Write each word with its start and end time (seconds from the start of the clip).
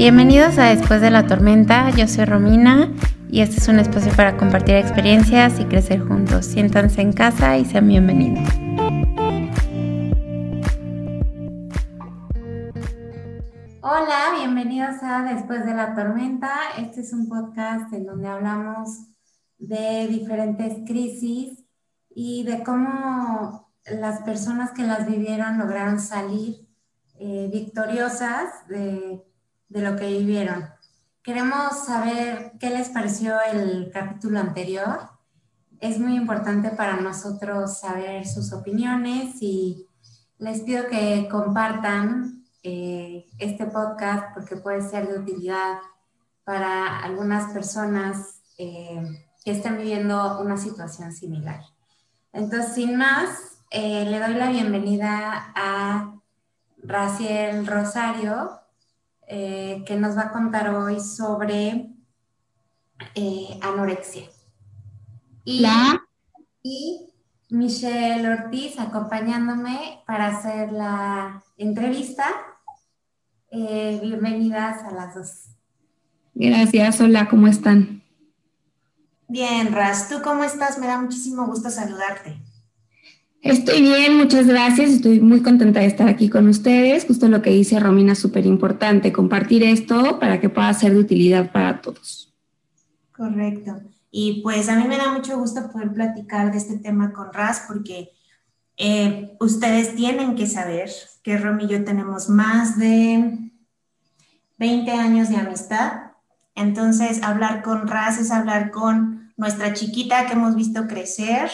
Bienvenidos 0.00 0.56
a 0.56 0.74
Después 0.74 1.02
de 1.02 1.10
la 1.10 1.26
Tormenta, 1.26 1.90
yo 1.90 2.08
soy 2.08 2.24
Romina 2.24 2.90
y 3.28 3.42
este 3.42 3.58
es 3.58 3.68
un 3.68 3.78
espacio 3.78 4.10
para 4.16 4.38
compartir 4.38 4.76
experiencias 4.76 5.60
y 5.60 5.66
crecer 5.66 6.00
juntos. 6.00 6.46
Siéntanse 6.46 7.02
en 7.02 7.12
casa 7.12 7.58
y 7.58 7.66
sean 7.66 7.86
bienvenidos. 7.86 8.48
Hola, 13.82 14.36
bienvenidos 14.38 15.02
a 15.02 15.20
Después 15.34 15.66
de 15.66 15.74
la 15.74 15.94
Tormenta. 15.94 16.50
Este 16.78 17.02
es 17.02 17.12
un 17.12 17.28
podcast 17.28 17.92
en 17.92 18.06
donde 18.06 18.26
hablamos 18.26 19.02
de 19.58 20.08
diferentes 20.08 20.78
crisis 20.86 21.62
y 22.08 22.44
de 22.44 22.62
cómo 22.62 23.70
las 23.84 24.22
personas 24.22 24.70
que 24.70 24.84
las 24.84 25.06
vivieron 25.06 25.58
lograron 25.58 26.00
salir 26.00 26.66
eh, 27.18 27.50
victoriosas 27.52 28.66
de 28.66 29.26
de 29.70 29.80
lo 29.80 29.96
que 29.96 30.06
vivieron. 30.06 30.68
Queremos 31.22 31.86
saber 31.86 32.52
qué 32.58 32.70
les 32.70 32.90
pareció 32.90 33.40
el 33.40 33.90
capítulo 33.92 34.40
anterior. 34.40 35.08
Es 35.80 35.98
muy 35.98 36.16
importante 36.16 36.70
para 36.70 36.96
nosotros 36.96 37.78
saber 37.78 38.26
sus 38.26 38.52
opiniones 38.52 39.36
y 39.40 39.86
les 40.38 40.60
pido 40.62 40.86
que 40.88 41.28
compartan 41.30 42.44
eh, 42.62 43.26
este 43.38 43.66
podcast 43.66 44.34
porque 44.34 44.56
puede 44.56 44.82
ser 44.82 45.08
de 45.08 45.18
utilidad 45.18 45.78
para 46.44 46.98
algunas 46.98 47.52
personas 47.52 48.42
eh, 48.58 49.00
que 49.44 49.52
estén 49.52 49.78
viviendo 49.78 50.40
una 50.40 50.56
situación 50.56 51.12
similar. 51.12 51.60
Entonces, 52.32 52.74
sin 52.74 52.96
más, 52.96 53.62
eh, 53.70 54.04
le 54.04 54.18
doy 54.18 54.34
la 54.34 54.50
bienvenida 54.50 55.52
a 55.54 56.14
Raciel 56.82 57.66
Rosario, 57.66 58.59
eh, 59.32 59.84
que 59.86 59.94
nos 59.94 60.16
va 60.16 60.22
a 60.22 60.32
contar 60.32 60.74
hoy 60.74 60.98
sobre 60.98 61.88
eh, 63.14 63.60
anorexia. 63.62 64.24
Y, 65.44 65.64
y 66.64 67.12
Michelle 67.48 68.28
Ortiz 68.28 68.80
acompañándome 68.80 70.02
para 70.04 70.26
hacer 70.26 70.72
la 70.72 71.44
entrevista. 71.56 72.26
Eh, 73.52 74.00
bienvenidas 74.02 74.82
a 74.82 74.90
las 74.90 75.14
dos. 75.14 75.44
Gracias, 76.34 77.00
hola, 77.00 77.28
¿cómo 77.28 77.46
están? 77.46 78.02
Bien, 79.28 79.72
Ras, 79.72 80.08
¿tú 80.08 80.22
cómo 80.24 80.42
estás? 80.42 80.78
Me 80.78 80.88
da 80.88 81.00
muchísimo 81.00 81.46
gusto 81.46 81.70
saludarte. 81.70 82.36
Estoy 83.42 83.80
bien, 83.80 84.18
muchas 84.18 84.46
gracias. 84.46 84.90
Estoy 84.90 85.20
muy 85.20 85.42
contenta 85.42 85.80
de 85.80 85.86
estar 85.86 86.08
aquí 86.08 86.28
con 86.28 86.46
ustedes. 86.48 87.06
Justo 87.06 87.26
lo 87.28 87.40
que 87.40 87.50
dice 87.50 87.80
Romina 87.80 88.12
es 88.12 88.18
súper 88.18 88.44
importante, 88.44 89.12
compartir 89.12 89.62
esto 89.62 90.18
para 90.18 90.40
que 90.40 90.50
pueda 90.50 90.72
ser 90.74 90.92
de 90.92 91.00
utilidad 91.00 91.50
para 91.50 91.80
todos. 91.80 92.34
Correcto. 93.16 93.80
Y 94.10 94.42
pues 94.42 94.68
a 94.68 94.76
mí 94.76 94.86
me 94.86 94.98
da 94.98 95.12
mucho 95.12 95.38
gusto 95.38 95.70
poder 95.72 95.92
platicar 95.92 96.52
de 96.52 96.58
este 96.58 96.78
tema 96.78 97.12
con 97.12 97.32
Raz 97.32 97.64
porque 97.66 98.10
eh, 98.76 99.36
ustedes 99.40 99.94
tienen 99.94 100.34
que 100.34 100.46
saber 100.46 100.90
que 101.22 101.38
Rom 101.38 101.60
y 101.60 101.68
yo 101.68 101.82
tenemos 101.84 102.28
más 102.28 102.78
de 102.78 103.50
20 104.58 104.90
años 104.90 105.30
de 105.30 105.36
amistad. 105.36 105.92
Entonces, 106.54 107.22
hablar 107.22 107.62
con 107.62 107.88
Raz 107.88 108.18
es 108.18 108.30
hablar 108.30 108.70
con 108.70 109.32
nuestra 109.38 109.72
chiquita 109.72 110.26
que 110.26 110.34
hemos 110.34 110.56
visto 110.56 110.86
crecer 110.86 111.50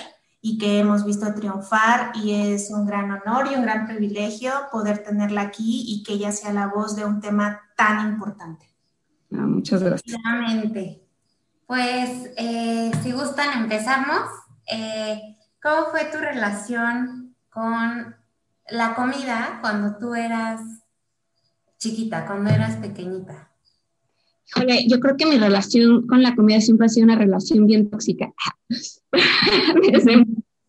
y 0.48 0.58
que 0.58 0.78
hemos 0.78 1.05
visto 1.05 1.34
triunfar 1.34 2.12
y 2.14 2.30
es 2.30 2.70
un 2.70 2.86
gran 2.86 3.11
honor 3.11 3.48
y 3.50 3.56
un 3.56 3.62
gran 3.62 3.89
privilegio 3.89 4.53
poder 4.70 5.03
tenerla 5.03 5.41
aquí 5.41 5.83
y 5.88 6.05
que 6.05 6.12
ella 6.12 6.30
sea 6.30 6.53
la 6.53 6.69
voz 6.69 6.94
de 6.94 7.05
un 7.05 7.20
tema 7.20 7.62
tan 7.77 8.08
importante. 8.11 8.64
Ah, 9.32 9.38
muchas 9.38 9.82
gracias. 9.82 10.16
Pues 11.66 12.31
eh, 12.37 12.93
si 13.03 13.10
gustan 13.10 13.60
empezamos. 13.60 14.20
Eh, 14.70 15.37
¿Cómo 15.60 15.87
fue 15.91 16.04
tu 16.12 16.19
relación 16.19 17.34
con 17.50 18.15
la 18.70 18.94
comida 18.94 19.59
cuando 19.60 19.97
tú 19.99 20.15
eras 20.15 20.60
chiquita, 21.76 22.25
cuando 22.25 22.50
eras 22.50 22.76
pequeñita? 22.76 23.50
Híjole, 24.49 24.87
yo 24.87 25.00
creo 25.00 25.16
que 25.16 25.26
mi 25.26 25.38
relación 25.38 26.06
con 26.06 26.22
la 26.22 26.37
comida 26.37 26.60
siempre 26.60 26.87
ha 26.87 26.88
sido 26.88 27.06
una 27.06 27.16
relación 27.16 27.66
bien 27.66 27.91
tóxica. 27.91 28.32
Desde 29.93 30.25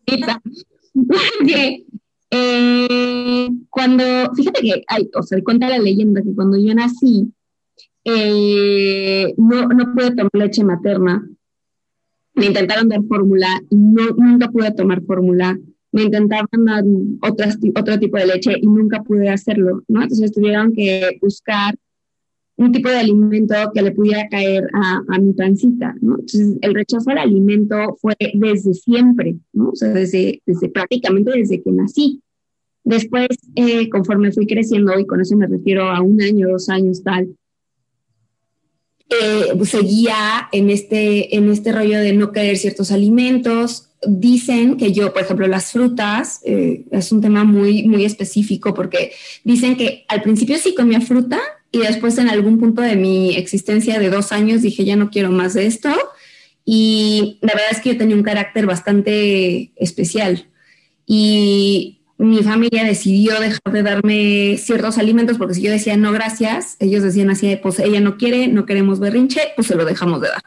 eh, 2.30 3.48
cuando, 3.70 4.04
fíjate 4.34 4.62
que, 4.62 4.84
hay, 4.88 5.10
o 5.14 5.22
sea, 5.22 5.42
cuenta 5.42 5.68
la 5.68 5.78
leyenda 5.78 6.22
que 6.22 6.34
cuando 6.34 6.56
yo 6.58 6.74
nací, 6.74 7.32
eh, 8.04 9.34
no, 9.36 9.68
no 9.68 9.94
pude 9.94 10.10
tomar 10.10 10.30
leche 10.32 10.64
materna. 10.64 11.28
Me 12.34 12.46
intentaron 12.46 12.88
dar 12.88 13.02
fórmula 13.04 13.60
y 13.70 13.76
no, 13.76 14.10
nunca 14.16 14.48
pude 14.48 14.72
tomar 14.72 15.02
fórmula. 15.02 15.58
Me 15.90 16.04
intentaban 16.04 16.64
dar 16.64 16.84
otras, 17.22 17.58
otro 17.74 17.98
tipo 17.98 18.16
de 18.18 18.26
leche 18.26 18.54
y 18.60 18.66
nunca 18.66 19.02
pude 19.02 19.28
hacerlo, 19.28 19.82
¿no? 19.88 20.02
Entonces 20.02 20.32
tuvieron 20.32 20.72
que 20.72 21.18
buscar 21.20 21.74
un 22.58 22.72
tipo 22.72 22.88
de 22.88 22.98
alimento 22.98 23.54
que 23.72 23.82
le 23.82 23.92
pudiera 23.92 24.28
caer 24.28 24.68
a, 24.74 25.18
mi 25.20 25.32
pancita. 25.32 25.94
Entonces, 26.02 26.56
el 26.60 26.74
rechazo 26.74 27.10
al 27.10 27.18
alimento 27.18 27.96
fue 28.00 28.16
desde 28.34 28.74
siempre, 28.74 29.36
¿no? 29.52 29.70
O 29.70 29.76
sea, 29.76 29.90
desde, 29.90 30.42
desde 30.44 30.68
prácticamente 30.68 31.30
desde 31.38 31.62
que 31.62 31.70
nací. 31.70 32.20
Después, 32.82 33.28
eh, 33.54 33.88
conforme 33.88 34.32
fui 34.32 34.46
creciendo, 34.46 34.98
y 34.98 35.06
con 35.06 35.20
eso 35.20 35.36
me 35.36 35.46
refiero 35.46 35.88
a 35.88 36.00
un 36.00 36.20
año, 36.20 36.48
dos 36.48 36.68
años, 36.68 37.02
tal, 37.04 37.28
eh, 39.08 39.64
seguía 39.64 40.48
en 40.50 40.68
este, 40.68 41.36
en 41.36 41.50
este 41.50 41.72
rollo 41.72 41.98
de 42.00 42.12
no 42.12 42.32
querer 42.32 42.58
ciertos 42.58 42.90
alimentos. 42.90 43.90
Dicen 44.06 44.76
que 44.76 44.92
yo, 44.92 45.12
por 45.12 45.22
ejemplo, 45.22 45.46
las 45.46 45.70
frutas, 45.70 46.40
eh, 46.44 46.84
es 46.90 47.12
un 47.12 47.20
tema 47.20 47.44
muy, 47.44 47.84
muy 47.84 48.04
específico 48.04 48.74
porque 48.74 49.12
dicen 49.44 49.76
que 49.76 50.04
al 50.08 50.22
principio 50.22 50.58
sí 50.58 50.74
comía 50.74 51.00
fruta, 51.00 51.40
y 51.70 51.78
después 51.80 52.16
en 52.18 52.28
algún 52.28 52.58
punto 52.58 52.82
de 52.82 52.96
mi 52.96 53.36
existencia 53.36 53.98
de 53.98 54.10
dos 54.10 54.32
años 54.32 54.62
dije, 54.62 54.84
ya 54.84 54.96
no 54.96 55.10
quiero 55.10 55.30
más 55.30 55.54
de 55.54 55.66
esto. 55.66 55.90
Y 56.64 57.38
la 57.40 57.52
verdad 57.54 57.70
es 57.72 57.80
que 57.80 57.90
yo 57.92 57.98
tenía 57.98 58.16
un 58.16 58.22
carácter 58.22 58.66
bastante 58.66 59.72
especial. 59.76 60.48
Y 61.06 62.00
mi 62.18 62.42
familia 62.42 62.84
decidió 62.84 63.40
dejar 63.40 63.72
de 63.72 63.82
darme 63.82 64.56
ciertos 64.58 64.98
alimentos 64.98 65.38
porque 65.38 65.54
si 65.54 65.62
yo 65.62 65.70
decía 65.70 65.96
no 65.96 66.12
gracias, 66.12 66.76
ellos 66.80 67.02
decían 67.02 67.30
así, 67.30 67.56
pues 67.62 67.78
ella 67.78 68.00
no 68.00 68.16
quiere, 68.16 68.48
no 68.48 68.66
queremos 68.66 68.98
berrinche, 68.98 69.40
pues 69.54 69.68
se 69.68 69.76
lo 69.76 69.84
dejamos 69.84 70.20
de 70.20 70.28
dar. 70.28 70.42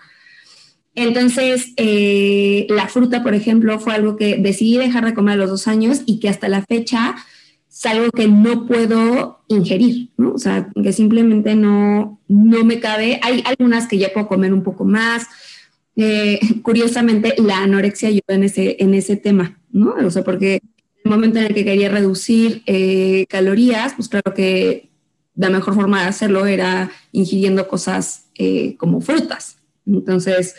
Entonces, 0.94 1.72
eh, 1.78 2.68
la 2.70 2.90
fruta, 2.90 3.24
por 3.24 3.34
ejemplo, 3.34 3.80
fue 3.80 3.94
algo 3.94 4.18
que 4.18 4.36
decidí 4.36 4.78
dejar 4.78 5.06
de 5.06 5.14
comer 5.14 5.36
a 5.36 5.38
los 5.38 5.50
dos 5.50 5.68
años 5.68 6.02
y 6.06 6.20
que 6.20 6.28
hasta 6.28 6.50
la 6.50 6.64
fecha 6.64 7.16
es 7.72 7.86
algo 7.86 8.12
que 8.12 8.28
no 8.28 8.68
puedo 8.68 9.40
ingerir. 9.48 10.10
O 10.18 10.38
sea, 10.38 10.70
que 10.82 10.92
simplemente 10.92 11.56
no, 11.56 12.20
no 12.28 12.66
me 12.66 12.80
cabe. 12.80 13.20
Hay 13.24 13.44
algunas 13.46 13.88
que 13.88 13.98
ya 13.98 14.12
puedo 14.14 14.28
comer 14.28 14.54
un 14.54 14.62
poco 14.62 14.84
más. 14.84 15.28
Eh, 15.96 16.40
curiosamente, 16.62 17.36
la 17.38 17.64
anorexia 17.64 18.10
ayudó 18.10 18.24
en 18.28 18.44
ese, 18.44 18.76
en 18.80 18.94
ese 18.94 19.16
tema, 19.16 19.60
¿no? 19.72 19.96
O 20.06 20.12
sea, 20.12 20.24
porque 20.24 20.62
el 21.04 21.12
momento 21.12 21.40
en 21.40 21.46
el 21.46 21.54
que 21.54 21.66
quería 21.66 21.90
reducir 21.90 22.62
eh, 22.66 23.26
calorías, 23.30 23.94
pues 23.96 24.10
claro 24.10 24.34
que 24.34 24.90
la 25.36 25.50
mejor 25.50 25.74
forma 25.74 26.02
de 26.02 26.10
hacerlo 26.10 26.46
era 26.46 26.92
ingiriendo 27.14 27.68
cosas 27.68 28.26
eh, 28.36 28.76
como 28.78 29.00
frutas. 29.00 29.58
Entonces, 29.86 30.56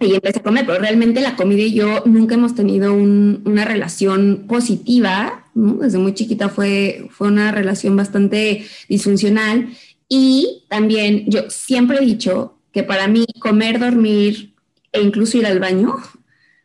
y 0.00 0.14
empecé 0.14 0.38
a 0.38 0.42
comer, 0.42 0.64
pero 0.64 0.78
realmente 0.78 1.20
la 1.20 1.34
comida 1.34 1.62
y 1.62 1.74
yo 1.74 2.02
nunca 2.04 2.36
hemos 2.36 2.54
tenido 2.54 2.94
una 2.94 3.64
relación 3.64 4.44
positiva, 4.46 5.47
desde 5.58 5.98
muy 5.98 6.14
chiquita 6.14 6.48
fue, 6.48 7.08
fue 7.10 7.28
una 7.28 7.50
relación 7.52 7.96
bastante 7.96 8.64
disfuncional. 8.88 9.68
Y 10.08 10.64
también 10.68 11.24
yo 11.26 11.50
siempre 11.50 11.98
he 11.98 12.06
dicho 12.06 12.58
que 12.72 12.82
para 12.82 13.08
mí 13.08 13.26
comer, 13.40 13.78
dormir 13.78 14.54
e 14.92 15.00
incluso 15.00 15.38
ir 15.38 15.46
al 15.46 15.60
baño 15.60 15.96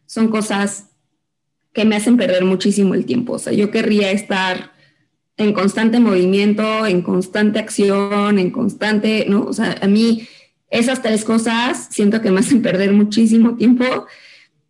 son 0.05 0.27
cosas 0.29 0.89
que 1.73 1.85
me 1.85 1.95
hacen 1.95 2.17
perder 2.17 2.45
muchísimo 2.45 2.93
el 2.93 3.05
tiempo, 3.05 3.33
o 3.33 3.39
sea, 3.39 3.51
yo 3.51 3.71
querría 3.71 4.11
estar 4.11 4.73
en 5.37 5.53
constante 5.53 5.99
movimiento, 5.99 6.85
en 6.85 7.01
constante 7.01 7.57
acción, 7.57 8.37
en 8.37 8.51
constante, 8.51 9.25
¿no? 9.27 9.45
O 9.45 9.53
sea, 9.53 9.75
a 9.81 9.87
mí 9.87 10.27
esas 10.69 11.01
tres 11.01 11.23
cosas 11.23 11.87
siento 11.89 12.21
que 12.21 12.29
me 12.29 12.41
hacen 12.41 12.61
perder 12.61 12.93
muchísimo 12.93 13.55
tiempo 13.55 14.05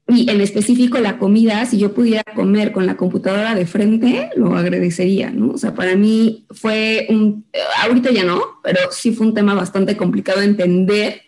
y 0.08 0.30
en 0.30 0.42
específico 0.42 1.00
la 1.00 1.18
comida, 1.18 1.66
si 1.66 1.78
yo 1.78 1.94
pudiera 1.94 2.24
comer 2.36 2.72
con 2.72 2.86
la 2.86 2.98
computadora 2.98 3.56
de 3.56 3.66
frente, 3.66 4.30
lo 4.36 4.56
agradecería, 4.56 5.32
¿no? 5.32 5.52
O 5.52 5.58
sea, 5.58 5.74
para 5.74 5.96
mí 5.96 6.46
fue 6.52 7.08
un, 7.10 7.46
ahorita 7.84 8.12
ya 8.12 8.24
no, 8.24 8.42
pero 8.64 8.80
sí 8.92 9.14
fue 9.14 9.28
un 9.28 9.34
tema 9.34 9.54
bastante 9.54 9.96
complicado 9.96 10.42
de 10.42 10.48
entender 10.48 11.22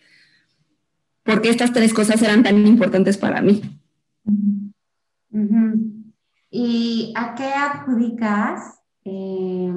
por 1.23 1.41
qué 1.41 1.49
estas 1.49 1.73
tres 1.73 1.93
cosas 1.93 2.21
eran 2.21 2.43
tan 2.43 2.65
importantes 2.67 3.17
para 3.17 3.41
mí. 3.41 3.61
¿Y 6.49 7.13
a 7.15 7.35
qué 7.35 7.45
adjudicas 7.45 8.79
eh, 9.05 9.71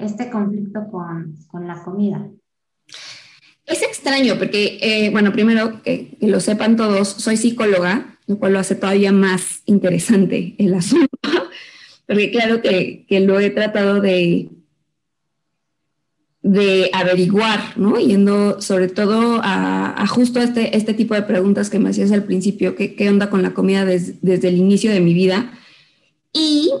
este 0.00 0.30
conflicto 0.30 0.88
con, 0.90 1.36
con 1.48 1.66
la 1.66 1.82
comida. 1.82 2.28
Es 3.70 3.82
extraño 3.82 4.36
porque, 4.36 4.78
eh, 4.82 5.10
bueno, 5.10 5.32
primero 5.32 5.80
que, 5.84 6.16
lo 6.20 6.40
sepan 6.40 6.76
todos, 6.76 7.08
soy 7.08 7.36
psicóloga, 7.36 8.18
lo 8.26 8.36
cual 8.36 8.54
lo 8.54 8.58
hace 8.58 8.74
todavía 8.74 9.12
más 9.12 9.62
interesante 9.64 10.56
el 10.58 10.74
asunto, 10.82 11.08
porque 12.06 12.32
claro 12.32 12.60
que, 12.60 13.06
que 13.08 13.20
lo 13.20 13.38
he 13.38 13.50
tratado 13.50 14.00
de, 14.00 14.48
de 16.42 16.90
averiguar, 16.92 17.78
¿no? 17.78 17.96
Yendo 17.96 18.60
sobre 18.60 18.88
todo 18.88 19.40
a, 19.40 20.04
justo 20.08 20.40
este, 20.40 20.76
este 20.76 20.92
tipo 20.92 21.14
de 21.14 21.22
preguntas 21.22 21.70
que 21.70 21.78
me 21.78 21.90
hacías 21.90 22.10
al 22.10 22.24
principio, 22.24 22.74
¿qué, 22.74 22.96
qué 22.96 23.08
onda 23.08 23.30
con 23.30 23.42
la 23.42 23.54
comida 23.54 23.84
desde 23.84 24.48
el 24.48 24.56
inicio 24.56 24.90
de 24.90 25.00
mi 25.00 25.14
vida? 25.14 25.52
Y 26.32 26.72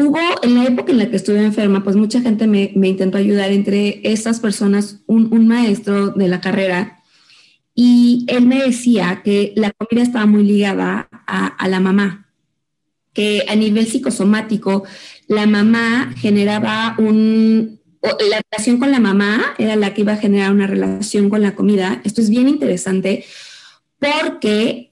hubo, 0.00 0.18
en 0.42 0.54
la 0.54 0.64
época 0.64 0.92
en 0.92 0.98
la 0.98 1.10
que 1.10 1.16
estuve 1.16 1.44
enferma, 1.44 1.82
pues 1.84 1.96
mucha 1.96 2.20
gente 2.20 2.46
me, 2.46 2.72
intentó 2.74 3.18
ayudar, 3.18 3.50
entre 3.52 4.00
estas 4.04 4.40
personas, 4.40 5.00
un, 5.06 5.46
maestro 5.46 6.10
de 6.10 6.28
la 6.28 6.40
carrera, 6.40 7.02
y 7.74 8.24
él 8.28 8.46
me 8.46 8.62
decía 8.62 9.22
que 9.24 9.52
la 9.56 9.72
comida 9.72 10.02
estaba 10.02 10.26
muy 10.26 10.44
ligada 10.44 11.08
a 11.26 11.68
la 11.68 11.80
mamá, 11.80 12.28
que 13.12 13.44
a 13.48 13.56
nivel 13.56 13.86
psicosomático, 13.86 14.84
la 15.28 15.46
mamá 15.46 16.12
generaba 16.16 16.94
un, 16.98 17.80
la 18.02 18.40
relación 18.50 18.78
con 18.78 18.90
la 18.90 19.00
mamá 19.00 19.54
era 19.58 19.76
la 19.76 19.92
que 19.92 20.02
iba 20.02 20.14
a 20.14 20.18
generar 20.18 20.52
una 20.52 20.66
relación 20.66 21.28
con 21.28 21.42
la 21.42 21.54
comida. 21.54 22.00
Esto 22.04 22.20
es 22.20 22.30
bien 22.30 22.48
interesante 22.48 23.24
porque 23.98 24.90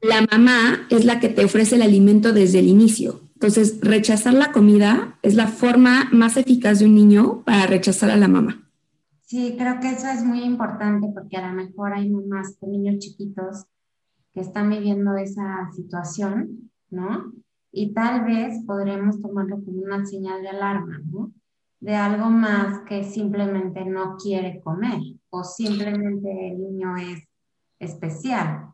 la 0.00 0.26
mamá 0.30 0.86
es 0.90 1.04
la 1.04 1.20
que 1.20 1.28
te 1.28 1.44
ofrece 1.44 1.76
el 1.76 1.82
alimento 1.82 2.32
desde 2.32 2.58
el 2.58 2.66
inicio. 2.66 3.25
Entonces, 3.36 3.80
rechazar 3.82 4.32
la 4.32 4.50
comida 4.50 5.18
es 5.20 5.34
la 5.34 5.46
forma 5.46 6.08
más 6.10 6.38
eficaz 6.38 6.78
de 6.78 6.86
un 6.86 6.94
niño 6.94 7.42
para 7.44 7.66
rechazar 7.66 8.10
a 8.10 8.16
la 8.16 8.28
mamá. 8.28 8.66
Sí, 9.26 9.56
creo 9.58 9.78
que 9.78 9.90
eso 9.90 10.08
es 10.08 10.24
muy 10.24 10.42
importante 10.42 11.06
porque 11.12 11.36
a 11.36 11.50
lo 11.50 11.54
mejor 11.54 11.92
hay 11.92 12.08
mamás 12.08 12.56
niños 12.62 12.96
chiquitos 12.98 13.66
que 14.32 14.40
están 14.40 14.70
viviendo 14.70 15.14
esa 15.16 15.70
situación, 15.72 16.70
¿no? 16.88 17.30
Y 17.72 17.92
tal 17.92 18.24
vez 18.24 18.64
podremos 18.64 19.20
tomarlo 19.20 19.62
como 19.62 19.82
una 19.82 20.06
señal 20.06 20.40
de 20.40 20.48
alarma, 20.48 21.02
¿no? 21.04 21.30
De 21.78 21.94
algo 21.94 22.30
más 22.30 22.80
que 22.88 23.04
simplemente 23.04 23.84
no 23.84 24.16
quiere 24.16 24.62
comer 24.62 24.98
o 25.28 25.44
simplemente 25.44 26.52
el 26.52 26.58
niño 26.58 26.96
es 26.96 27.22
especial. 27.80 28.70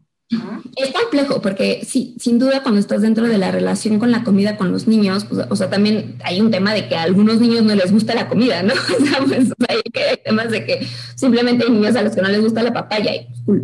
Es 0.77 0.93
complejo 0.93 1.43
porque 1.43 1.83
sí, 1.87 2.15
sin 2.19 2.39
duda 2.39 2.63
cuando 2.63 2.81
estás 2.81 3.03
dentro 3.03 3.27
de 3.27 3.37
la 3.37 3.51
relación 3.51 3.99
con 3.99 4.11
la 4.11 4.25
comida 4.25 4.57
con 4.57 4.73
los 4.73 4.87
niños, 4.87 5.27
pues, 5.27 5.47
o 5.49 5.57
sea, 5.57 5.69
también 5.69 6.17
hay 6.25 6.41
un 6.41 6.51
tema 6.51 6.73
de 6.73 6.89
que 6.89 6.97
a 6.97 7.03
algunos 7.03 7.41
niños 7.41 7.63
no 7.63 7.75
les 7.75 7.93
gusta 7.93 8.15
la 8.15 8.29
comida, 8.29 8.63
¿no? 8.63 8.73
O 9.03 9.05
sea, 9.05 9.19
pues, 9.27 9.53
hay, 9.69 9.83
temas 10.25 10.51
de 10.51 10.65
que 10.65 10.87
simplemente 11.17 11.65
hay 11.65 11.73
niños 11.73 11.97
a 11.97 12.03
los 12.03 12.15
que 12.15 12.23
no 12.23 12.29
les 12.29 12.41
gusta 12.41 12.63
la 12.63 12.73
papaya 12.73 13.15
y 13.15 13.27
pues, 13.45 13.63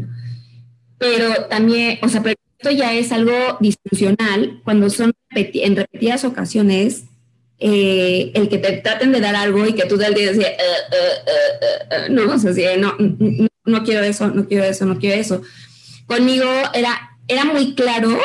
Pero 0.98 1.46
también, 1.48 1.98
o 2.02 2.08
sea, 2.08 2.22
pero 2.22 2.34
esto 2.58 2.70
ya 2.70 2.92
es 2.92 3.12
algo 3.12 3.32
disfuncional 3.60 4.60
cuando 4.64 4.90
son 4.90 5.12
en 5.30 5.76
repetidas 5.76 6.24
ocasiones 6.24 7.04
eh, 7.60 8.30
el 8.34 8.48
que 8.48 8.58
te 8.58 8.72
traten 8.78 9.12
de 9.12 9.20
dar 9.20 9.36
algo 9.36 9.66
y 9.66 9.72
que 9.72 9.86
tú 9.86 9.96
del 9.96 10.14
día 10.14 10.32
decir, 10.32 10.46
uh, 10.46 12.10
uh, 12.10 12.12
no, 12.12 12.34
o 12.34 12.38
sea, 12.38 12.76
no, 12.76 12.94
no 13.64 13.84
quiero 13.84 14.04
eso, 14.04 14.28
no 14.28 14.46
quiero 14.46 14.64
eso, 14.64 14.86
no 14.86 14.98
quiero 14.98 15.20
eso 15.20 15.42
conmigo 16.08 16.46
era, 16.74 17.16
era 17.28 17.44
muy 17.44 17.74
claro, 17.74 18.18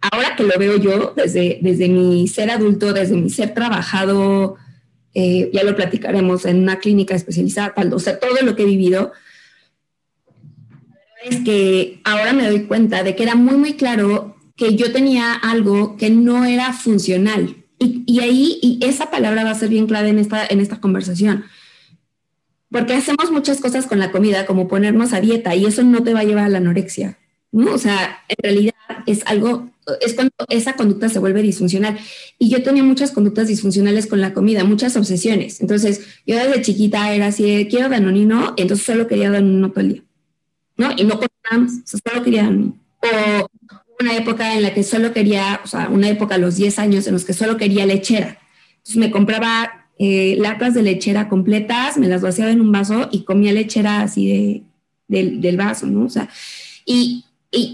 ahora 0.00 0.34
que 0.34 0.42
lo 0.42 0.58
veo 0.58 0.76
yo, 0.78 1.12
desde, 1.14 1.58
desde 1.62 1.88
mi 1.88 2.26
ser 2.26 2.50
adulto, 2.50 2.92
desde 2.92 3.16
mi 3.16 3.30
ser 3.30 3.54
trabajado, 3.54 4.56
eh, 5.14 5.50
ya 5.52 5.62
lo 5.62 5.76
platicaremos 5.76 6.44
en 6.46 6.62
una 6.62 6.80
clínica 6.80 7.14
especializada, 7.14 7.74
o 7.92 7.98
sea, 8.00 8.18
todo 8.18 8.42
lo 8.42 8.56
que 8.56 8.62
he 8.62 8.66
vivido, 8.66 9.12
es 11.24 11.36
que 11.40 12.00
ahora 12.04 12.32
me 12.32 12.48
doy 12.48 12.64
cuenta 12.64 13.02
de 13.02 13.14
que 13.14 13.22
era 13.22 13.34
muy, 13.34 13.56
muy 13.56 13.74
claro 13.74 14.36
que 14.56 14.74
yo 14.74 14.92
tenía 14.92 15.34
algo 15.34 15.96
que 15.96 16.10
no 16.10 16.44
era 16.44 16.72
funcional. 16.72 17.56
Y, 17.78 18.02
y, 18.06 18.20
ahí, 18.20 18.58
y 18.60 18.78
esa 18.82 19.10
palabra 19.10 19.44
va 19.44 19.50
a 19.50 19.54
ser 19.54 19.68
bien 19.68 19.86
clave 19.86 20.08
en 20.08 20.18
esta, 20.18 20.46
en 20.46 20.60
esta 20.60 20.80
conversación. 20.80 21.44
Porque 22.70 22.94
hacemos 22.94 23.30
muchas 23.30 23.60
cosas 23.60 23.86
con 23.86 23.98
la 23.98 24.10
comida, 24.10 24.46
como 24.46 24.68
ponernos 24.68 25.12
a 25.12 25.20
dieta, 25.20 25.54
y 25.54 25.66
eso 25.66 25.82
no 25.82 26.02
te 26.02 26.12
va 26.12 26.20
a 26.20 26.24
llevar 26.24 26.44
a 26.44 26.48
la 26.48 26.58
anorexia. 26.58 27.18
¿no? 27.52 27.72
O 27.72 27.78
sea, 27.78 28.20
en 28.28 28.36
realidad 28.42 28.74
es 29.06 29.22
algo, 29.26 29.70
es 30.00 30.14
cuando 30.14 30.32
esa 30.48 30.74
conducta 30.74 31.08
se 31.08 31.18
vuelve 31.18 31.42
disfuncional. 31.42 31.98
Y 32.38 32.50
yo 32.50 32.62
tenía 32.62 32.82
muchas 32.82 33.10
conductas 33.12 33.48
disfuncionales 33.48 34.06
con 34.06 34.20
la 34.20 34.34
comida, 34.34 34.64
muchas 34.64 34.96
obsesiones. 34.96 35.60
Entonces, 35.60 36.02
yo 36.26 36.36
desde 36.36 36.62
chiquita 36.62 37.12
era 37.14 37.28
así, 37.28 37.66
quiero 37.70 37.88
danonino, 37.88 38.54
entonces 38.56 38.86
solo 38.86 39.06
quería 39.06 39.30
danonino 39.30 39.70
todo 39.70 39.80
el 39.80 39.92
día, 39.94 40.02
¿no? 40.76 40.90
Y 40.96 41.04
no 41.04 41.18
con 41.18 41.28
nada 41.44 41.64
más, 41.64 41.72
solo 41.84 42.22
quería 42.22 42.44
danonino. 42.44 42.76
O 43.02 43.48
una 44.00 44.16
época 44.16 44.54
en 44.54 44.62
la 44.62 44.74
que 44.74 44.84
solo 44.84 45.12
quería, 45.12 45.60
o 45.64 45.66
sea, 45.66 45.88
una 45.88 46.08
época 46.08 46.36
a 46.36 46.38
los 46.38 46.56
10 46.56 46.78
años 46.78 47.06
en 47.06 47.14
los 47.14 47.24
que 47.24 47.32
solo 47.32 47.56
quería 47.56 47.84
lechera. 47.84 48.38
Entonces 48.76 48.96
me 48.96 49.10
compraba 49.10 49.77
eh, 49.98 50.36
latas 50.38 50.74
de 50.74 50.82
lechera 50.82 51.28
completas, 51.28 51.98
me 51.98 52.08
las 52.08 52.22
vaciaba 52.22 52.50
en 52.50 52.60
un 52.60 52.72
vaso 52.72 53.08
y 53.12 53.24
comía 53.24 53.52
lechera 53.52 54.02
así 54.02 54.64
de, 55.08 55.32
del 55.38 55.56
vaso, 55.56 55.86
¿no? 55.86 56.04
O 56.04 56.10
sea, 56.10 56.28
y 56.84 57.24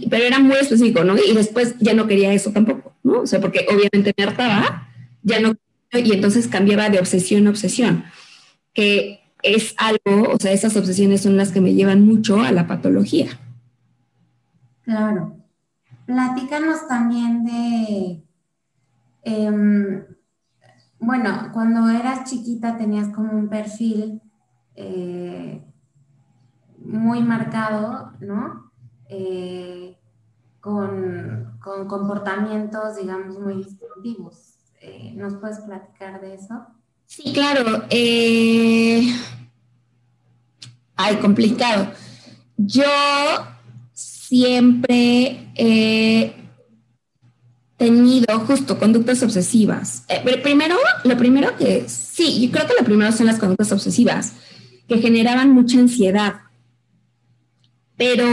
pero 0.08 0.24
era 0.24 0.38
muy 0.38 0.56
específico, 0.56 1.04
¿no? 1.04 1.16
Y 1.16 1.34
después 1.34 1.74
ya 1.80 1.94
no 1.94 2.06
quería 2.06 2.32
eso 2.32 2.52
tampoco, 2.52 2.94
¿no? 3.02 3.20
O 3.20 3.26
sea, 3.26 3.40
porque 3.40 3.66
obviamente 3.68 4.14
me 4.16 4.24
hartaba, 4.24 4.88
ya 5.22 5.40
no, 5.40 5.54
y 5.92 6.12
entonces 6.12 6.46
cambiaba 6.46 6.90
de 6.90 7.00
obsesión 7.00 7.46
a 7.46 7.50
obsesión, 7.50 8.04
que 8.72 9.20
es 9.42 9.74
algo, 9.76 10.30
o 10.32 10.36
sea, 10.38 10.52
esas 10.52 10.76
obsesiones 10.76 11.22
son 11.22 11.36
las 11.36 11.50
que 11.50 11.60
me 11.60 11.74
llevan 11.74 12.06
mucho 12.06 12.40
a 12.40 12.52
la 12.52 12.66
patología. 12.66 13.38
Claro. 14.82 15.36
Platícanos 16.06 16.86
también 16.86 17.44
de, 17.44 18.22
em, 19.22 20.04
bueno, 21.04 21.50
cuando 21.52 21.88
eras 21.90 22.28
chiquita 22.28 22.76
tenías 22.76 23.08
como 23.08 23.32
un 23.32 23.48
perfil 23.48 24.22
eh, 24.74 25.62
muy 26.78 27.22
marcado, 27.22 28.12
¿no? 28.20 28.72
Eh, 29.08 29.96
con, 30.60 31.58
comportamientos, 31.60 32.96
digamos, 32.96 33.38
muy 33.38 33.56
distintivos. 33.56 34.54
Eh, 34.80 35.12
¿Nos 35.14 35.34
puedes 35.34 35.60
platicar 35.60 36.20
de 36.20 36.34
eso? 36.34 36.66
Sí, 37.06 37.32
claro. 37.32 37.84
Ay, 40.96 41.16
complicado. 41.20 41.88
Yo 42.56 42.84
siempre 43.92 45.52
tenido 47.76 48.38
justo 48.40 48.78
conductas 48.78 49.22
obsesivas. 49.22 50.04
primero, 50.42 50.76
lo 51.04 51.16
primero 51.16 51.56
que, 51.56 51.84
sí, 51.88 52.46
yo 52.46 52.52
creo 52.52 52.66
que 52.66 52.74
lo 52.78 52.84
primero 52.84 53.12
son 53.12 53.26
las 53.26 53.38
conductas 53.38 53.72
obsesivas, 53.72 54.32
que 54.88 54.98
generaban 54.98 55.50
mucha 55.50 55.78
ansiedad. 55.78 56.34
Pero 57.96 58.26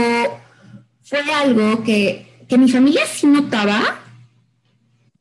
fue 1.02 1.20
algo 1.32 1.82
que, 1.82 2.28
mi 2.58 2.70
familia 2.70 3.02
sí 3.06 3.26
notaba, 3.26 4.00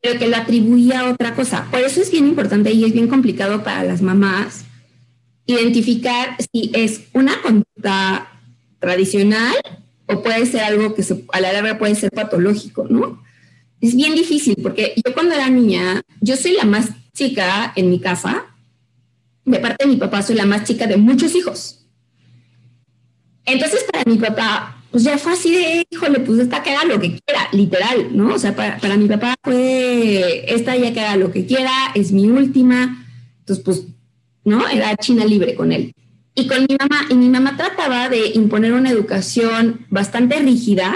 pero 0.02 0.20
que 0.20 0.28
lo 0.28 0.36
atribuía 0.36 1.00
a 1.00 1.10
otra 1.12 1.34
cosa. 1.34 1.66
Por 1.72 1.80
eso 1.80 2.02
es 2.02 2.12
bien 2.12 2.28
importante 2.28 2.72
y 2.72 2.84
es 2.84 2.92
bien 2.92 3.08
complicado 3.08 3.64
para 3.64 3.84
las 3.84 4.02
mamás 4.02 4.66
identificar 5.46 6.36
si 6.52 6.72
es 6.74 7.04
una 7.14 7.42
conducta 7.42 8.30
tradicional 8.80 9.56
o 10.08 10.22
puede 10.22 10.46
ser 10.46 10.62
algo 10.62 10.94
que 10.94 11.04
a 11.32 11.40
la 11.40 11.54
larga 11.54 11.78
puede 11.78 11.96
ser 11.96 12.12
patológico, 12.12 12.86
¿no? 12.90 13.22
Es 13.82 13.96
bien 13.96 14.16
difícil 14.16 14.56
porque 14.62 14.94
yo 15.04 15.14
cuando 15.14 15.34
era 15.36 15.50
niña, 15.50 16.02
yo 16.22 16.38
soy 16.38 16.54
la 16.54 16.66
más 16.66 16.90
chica 17.14 17.74
en 17.76 17.90
mi 17.90 18.00
casa, 18.00 18.46
de 19.44 19.60
parte 19.60 19.86
de 19.86 19.92
mi 19.92 19.98
papá 19.98 20.22
soy 20.22 20.36
la 20.36 20.46
más 20.46 20.64
chica 20.64 20.88
de 20.88 20.98
muchos 20.98 21.36
hijos. 21.36 21.86
Entonces 23.46 23.84
para 23.92 24.04
mi 24.06 24.18
papá 24.18 24.82
pues 24.92 25.04
ya 25.04 25.18
fue 25.18 25.32
así 25.32 25.52
de, 25.56 25.88
híjole, 25.90 26.20
pues 26.20 26.40
esta 26.40 26.62
que 26.62 26.72
haga 26.72 26.84
lo 26.86 27.00
que 27.00 27.18
quiera, 27.18 27.48
literal, 27.54 28.10
¿no? 28.12 28.36
O 28.36 28.38
sea, 28.38 28.54
para, 28.54 28.98
mi 28.98 29.08
papá 29.08 29.36
fue, 29.42 30.54
esta 30.54 30.76
ya 30.76 30.92
que 30.92 31.00
haga 31.00 31.16
lo 31.16 31.32
que 31.32 31.46
quiera, 31.46 31.72
es 31.96 32.12
mi 32.12 32.28
última, 32.28 33.06
entonces 33.40 33.64
pues, 33.64 33.84
¿no? 34.44 34.68
Era 34.68 34.96
China 34.98 35.24
libre 35.24 35.56
con 35.56 35.72
él. 35.72 35.94
Y 36.36 36.46
con 36.46 36.66
mi 36.70 36.76
mamá, 36.78 37.08
y 37.10 37.16
mi 37.16 37.30
mamá 37.30 37.56
trataba 37.56 38.10
de 38.10 38.32
imponer 38.34 38.74
una 38.74 38.90
educación 38.90 39.86
bastante 39.90 40.38
rígida, 40.40 40.94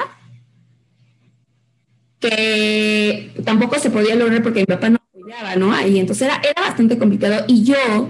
tampoco 3.44 3.80
se 3.80 3.90
podía 3.90 4.16
lograr 4.16 4.42
porque 4.44 4.62
mi 4.62 4.66
papá 4.66 4.90
no 4.90 4.98
apoyaba, 4.98 5.56
¿no? 5.56 5.74
Ahí, 5.74 6.00
entonces 6.00 6.28
era, 6.28 6.42
era 6.44 6.62
bastante 6.62 6.98
complicado. 6.98 7.46
Y 7.48 7.64
yo 7.64 8.10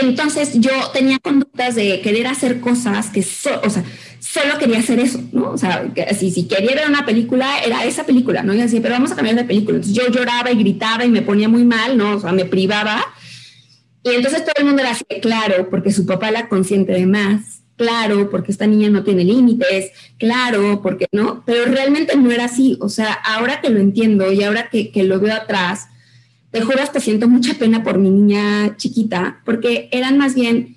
entonces 0.00 0.52
yo 0.54 0.70
tenía 0.92 1.18
conductas 1.18 1.74
de 1.74 2.00
querer 2.00 2.28
hacer 2.28 2.60
cosas 2.60 3.10
que, 3.10 3.20
o 3.20 3.70
sea, 3.70 3.84
solo 4.20 4.56
quería 4.58 4.78
hacer 4.78 5.00
eso, 5.00 5.20
¿no? 5.32 5.50
O 5.50 5.58
sea, 5.58 5.90
si, 6.16 6.30
si 6.30 6.46
quería 6.46 6.76
ver 6.76 6.88
una 6.88 7.04
película, 7.04 7.58
era 7.64 7.84
esa 7.84 8.06
película, 8.06 8.42
¿no? 8.42 8.54
Y 8.54 8.60
así, 8.60 8.78
pero 8.78 8.94
vamos 8.94 9.10
a 9.10 9.16
cambiar 9.16 9.36
de 9.36 9.44
película. 9.44 9.78
Entonces 9.78 10.00
yo 10.00 10.08
lloraba 10.10 10.52
y 10.52 10.58
gritaba 10.58 11.04
y 11.04 11.10
me 11.10 11.22
ponía 11.22 11.48
muy 11.48 11.64
mal, 11.64 11.96
¿no? 11.96 12.16
O 12.16 12.20
sea, 12.20 12.32
me 12.32 12.44
privaba. 12.44 13.02
Y 14.04 14.10
entonces 14.10 14.44
todo 14.44 14.54
el 14.58 14.64
mundo 14.64 14.80
era 14.80 14.92
así, 14.92 15.04
claro, 15.20 15.68
porque 15.68 15.90
su 15.90 16.06
papá 16.06 16.30
la 16.30 16.48
consiente 16.48 16.92
de 16.92 17.06
más, 17.06 17.59
claro, 17.80 18.28
porque 18.28 18.52
esta 18.52 18.66
niña 18.66 18.90
no 18.90 19.02
tiene 19.04 19.24
límites, 19.24 19.92
claro, 20.18 20.82
porque 20.82 21.06
no, 21.12 21.42
pero 21.46 21.64
realmente 21.64 22.14
no 22.14 22.30
era 22.30 22.44
así. 22.44 22.76
O 22.78 22.90
sea, 22.90 23.14
ahora 23.14 23.62
que 23.62 23.70
lo 23.70 23.80
entiendo 23.80 24.30
y 24.30 24.42
ahora 24.42 24.68
que, 24.68 24.92
lo 25.02 25.18
veo 25.18 25.34
atrás, 25.34 25.88
te 26.50 26.60
juro, 26.60 26.82
hasta 26.82 27.00
siento 27.00 27.26
mucha 27.26 27.54
pena 27.54 27.82
por 27.82 27.96
mi 27.96 28.10
niña 28.10 28.76
chiquita, 28.76 29.40
porque 29.46 29.88
eran 29.92 30.18
más 30.18 30.34
bien 30.34 30.76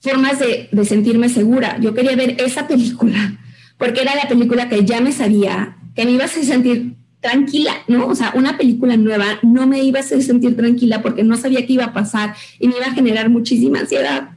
formas 0.00 0.40
de, 0.40 0.68
de, 0.72 0.84
sentirme 0.84 1.28
segura. 1.28 1.78
Yo 1.78 1.94
quería 1.94 2.16
ver 2.16 2.34
esa 2.40 2.66
película, 2.66 3.38
porque 3.78 4.00
era 4.00 4.16
la 4.16 4.28
película 4.28 4.68
que 4.68 4.84
ya 4.84 5.00
me 5.00 5.12
sabía, 5.12 5.76
que 5.94 6.04
me 6.04 6.10
iba 6.10 6.24
a 6.24 6.26
hacer 6.26 6.44
sentir 6.44 6.96
tranquila, 7.20 7.74
¿no? 7.86 8.08
O 8.08 8.16
sea, 8.16 8.32
una 8.34 8.58
película 8.58 8.96
nueva 8.96 9.38
no 9.44 9.68
me 9.68 9.84
iba 9.84 10.00
a 10.00 10.02
hacer 10.02 10.20
sentir 10.20 10.56
tranquila 10.56 11.00
porque 11.00 11.22
no 11.22 11.36
sabía 11.36 11.64
qué 11.64 11.74
iba 11.74 11.84
a 11.84 11.92
pasar 11.92 12.34
y 12.58 12.66
me 12.66 12.76
iba 12.78 12.86
a 12.86 12.92
generar 12.92 13.30
muchísima 13.30 13.78
ansiedad. 13.78 14.30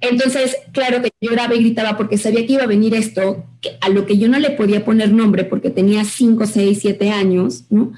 Entonces, 0.00 0.56
claro 0.72 1.02
que 1.02 1.10
lloraba 1.20 1.54
y 1.54 1.60
gritaba 1.60 1.96
porque 1.96 2.16
sabía 2.16 2.46
que 2.46 2.54
iba 2.54 2.62
a 2.62 2.66
venir 2.66 2.94
esto, 2.94 3.44
a 3.80 3.88
lo 3.90 4.06
que 4.06 4.16
yo 4.16 4.28
no 4.28 4.38
le 4.38 4.50
podía 4.50 4.84
poner 4.84 5.12
nombre 5.12 5.44
porque 5.44 5.70
tenía 5.70 6.04
5, 6.04 6.46
6, 6.46 6.78
7 6.80 7.10
años, 7.10 7.64
¿no? 7.68 7.92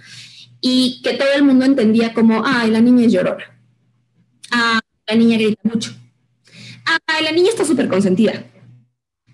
y 0.62 1.02
que 1.02 1.14
todo 1.14 1.28
el 1.34 1.42
mundo 1.42 1.66
entendía 1.66 2.14
como, 2.14 2.42
ay, 2.46 2.70
la 2.70 2.80
niña 2.80 3.04
es 3.04 3.12
llorona, 3.12 3.44
ah, 4.52 4.80
la 5.06 5.16
niña 5.16 5.36
grita 5.36 5.60
mucho, 5.64 5.92
ay, 7.06 7.24
la 7.24 7.32
niña 7.32 7.50
está 7.50 7.64
súper 7.64 7.88
consentida, 7.88 8.44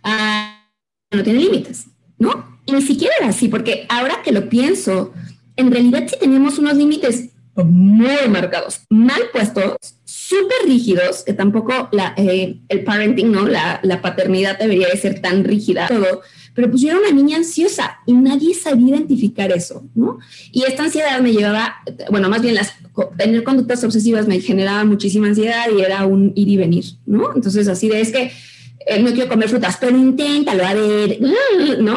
ah, 0.02 0.66
no 1.12 1.22
tiene 1.22 1.38
límites, 1.38 1.86
¿no? 2.18 2.58
Y 2.64 2.72
ni 2.72 2.82
siquiera 2.82 3.14
era 3.18 3.28
así, 3.28 3.48
porque 3.48 3.86
ahora 3.90 4.22
que 4.24 4.32
lo 4.32 4.48
pienso, 4.48 5.12
en 5.56 5.70
realidad 5.70 6.06
sí 6.08 6.16
teníamos 6.18 6.58
unos 6.58 6.76
límites 6.76 7.28
muy 7.54 8.28
marcados, 8.30 8.80
mal 8.88 9.20
puestos, 9.30 9.76
súper 10.28 10.66
rígidos, 10.66 11.22
que 11.24 11.32
tampoco 11.32 11.88
la, 11.90 12.12
eh, 12.18 12.58
el 12.68 12.84
parenting, 12.84 13.32
¿no? 13.32 13.48
La, 13.48 13.80
la 13.82 14.02
paternidad 14.02 14.58
debería 14.58 14.88
de 14.88 14.98
ser 14.98 15.22
tan 15.22 15.42
rígida, 15.42 15.88
todo, 15.88 16.20
pero 16.54 16.68
pues 16.68 16.82
yo 16.82 16.90
era 16.90 16.98
una 16.98 17.12
niña 17.12 17.38
ansiosa 17.38 18.00
y 18.04 18.12
nadie 18.12 18.54
sabía 18.54 18.96
identificar 18.96 19.50
eso, 19.52 19.84
¿no? 19.94 20.18
Y 20.52 20.64
esta 20.64 20.82
ansiedad 20.82 21.18
me 21.20 21.32
llevaba, 21.32 21.76
bueno, 22.10 22.28
más 22.28 22.42
bien 22.42 22.56
las, 22.56 22.74
tener 23.16 23.42
conductas 23.42 23.82
obsesivas 23.84 24.28
me 24.28 24.38
generaba 24.40 24.84
muchísima 24.84 25.28
ansiedad 25.28 25.64
y 25.74 25.80
era 25.80 26.04
un 26.04 26.32
ir 26.34 26.48
y 26.48 26.56
venir, 26.58 26.84
¿no? 27.06 27.34
Entonces 27.34 27.66
así 27.66 27.88
de 27.88 28.02
es 28.02 28.12
que 28.12 28.30
eh, 28.86 29.02
no 29.02 29.12
quiero 29.12 29.30
comer 29.30 29.48
frutas, 29.48 29.78
pero 29.80 29.96
inténtalo, 29.96 30.66
a 30.66 30.74
ver, 30.74 31.18
¿no? 31.20 31.30
no, 31.80 31.94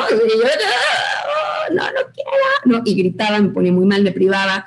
no 1.83 2.01
quiero, 2.13 2.31
¿no? 2.63 2.81
Y 2.85 2.95
gritaba, 2.95 3.41
me 3.41 3.49
ponía 3.49 3.73
muy 3.73 3.85
mal, 3.85 4.03
me 4.03 4.13
privaba. 4.13 4.65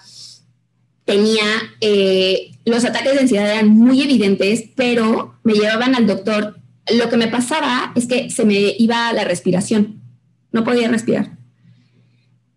Tenía, 1.04 1.44
eh, 1.80 2.52
los 2.64 2.84
ataques 2.84 3.12
de 3.14 3.20
ansiedad 3.20 3.50
eran 3.50 3.68
muy 3.68 4.02
evidentes, 4.02 4.64
pero 4.74 5.34
me 5.42 5.52
llevaban 5.52 5.94
al 5.94 6.06
doctor 6.06 6.56
lo 6.92 7.08
que 7.08 7.16
me 7.16 7.28
pasaba 7.28 7.92
es 7.94 8.06
que 8.06 8.30
se 8.30 8.44
me 8.44 8.74
iba 8.78 9.12
la 9.12 9.24
respiración, 9.24 10.00
no 10.52 10.64
podía 10.64 10.88
respirar. 10.88 11.30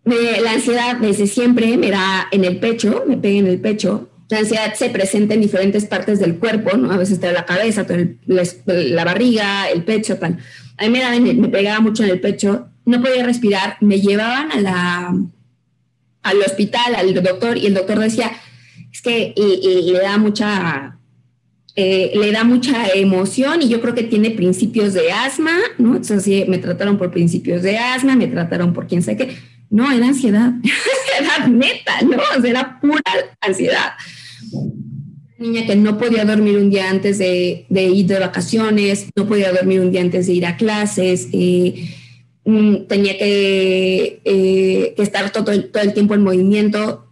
la 0.04 0.52
ansiedad 0.52 0.96
desde 0.96 1.26
siempre 1.26 1.76
me 1.76 1.90
da 1.90 2.28
en 2.30 2.44
el 2.44 2.58
pecho, 2.58 3.04
me 3.06 3.16
pega 3.16 3.38
en 3.38 3.46
el 3.46 3.60
pecho. 3.60 4.10
La 4.30 4.40
ansiedad 4.40 4.74
se 4.74 4.90
presenta 4.90 5.34
en 5.34 5.40
diferentes 5.40 5.86
partes 5.86 6.18
del 6.20 6.36
cuerpo, 6.36 6.76
¿no? 6.76 6.92
A 6.92 6.98
veces 6.98 7.14
está 7.14 7.32
la 7.32 7.46
cabeza, 7.46 7.86
la, 8.26 9.04
barriga, 9.04 9.70
el 9.70 9.84
pecho, 9.84 10.18
tal. 10.18 10.38
A 10.76 10.86
mí 10.86 10.90
me, 11.20 11.34
me 11.34 11.48
pegaba 11.48 11.80
mucho 11.80 12.04
en 12.04 12.10
el 12.10 12.20
pecho, 12.20 12.68
no 12.84 13.02
podía 13.02 13.24
respirar, 13.24 13.78
me 13.80 14.00
llevaban 14.00 14.52
a 14.52 14.60
la, 14.60 15.14
al 16.28 16.40
hospital, 16.40 16.94
al 16.94 17.14
doctor, 17.14 17.56
y 17.56 17.66
el 17.66 17.74
doctor 17.74 17.98
decía, 17.98 18.32
es 18.92 19.02
que 19.02 19.34
le 19.36 19.98
da 20.00 20.18
mucha 20.18 20.98
eh, 21.80 22.10
le 22.16 22.32
da 22.32 22.42
mucha 22.42 22.88
emoción 22.88 23.62
y 23.62 23.68
yo 23.68 23.80
creo 23.80 23.94
que 23.94 24.02
tiene 24.02 24.32
principios 24.32 24.94
de 24.94 25.12
asma, 25.12 25.52
¿no? 25.78 25.94
Entonces, 25.94 26.48
me 26.48 26.58
trataron 26.58 26.98
por 26.98 27.12
principios 27.12 27.62
de 27.62 27.78
asma, 27.78 28.16
me 28.16 28.26
trataron 28.26 28.72
por 28.72 28.88
quién 28.88 29.00
sé 29.00 29.16
qué. 29.16 29.36
No, 29.70 29.88
era 29.92 30.08
ansiedad, 30.08 30.54
era 31.20 31.46
neta, 31.46 32.02
¿no? 32.02 32.16
O 32.36 32.40
sea, 32.40 32.50
era 32.50 32.80
pura 32.80 33.00
ansiedad. 33.40 33.92
Niña 35.38 35.66
que 35.66 35.76
no 35.76 35.98
podía 35.98 36.24
dormir 36.24 36.56
un 36.56 36.68
día 36.68 36.90
antes 36.90 37.18
de, 37.18 37.66
ir 37.70 38.06
de 38.06 38.18
vacaciones, 38.18 39.06
no 39.14 39.28
podía 39.28 39.52
dormir 39.52 39.78
un 39.78 39.92
día 39.92 40.00
antes 40.00 40.26
de 40.26 40.32
ir 40.32 40.46
a 40.46 40.56
clases, 40.56 41.28
eh, 41.32 41.94
mm, 42.48 42.86
tenía 42.86 43.18
que, 43.18 44.20
eh, 44.24 44.94
estar 44.98 45.30
todo, 45.30 45.44
todo 45.44 45.82
el 45.82 45.92
tiempo 45.94 46.14
en 46.14 46.22
movimiento 46.22 47.08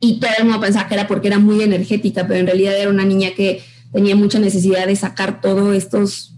y 0.00 0.20
todo 0.20 0.30
el 0.38 0.44
mundo 0.44 0.60
pensaba 0.60 0.88
que 0.88 0.94
era 0.94 1.06
porque 1.06 1.28
era 1.28 1.38
muy 1.38 1.62
energética, 1.62 2.26
pero 2.26 2.40
en 2.40 2.46
realidad 2.46 2.76
era 2.78 2.90
una 2.90 3.04
niña 3.04 3.30
que 3.34 3.62
tenía 3.92 4.16
mucha 4.16 4.38
necesidad 4.38 4.86
de 4.86 4.96
sacar 4.96 5.40
todos 5.40 5.74
estos, 5.74 6.34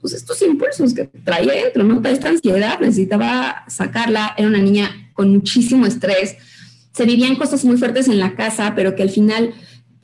pues 0.00 0.12
estos 0.12 0.42
impulsos 0.42 0.92
que 0.92 1.04
traía 1.04 1.52
dentro, 1.52 1.84
¿no? 1.84 1.98
Toda 1.98 2.10
esta 2.10 2.28
ansiedad, 2.28 2.78
necesitaba 2.80 3.64
sacarla, 3.68 4.34
era 4.36 4.48
una 4.48 4.58
niña 4.58 5.10
con 5.14 5.30
muchísimo 5.32 5.86
estrés, 5.86 6.36
se 6.92 7.04
vivían 7.04 7.36
cosas 7.36 7.64
muy 7.64 7.76
fuertes 7.76 8.08
en 8.08 8.18
la 8.18 8.34
casa, 8.34 8.74
pero 8.74 8.94
que 8.94 9.02
al 9.02 9.10
final, 9.10 9.54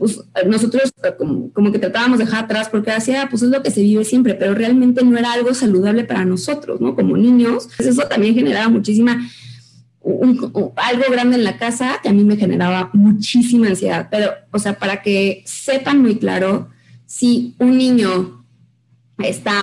pues 0.03 0.21
nosotros 0.49 0.93
como, 1.17 1.71
que 1.71 1.79
tratábamos 1.79 2.19
de 2.19 2.25
dejar 2.25 2.47
atrás 2.47 2.69
porque 2.69 2.91
hacía, 2.91 3.29
pues 3.31 3.43
es 3.43 3.51
lo 3.51 3.63
que 3.63 3.71
se 3.71 3.83
vive 3.83 4.05
siempre, 4.05 4.35
pero 4.35 4.53
realmente 4.53 5.05
no 5.05 5.17
era 5.17 5.33
algo 5.33 5.55
saludable 5.55 6.03
para 6.03 6.25
nosotros, 6.25 6.81
¿no? 6.81 6.97
Como 6.97 7.17
niños, 7.17 7.69
pues 7.77 7.91
eso 7.91 8.09
también 8.09 8.35
generaba 8.35 8.69
muchísima 8.69 9.25
algo 10.75 11.05
grande 11.09 11.37
en 11.37 11.45
la 11.45 11.57
casa 11.57 12.01
que 12.03 12.09
a 12.09 12.13
mí 12.13 12.25
me 12.25 12.37
generaba 12.37 12.91
muchísima 12.95 13.69
ansiedad. 13.69 14.09
Pero, 14.11 14.33
o 14.51 14.59
sea, 14.59 14.77
para 14.77 15.03
que 15.03 15.45
sepan 15.47 16.03
muy 16.03 16.17
claro, 16.17 16.69
si 17.07 17.55
un 17.61 17.79
niño 17.79 18.45
está, 19.19 19.61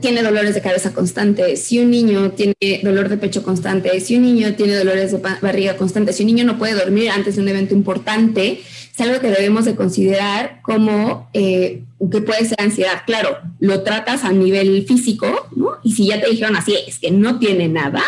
tiene 0.00 0.22
dolores 0.22 0.54
de 0.54 0.60
cabeza 0.60 0.92
constantes, 0.92 1.62
si 1.62 1.78
un 1.78 1.90
niño 1.90 2.32
tiene 2.32 2.54
dolor 2.82 3.08
de 3.08 3.18
pecho 3.18 3.44
constante, 3.44 4.00
si 4.00 4.16
un 4.16 4.22
niño 4.22 4.54
tiene 4.56 4.74
dolores 4.74 5.12
de 5.12 5.18
barriga 5.18 5.76
constante, 5.76 6.12
si 6.12 6.24
un 6.24 6.28
niño 6.28 6.44
no 6.44 6.58
puede 6.58 6.74
dormir 6.74 7.10
antes 7.10 7.36
de 7.36 7.42
un 7.42 7.48
evento 7.48 7.72
importante, 7.72 8.60
es 8.60 9.00
algo 9.00 9.20
que 9.20 9.30
debemos 9.30 9.64
de 9.64 9.76
considerar 9.76 10.60
como 10.62 11.30
eh, 11.34 11.84
que 12.10 12.20
puede 12.20 12.44
ser 12.46 12.60
ansiedad. 12.60 13.02
Claro, 13.06 13.38
lo 13.60 13.82
tratas 13.82 14.24
a 14.24 14.32
nivel 14.32 14.84
físico, 14.86 15.48
¿no? 15.54 15.72
Y 15.84 15.92
si 15.92 16.08
ya 16.08 16.20
te 16.20 16.30
dijeron 16.30 16.56
así, 16.56 16.74
es 16.86 16.98
que 16.98 17.12
no 17.12 17.38
tiene 17.38 17.68
nada, 17.68 18.02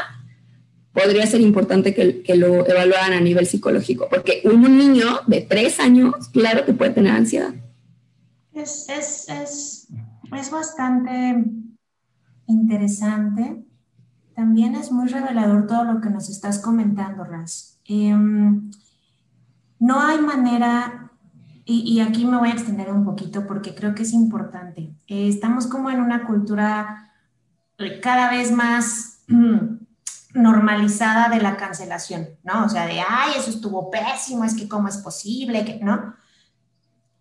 podría 0.92 1.26
ser 1.28 1.42
importante 1.42 1.94
que, 1.94 2.22
que, 2.22 2.34
lo 2.34 2.66
evaluaran 2.66 3.12
a 3.12 3.20
nivel 3.20 3.46
psicológico, 3.46 4.08
porque 4.10 4.40
un 4.42 4.76
niño 4.76 5.20
de 5.28 5.42
tres 5.42 5.78
años, 5.78 6.14
claro 6.32 6.64
que 6.64 6.72
puede 6.72 6.90
tener 6.90 7.12
ansiedad. 7.12 7.54
Es, 8.52 8.88
es, 8.88 9.28
es, 9.28 9.86
es 10.36 10.50
bastante 10.50 11.44
interesante. 12.48 13.64
También 14.34 14.74
es 14.74 14.90
muy 14.90 15.08
revelador 15.08 15.66
todo 15.66 15.84
lo 15.84 16.00
que 16.00 16.10
nos 16.10 16.28
estás 16.28 16.58
comentando, 16.58 17.24
Raz. 17.24 17.78
Em, 17.84 18.70
no 19.78 20.00
hay 20.00 20.18
manera, 20.18 21.12
y, 21.64 22.00
aquí 22.00 22.24
me 22.24 22.38
voy 22.38 22.48
a 22.48 22.52
extender 22.52 22.90
un 22.90 23.04
poquito 23.04 23.46
porque 23.46 23.74
creo 23.74 23.94
que 23.94 24.02
es 24.02 24.12
importante. 24.12 24.94
Eh, 25.06 25.28
estamos 25.28 25.66
como 25.66 25.90
en 25.90 26.00
una 26.00 26.26
cultura 26.26 27.12
cada 28.02 28.30
vez 28.30 28.50
más 28.50 29.22
normalizada 30.34 31.28
de 31.28 31.40
la 31.40 31.56
cancelación, 31.56 32.28
¿no? 32.42 32.64
O 32.64 32.68
sea, 32.68 32.86
de, 32.86 33.00
ay, 33.00 33.32
eso 33.36 33.50
estuvo 33.50 33.90
pésimo, 33.90 34.44
es 34.44 34.54
que 34.54 34.68
cómo 34.68 34.88
es 34.88 34.96
posible, 34.98 35.78
¿no? 35.82 36.14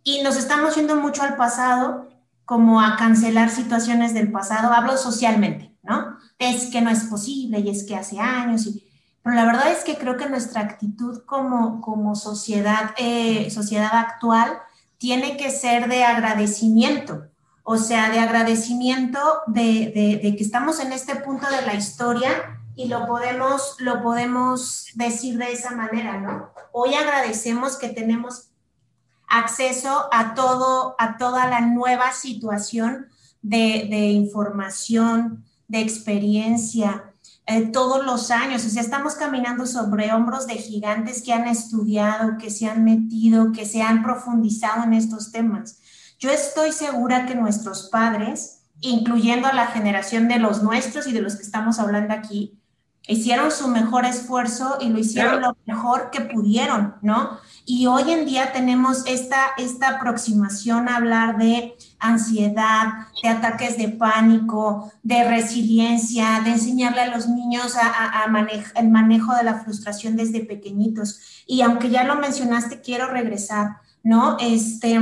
y 0.07 0.21
nos 0.21 0.37
estamos 0.37 0.73
yendo 0.73 0.95
mucho 0.95 1.21
al 1.21 1.35
pasado, 1.35 2.07
como 2.47 2.79
a 2.79 2.95
cancelar 2.95 3.49
situaciones 3.49 4.13
del 4.13 4.31
pasado, 4.31 4.71
hablo 4.71 4.95
socialmente, 4.95 5.75
¿no? 5.83 6.17
Es 6.39 6.67
que 6.71 6.79
no 6.79 6.89
es 6.89 7.03
posible 7.03 7.59
y 7.59 7.69
es 7.69 7.83
que 7.83 7.97
hace 7.97 8.21
años, 8.21 8.65
y, 8.67 8.89
pero 9.21 9.35
la 9.35 9.43
verdad 9.43 9.69
es 9.69 9.83
que 9.83 9.97
creo 9.97 10.15
que 10.15 10.29
nuestra 10.29 10.61
actitud 10.61 11.23
como, 11.25 11.81
como 11.81 12.15
sociedad, 12.15 12.91
eh, 12.97 13.51
sociedad 13.51 13.93
actual 13.93 14.59
tiene 14.97 15.35
que 15.35 15.51
ser 15.51 15.89
de 15.89 16.05
agradecimiento, 16.05 17.27
o 17.63 17.75
sea, 17.75 18.09
de 18.11 18.19
agradecimiento 18.19 19.19
de, 19.47 19.91
de, 19.93 20.19
de, 20.23 20.35
que 20.37 20.43
estamos 20.43 20.79
en 20.79 20.93
este 20.93 21.17
punto 21.17 21.49
de 21.49 21.63
la 21.63 21.73
historia 21.73 22.29
y 22.77 22.87
lo 22.87 23.05
podemos, 23.07 23.75
lo 23.79 24.01
podemos 24.01 24.85
decir 24.95 25.37
de 25.37 25.51
esa 25.51 25.71
manera, 25.71 26.17
¿no? 26.17 26.49
Hoy 26.71 26.93
agradecemos 26.93 27.75
que 27.75 27.89
tenemos 27.89 28.46
acceso 29.27 30.07
a 30.11 30.33
todo, 30.33 30.95
a 30.97 31.17
toda 31.17 31.47
la 31.47 31.61
nueva 31.61 32.11
situación 32.13 33.07
de, 33.41 34.11
información, 34.11 35.45
de 35.67 35.81
experiencia. 35.81 37.03
eh, 37.49 37.67
todos 37.71 38.05
los 38.05 38.29
años. 38.31 38.65
O 38.65 38.69
sea, 38.69 38.81
estamos 38.81 39.15
caminando 39.15 39.65
sobre 39.65 40.11
hombros 40.11 40.47
de 40.47 40.55
gigantes 40.55 41.21
que 41.21 41.31
han 41.31 41.47
estudiado, 41.47 42.37
que 42.37 42.49
se 42.49 42.67
han 42.67 42.83
metido, 42.83 43.53
que 43.53 43.65
se 43.65 43.81
han 43.81 44.03
profundizado 44.03 44.83
en 44.83 44.93
estos 44.93 45.31
temas. 45.31 45.79
Yo 46.19 46.29
estoy 46.29 46.71
segura 46.73 47.25
que 47.25 47.35
nuestros 47.35 47.89
padres, 47.89 48.63
incluyendo 48.81 49.47
a 49.47 49.53
la 49.53 49.67
generación 49.67 50.27
de 50.27 50.39
los 50.39 50.61
nuestros 50.61 51.07
y 51.07 51.13
de 51.13 51.21
los 51.21 51.35
que 51.37 51.43
estamos 51.43 51.79
hablando 51.79 52.13
aquí, 52.13 52.56
hicieron 53.07 53.51
su 53.51 53.67
mejor 53.69 54.05
esfuerzo 54.05 54.77
y 54.81 54.89
lo 54.89 54.99
hicieron 54.99 55.41
lo 55.41 55.57
mejor 55.65 56.09
que 56.11 56.21
pudieron, 56.21 56.95
¿no? 57.01 57.39
Y 57.65 57.85
hoy 57.87 58.11
en 58.11 58.25
día 58.25 58.53
tenemos 58.53 59.03
esta, 59.07 59.47
esta 59.57 59.89
aproximación 59.89 60.87
a 60.87 60.97
hablar 60.97 61.37
de 61.37 61.75
ansiedad, 61.99 63.07
de 63.21 63.29
ataques 63.29 63.77
de 63.77 63.89
pánico, 63.89 64.91
de 65.03 65.27
resiliencia, 65.27 66.41
de 66.43 66.51
enseñarle 66.51 67.01
a 67.01 67.15
los 67.15 67.27
niños 67.27 67.75
a, 67.75 68.25
el 68.75 68.89
manejo 68.89 69.35
de 69.35 69.43
la 69.43 69.59
frustración 69.61 70.15
desde 70.15 70.45
pequeñitos. 70.45 71.43
Y 71.45 71.61
aunque 71.61 71.89
ya 71.89 72.03
lo 72.03 72.15
mencionaste, 72.15 72.81
quiero 72.81 73.07
regresar, 73.07 73.77
¿no? 74.03 74.37
Este, 74.39 74.99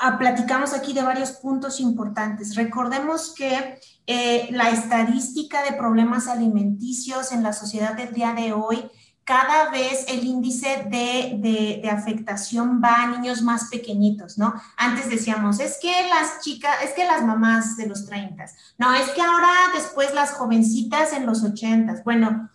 a, 0.00 0.18
platicamos 0.18 0.74
aquí 0.74 0.92
de 0.92 1.02
varios 1.02 1.32
puntos 1.32 1.80
importantes. 1.80 2.56
Recordemos 2.56 3.34
que 3.34 3.80
eh, 4.12 4.48
la 4.50 4.70
estadística 4.70 5.62
de 5.62 5.74
problemas 5.74 6.26
alimenticios 6.26 7.30
en 7.30 7.44
la 7.44 7.52
sociedad 7.52 7.94
del 7.94 8.12
día 8.12 8.34
de 8.34 8.52
hoy, 8.52 8.90
cada 9.22 9.70
vez 9.70 10.04
el 10.08 10.24
índice 10.24 10.88
de, 10.90 11.80
de, 11.80 11.88
afectación 11.88 12.80
va 12.82 13.04
a 13.04 13.06
niños 13.06 13.42
más 13.42 13.68
pequeñitos, 13.70 14.36
¿no? 14.36 14.52
Antes 14.76 15.08
decíamos, 15.08 15.60
es 15.60 15.78
que 15.80 15.92
las 16.08 16.40
chicas, 16.40 16.74
es 16.82 16.90
que 16.90 17.04
las 17.04 17.22
mamás 17.24 17.76
de 17.76 17.86
los 17.86 18.04
30, 18.06 18.46
no, 18.78 18.92
es 18.94 19.08
que 19.10 19.22
ahora 19.22 19.52
después 19.76 20.12
las 20.12 20.32
jovencitas 20.32 21.12
en 21.12 21.24
los 21.24 21.44
80, 21.44 22.02
bueno, 22.04 22.50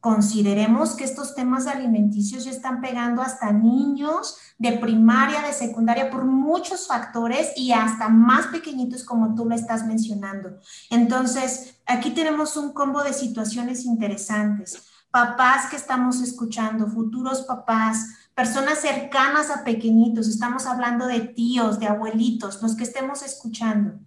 consideremos 0.00 0.94
que 0.94 1.04
estos 1.04 1.34
temas 1.34 1.66
alimenticios 1.66 2.44
ya 2.44 2.50
están 2.50 2.80
pegando 2.80 3.20
hasta 3.20 3.52
niños 3.52 4.36
de 4.58 4.72
primaria, 4.72 5.42
de 5.42 5.52
secundaria, 5.52 6.10
por 6.10 6.24
muchos 6.24 6.86
factores 6.86 7.52
y 7.54 7.72
hasta 7.72 8.08
más 8.08 8.46
pequeñitos 8.46 9.04
como 9.04 9.34
tú 9.34 9.44
lo 9.44 9.54
estás 9.54 9.86
mencionando. 9.86 10.58
Entonces, 10.88 11.74
aquí 11.86 12.10
tenemos 12.10 12.56
un 12.56 12.72
combo 12.72 13.02
de 13.02 13.12
situaciones 13.12 13.84
interesantes. 13.84 14.82
Papás 15.10 15.68
que 15.68 15.76
estamos 15.76 16.22
escuchando, 16.22 16.86
futuros 16.86 17.42
papás, 17.42 18.06
personas 18.34 18.78
cercanas 18.80 19.50
a 19.50 19.64
pequeñitos, 19.64 20.28
estamos 20.28 20.64
hablando 20.64 21.06
de 21.06 21.20
tíos, 21.20 21.78
de 21.78 21.88
abuelitos, 21.88 22.62
los 22.62 22.74
que 22.74 22.84
estemos 22.84 23.22
escuchando. 23.22 23.98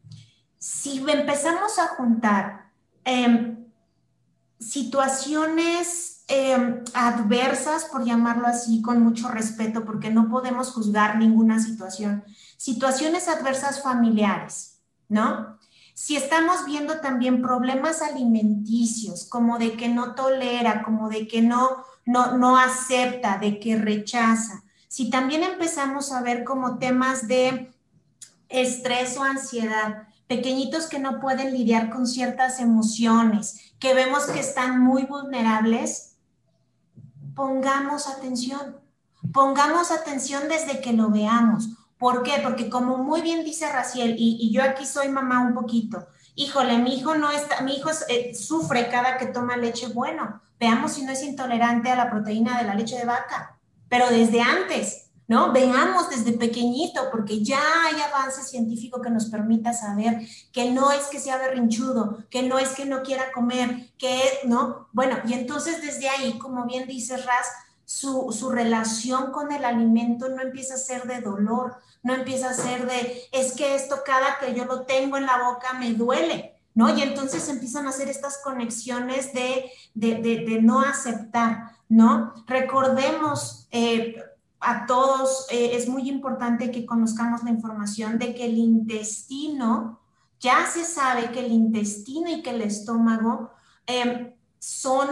Si 0.58 1.04
empezamos 1.08 1.78
a 1.78 1.90
juntar 1.90 2.72
eh, 3.06 3.63
situaciones 4.70 6.24
em, 6.28 6.84
adversas, 6.94 7.86
por 7.86 8.06
llamarlo 8.06 8.48
así, 8.48 8.82
con 8.82 9.02
mucho 9.02 9.30
respeto, 9.30 9.86
porque 9.86 10.10
no 10.10 10.30
podemos 10.30 10.72
juzgar 10.72 11.18
ninguna 11.18 11.60
situación. 11.60 12.24
Situaciones 12.58 13.28
adversas 13.28 13.82
familiares, 13.82 14.82
¿no? 15.10 15.58
Si 15.94 16.16
estamos 16.16 16.66
viendo 16.66 17.02
también 17.02 17.42
problemas 17.42 18.02
alimenticios, 18.02 19.26
como 19.26 19.60
de 19.60 19.74
que 19.74 19.90
no 19.90 20.16
tolera, 20.16 20.82
como 20.82 21.10
de 21.10 21.28
que 21.28 21.42
no, 21.42 21.84
no, 22.06 22.38
no 22.38 22.58
acepta, 22.58 23.38
de 23.38 23.60
que 23.60 23.76
rechaza. 23.76 24.64
Si 24.88 25.10
también 25.10 25.44
empezamos 25.44 26.12
a 26.12 26.22
ver 26.22 26.44
como 26.44 26.80
temas 26.80 27.28
de 27.28 27.72
estrés 28.50 29.18
o 29.18 29.24
ansiedad, 29.24 30.08
pequeñitos 30.28 30.88
que 30.88 31.00
no 31.00 31.20
pueden 31.20 31.54
lidiar 31.54 31.90
con 31.90 32.08
ciertas 32.08 32.60
emociones, 32.60 33.73
que 33.84 33.94
vemos 33.94 34.28
que 34.28 34.40
están 34.40 34.80
muy 34.80 35.04
vulnerables, 35.04 36.16
pongamos 37.36 38.08
atención, 38.08 38.78
pongamos 39.34 39.92
atención 39.92 40.44
desde 40.48 40.80
que 40.80 40.94
lo 40.94 41.10
veamos. 41.10 41.68
¿Por 41.98 42.24
qué? 42.24 42.40
Porque 42.42 42.70
como 42.70 42.98
muy 43.00 43.22
bien 43.22 43.44
dice 43.44 43.70
Raciel, 43.70 44.16
y, 44.18 44.50
yo 44.54 44.64
aquí 44.64 44.86
soy 44.86 45.10
mamá 45.10 45.42
un 45.42 45.54
poquito, 45.54 46.08
híjole, 46.34 46.78
mi 46.78 46.96
hijo 46.96 47.16
no 47.16 47.30
está, 47.30 47.60
mi 47.60 47.76
hijo 47.76 47.90
eh, 48.08 48.34
sufre 48.34 48.88
cada 48.88 49.18
que 49.18 49.26
toma 49.26 49.58
leche, 49.58 49.88
bueno, 49.88 50.42
veamos 50.58 50.94
si 50.94 51.04
no 51.04 51.12
es 51.12 51.22
intolerante 51.22 51.92
a 51.92 51.98
la 51.98 52.10
proteína 52.10 52.58
de 52.60 52.64
la 52.64 52.76
leche 52.76 52.98
de 52.98 53.06
vaca, 53.06 53.60
pero 53.90 54.08
desde 54.08 54.40
antes, 54.42 55.03
¿no? 55.28 55.52
Veamos 55.52 56.10
desde 56.10 56.34
pequeñito, 56.34 57.10
porque 57.12 57.44
ya 57.44 57.62
hay 57.86 58.02
avance 58.02 58.44
científico 58.44 59.02
que 59.02 59.10
nos 59.10 59.26
permita 59.28 59.74
saber 59.74 60.28
que 60.52 60.72
no 60.72 60.92
es 60.92 61.06
que 61.08 61.20
sea 61.20 61.38
berrinchudo, 61.38 62.26
que 62.30 62.44
no 62.44 62.60
es 62.60 62.70
que 62.70 62.86
no 62.86 63.04
quiera 63.04 63.32
comer, 63.32 63.92
que, 63.98 64.22
¿no? 64.46 64.88
Bueno, 64.92 65.18
y 65.26 65.34
entonces 65.34 65.82
desde 65.82 66.10
ahí, 66.10 66.38
como 66.40 66.66
bien 66.66 66.88
dice 66.88 67.18
Raz, 67.18 67.48
su, 67.86 68.32
su, 68.32 68.50
relación 68.50 69.32
con 69.32 69.52
el 69.52 69.66
alimento 69.66 70.30
no 70.30 70.42
empieza 70.42 70.76
a 70.76 70.78
ser 70.78 71.04
de 71.04 71.22
dolor, 71.22 71.76
no 72.02 72.14
empieza 72.14 72.50
a 72.50 72.54
ser 72.54 72.88
de, 72.88 73.24
es 73.32 73.54
que 73.54 73.76
esto 73.76 73.98
cada 74.06 74.40
que 74.40 74.54
yo 74.54 74.66
lo 74.66 74.84
tengo 74.84 75.18
en 75.18 75.26
la 75.26 75.50
boca 75.50 75.74
me 75.74 75.94
duele, 75.94 76.56
¿no? 76.76 76.96
Y 76.96 77.02
entonces 77.02 77.48
empiezan 77.50 77.86
a 77.86 77.90
hacer 77.90 78.10
estas 78.10 78.40
conexiones 78.44 79.34
de, 79.34 79.70
de, 79.94 80.16
de, 80.16 80.62
no 80.62 80.82
aceptar, 80.82 81.72
¿no? 81.88 82.34
Recordemos, 82.48 83.68
eh, 83.72 84.16
a 84.64 84.86
todos 84.86 85.48
eh, 85.50 85.76
es 85.76 85.88
muy 85.88 86.10
importante 86.10 86.72
que 86.72 86.86
conozcamos 86.86 87.44
la 87.44 87.52
información 87.52 88.18
de 88.18 88.34
que 88.34 88.46
el 88.46 88.58
intestino, 88.58 90.00
ya 90.40 90.66
se 90.66 90.84
sabe 90.84 91.32
que 91.32 91.46
el 91.46 91.52
intestino 91.52 92.30
y 92.30 92.42
que 92.42 92.52
el 92.52 92.62
estómago 92.62 93.52
em, 93.86 94.34
son 94.60 95.08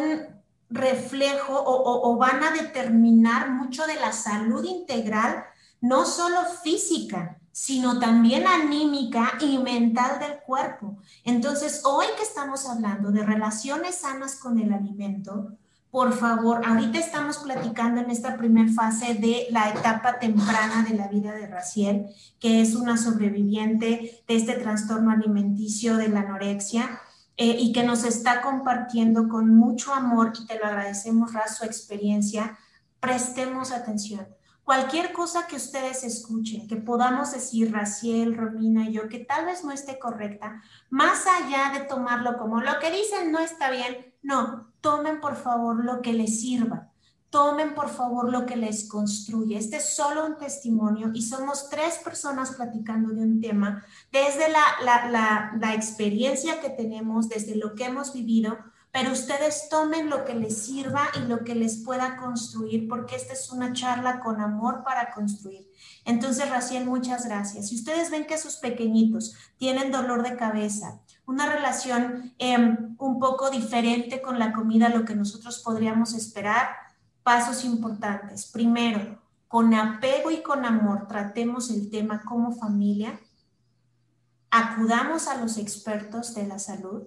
reflejo 0.70 1.54
o, 1.54 2.10
o, 2.10 2.18
van 2.18 2.44
a 2.44 2.52
determinar 2.52 3.50
mucho 3.50 3.86
de 3.86 3.96
la 3.96 4.14
salud 4.14 4.64
integral, 4.64 5.44
no 5.82 6.06
solo 6.06 6.46
física, 6.64 7.38
sino 7.52 8.00
también 8.00 8.48
anímica 8.48 9.34
y 9.42 9.58
mental 9.58 10.20
del 10.20 10.40
cuerpo. 10.40 10.98
Entonces, 11.26 11.82
hoy 11.84 12.06
que 12.16 12.24
estamos 12.24 12.66
hablando 12.66 13.12
de 13.12 13.24
relaciones 13.24 13.96
sanas 13.96 14.36
con 14.36 14.60
el 14.60 14.72
alimento, 14.72 15.58
por 15.92 16.14
favor, 16.14 16.66
ahorita 16.66 16.98
estamos 16.98 17.40
platicando 17.40 18.00
en 18.00 18.10
esta 18.10 18.38
primera 18.38 18.72
fase 18.72 19.14
de 19.16 19.48
la 19.52 19.70
etapa 19.70 20.20
temprana 20.20 20.86
de 20.88 20.96
la 20.96 21.10
vida 21.10 21.34
de 21.34 21.48
Raciel, 21.48 22.06
que 22.40 22.62
es 22.62 22.76
una 22.76 22.96
sobreviviente 22.96 24.24
de 24.26 24.36
este 24.36 24.54
trastorno 24.54 25.12
alimenticio 25.12 25.98
de 25.98 26.08
la 26.08 26.22
anorexia 26.22 27.02
eh, 27.36 27.58
y 27.60 27.74
que 27.74 27.84
nos 27.84 28.06
está 28.06 28.42
compartiendo 28.42 29.28
con 29.28 29.54
mucho 29.54 29.94
amor 29.94 30.32
y 30.42 30.48
te 30.48 30.58
lo 30.58 30.66
agradecemos, 30.66 31.34
Raz, 31.34 31.58
su 31.58 31.66
experiencia. 31.66 32.58
Prestemos 33.02 33.74
atención. 33.74 34.26
Cualquier 34.64 35.12
cosa 35.12 35.46
que 35.46 35.58
ustedes 35.58 36.06
escuchen, 36.06 36.70
que 36.70 36.78
podamos 36.78 37.34
decir 37.34 37.74
Raciel, 37.74 38.38
Romina 38.38 38.88
y 38.88 38.94
yo, 38.94 39.10
que 39.10 39.20
tal 39.20 39.46
vez 39.46 39.66
no 39.66 39.74
esté 39.74 40.00
correcta, 40.00 40.62
más 40.90 41.26
allá 41.28 41.78
de 41.78 41.86
tomarlo 41.86 42.38
como 42.38 42.62
lo 42.62 42.80
que 42.80 42.92
dicen 42.92 43.34
no 43.34 43.40
está 43.40 43.70
bien, 43.72 44.14
no, 44.22 44.71
tomen 44.82 45.22
por 45.22 45.36
favor 45.36 45.86
lo 45.86 46.02
que 46.02 46.14
les 46.14 46.42
sirva. 46.42 46.90
Tomen 47.30 47.76
por 47.76 47.88
favor 47.88 48.30
lo 48.30 48.46
que 48.46 48.58
les 48.58 48.90
construye. 48.90 49.58
Este 49.58 49.78
es 49.78 49.96
solo 49.96 50.26
un 50.26 50.38
testimonio 50.38 51.12
y 51.14 51.22
somos 51.22 51.70
tres 51.70 51.98
personas 52.04 52.52
platicando 52.52 53.14
de 53.14 53.22
un 53.22 53.40
tema 53.40 53.86
desde 54.12 54.50
la, 54.50 55.74
experiencia 55.74 56.60
que 56.60 56.70
tenemos, 56.70 57.30
desde 57.30 57.56
lo 57.56 57.74
que 57.74 57.86
hemos 57.86 58.12
vivido, 58.12 58.58
pero 58.92 59.14
ustedes 59.14 59.70
tomen 59.70 60.10
lo 60.10 60.26
que 60.26 60.36
les 60.36 60.58
sirva 60.58 61.08
y 61.16 61.26
lo 61.30 61.46
que 61.46 61.56
les 61.56 61.78
pueda 61.78 62.18
construir, 62.18 62.90
porque 62.90 63.16
esta 63.16 63.32
es 63.32 63.50
una 63.50 63.72
charla 63.72 64.20
con 64.20 64.42
amor 64.42 64.84
para 64.84 65.14
construir. 65.14 65.72
Entonces, 66.04 66.50
Raciel, 66.50 66.86
muchas 66.86 67.26
gracias. 67.26 67.70
Si 67.70 67.76
ustedes 67.76 68.12
ven 68.12 68.28
que 68.28 68.38
sus 68.38 68.58
pequeñitos 68.58 69.36
tienen 69.56 69.94
dolor 69.94 70.22
de 70.24 70.36
cabeza, 70.36 71.00
una 71.26 71.52
relación 71.52 72.34
em, 72.38 72.96
un 72.98 73.20
poco 73.20 73.50
diferente 73.50 74.22
con 74.22 74.40
la 74.40 74.52
comida, 74.54 74.90
lo 74.90 75.06
que 75.06 75.16
nosotros 75.16 75.60
podríamos 75.60 76.14
esperar, 76.14 76.70
pasos 77.24 77.64
importantes. 77.64 78.46
Primero, 78.52 79.22
con 79.48 79.74
apego 79.74 80.32
y 80.32 80.42
con 80.42 80.66
amor 80.66 81.08
tratemos 81.08 81.70
el 81.70 81.90
tema 81.90 82.24
como 82.24 82.54
familia, 82.54 83.20
acudamos 84.50 85.28
a 85.28 85.36
los 85.36 85.58
expertos 85.58 86.34
de 86.36 86.48
la 86.48 86.60
salud 86.60 87.04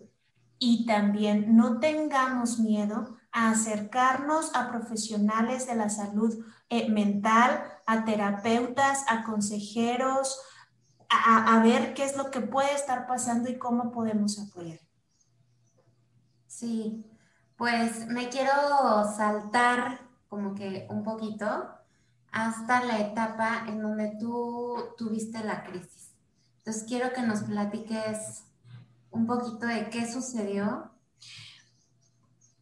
y 0.58 0.86
también 0.86 1.56
no 1.56 1.78
tengamos 1.78 2.58
miedo 2.58 3.16
a 3.32 3.50
acercarnos 3.50 4.54
a 4.54 4.70
profesionales 4.70 5.66
de 5.66 5.74
la 5.74 5.90
salud 5.90 6.44
eh, 6.70 6.88
mental, 6.88 7.62
a 7.86 8.04
terapeutas, 8.04 9.04
a 9.08 9.24
consejeros, 9.24 10.40
a, 11.14 11.60
ver 11.62 11.94
qué 11.94 12.04
es 12.04 12.16
lo 12.16 12.30
que 12.30 12.40
puede 12.40 12.72
estar 12.74 13.06
pasando 13.06 13.50
y 13.50 13.58
cómo 13.58 13.90
podemos 13.92 14.38
apoyar. 14.38 14.80
Sí, 16.46 17.04
pues 17.56 18.06
me 18.06 18.28
quiero 18.28 18.52
saltar 19.16 20.00
como 20.28 20.54
que 20.54 20.86
un 20.90 21.02
poquito 21.02 21.68
hasta 22.32 22.84
la 22.84 23.00
etapa 23.00 23.64
en 23.68 23.80
donde 23.80 24.16
tú 24.18 24.76
tuviste 24.96 25.42
la 25.44 25.62
crisis. 25.64 26.12
Entonces 26.58 26.84
quiero 26.88 27.12
que 27.12 27.22
nos 27.22 27.42
platiques 27.42 28.44
un 29.10 29.26
poquito 29.26 29.66
de 29.66 29.90
qué 29.90 30.10
sucedió. 30.10 30.90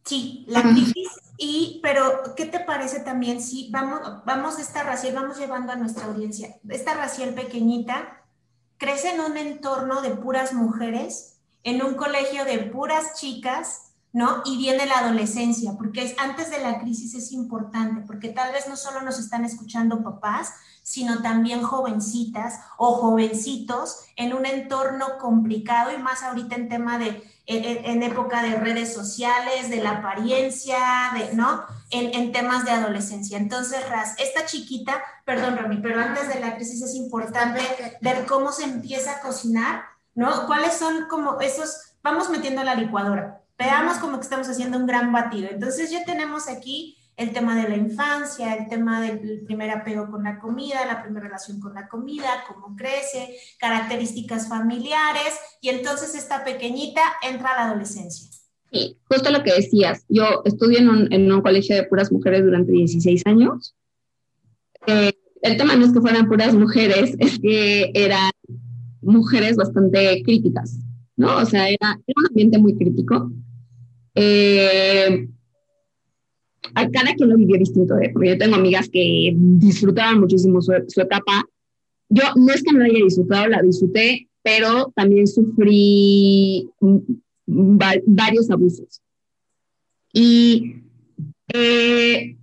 Sí, 0.05 0.45
la 0.47 0.61
crisis 0.61 1.23
y, 1.37 1.79
pero, 1.81 2.35
¿qué 2.35 2.45
te 2.45 2.59
parece 2.59 2.99
también 2.99 3.41
si 3.41 3.69
vamos, 3.71 4.23
vamos 4.25 4.59
esta 4.59 4.83
racial, 4.83 5.15
vamos 5.15 5.37
llevando 5.37 5.71
a 5.71 5.75
nuestra 5.75 6.05
audiencia, 6.05 6.55
esta 6.69 6.93
racial 6.93 7.33
pequeñita 7.33 8.22
crece 8.83 9.11
en 9.11 9.21
un 9.21 9.37
entorno 9.37 10.01
de 10.01 10.09
puras 10.09 10.51
mujeres, 10.53 11.37
en 11.63 11.81
un 11.81 11.93
colegio 11.93 12.43
de 12.43 12.59
puras 12.59 13.17
chicas, 13.17 13.93
¿no? 14.11 14.41
Y 14.43 14.57
viene 14.57 14.85
la 14.85 14.99
adolescencia, 14.99 15.75
porque 15.77 16.03
es, 16.03 16.15
antes 16.19 16.51
de 16.51 16.59
la 16.59 16.79
crisis 16.79 17.15
es 17.15 17.31
importante, 17.31 18.01
porque 18.05 18.27
tal 18.27 18.51
vez 18.51 18.67
no 18.67 18.75
solo 18.75 19.01
nos 19.01 19.19
están 19.19 19.45
escuchando 19.45 20.03
papás, 20.03 20.51
sino 20.83 21.21
también 21.21 21.63
jovencitas 21.63 22.59
o 22.77 22.95
jovencitos 22.95 23.99
en 24.17 24.33
un 24.33 24.45
entorno 24.45 25.17
complicado 25.17 25.93
y 25.93 26.01
más 26.01 26.21
ahorita 26.21 26.55
en 26.55 26.67
tema 26.67 26.97
de 26.97 27.23
en, 27.45 28.03
época 28.03 28.41
de 28.41 28.55
redes 28.55 28.93
sociales, 28.93 29.69
de 29.69 29.81
la 29.81 29.91
apariencia, 29.91 30.77
de, 31.13 31.33
¿no? 31.33 31.63
En, 31.89 32.31
temas 32.31 32.65
de 32.65 32.71
adolescencia. 32.71 33.37
Entonces, 33.37 33.87
Raz, 33.89 34.15
esta 34.17 34.45
chiquita, 34.45 35.01
perdón, 35.25 35.57
Rami, 35.57 35.77
pero 35.77 35.99
antes 35.99 36.27
de 36.27 36.39
la 36.39 36.55
crisis 36.55 36.81
es 36.81 36.95
importante 36.95 37.61
ver 38.01 38.25
cómo 38.25 38.51
se 38.51 38.63
empieza 38.63 39.17
a 39.17 39.19
cocinar, 39.19 39.83
¿no? 40.15 40.47
¿Cuáles 40.47 40.73
son 40.73 41.07
como 41.07 41.39
esos, 41.41 41.95
vamos 42.01 42.29
metiendo 42.29 42.63
la 42.63 42.75
licuadora, 42.75 43.41
veamos 43.57 43.97
como 43.97 44.17
que 44.17 44.23
estamos 44.23 44.47
haciendo 44.49 44.77
un 44.77 44.87
gran 44.87 45.11
batido. 45.11 45.49
Entonces, 45.49 45.91
ya 45.91 46.03
tenemos 46.05 46.47
aquí 46.47 46.97
el 47.15 47.31
tema 47.31 47.61
de 47.61 47.69
la 47.69 47.75
infancia, 47.75 48.55
el 48.55 48.67
tema 48.67 49.01
del 49.01 49.41
primer 49.45 49.69
apego 49.69 50.09
con 50.09 50.23
la 50.23 50.39
comida, 50.39 50.85
la 50.85 51.03
primera 51.03 51.27
relación 51.27 51.59
con 51.59 51.73
la 51.73 51.87
comida, 51.87 52.43
cómo 52.47 52.75
crece, 52.75 53.35
características 53.59 54.49
familiares, 54.49 55.33
y 55.61 55.69
entonces 55.69 56.15
esta 56.15 56.43
pequeñita 56.43 57.01
entra 57.21 57.53
a 57.53 57.55
la 57.55 57.69
adolescencia. 57.69 58.29
Sí, 58.71 58.97
justo 59.03 59.29
lo 59.29 59.43
que 59.43 59.53
decías, 59.53 60.03
yo 60.09 60.41
estudié 60.45 60.79
en 60.79 61.31
un, 61.31 61.41
colegio 61.41 61.75
de 61.75 61.83
puras 61.83 62.11
mujeres 62.11 62.43
durante 62.43 62.71
16 62.71 63.21
años. 63.25 63.75
Eh, 64.87 65.13
el 65.43 65.57
tema 65.57 65.75
no 65.75 65.85
es 65.85 65.93
que 65.93 66.01
fueran 66.01 66.27
puras 66.27 66.55
mujeres, 66.55 67.15
es 67.19 67.39
que 67.39 67.91
eran 67.93 68.31
mujeres 69.01 69.55
bastante 69.55 70.23
críticas, 70.23 70.79
¿no? 71.15 71.37
O 71.37 71.45
sea, 71.45 71.69
era, 71.69 71.99
era 72.07 72.15
un 72.17 72.25
ambiente 72.27 72.57
muy 72.57 72.75
crítico. 72.75 73.31
Eh, 74.15 75.27
a 76.75 76.89
cada 76.89 77.13
quien 77.13 77.29
lo 77.29 77.37
vivió 77.37 77.57
distinto, 77.57 77.97
¿eh? 77.99 78.09
porque 78.13 78.29
yo 78.29 78.37
tengo 78.37 78.55
amigas 78.55 78.89
que 78.89 79.33
disfrutaban 79.35 80.19
muchísimo 80.19 80.61
su, 80.61 80.73
etapa. 80.73 81.43
Yo 82.09 82.23
no 82.35 82.53
es 82.53 82.63
que 82.63 82.71
no 82.71 82.79
la 82.79 82.85
haya 82.85 83.03
disfrutado, 83.03 83.47
la 83.47 83.61
disfruté, 83.61 84.27
pero 84.41 84.91
también 84.95 85.27
sufrí 85.27 86.69
varios 87.45 88.49
abusos. 88.49 89.01
Y 90.13 90.75
eh, 91.53 92.37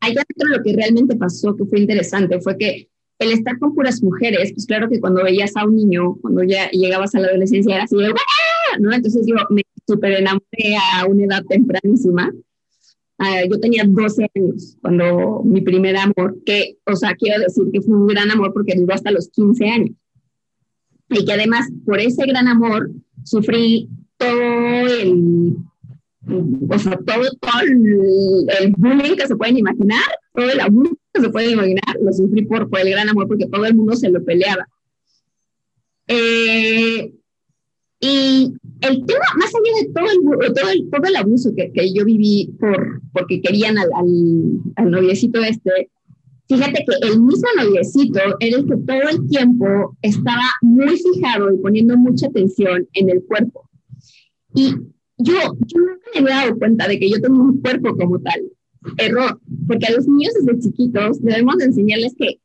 allá 0.00 0.22
dentro 0.28 0.56
lo 0.56 0.62
que 0.62 0.74
realmente 0.74 1.16
pasó, 1.16 1.54
que 1.56 1.64
fue 1.64 1.80
interesante, 1.80 2.40
fue 2.40 2.56
que 2.56 2.88
el 3.18 3.32
estar 3.32 3.58
con 3.58 3.74
puras 3.74 4.02
mujeres, 4.02 4.52
pues 4.52 4.66
claro 4.66 4.88
que 4.88 5.00
cuando 5.00 5.24
veías 5.24 5.56
a 5.56 5.66
un 5.66 5.76
niño, 5.76 6.16
cuando 6.20 6.44
ya 6.44 6.70
llegabas 6.70 7.14
a 7.14 7.20
la 7.20 7.28
adolescencia, 7.28 7.74
era 7.74 7.84
así 7.84 7.96
de, 7.96 8.12
¿no? 8.78 8.92
Entonces 8.92 9.26
yo 9.26 9.34
me 9.50 9.62
súper 9.86 10.12
enamoré 10.12 10.76
a 10.94 11.06
una 11.06 11.24
edad 11.24 11.42
tempranísima 11.48 12.32
Ah, 13.18 13.42
yo 13.50 13.58
tenía 13.58 13.82
12 13.84 14.30
años 14.34 14.76
cuando 14.80 15.42
mi 15.44 15.60
primer 15.60 15.96
amor, 15.96 16.38
que, 16.46 16.78
o 16.86 16.94
sea, 16.94 17.16
quiero 17.16 17.42
decir 17.42 17.64
que 17.72 17.80
fue 17.80 17.96
un 17.96 18.06
gran 18.06 18.30
amor 18.30 18.52
porque 18.52 18.76
duró 18.76 18.94
hasta 18.94 19.10
los 19.10 19.28
15 19.30 19.68
años. 19.68 19.90
Y 21.10 21.24
que 21.24 21.32
además, 21.32 21.68
por 21.84 21.98
ese 21.98 22.26
gran 22.26 22.46
amor, 22.46 22.90
sufrí 23.24 23.88
todo 24.18 24.86
el, 24.86 25.56
o 26.70 26.78
sea, 26.78 26.98
todo, 26.98 27.22
el, 27.62 28.72
bullying 28.76 29.16
que 29.16 29.26
se 29.26 29.36
pueden 29.36 29.58
imaginar, 29.58 30.02
todo 30.34 30.50
el 30.50 30.60
abuso 30.60 30.96
que 31.12 31.22
se 31.22 31.30
pueden 31.30 31.52
imaginar, 31.52 31.96
lo 32.00 32.12
sufrí 32.12 32.44
por, 32.44 32.68
por 32.70 32.80
el 32.80 32.90
gran 32.90 33.08
amor 33.08 33.26
porque 33.26 33.46
todo 33.46 33.64
el 33.64 33.74
mundo 33.74 33.96
se 33.96 34.10
lo 34.10 34.24
peleaba. 34.24 34.68
Eh, 36.06 37.12
y 38.00 38.52
el 38.80 39.06
tema, 39.06 39.24
más 39.36 39.52
allá 39.54 39.82
de 39.82 39.92
todo 39.92 40.04
el, 40.06 40.54
todo 40.54 40.70
el, 40.70 40.90
todo 40.90 41.02
el 41.04 41.16
abuso 41.16 41.52
que, 41.56 41.72
que, 41.72 41.92
yo 41.92 42.04
viví 42.04 42.54
por, 42.60 43.02
porque 43.12 43.40
querían 43.40 43.76
al, 43.76 43.88
al, 44.76 44.90
noviecito 44.90 45.42
este, 45.42 45.90
fíjate 46.48 46.84
que 46.84 47.08
el 47.08 47.20
mismo 47.20 47.48
noviecito 47.56 48.20
era 48.38 48.56
el 48.56 48.66
que 48.66 48.76
todo 48.76 49.08
el 49.10 49.28
tiempo 49.28 49.96
estaba 50.02 50.44
muy 50.62 50.96
fijado 50.96 51.52
y 51.52 51.58
poniendo 51.58 51.96
mucha 51.96 52.28
atención 52.28 52.86
en 52.92 53.10
el 53.10 53.22
cuerpo. 53.24 53.68
Y 54.54 54.70
yo, 55.18 55.34
yo 55.66 55.80
nunca 55.80 56.06
me 56.14 56.20
había 56.20 56.44
dado 56.44 56.58
cuenta 56.58 56.86
de 56.86 57.00
que 57.00 57.10
yo 57.10 57.20
tengo 57.20 57.42
un 57.42 57.60
cuerpo 57.60 57.96
como 57.96 58.20
tal. 58.20 58.42
Error, 58.96 59.40
porque 59.66 59.86
a 59.86 59.90
los 59.90 60.06
niños 60.06 60.32
desde 60.34 60.60
chiquitos 60.60 61.20
debemos 61.20 61.60
enseñarles 61.60 62.14
que, 62.16 62.38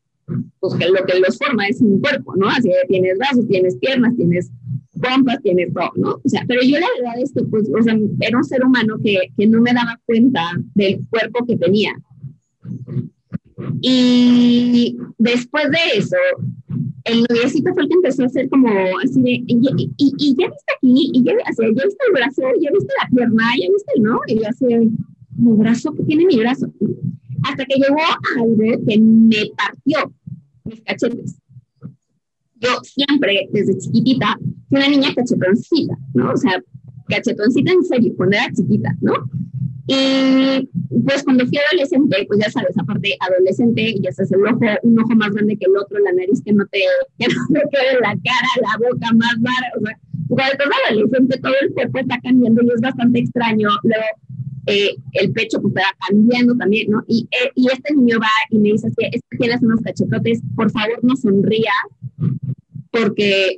pues, 0.59 0.73
que 0.73 0.87
lo 0.89 1.05
que 1.05 1.19
los 1.19 1.37
forma 1.37 1.67
es 1.67 1.79
un 1.79 2.01
cuerpo, 2.01 2.35
¿no? 2.35 2.49
Así 2.49 2.71
tienes 2.87 3.19
brazos, 3.19 3.47
tienes 3.47 3.77
piernas, 3.77 4.15
tienes 4.15 4.51
pompas, 5.03 5.41
tienes 5.41 5.73
todo, 5.73 5.91
¿no? 5.95 6.19
O 6.23 6.29
sea, 6.29 6.43
pero 6.47 6.61
yo 6.63 6.79
la 6.79 6.87
verdad 6.97 7.21
es 7.21 7.33
que, 7.33 7.43
pues, 7.43 7.69
o 7.69 7.83
sea, 7.83 7.95
era 8.21 8.37
un 8.37 8.43
ser 8.43 8.63
humano 8.63 8.97
que, 9.03 9.17
que 9.37 9.47
no 9.47 9.61
me 9.61 9.73
daba 9.73 9.99
cuenta 10.05 10.41
del 10.73 11.05
cuerpo 11.09 11.45
que 11.45 11.57
tenía. 11.57 11.93
Y 13.81 14.97
después 15.17 15.65
de 15.69 15.99
eso, 15.99 16.15
el 17.05 17.25
noviecito 17.29 17.73
fue 17.73 17.83
el 17.83 17.89
que 17.89 17.95
empezó 17.95 18.23
a 18.23 18.27
hacer 18.27 18.49
como 18.49 18.69
así 19.03 19.21
de, 19.21 19.43
y, 19.45 19.93
y, 19.97 20.35
ya 20.37 20.47
viste 20.47 20.73
aquí, 20.77 21.11
y 21.13 21.23
ya, 21.23 21.33
o 21.33 21.63
ya 21.63 21.83
viste 21.85 22.05
el 22.07 22.13
brazo, 22.13 22.41
ya 22.61 22.71
viste 22.71 22.93
la 23.01 23.09
pierna, 23.15 23.43
ya 23.59 23.67
viste 23.71 23.93
¿no? 23.99 24.19
Y 24.27 24.39
yo 24.39 24.47
así, 24.47 24.65
mi 25.35 25.53
brazo, 25.57 25.93
¿qué 25.95 26.03
tiene 26.03 26.25
mi 26.25 26.37
brazo? 26.37 26.71
Hasta 27.43 27.65
que 27.65 27.75
llegó 27.75 27.99
algo 28.39 28.85
que 28.87 28.99
me 28.99 29.51
partió 29.57 30.13
mis 30.63 30.81
cachetes 30.81 31.42
yo 32.63 32.79
siempre, 32.83 33.47
desde 33.51 33.77
chiquitita, 33.77 34.37
fui 34.69 34.77
una 34.77 34.87
niña 34.87 35.13
cachetoncita, 35.13 35.95
¿no? 36.13 36.31
O 36.31 36.37
sea, 36.37 36.61
cachetoncita 37.07 37.71
en 37.71 37.83
serio, 37.83 38.13
cuando 38.15 38.37
era 38.37 38.51
chiquita, 38.51 38.95
¿no? 39.01 39.13
Y 39.85 40.69
pues 41.05 41.23
cuando 41.23 41.45
fui 41.45 41.57
adolescente, 41.57 42.25
pues 42.27 42.39
ya 42.39 42.49
sabes, 42.49 42.77
aparte 42.77 43.17
adolescente, 43.19 43.95
ya 44.01 44.11
sabes, 44.13 44.31
el 44.31 44.45
ojo, 44.45 44.59
un 44.83 44.99
ojo 44.99 45.15
más 45.15 45.31
grande 45.31 45.57
que 45.57 45.65
el 45.65 45.77
otro, 45.77 45.99
la 45.99 46.13
nariz 46.13 46.41
que 46.43 46.53
no 46.53 46.65
te, 46.67 46.79
que 47.19 47.27
no 47.27 47.61
quede 47.69 47.99
la 47.99 48.15
cara, 48.23 48.49
la 48.61 48.77
boca 48.77 49.13
más 49.13 49.35
rara, 49.41 49.71
o 49.77 49.81
sea, 49.81 49.99
cuando 50.29 50.53
estás 50.53 50.67
adolescente 50.89 51.39
todo 51.39 51.53
el 51.61 51.73
cuerpo 51.73 51.99
está 51.99 52.19
cambiando 52.21 52.61
y 52.63 52.67
es 52.73 52.81
bastante 52.81 53.19
extraño. 53.19 53.69
Luego, 53.83 54.05
eh, 54.65 54.95
el 55.13 55.31
pecho 55.31 55.61
pues 55.61 55.73
está 55.75 55.87
cambiando 56.07 56.55
también, 56.55 56.91
¿no? 56.91 57.03
Y, 57.07 57.27
eh, 57.31 57.51
y 57.55 57.67
este 57.67 57.93
niño 57.93 58.19
va 58.19 58.27
y 58.49 58.59
me 58.59 58.71
dice 58.71 58.87
así, 58.87 59.05
es 59.11 59.21
que 59.29 59.37
tienes 59.37 59.61
unos 59.61 59.81
cachetotes, 59.81 60.41
por 60.55 60.71
favor 60.71 60.99
no 61.03 61.15
sonría, 61.15 61.71
porque 62.91 63.55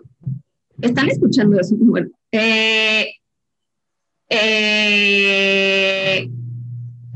están 0.81 1.09
escuchando 1.09 1.59
eso. 1.59 1.75
Bueno, 1.77 2.09
eh, 2.31 3.07
eh, 4.29 6.29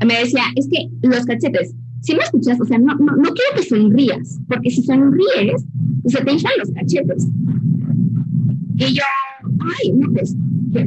me 0.04 0.18
decía, 0.18 0.42
es 0.56 0.68
que 0.68 0.88
los 1.02 1.24
cachetes, 1.24 1.74
si 2.00 2.14
me 2.14 2.22
escuchas, 2.22 2.60
o 2.60 2.64
sea, 2.64 2.78
no, 2.78 2.94
no, 2.94 3.16
no 3.16 3.34
quiero 3.34 3.56
que 3.56 3.62
sonrías, 3.62 4.38
porque 4.48 4.70
si 4.70 4.82
sonríes, 4.82 5.64
se 6.06 6.24
te 6.24 6.32
hinchan 6.32 6.52
los 6.58 6.70
cachetes. 6.70 7.26
Y 8.76 8.94
yo, 8.94 9.02
ay, 9.42 9.92
no, 9.92 10.10
pues, 10.12 10.34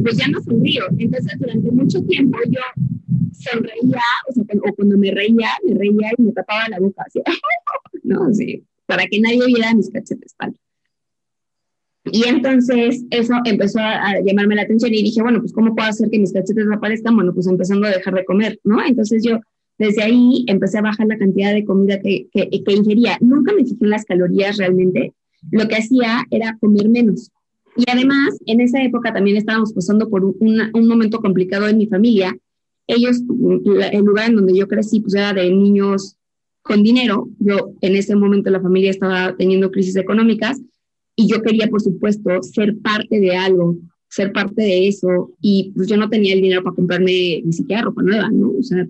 pues 0.01 0.17
ya 0.17 0.27
no 0.29 0.41
sonrío. 0.41 0.83
Entonces, 0.97 1.37
durante 1.39 1.71
mucho 1.71 2.01
tiempo 2.03 2.39
yo 2.49 2.61
sonreía, 3.43 4.01
o 4.27 4.33
sea, 4.33 4.43
o 4.69 4.75
cuando 4.75 4.97
me 4.97 5.11
reía, 5.11 5.49
me 5.63 5.75
reía 5.75 6.11
y 6.17 6.21
me 6.21 6.31
tapaba 6.31 6.69
la 6.69 6.79
boca, 6.79 7.03
así, 7.05 7.21
no, 8.03 8.33
sí, 8.33 8.63
para 8.85 9.05
que 9.07 9.19
nadie 9.19 9.45
viera 9.45 9.73
mis 9.73 9.89
cachetes, 9.89 10.35
¿vale? 10.39 10.55
Y 12.05 12.27
entonces 12.27 13.05
eso 13.11 13.33
empezó 13.45 13.79
a, 13.79 14.19
llamarme 14.25 14.55
la 14.55 14.63
atención 14.63 14.93
y 14.93 15.03
dije, 15.03 15.21
bueno, 15.21 15.39
pues 15.39 15.53
¿cómo 15.53 15.73
puedo 15.73 15.87
hacer 15.87 16.09
que 16.09 16.19
mis 16.19 16.33
cachetes 16.33 16.65
aparezcan? 16.71 17.15
Bueno, 17.15 17.33
pues 17.33 17.47
empezando 17.47 17.87
a 17.87 17.91
dejar 17.91 18.13
de 18.13 18.25
comer, 18.25 18.59
¿no? 18.63 18.85
Entonces 18.85 19.23
yo 19.23 19.39
desde 19.77 20.03
ahí 20.03 20.43
empecé 20.47 20.79
a 20.79 20.81
bajar 20.81 21.07
la 21.07 21.17
cantidad 21.17 21.53
de 21.53 21.63
comida 21.63 21.99
que, 21.99 22.27
que, 22.31 22.49
que 22.49 22.73
ingería. 22.73 23.17
Nunca 23.21 23.53
me 23.53 23.63
fijé 23.63 23.77
en 23.81 23.89
las 23.89 24.05
calorías 24.05 24.57
realmente. 24.57 25.13
Lo 25.51 25.67
que 25.67 25.75
hacía 25.75 26.25
era 26.29 26.57
comer 26.59 26.89
menos. 26.89 27.31
Y 27.75 27.89
además, 27.89 28.37
en 28.45 28.61
esa 28.61 28.83
época 28.83 29.13
también 29.13 29.37
estábamos 29.37 29.73
pasando 29.73 30.09
por 30.09 30.23
un, 30.23 30.61
un 30.73 30.87
momento 30.87 31.19
complicado 31.19 31.67
en 31.67 31.77
mi 31.77 31.87
familia. 31.87 32.37
Ellos, 32.87 33.21
el 33.91 34.03
lugar 34.03 34.29
en 34.29 34.35
donde 34.35 34.57
yo 34.57 34.67
crecí, 34.67 34.99
pues 34.99 35.13
era 35.13 35.33
de 35.33 35.49
niños 35.49 36.17
con 36.61 36.83
dinero. 36.83 37.27
Yo, 37.39 37.73
en 37.81 37.95
ese 37.95 38.15
momento, 38.15 38.49
la 38.49 38.61
familia 38.61 38.91
estaba 38.91 39.35
teniendo 39.37 39.71
crisis 39.71 39.95
económicas 39.95 40.61
y 41.15 41.27
yo 41.27 41.41
quería, 41.41 41.67
por 41.67 41.81
supuesto, 41.81 42.41
ser 42.41 42.77
parte 42.79 43.19
de 43.19 43.35
algo, 43.35 43.77
ser 44.09 44.31
parte 44.31 44.61
de 44.61 44.87
eso, 44.87 45.31
y 45.41 45.71
pues 45.75 45.87
yo 45.87 45.97
no 45.97 46.09
tenía 46.09 46.33
el 46.33 46.41
dinero 46.41 46.63
para 46.63 46.75
comprarme 46.75 47.41
ni 47.43 47.53
siquiera 47.53 47.83
ropa 47.83 48.01
nueva, 48.01 48.29
¿no? 48.31 48.51
O 48.57 48.63
sea, 48.63 48.87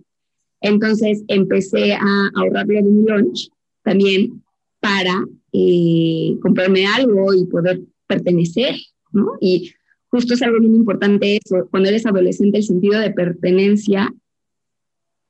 entonces 0.62 1.23
empecé 1.27 1.93
a 1.93 2.29
ahorrarle 2.36 2.75
de 2.75 2.84
mi 2.84 3.06
lunch 3.06 3.49
también 3.84 4.41
para 4.79 5.25
eh, 5.51 6.38
comprarme 6.41 6.86
algo 6.86 7.34
y 7.34 7.45
poder 7.45 7.82
pertenecer, 8.08 8.75
¿no? 9.12 9.34
Y 9.39 9.73
justo 10.13 10.36
es 10.36 10.43
algo 10.43 10.60
bien 10.60 10.76
importante 10.76 11.39
eso, 11.43 11.67
cuando 11.71 11.89
eres 11.89 12.06
adolescente 12.06 12.60
el 12.60 12.63
sentido 12.63 12.99
de 12.99 13.10
pertenencia 13.10 14.13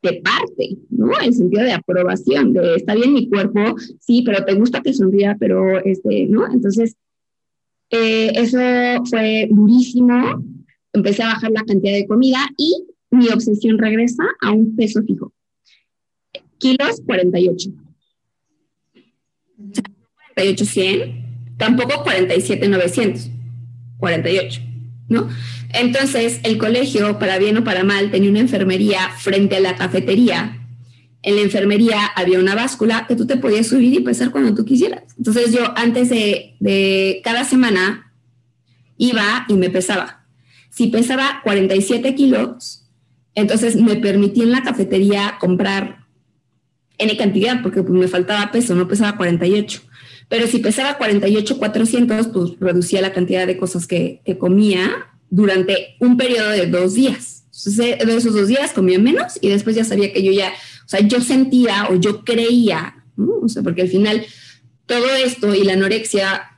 te 0.02 0.22
parte, 0.22 0.78
¿no? 0.90 1.18
El 1.22 1.34
sentido 1.34 1.64
de 1.64 1.72
aprobación, 1.72 2.52
de 2.52 2.76
está 2.76 2.94
bien 2.94 3.14
mi 3.14 3.30
cuerpo, 3.30 3.78
sí, 4.02 4.24
pero 4.26 4.44
te 4.44 4.56
gusta 4.56 4.82
que 4.82 4.94
sonría, 4.94 5.38
pero 5.40 5.80
este, 5.80 6.26
¿no? 6.26 6.46
Entonces, 6.52 6.98
eh, 7.92 8.34
eso 8.36 8.60
fue 9.10 9.48
durísimo, 9.50 10.44
empecé 10.92 11.24
a 11.24 11.28
bajar 11.28 11.52
la 11.52 11.64
cantidad 11.64 11.94
de 11.94 12.06
comida 12.06 12.40
y 12.58 12.84
mi 13.10 13.30
obsesión 13.30 13.78
regresa 13.78 14.24
a 14.42 14.52
un 14.52 14.76
peso 14.76 15.02
fijo. 15.04 15.32
Kilos 16.58 17.02
48. 17.06 17.70
48, 20.36 20.66
100, 20.66 21.56
tampoco 21.58 22.04
47, 22.04 22.68
900, 22.68 23.30
48, 24.00 24.73
Entonces, 25.70 26.40
el 26.44 26.58
colegio, 26.58 27.20
para 27.20 27.38
bien 27.38 27.58
o 27.58 27.64
para 27.64 27.84
mal, 27.84 28.12
tenía 28.12 28.30
una 28.30 28.40
enfermería 28.40 29.10
frente 29.18 29.58
a 29.58 29.60
la 29.60 29.76
cafetería. 29.76 30.60
En 31.22 31.36
la 31.36 31.42
enfermería 31.42 32.06
había 32.16 32.40
una 32.40 32.56
báscula 32.56 33.06
que 33.08 33.16
tú 33.16 33.26
te 33.26 33.38
podías 33.38 33.68
subir 33.68 33.94
y 33.94 34.00
pesar 34.00 34.32
cuando 34.32 34.54
tú 34.54 34.66
quisieras. 34.66 35.04
Entonces, 35.18 35.54
yo 35.54 35.74
antes 35.78 36.10
de, 36.10 36.56
de 36.60 37.22
cada 37.24 37.44
semana 37.44 38.12
iba 38.98 39.46
y 39.48 39.54
me 39.54 39.70
pesaba. 39.70 40.26
Si 40.70 40.88
pesaba 40.88 41.42
47 41.44 42.16
kilos, 42.16 42.84
entonces 43.36 43.76
me 43.76 43.96
permití 43.96 44.42
en 44.42 44.52
la 44.52 44.64
cafetería 44.64 45.38
comprar 45.40 46.04
N 46.98 47.18
cantidad 47.18 47.62
porque 47.62 47.84
pues, 47.84 47.98
me 47.98 48.08
faltaba 48.08 48.52
peso, 48.52 48.76
no 48.76 48.88
pesaba 48.88 49.18
48. 49.18 49.82
Pero 50.34 50.48
si 50.48 50.58
pesaba 50.58 50.98
48, 50.98 51.60
400, 51.60 52.28
pues 52.30 52.60
reducía 52.60 53.02
la 53.02 53.14
cantidad 53.14 53.46
de 53.46 53.56
cosas 53.56 53.86
que, 53.86 54.20
comía 54.40 55.14
durante 55.30 55.96
un 56.00 56.18
periodo 56.18 56.50
de 56.50 56.66
dos 56.66 56.96
días. 56.96 57.44
Entonces, 57.46 58.00
de 58.00 58.18
esos 58.18 58.34
dos 58.34 58.48
días 58.48 58.74
comía 58.74 58.98
menos 58.98 59.38
y 59.42 59.50
después 59.50 59.76
ya 59.76 59.84
sabía 59.84 60.12
que 60.12 60.24
yo 60.24 60.32
ya, 60.32 60.50
o 60.50 60.90
sea, 60.90 61.02
yo 61.02 61.22
sentía 61.22 61.88
o 61.92 61.98
yo 61.98 62.26
creía, 62.26 63.06
o 63.16 63.48
sea, 63.48 63.62
porque 63.62 63.84
al 63.84 63.90
final 63.90 64.26
todo 64.88 65.06
esto 65.24 65.54
y 65.54 65.66
la 65.66 65.74
anorexia, 65.74 66.58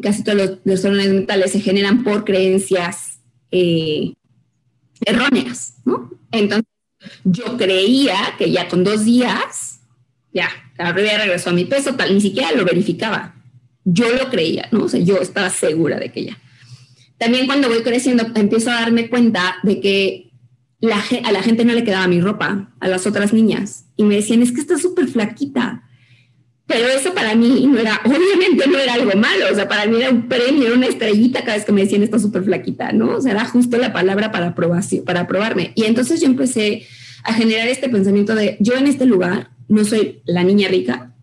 casi 0.00 0.24
todos 0.24 0.38
los 0.38 0.64
desórdenes 0.64 1.12
mentales 1.12 1.52
se 1.52 1.60
generan 1.60 2.02
por 2.02 2.24
creencias 2.24 3.20
eh, 3.50 4.14
erróneas, 5.04 5.74
¿no? 5.84 6.10
Entonces, 6.32 6.64
yo 7.24 7.58
creía 7.58 8.16
que 8.38 8.50
ya 8.50 8.66
con 8.66 8.82
dos 8.82 9.04
días, 9.04 9.80
ya, 10.32 10.48
había 10.80 11.18
regresó 11.18 11.50
a 11.50 11.52
mi 11.52 11.64
peso, 11.64 11.94
tal, 11.94 12.14
ni 12.14 12.20
siquiera 12.20 12.52
lo 12.52 12.64
verificaba. 12.64 13.34
Yo 13.84 14.10
lo 14.12 14.28
creía, 14.30 14.68
¿no? 14.72 14.84
O 14.84 14.88
sea, 14.88 15.00
yo 15.00 15.18
estaba 15.18 15.50
segura 15.50 15.98
de 15.98 16.10
que 16.10 16.24
ya. 16.24 16.38
También 17.18 17.46
cuando 17.46 17.68
voy 17.68 17.82
creciendo, 17.82 18.26
empiezo 18.34 18.70
a 18.70 18.74
darme 18.74 19.08
cuenta 19.08 19.56
de 19.62 19.80
que 19.80 20.30
la, 20.80 21.02
a 21.24 21.32
la 21.32 21.42
gente 21.42 21.64
no 21.64 21.74
le 21.74 21.84
quedaba 21.84 22.08
mi 22.08 22.20
ropa, 22.20 22.72
a 22.80 22.88
las 22.88 23.06
otras 23.06 23.32
niñas. 23.32 23.84
Y 23.96 24.04
me 24.04 24.16
decían, 24.16 24.42
es 24.42 24.52
que 24.52 24.60
está 24.60 24.78
súper 24.78 25.08
flaquita. 25.08 25.84
Pero 26.66 26.86
eso 26.86 27.12
para 27.14 27.34
mí 27.34 27.66
no 27.66 27.78
era, 27.78 28.00
obviamente 28.04 28.66
no 28.68 28.78
era 28.78 28.94
algo 28.94 29.12
malo, 29.18 29.46
o 29.50 29.54
sea, 29.54 29.68
para 29.68 29.86
mí 29.86 30.00
era 30.00 30.10
un 30.10 30.28
premio, 30.28 30.68
era 30.68 30.76
una 30.76 30.86
estrellita 30.86 31.40
cada 31.40 31.56
vez 31.56 31.64
que 31.64 31.72
me 31.72 31.82
decían, 31.82 32.02
está 32.02 32.18
súper 32.18 32.44
flaquita, 32.44 32.92
¿no? 32.92 33.16
O 33.16 33.20
sea, 33.20 33.32
era 33.32 33.44
justo 33.44 33.76
la 33.76 33.92
palabra 33.92 34.30
para, 34.30 34.48
aprobación, 34.48 35.04
para 35.04 35.20
aprobarme. 35.20 35.72
Y 35.74 35.84
entonces 35.84 36.20
yo 36.20 36.26
empecé 36.26 36.86
a 37.24 37.34
generar 37.34 37.68
este 37.68 37.88
pensamiento 37.88 38.34
de, 38.34 38.56
yo 38.60 38.74
en 38.76 38.86
este 38.86 39.04
lugar 39.04 39.50
no 39.70 39.84
soy 39.84 40.20
la 40.26 40.42
niña 40.42 40.68
rica, 40.68 41.14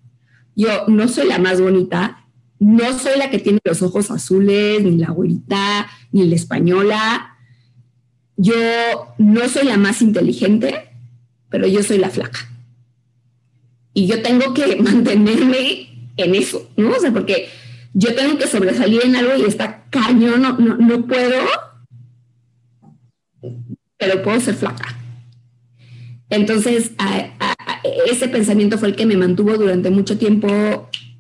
yo 0.55 0.87
no 0.87 1.07
soy 1.07 1.27
la 1.27 1.37
más 1.37 1.59
bonita, 1.61 2.25
no 2.59 2.97
soy 2.97 3.19
la 3.19 3.29
que 3.29 3.39
tiene 3.39 3.59
los 3.63 3.81
ojos 3.81 4.09
azules, 4.09 4.81
ni 4.81 4.97
la 4.97 5.11
güerita, 5.11 5.87
ni 6.11 6.25
la 6.27 6.35
española, 6.35 7.37
yo 8.37 8.55
no 9.17 9.49
soy 9.49 9.65
la 9.65 9.77
más 9.77 10.01
inteligente, 10.01 10.89
pero 11.49 11.67
yo 11.67 11.83
soy 11.83 11.97
la 11.97 12.09
flaca. 12.09 12.39
Y 13.93 14.07
yo 14.07 14.21
tengo 14.21 14.53
que 14.53 14.75
mantenerme 14.81 16.11
en 16.15 16.35
eso, 16.35 16.71
¿no? 16.77 16.91
O 16.91 16.99
sea, 16.99 17.11
porque 17.11 17.49
yo 17.93 18.15
tengo 18.15 18.37
que 18.37 18.47
sobresalir 18.47 19.01
en 19.03 19.17
algo 19.17 19.35
y 19.35 19.43
está 19.43 19.83
cañón, 19.89 20.41
no, 20.41 20.57
no, 20.57 20.77
no 20.77 21.05
puedo, 21.05 21.35
pero 23.97 24.23
puedo 24.23 24.39
ser 24.39 24.55
flaca. 24.55 24.95
Entonces, 26.29 26.91
ese 28.09 28.27
pensamiento 28.27 28.77
fue 28.77 28.89
el 28.89 28.95
que 28.95 29.05
me 29.05 29.17
mantuvo 29.17 29.57
durante 29.57 29.89
mucho 29.89 30.17
tiempo 30.17 30.47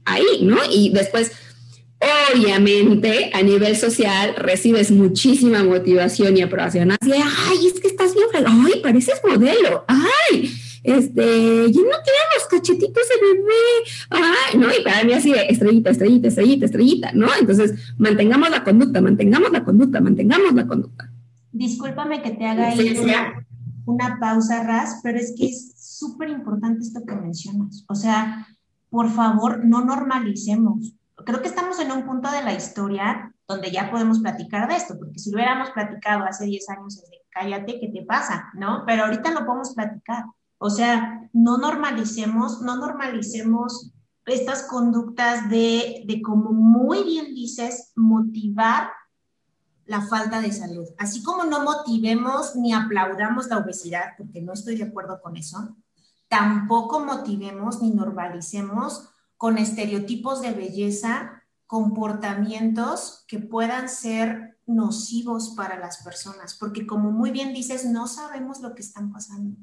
ahí, 0.05 0.41
¿no? 0.41 0.57
Y 0.71 0.89
después, 0.89 1.31
obviamente, 2.33 3.31
a 3.33 3.41
nivel 3.41 3.75
social, 3.75 4.35
recibes 4.37 4.91
muchísima 4.91 5.63
motivación 5.63 6.37
y 6.37 6.41
aprobación. 6.41 6.91
Así, 6.91 7.11
ay, 7.13 7.67
es 7.67 7.79
que 7.79 7.87
estás 7.87 8.13
bien, 8.13 8.27
ay, 8.45 8.79
pareces 8.81 9.21
modelo, 9.27 9.85
ay, 9.87 10.51
este, 10.83 11.71
yo 11.71 11.81
no 11.81 11.97
quiero 12.03 12.19
los 12.35 12.47
cachetitos 12.49 13.03
de 13.09 13.27
bebé, 13.27 13.51
ay, 14.09 14.57
¿no? 14.57 14.67
Y 14.67 14.83
para 14.83 15.03
mí 15.03 15.13
así, 15.13 15.33
estrellita, 15.33 15.89
estrellita, 15.89 16.29
estrellita, 16.29 16.65
estrellita, 16.65 17.11
¿no? 17.13 17.27
Entonces, 17.39 17.93
mantengamos 17.97 18.49
la 18.49 18.63
conducta, 18.63 19.01
mantengamos 19.01 19.51
la 19.51 19.63
conducta, 19.63 19.99
mantengamos 19.99 20.53
la 20.53 20.65
conducta. 20.65 21.11
Discúlpame 21.51 22.21
que 22.21 22.31
te 22.31 22.45
haga 22.45 22.69
ahí 22.69 22.95
una 23.87 24.19
pausa, 24.19 24.63
Raz, 24.63 24.99
pero 25.01 25.17
es 25.17 25.33
que 25.37 25.47
es 25.47 25.73
súper 25.97 26.29
importante 26.29 26.81
esto 26.81 27.01
que 27.05 27.15
mencionas. 27.15 27.85
O 27.89 27.95
sea, 27.95 28.47
por 28.89 29.09
favor, 29.09 29.65
no 29.65 29.83
normalicemos. 29.83 30.93
Creo 31.25 31.41
que 31.41 31.47
estamos 31.47 31.79
en 31.79 31.91
un 31.91 32.05
punto 32.05 32.31
de 32.31 32.43
la 32.43 32.53
historia 32.53 33.33
donde 33.47 33.71
ya 33.71 33.89
podemos 33.89 34.19
platicar 34.19 34.67
de 34.67 34.75
esto, 34.75 34.97
porque 34.97 35.19
si 35.19 35.31
lo 35.31 35.37
hubiéramos 35.37 35.71
platicado 35.71 36.25
hace 36.25 36.45
10 36.45 36.69
años, 36.69 36.97
es 36.97 37.09
de 37.09 37.17
cállate, 37.29 37.79
¿qué 37.79 37.87
te 37.89 38.05
pasa? 38.05 38.49
¿No? 38.53 38.83
Pero 38.85 39.05
ahorita 39.05 39.31
lo 39.31 39.45
podemos 39.45 39.73
platicar. 39.73 40.25
O 40.57 40.69
sea, 40.69 41.29
no 41.33 41.57
normalicemos, 41.57 42.61
no 42.61 42.77
normalicemos 42.77 43.93
estas 44.25 44.63
conductas 44.63 45.49
de, 45.49 46.03
de 46.05 46.21
como 46.21 46.51
muy 46.51 47.03
bien 47.03 47.33
dices, 47.33 47.93
motivar 47.95 48.89
la 49.85 50.01
falta 50.01 50.41
de 50.41 50.51
salud. 50.51 50.85
Así 50.97 51.23
como 51.23 51.45
no 51.45 51.63
motivemos 51.63 52.55
ni 52.55 52.73
aplaudamos 52.73 53.47
la 53.47 53.59
obesidad, 53.59 54.15
porque 54.17 54.41
no 54.41 54.53
estoy 54.53 54.75
de 54.75 54.83
acuerdo 54.83 55.21
con 55.21 55.37
eso, 55.37 55.75
tampoco 56.27 56.99
motivemos 56.99 57.81
ni 57.81 57.91
normalicemos 57.91 59.09
con 59.37 59.57
estereotipos 59.57 60.41
de 60.41 60.51
belleza 60.51 61.43
comportamientos 61.67 63.25
que 63.27 63.39
puedan 63.39 63.89
ser 63.89 64.57
nocivos 64.65 65.53
para 65.55 65.77
las 65.77 66.03
personas, 66.03 66.55
porque 66.59 66.85
como 66.85 67.11
muy 67.11 67.31
bien 67.31 67.53
dices, 67.53 67.85
no 67.85 68.07
sabemos 68.07 68.61
lo 68.61 68.73
que 68.73 68.81
están 68.81 69.11
pasando. 69.11 69.57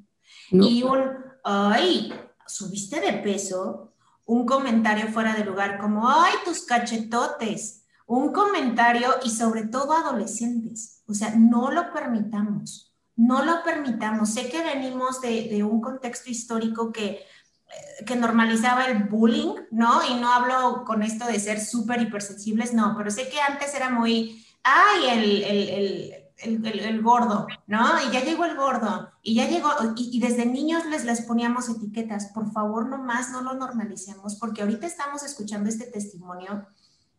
Y 0.51 0.83
un, 0.83 1.01
ay, 1.45 2.13
subiste 2.47 3.01
de 3.01 3.15
peso, 3.15 3.93
un 4.27 4.47
comentario 4.47 5.09
fuera 5.09 5.35
de 5.35 5.45
lugar 5.45 5.79
como, 5.79 6.09
ay, 6.09 6.33
tus 6.45 6.63
cachetotes, 6.63 7.85
un 8.07 8.33
comentario 8.33 9.09
y 9.25 9.31
sobre 9.31 9.67
todo 9.67 9.93
adolescentes. 9.93 11.03
O 11.07 11.15
sea, 11.15 11.35
no 11.37 11.71
lo 11.71 11.93
permitamos, 11.93 12.94
no 13.17 13.45
lo 13.45 13.63
permitamos. 13.63 14.31
Sé 14.31 14.49
que 14.49 14.63
venimos 14.63 15.21
de, 15.21 15.63
un 15.65 15.81
contexto 15.81 16.31
histórico 16.31 16.93
que, 16.93 17.11
eh, 17.11 18.05
que 18.07 18.17
normalizaba 18.17 18.87
el 18.87 19.05
bullying, 19.05 19.55
¿no? 19.71 20.01
Y 20.09 20.15
no 20.15 20.33
hablo 20.33 20.85
con 20.85 21.03
esto 21.03 21.27
de 21.27 21.41
ser 21.41 21.61
súper 21.61 22.03
hipersensibles, 22.03 22.75
no, 22.75 22.95
pero 22.97 23.11
sé 23.11 23.29
que 23.29 23.41
antes 23.41 23.75
era 23.75 23.91
muy, 23.91 24.45
ay, 24.63 25.09
el, 25.11 25.43
el, 25.45 26.15
el, 26.39 26.81
el, 26.81 27.03
gordo, 27.03 27.47
¿no? 27.67 27.87
Y 28.09 28.13
ya 28.13 28.25
llegó 28.25 28.45
el 28.45 28.57
gordo, 28.57 29.11
y 29.23 29.35
ya 29.35 29.49
llegó, 29.49 29.71
y, 29.97 30.19
desde 30.21 30.47
niños 30.47 30.85
les, 30.87 31.05
les 31.05 31.23
poníamos 31.23 31.69
etiquetas, 31.69 32.27
por 32.35 32.51
favor, 32.53 32.89
no 32.89 32.99
más, 32.99 33.31
no 33.31 33.43
lo 33.43 33.55
normalicemos, 33.55 34.37
porque 34.37 34.63
ahorita 34.63 34.87
estamos 34.87 35.23
escuchando 35.23 35.69
este 35.69 35.87
testimonio 35.87 36.67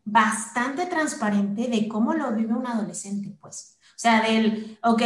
bastante 0.04 0.86
transparente 0.86 1.68
de 1.68 1.88
cómo 1.88 2.14
lo 2.14 2.32
vive 2.34 2.54
un 2.54 2.68
adolescente, 2.68 3.36
pues. 3.42 3.78
O 3.96 3.98
sea, 3.98 4.22
del, 4.22 4.78
ok, 4.84 5.02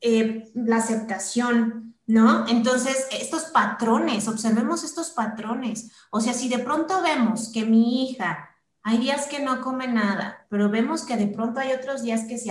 eh, 0.00 0.50
la 0.54 0.76
aceptación, 0.76 1.96
¿no? 2.06 2.46
Entonces, 2.48 3.06
estos 3.12 3.44
patrones, 3.46 4.28
observemos 4.28 4.84
estos 4.84 5.10
patrones. 5.10 5.92
O 6.10 6.20
sea, 6.20 6.32
si 6.32 6.48
de 6.48 6.58
pronto 6.58 7.02
vemos 7.02 7.50
que 7.52 7.64
mi 7.64 8.02
hija, 8.02 8.48
hay 8.82 8.98
días 8.98 9.26
que 9.26 9.40
no 9.40 9.60
come 9.60 9.88
nada, 9.88 10.46
pero 10.48 10.70
vemos 10.70 11.04
que 11.04 11.16
de 11.16 11.26
pronto 11.26 11.60
hay 11.60 11.72
otros 11.72 12.02
días 12.02 12.24
que 12.28 12.38
se, 12.38 12.50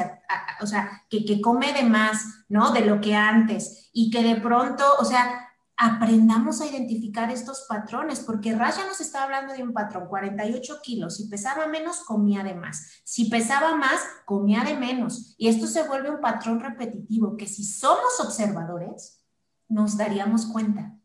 o 0.62 0.67
sea, 0.67 1.03
que, 1.10 1.25
que 1.25 1.41
come 1.41 1.73
de 1.73 1.83
más, 1.83 2.43
¿no? 2.49 2.71
De 2.71 2.81
lo 2.81 3.01
que 3.01 3.15
antes, 3.15 3.89
y 3.91 4.12
que 4.12 4.21
de 4.21 4.36
pronto, 4.36 4.83
o 4.99 5.05
sea, 5.05 5.46
aprendamos 5.78 6.60
a 6.60 6.66
identificar 6.66 7.32
estos 7.32 7.66
patrones, 7.70 8.20
porque 8.22 8.56
Raya 8.56 8.86
nos 8.88 9.00
está 9.00 9.24
hablando 9.24 9.54
de 9.54 9.62
un 9.62 9.74
patrón, 9.74 10.08
48 10.08 10.80
kilos, 10.84 11.18
si 11.18 11.30
pesaba 11.30 11.68
menos, 11.68 12.00
comía 12.00 12.44
de 12.44 12.56
más, 12.56 13.02
si 13.04 13.30
pesaba 13.30 13.76
más, 13.76 14.02
comía 14.26 14.63
de 14.63 14.76
menos, 14.76 15.36
y 15.38 15.48
esto 15.48 15.68
se 15.68 15.88
vuelve 15.88 16.10
un 16.10 16.20
patrón 16.20 16.60
repetitivo 16.60 17.38
que 17.38 17.46
si 17.46 17.63
somos 17.63 18.20
observadores, 18.20 19.24
nos 19.70 19.98
daríamos 19.98 20.48
cuenta. 20.48 20.96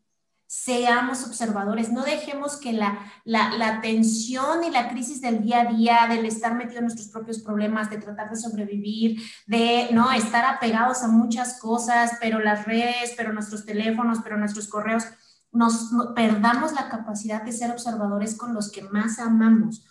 Seamos 0.53 1.25
observadores, 1.25 1.91
no 1.91 2.03
dejemos 2.03 2.57
que 2.57 2.73
la, 2.73 2.99
la, 3.25 3.81
tensión 3.81 4.63
y 4.63 4.69
la 4.69 4.87
crisis 4.87 5.19
del 5.19 5.41
día 5.41 5.61
a 5.61 5.65
día, 5.65 6.07
del 6.07 6.27
estar 6.27 6.53
metido 6.53 6.77
en 6.77 6.85
nuestros 6.85 7.07
propios 7.09 7.39
problemas, 7.39 7.89
de 7.89 7.97
tratar 7.97 8.29
de 8.29 8.35
sobrevivir, 8.35 9.19
de 9.47 9.89
no 9.91 10.11
estar 10.11 10.45
apegados 10.45 11.01
a 11.01 11.07
muchas 11.07 11.59
cosas, 11.59 12.11
pero 12.21 12.39
las 12.39 12.65
redes, 12.65 13.13
pero 13.17 13.33
nuestros 13.33 13.65
teléfonos, 13.65 14.19
pero 14.23 14.37
nuestros 14.37 14.67
correos, 14.67 15.05
nos 15.51 15.89
perdamos 16.15 16.71
la 16.73 16.87
capacidad 16.87 17.41
de 17.41 17.51
ser 17.51 17.71
observadores 17.71 18.37
con 18.37 18.53
los 18.53 18.71
que 18.71 18.83
más 18.83 19.17
amamos 19.17 19.83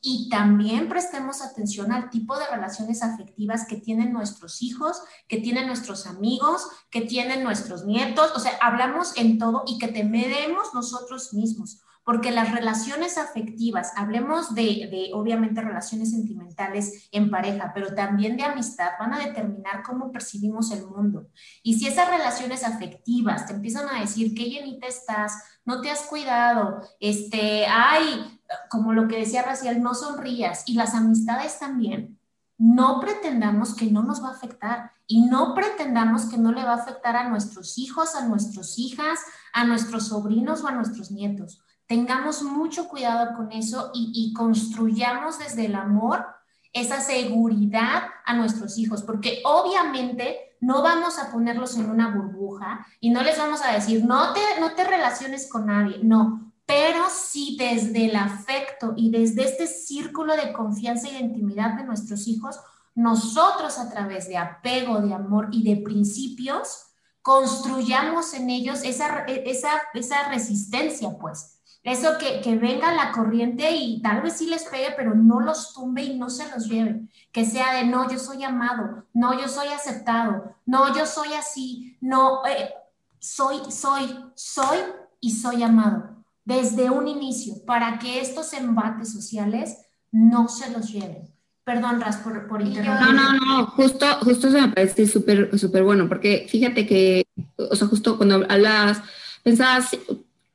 Y 0.00 0.28
también 0.28 0.88
prestemos 0.88 1.42
atención 1.42 1.92
al 1.92 2.10
tipo 2.10 2.38
de 2.38 2.46
relaciones 2.46 3.02
afectivas 3.02 3.66
que 3.66 3.76
tienen 3.76 4.12
nuestros 4.12 4.62
hijos, 4.62 5.02
que 5.28 5.38
tienen 5.38 5.66
nuestros 5.66 6.06
amigos, 6.06 6.66
que 6.90 7.02
tienen 7.02 7.42
nuestros 7.42 7.84
nietos, 7.84 8.32
o 8.34 8.40
sea, 8.40 8.52
hablamos 8.60 9.16
en 9.16 9.38
todo 9.38 9.64
y 9.66 9.78
que 9.78 9.88
tememos 9.88 10.74
nosotros 10.74 11.32
mismos 11.34 11.82
porque 12.04 12.32
las 12.32 12.52
relaciones 12.52 13.16
afectivas, 13.16 13.92
hablemos 13.96 14.54
de, 14.54 15.10
obviamente 15.14 15.60
relaciones 15.60 16.10
sentimentales 16.10 17.08
en 17.12 17.30
pareja, 17.30 17.70
pero 17.74 17.94
también 17.94 18.36
de 18.36 18.42
amistad, 18.42 18.90
van 18.98 19.14
a 19.14 19.18
determinar 19.18 19.82
cómo 19.84 20.10
percibimos 20.10 20.72
el 20.72 20.84
mundo. 20.86 21.28
Y 21.62 21.74
si 21.78 21.86
esas 21.86 22.10
relaciones 22.10 22.64
afectivas 22.64 23.46
te 23.46 23.52
empiezan 23.52 23.88
a 23.88 24.00
decir 24.00 24.34
qué 24.34 24.44
llenita 24.44 24.88
estás, 24.88 25.34
no 25.64 25.80
te 25.80 25.90
has 25.90 26.02
cuidado, 26.02 26.82
este, 27.00 27.66
ay, 27.66 28.40
como 28.68 28.92
lo 28.92 29.08
que 29.08 29.18
decía 29.18 29.42
Raciel, 29.42 29.82
no 29.82 29.94
sonrías, 29.94 30.64
y 30.66 30.74
las 30.74 30.94
amistades 30.94 31.58
también, 31.58 32.18
no 32.58 33.00
pretendamos 33.00 33.74
que 33.74 33.86
no 33.86 34.02
nos 34.02 34.22
va 34.22 34.28
a 34.28 34.32
afectar 34.32 34.92
y 35.06 35.22
no 35.22 35.54
pretendamos 35.54 36.26
que 36.26 36.38
no 36.38 36.52
le 36.52 36.62
va 36.62 36.74
a 36.74 36.82
afectar 36.82 37.16
a 37.16 37.28
nuestros 37.28 37.76
hijos, 37.76 38.14
a 38.14 38.26
nuestras 38.26 38.78
hijas, 38.78 39.18
a 39.52 39.64
nuestros 39.64 40.08
sobrinos 40.08 40.62
o 40.62 40.68
a 40.68 40.72
nuestros 40.72 41.10
nietos. 41.10 41.60
Tengamos 41.86 42.42
mucho 42.42 42.88
cuidado 42.88 43.36
con 43.36 43.50
eso 43.52 43.90
y, 43.92 44.32
construyamos 44.32 45.40
desde 45.40 45.66
el 45.66 45.74
amor 45.74 46.24
esa 46.72 47.00
seguridad 47.00 48.04
a 48.24 48.34
nuestros 48.34 48.78
hijos, 48.78 49.02
porque 49.02 49.42
obviamente 49.44 50.51
no 50.62 50.80
vamos 50.80 51.18
a 51.18 51.32
ponerlos 51.32 51.76
en 51.76 51.90
una 51.90 52.14
burbuja 52.14 52.86
y 53.00 53.10
no 53.10 53.22
les 53.22 53.36
vamos 53.36 53.60
a 53.62 53.72
decir, 53.72 54.04
no 54.04 54.32
te, 54.32 54.40
no 54.60 54.74
te 54.74 54.84
relaciones 54.84 55.50
con 55.50 55.66
nadie, 55.66 55.98
no, 56.04 56.52
pero 56.64 57.04
sí 57.10 57.56
desde 57.58 58.06
el 58.06 58.14
afecto 58.14 58.94
y 58.96 59.10
desde 59.10 59.42
este 59.42 59.66
círculo 59.66 60.36
de 60.36 60.52
confianza 60.52 61.08
y 61.08 61.14
de 61.14 61.18
intimidad 61.18 61.74
de 61.74 61.82
nuestros 61.82 62.28
hijos, 62.28 62.60
nosotros 62.94 63.76
a 63.78 63.90
través 63.90 64.28
de 64.28 64.36
apego, 64.36 65.00
de 65.00 65.12
amor 65.12 65.48
y 65.50 65.64
de 65.64 65.82
principios, 65.82 66.92
construyamos 67.22 68.32
en 68.32 68.48
ellos 68.48 68.84
esa, 68.84 69.24
esa, 69.26 69.70
esa 69.94 70.28
resistencia, 70.28 71.10
pues, 71.20 71.51
eso 71.82 72.16
que, 72.18 72.40
que, 72.40 72.56
venga 72.56 72.94
la 72.94 73.10
corriente 73.10 73.70
y 73.72 74.00
tal 74.00 74.22
vez 74.22 74.34
sí 74.34 74.46
les 74.46 74.64
pegue, 74.64 74.94
pero 74.96 75.14
no 75.14 75.40
los 75.40 75.74
tumbe 75.74 76.02
y 76.02 76.16
no 76.16 76.30
se 76.30 76.48
los 76.50 76.68
lleve. 76.68 77.00
Que 77.32 77.44
sea 77.44 77.74
de, 77.74 77.84
no, 77.84 78.08
yo 78.10 78.18
soy 78.18 78.44
amado, 78.44 79.04
no, 79.12 79.38
yo 79.40 79.48
soy 79.48 79.68
aceptado, 79.68 80.54
no, 80.64 80.94
yo 80.96 81.06
soy 81.06 81.32
así, 81.32 81.96
no, 82.00 82.46
eh, 82.46 82.70
soy, 83.18 83.58
soy, 83.70 84.16
soy 84.34 84.78
y 85.20 85.32
soy 85.32 85.62
amado. 85.62 86.24
Desde 86.44 86.90
un 86.90 87.08
inicio, 87.08 87.64
para 87.66 87.98
que 87.98 88.20
estos 88.20 88.52
embates 88.52 89.12
sociales 89.12 89.78
no 90.12 90.48
se 90.48 90.70
los 90.70 90.92
lleven. 90.92 91.32
Perdón, 91.64 92.00
Ras, 92.00 92.16
por, 92.16 92.48
por 92.48 92.60
interrumpir. 92.60 93.06
No, 93.06 93.12
no, 93.12 93.32
no, 93.32 93.66
justo, 93.68 94.06
justo 94.20 94.48
eso 94.48 94.60
me 94.60 94.68
parece 94.68 95.06
súper, 95.06 95.56
súper 95.58 95.84
bueno, 95.84 96.08
porque 96.08 96.46
fíjate 96.48 96.86
que, 96.86 97.24
o 97.56 97.74
sea, 97.74 97.86
justo 97.86 98.16
cuando 98.16 98.44
hablas, 98.48 99.00
pensabas, 99.44 99.96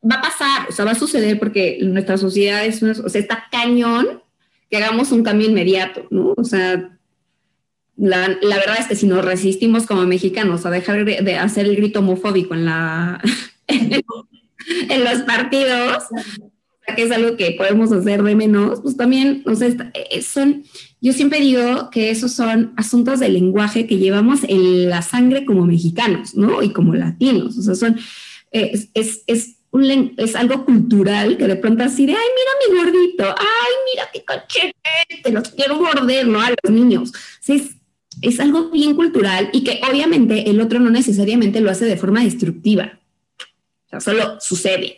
va 0.03 0.15
a 0.15 0.21
pasar, 0.21 0.69
o 0.69 0.71
sea, 0.71 0.85
va 0.85 0.91
a 0.91 0.95
suceder 0.95 1.39
porque 1.39 1.79
nuestra 1.81 2.17
sociedad 2.17 2.65
es, 2.65 2.81
o 2.83 3.09
sea, 3.09 3.21
está 3.21 3.45
cañón 3.51 4.21
que 4.69 4.77
hagamos 4.77 5.11
un 5.11 5.23
cambio 5.23 5.49
inmediato, 5.49 6.07
¿no? 6.11 6.33
O 6.35 6.43
sea, 6.43 6.97
la, 7.95 8.37
la, 8.41 8.57
verdad 8.57 8.77
es 8.79 8.87
que 8.87 8.95
si 8.95 9.07
nos 9.07 9.25
resistimos 9.25 9.85
como 9.85 10.03
mexicanos 10.03 10.65
a 10.65 10.69
dejar 10.69 11.05
de 11.05 11.35
hacer 11.37 11.65
el 11.65 11.75
grito 11.75 11.99
homofóbico 11.99 12.53
en, 12.53 12.65
la, 12.65 13.21
en 13.67 15.03
los 15.03 15.21
partidos, 15.23 16.03
que 16.95 17.03
es 17.03 17.11
algo 17.11 17.35
que 17.35 17.51
podemos 17.51 17.91
hacer 17.91 18.23
de 18.23 18.35
menos, 18.35 18.81
pues 18.81 18.95
también, 18.95 19.43
o 19.45 19.55
sea, 19.55 19.69
eh, 19.93 20.21
son, 20.21 20.63
yo 21.01 21.13
siempre 21.13 21.41
digo 21.41 21.89
que 21.89 22.09
esos 22.09 22.31
son 22.31 22.73
asuntos 22.77 23.19
de 23.19 23.29
lenguaje 23.29 23.87
que 23.87 23.97
llevamos 23.97 24.41
en 24.47 24.89
la 24.89 25.01
sangre 25.01 25.45
como 25.45 25.65
mexicanos, 25.65 26.35
¿no? 26.35 26.63
Y 26.63 26.71
como 26.71 26.95
latinos, 26.95 27.57
o 27.57 27.61
sea, 27.61 27.75
son, 27.75 27.97
es, 28.51 28.89
es, 28.93 29.23
es 29.27 29.56
es 30.17 30.35
algo 30.35 30.65
cultural 30.65 31.37
que 31.37 31.47
de 31.47 31.55
pronto 31.55 31.83
así 31.83 32.05
de, 32.05 32.13
ay, 32.13 32.17
mira 32.17 32.83
mi 32.83 32.91
gordito, 32.91 33.23
ay, 33.37 33.73
mira 33.91 34.09
qué 34.11 34.23
cachete, 34.23 35.31
los 35.31 35.49
quiero 35.49 35.75
morder, 35.79 36.27
¿no? 36.27 36.41
A 36.41 36.49
los 36.49 36.71
niños. 36.71 37.11
es, 37.47 37.75
es 38.21 38.39
algo 38.39 38.69
bien 38.71 38.95
cultural 38.95 39.49
y 39.53 39.63
que 39.63 39.79
obviamente 39.89 40.49
el 40.49 40.59
otro 40.61 40.79
no 40.79 40.89
necesariamente 40.89 41.61
lo 41.61 41.69
hace 41.69 41.85
de 41.85 41.97
forma 41.97 42.23
destructiva. 42.23 42.99
O 43.85 43.89
sea, 43.89 43.99
solo 43.99 44.39
sucede. 44.39 44.97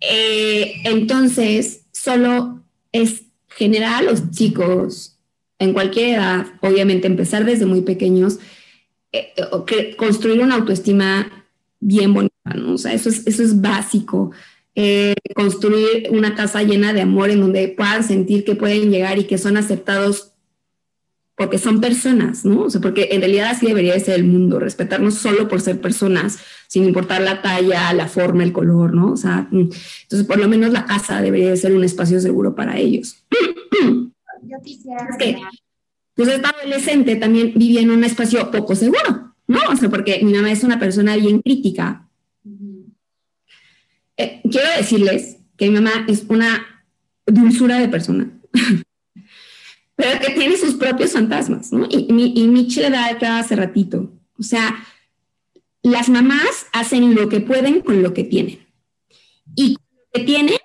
Eh, 0.00 0.82
entonces, 0.84 1.86
solo 1.92 2.62
es 2.92 3.24
generar 3.48 3.94
a 3.94 4.02
los 4.02 4.30
chicos 4.30 5.18
en 5.58 5.72
cualquier 5.72 6.14
edad, 6.14 6.46
obviamente 6.60 7.08
empezar 7.08 7.44
desde 7.44 7.66
muy 7.66 7.80
pequeños, 7.80 8.38
eh, 9.10 9.34
construir 9.96 10.40
una 10.40 10.54
autoestima 10.54 11.46
bien 11.80 12.14
bonita 12.14 12.37
o 12.66 12.78
sea, 12.78 12.92
eso 12.92 13.08
es, 13.08 13.26
eso 13.26 13.42
es 13.42 13.60
básico. 13.60 14.30
Eh, 14.74 15.14
construir 15.34 16.08
una 16.10 16.36
casa 16.36 16.62
llena 16.62 16.92
de 16.92 17.00
amor 17.00 17.30
en 17.30 17.40
donde 17.40 17.68
puedan 17.68 18.04
sentir 18.04 18.44
que 18.44 18.54
pueden 18.54 18.90
llegar 18.90 19.18
y 19.18 19.24
que 19.24 19.36
son 19.36 19.56
aceptados 19.56 20.34
porque 21.38 21.58
son 21.58 21.80
personas, 21.80 22.44
¿no? 22.44 22.62
O 22.62 22.70
sea, 22.70 22.80
porque 22.80 23.10
en 23.12 23.20
realidad 23.20 23.50
así 23.50 23.66
debería 23.66 23.98
ser 24.00 24.16
el 24.16 24.24
mundo, 24.24 24.58
respetarnos 24.58 25.14
solo 25.14 25.46
por 25.46 25.60
ser 25.60 25.80
personas, 25.80 26.40
sin 26.66 26.84
importar 26.84 27.22
la 27.22 27.40
talla, 27.42 27.92
la 27.92 28.08
forma, 28.08 28.42
el 28.42 28.52
color, 28.52 28.92
¿no? 28.92 29.12
O 29.12 29.16
sea, 29.16 29.46
mm, 29.52 29.70
entonces 30.02 30.26
por 30.26 30.38
lo 30.38 30.48
menos 30.48 30.72
la 30.72 30.84
casa 30.84 31.22
debería 31.22 31.54
ser 31.56 31.72
un 31.74 31.84
espacio 31.84 32.20
seguro 32.20 32.56
para 32.56 32.76
ellos. 32.76 33.24
Yo 34.42 34.56
quisiera 34.64 35.06
que, 35.16 35.36
pues 36.14 36.28
esta 36.28 36.50
adolescente 36.50 37.14
también 37.14 37.52
vivía 37.54 37.82
en 37.82 37.92
un 37.92 38.02
espacio 38.02 38.50
poco 38.50 38.74
seguro, 38.74 39.34
¿no? 39.46 39.60
O 39.70 39.76
sea, 39.76 39.88
porque 39.88 40.20
mi 40.24 40.32
mamá 40.32 40.50
es 40.50 40.64
una 40.64 40.80
persona 40.80 41.16
bien 41.16 41.40
crítica, 41.40 42.07
eh, 44.18 44.40
quiero 44.50 44.68
decirles 44.76 45.36
que 45.56 45.68
mi 45.68 45.76
mamá 45.76 46.04
es 46.08 46.24
una 46.28 46.84
dulzura 47.24 47.78
de 47.78 47.88
persona, 47.88 48.30
pero 49.96 50.20
que 50.20 50.32
tiene 50.32 50.56
sus 50.56 50.74
propios 50.74 51.12
fantasmas, 51.12 51.72
¿no? 51.72 51.86
Y, 51.88 52.06
y, 52.34 52.48
Mitch 52.48 52.76
le 52.78 52.90
da 52.90 53.16
cada 53.18 53.38
hace 53.38 53.56
ratito. 53.56 54.12
O 54.38 54.42
sea, 54.42 54.84
las 55.82 56.08
mamás 56.08 56.66
hacen 56.72 57.14
lo 57.14 57.28
que 57.28 57.40
pueden 57.40 57.80
con 57.80 58.02
lo 58.02 58.12
que 58.12 58.24
tienen. 58.24 58.58
Y 59.54 59.72
lo 59.72 59.78
que 60.12 60.24
tienen 60.24 60.58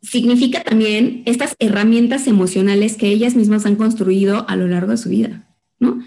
significa 0.00 0.62
también 0.62 1.22
estas 1.26 1.56
herramientas 1.58 2.26
emocionales 2.26 2.96
que 2.96 3.08
ellas 3.08 3.34
mismas 3.34 3.66
han 3.66 3.76
construido 3.76 4.48
a 4.48 4.56
lo 4.56 4.68
largo 4.68 4.92
de 4.92 4.96
su 4.98 5.08
vida, 5.08 5.48
¿no? 5.80 6.00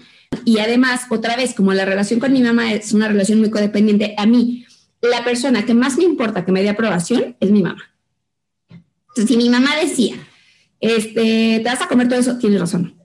Y 0.46 0.58
además, 0.58 1.02
otra 1.10 1.36
vez, 1.36 1.52
como 1.54 1.74
la 1.74 1.84
relación 1.84 2.18
con 2.18 2.32
mi 2.32 2.42
mamá 2.42 2.72
es 2.72 2.92
una 2.94 3.08
relación 3.08 3.40
muy 3.40 3.50
codependiente, 3.50 4.14
a 4.16 4.24
mí 4.24 4.64
la 5.02 5.24
persona 5.24 5.66
que 5.66 5.74
más 5.74 5.98
me 5.98 6.04
importa 6.04 6.44
que 6.44 6.52
me 6.52 6.62
dé 6.62 6.70
aprobación 6.70 7.36
es 7.40 7.50
mi 7.50 7.62
mamá. 7.62 7.92
Entonces, 8.70 9.26
si 9.26 9.36
mi 9.36 9.50
mamá 9.50 9.76
decía, 9.76 10.16
este, 10.80 11.60
te 11.60 11.64
vas 11.64 11.82
a 11.82 11.88
comer 11.88 12.08
todo 12.08 12.18
eso, 12.18 12.38
tienes 12.38 12.60
razón. 12.60 12.96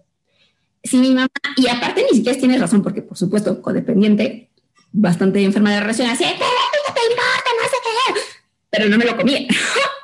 Si 0.83 0.97
mi 0.97 1.13
mamá, 1.13 1.27
y 1.57 1.67
aparte 1.67 2.05
ni 2.09 2.17
siquiera 2.17 2.39
tienes 2.39 2.61
razón, 2.61 2.81
porque 2.81 3.01
por 3.01 3.17
supuesto, 3.17 3.61
codependiente, 3.61 4.51
bastante 4.93 5.43
enferma 5.43 5.73
de 5.73 5.81
relación, 5.81 6.09
así, 6.09 6.23
¿qué 6.23 6.29
te 6.29 7.01
importa? 7.09 7.49
No 7.61 7.67
sé 7.67 7.75
qué. 7.83 8.21
Pero 8.69 8.89
no 8.89 8.97
me 8.97 9.05
lo 9.05 9.17
comía. 9.17 9.39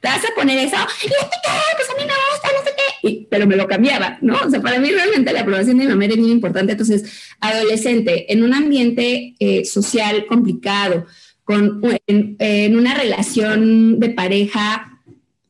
te 0.00 0.08
vas 0.08 0.24
a 0.24 0.34
poner 0.34 0.58
eso, 0.58 0.76
y 1.02 1.06
este 1.06 1.36
qué, 1.42 1.76
pues 1.76 1.90
a 1.90 1.94
mí 1.94 2.02
me 2.06 2.12
gusta, 2.30 2.48
no 2.56 2.64
sé 2.64 2.70
qué. 2.76 3.26
pero 3.30 3.46
me 3.46 3.56
lo 3.56 3.66
cambiaba, 3.66 4.18
¿no? 4.20 4.36
O 4.44 4.50
sea, 4.50 4.60
para 4.60 4.78
mí 4.78 4.90
realmente 4.90 5.32
la 5.32 5.40
aprobación 5.40 5.78
de 5.78 5.84
mi 5.84 5.90
mamá 5.90 6.04
era 6.04 6.16
muy 6.16 6.30
importante. 6.30 6.72
Entonces, 6.72 7.32
adolescente, 7.40 8.32
en 8.32 8.42
un 8.42 8.54
ambiente 8.54 9.34
eh, 9.38 9.64
social 9.64 10.26
complicado, 10.26 11.06
con, 11.44 11.82
en, 12.06 12.76
una 12.76 12.94
relación 12.94 13.98
de 13.98 14.10
pareja 14.10 15.00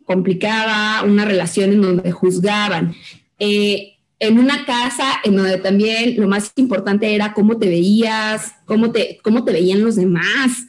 complicada, 0.05 1.03
una 1.05 1.25
relación 1.25 1.73
en 1.73 1.83
donde 1.83 2.11
juzgaban. 2.13 2.95
Eh, 3.39 3.93
en 4.19 4.39
una 4.39 4.65
casa 4.65 5.21
en 5.25 5.35
donde 5.37 5.59
también 5.59 6.15
lo 6.17 6.29
más 6.29 6.53
importante 6.55 7.13
era 7.13 7.35
cómo 7.35 7.59
te 7.59 7.69
veías, 7.69 8.55
cómo 8.67 8.93
te, 8.93 9.19
cómo 9.21 9.45
te 9.45 9.53
veían 9.53 9.83
los 9.83 9.97
demás, 9.97 10.67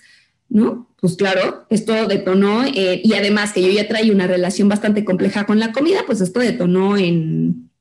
¿no? 0.54 0.88
Pues 1.02 1.16
claro, 1.18 1.66
esto 1.70 2.08
detonó, 2.08 2.64
eh, 2.64 3.02
y 3.04 3.14
además 3.16 3.52
que 3.52 3.62
yo 3.62 3.70
ya 3.70 3.88
traía 3.88 4.14
una 4.14 4.28
relación 4.28 4.70
bastante 4.70 5.04
compleja 5.04 5.46
con 5.46 5.60
la 5.60 5.74
comida, 5.74 6.04
pues 6.06 6.22
esto 6.22 6.40
detonó 6.40 6.96
en, 6.96 7.72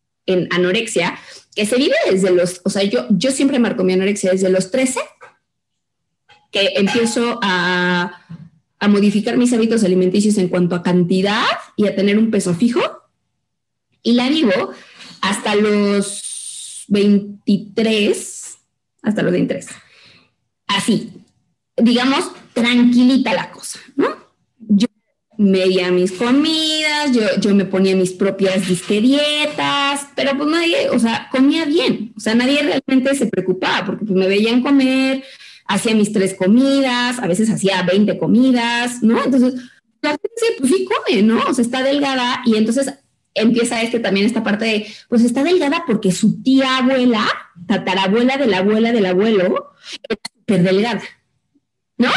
anorexia, 0.50 1.18
que 1.54 1.66
se 1.66 1.76
vive 1.76 1.94
desde 2.10 2.30
los, 2.30 2.62
o 2.64 2.70
sea, 2.70 2.82
yo, 2.82 3.06
yo 3.10 3.30
siempre 3.30 3.58
marco 3.58 3.84
mi 3.84 3.92
anorexia 3.92 4.32
desde 4.32 4.48
los 4.48 4.70
13 4.70 5.00
que 6.50 6.72
empiezo 6.76 7.38
a 7.42 8.18
modificar 8.88 9.36
mis 9.36 9.52
hábitos 9.52 9.84
alimenticios 9.84 10.38
en 10.38 10.48
cuanto 10.48 10.74
a 10.74 10.82
cantidad 10.82 11.44
y 11.76 11.86
a 11.86 11.94
tener 11.94 12.18
un 12.18 12.30
peso 12.30 12.54
fijo. 12.54 12.80
Y 14.02 14.14
la 14.14 14.28
vivo 14.28 14.72
hasta 15.20 15.54
los 15.54 16.84
23, 16.88 18.58
hasta 19.02 19.22
los 19.22 19.32
23. 19.32 19.66
Así, 20.66 21.12
digamos, 21.76 22.32
tranquilita 22.52 23.34
la 23.34 23.50
cosa, 23.50 23.80
¿no? 23.96 24.16
Yo 24.58 24.86
medía 25.38 25.90
mis 25.90 26.12
comidas, 26.12 27.12
yo, 27.12 27.22
yo 27.40 27.54
me 27.54 27.64
ponía 27.64 27.96
mis 27.96 28.12
propias 28.12 28.68
disquerietas, 28.68 30.08
pero 30.14 30.36
pues 30.36 30.48
nadie, 30.48 30.90
o 30.90 30.98
sea, 30.98 31.28
comía 31.30 31.64
bien, 31.64 32.12
o 32.16 32.20
sea, 32.20 32.34
nadie 32.34 32.62
realmente 32.62 33.14
se 33.14 33.26
preocupaba 33.26 33.86
porque 33.86 34.04
pues 34.04 34.16
me 34.16 34.28
veían 34.28 34.62
comer, 34.62 35.24
hacía 35.66 35.94
mis 35.94 36.12
tres 36.12 36.34
comidas, 36.34 37.18
a 37.18 37.26
veces 37.26 37.50
hacía 37.50 37.82
20 37.82 38.18
comidas, 38.18 39.02
¿no? 39.02 39.24
Entonces, 39.24 39.54
la 40.02 40.10
gente 40.10 40.30
pues 40.58 40.70
sí 40.70 40.84
come, 40.84 41.22
¿no? 41.22 41.42
O 41.48 41.54
sea, 41.54 41.64
está 41.64 41.82
delgada 41.82 42.42
y 42.44 42.56
entonces 42.56 42.92
empieza 43.34 43.82
este 43.82 44.00
también 44.00 44.26
esta 44.26 44.42
parte 44.42 44.64
de, 44.64 44.86
pues 45.08 45.22
está 45.22 45.42
delgada 45.42 45.84
porque 45.86 46.12
su 46.12 46.42
tía 46.42 46.78
abuela, 46.78 47.26
tatarabuela 47.66 48.36
de 48.36 48.46
la 48.46 48.58
abuela 48.58 48.92
del 48.92 49.06
abuelo, 49.06 49.74
era 50.08 50.20
súper 50.34 50.62
delgada, 50.62 51.02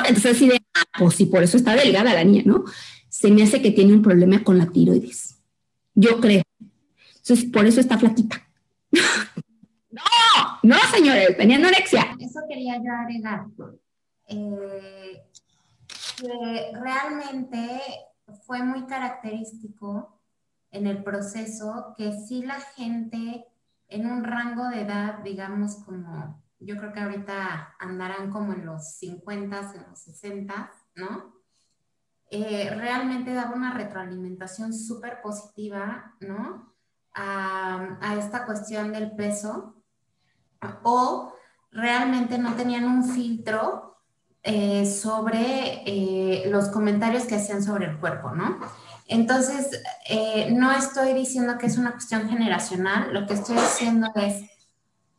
Entonces 0.07 0.36
así 0.36 0.47
de, 0.47 0.61
ah, 0.73 0.83
pues 0.97 1.15
sí, 1.15 1.25
por 1.25 1.43
eso 1.43 1.57
está 1.57 1.75
delgada 1.75 2.13
la 2.13 2.23
niña, 2.23 2.43
¿no? 2.45 2.63
Se 3.09 3.31
me 3.31 3.43
hace 3.43 3.61
que 3.61 3.71
tiene 3.71 3.93
un 3.93 4.01
problema 4.01 4.43
con 4.43 4.57
la 4.57 4.67
tiroides. 4.67 5.36
Yo 5.93 6.19
creo. 6.19 6.43
Entonces, 7.17 7.49
por 7.51 7.65
eso 7.65 7.79
está 7.79 7.97
flaquita. 7.97 8.41
no, 8.91 10.01
no, 10.63 10.75
señores, 10.93 11.36
tenía 11.38 11.57
anorexia. 11.57 12.15
Eso 12.19 12.41
quería 12.47 12.77
yo 12.77 12.91
agregar. 12.91 13.45
Eh, 14.27 15.21
que 16.17 16.71
realmente 16.81 17.81
fue 18.45 18.63
muy 18.63 18.86
característico 18.86 20.19
en 20.71 20.88
el 20.88 21.03
proceso 21.03 21.93
que 21.97 22.11
sí 22.11 22.43
la 22.43 22.59
gente 22.59 23.45
en 23.88 24.05
un 24.05 24.23
rango 24.23 24.67
de 24.69 24.81
edad, 24.81 25.19
digamos 25.23 25.75
como, 25.86 26.41
yo 26.60 26.78
creo 26.78 26.93
que 26.93 26.99
ahorita 26.99 27.76
andarán 27.80 28.32
como 28.32 28.53
en 28.53 28.66
los 28.66 28.95
50, 28.97 29.74
en 29.76 29.89
los 29.89 29.99
60, 29.99 30.72
¿no? 30.95 31.36
Eh, 32.32 32.70
realmente 32.76 33.34
daba 33.34 33.56
una 33.56 33.74
retroalimentación 33.74 34.74
súper 34.74 35.22
positiva, 35.22 36.16
¿no? 36.20 36.74
A, 37.14 37.97
a, 38.01 38.16
esta 38.16 38.45
cuestión 38.45 38.91
del 38.91 39.16
peso 39.16 39.76
o 40.84 41.34
realmente 41.72 42.38
no 42.38 42.56
tenían 42.56 42.86
un 42.86 43.06
filtro 43.06 43.86
eh, 44.47 44.86
sobre 44.86 45.82
eh, 45.88 46.43
los 46.51 46.70
comentarios 46.70 47.24
que 47.24 47.34
hacían 47.34 47.64
sobre 47.64 47.88
el 47.88 47.97
cuerpo, 47.97 48.30
¿no? 48.30 48.60
Entonces, 49.08 49.82
eh, 50.08 50.51
no 50.51 50.72
estoy 50.72 51.14
diciendo 51.14 51.58
que 51.58 51.66
es 51.66 51.80
una 51.80 51.93
cuestión 51.93 52.30
generacional, 52.30 53.12
lo 53.12 53.26
que 53.26 53.34
estoy 53.34 53.56
diciendo 53.56 54.08
es 54.14 54.43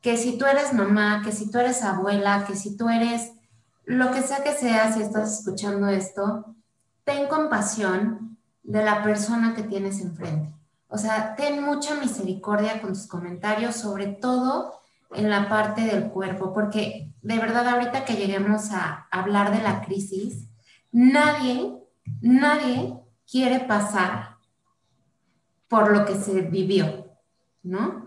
que 0.00 0.16
si 0.16 0.38
tú 0.38 0.46
eres 0.46 0.72
mamá, 0.72 1.22
que 1.24 1.32
si 1.32 1.50
tú 1.50 1.58
eres 1.58 1.82
abuela, 1.82 2.44
que 2.46 2.54
si 2.54 2.76
tú 2.76 2.88
eres 2.88 3.32
lo 3.84 4.10
que 4.12 4.22
sea 4.22 4.42
que 4.42 4.52
sea, 4.52 4.92
si 4.92 5.00
estás 5.00 5.38
escuchando 5.38 5.88
esto, 5.88 6.56
ten 7.04 7.28
compasión 7.28 8.36
de 8.64 8.84
la 8.84 9.02
persona 9.02 9.54
que 9.54 9.62
tienes 9.62 10.00
enfrente. 10.00 10.52
O 10.88 10.98
sea, 10.98 11.36
ten 11.36 11.62
mucha 11.62 11.94
misericordia 11.94 12.80
con 12.80 12.90
tus 12.90 13.06
comentarios, 13.06 13.76
sobre 13.76 14.08
todo 14.08 14.80
en 15.14 15.30
la 15.30 15.48
parte 15.48 15.82
del 15.82 16.08
cuerpo, 16.10 16.52
porque 16.52 17.12
de 17.22 17.38
verdad 17.38 17.68
ahorita 17.68 18.04
que 18.04 18.16
lleguemos 18.16 18.72
a 18.72 19.06
hablar 19.10 19.56
de 19.56 19.62
la 19.62 19.82
crisis, 19.82 20.48
nadie, 20.90 21.76
nadie 22.20 22.98
quiere 23.30 23.60
pasar 23.60 24.36
por 25.68 25.96
lo 25.96 26.04
que 26.04 26.16
se 26.16 26.42
vivió, 26.42 27.06
¿no? 27.62 28.05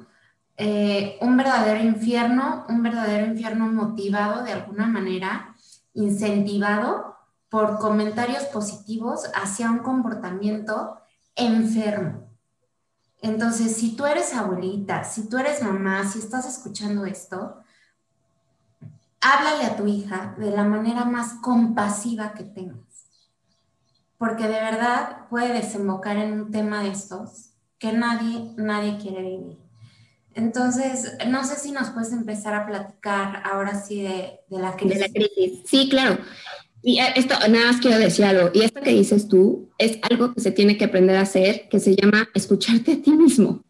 Eh, 0.60 1.18
un 1.22 1.38
verdadero 1.38 1.82
infierno, 1.82 2.66
un 2.70 2.84
verdadero 2.84 3.26
infierno 3.26 3.66
motivado 3.68 4.44
de 4.44 4.52
alguna 4.52 4.86
manera, 4.86 5.56
incentivado 5.94 7.16
por 7.50 7.80
comentarios 7.80 8.44
positivos 8.44 9.24
hacia 9.34 9.72
un 9.72 9.80
comportamiento 9.80 11.00
enfermo. 11.36 12.30
Entonces, 13.22 13.76
si 13.76 13.96
tú 13.96 14.06
eres 14.06 14.34
abuelita, 14.34 15.04
si 15.04 15.28
tú 15.28 15.38
eres 15.38 15.64
mamá, 15.64 16.08
si 16.08 16.20
estás 16.20 16.46
escuchando 16.46 17.06
esto, 17.06 17.56
háblale 19.22 19.66
a 19.66 19.76
tu 19.76 19.88
hija 19.88 20.36
de 20.38 20.52
la 20.52 20.64
manera 20.64 21.06
más 21.06 21.34
compasiva 21.42 22.34
que 22.34 22.44
tengas 22.44 22.90
porque 24.20 24.44
de 24.44 24.60
verdad 24.60 25.30
puede 25.30 25.54
desembocar 25.54 26.18
en 26.18 26.34
un 26.34 26.52
tema 26.52 26.84
de 26.84 26.90
estos 26.90 27.52
que 27.80 27.94
nadie, 27.94 28.54
nadie 28.58 28.98
quiere 28.98 29.22
vivir. 29.22 29.69
Entonces, 30.36 31.14
no 31.28 31.44
sé 31.44 31.56
si 31.56 31.72
nos 31.72 31.90
puedes 31.90 32.12
empezar 32.14 32.54
a 32.54 32.66
platicar 32.66 33.44
ahora 33.46 33.82
sí 33.82 34.04
de, 34.04 34.40
de 34.48 34.60
la 34.60 34.76
crisis. 34.76 35.00
De 35.00 35.08
la 35.08 35.14
crisis, 35.14 35.60
sí, 35.66 35.90
claro. 35.90 36.18
Y 36.82 37.00
eh, 37.00 37.14
esto, 37.16 37.36
nada 37.50 37.72
más 37.72 37.82
quiero 37.82 37.98
decir 37.98 38.26
algo, 38.26 38.52
y 38.54 38.62
esto 38.62 38.82
que 38.82 38.92
dices 38.92 39.28
tú 39.28 39.70
es 39.78 40.00
algo 40.10 40.34
que 40.34 40.42
se 40.42 40.52
tiene 40.52 40.78
que 40.78 40.86
aprender 40.86 41.18
a 41.18 41.22
hacer, 41.22 41.68
que 41.70 41.80
se 41.80 41.96
llama 41.96 42.30
escucharte 42.34 42.94
a 42.94 43.02
ti 43.02 43.12
mismo. 43.12 43.64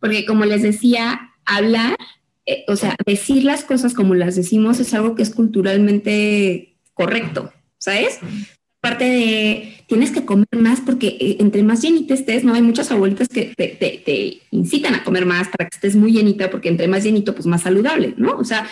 Porque 0.00 0.24
como 0.24 0.44
les 0.44 0.62
decía, 0.62 1.32
hablar, 1.44 1.96
eh, 2.46 2.64
o 2.68 2.76
sea, 2.76 2.96
decir 3.04 3.44
las 3.44 3.64
cosas 3.64 3.94
como 3.94 4.14
las 4.14 4.36
decimos 4.36 4.80
es 4.80 4.94
algo 4.94 5.14
que 5.14 5.22
es 5.22 5.34
culturalmente 5.34 6.76
correcto, 6.94 7.52
¿sabes? 7.78 8.20
Parte 8.80 9.04
de 9.04 9.74
tienes 9.86 10.10
que 10.10 10.24
comer 10.24 10.46
más 10.56 10.80
porque 10.80 11.16
eh, 11.20 11.36
entre 11.40 11.62
más 11.62 11.82
llenita 11.82 12.14
estés, 12.14 12.44
¿no? 12.44 12.54
Hay 12.54 12.62
muchas 12.62 12.90
abuelitas 12.90 13.28
que 13.28 13.52
te, 13.56 13.68
te, 13.68 14.40
incitan 14.50 14.94
a 14.94 15.02
comer 15.02 15.26
más 15.26 15.48
para 15.48 15.68
que 15.68 15.74
estés 15.74 15.96
muy 15.96 16.12
llenita 16.12 16.50
porque 16.50 16.68
entre 16.68 16.88
más 16.88 17.04
llenito, 17.04 17.34
pues 17.34 17.46
más 17.46 17.62
saludable, 17.62 18.14
¿no? 18.16 18.36
O 18.36 18.44
sea, 18.44 18.66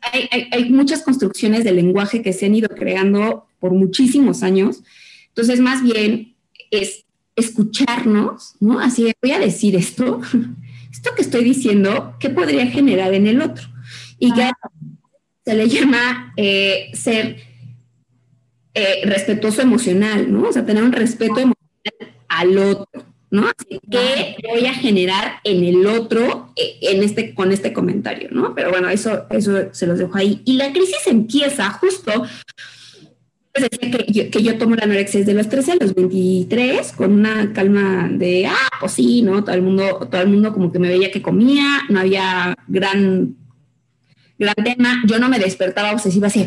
hay, 0.00 0.28
hay, 0.30 0.48
hay 0.52 0.70
muchas 0.70 1.02
construcciones 1.02 1.64
de 1.64 1.72
lenguaje 1.72 2.22
que 2.22 2.32
se 2.32 2.46
han 2.46 2.54
ido 2.54 2.68
creando 2.68 3.46
por 3.58 3.72
muchísimos 3.72 4.42
años. 4.42 4.82
Entonces, 5.28 5.60
más 5.60 5.82
bien 5.82 6.34
es 6.70 7.04
escucharnos, 7.36 8.54
¿no? 8.60 8.80
Así 8.80 9.12
voy 9.22 9.32
a 9.32 9.38
decir 9.38 9.76
esto, 9.76 10.20
esto 10.92 11.14
que 11.14 11.22
estoy 11.22 11.44
diciendo, 11.44 12.16
¿qué 12.20 12.30
podría 12.30 12.66
generar 12.66 13.14
en 13.14 13.26
el 13.26 13.40
otro? 13.40 13.66
Y 14.18 14.32
que 14.32 14.50
se 15.44 15.54
le 15.54 15.68
llama 15.68 16.34
eh, 16.36 16.90
ser 16.92 17.49
eh, 18.74 19.00
respetuoso 19.04 19.62
emocional, 19.62 20.32
¿no? 20.32 20.48
O 20.48 20.52
sea, 20.52 20.64
tener 20.64 20.82
un 20.82 20.92
respeto 20.92 21.40
emocional 21.40 22.14
al 22.28 22.58
otro, 22.58 23.04
¿no? 23.30 23.48
Así 23.48 23.80
que 23.90 24.36
voy 24.48 24.66
a 24.66 24.74
generar 24.74 25.40
en 25.44 25.64
el 25.64 25.86
otro 25.86 26.52
eh, 26.56 26.78
en 26.82 27.02
este, 27.02 27.34
con 27.34 27.52
este 27.52 27.72
comentario, 27.72 28.28
¿no? 28.30 28.54
Pero 28.54 28.70
bueno, 28.70 28.88
eso, 28.88 29.26
eso 29.30 29.72
se 29.72 29.86
los 29.86 29.98
dejo 29.98 30.16
ahí. 30.16 30.42
Y 30.44 30.54
la 30.54 30.72
crisis 30.72 31.06
empieza 31.06 31.70
justo 31.70 32.24
pues 33.52 33.68
que 33.68 34.06
yo, 34.12 34.30
que 34.30 34.42
yo 34.42 34.58
tomo 34.58 34.76
la 34.76 34.84
anorexia 34.84 35.20
desde 35.20 35.34
los 35.34 35.48
13 35.48 35.72
a 35.72 35.76
los 35.80 35.94
23 35.94 36.92
con 36.92 37.12
una 37.12 37.52
calma 37.52 38.08
de, 38.08 38.46
ah, 38.46 38.70
pues 38.78 38.92
sí, 38.92 39.22
¿no? 39.22 39.42
Todo 39.42 39.56
el 39.56 39.62
mundo, 39.62 40.08
todo 40.10 40.22
el 40.22 40.28
mundo 40.28 40.52
como 40.52 40.70
que 40.70 40.78
me 40.78 40.88
veía 40.88 41.10
que 41.10 41.22
comía, 41.22 41.80
no 41.88 42.00
había 42.00 42.56
gran 42.68 43.34
gran 44.40 44.54
tema, 44.64 45.02
yo 45.06 45.18
no 45.18 45.28
me 45.28 45.38
despertaba 45.38 45.92
obsesiva 45.92 46.28
así, 46.28 46.46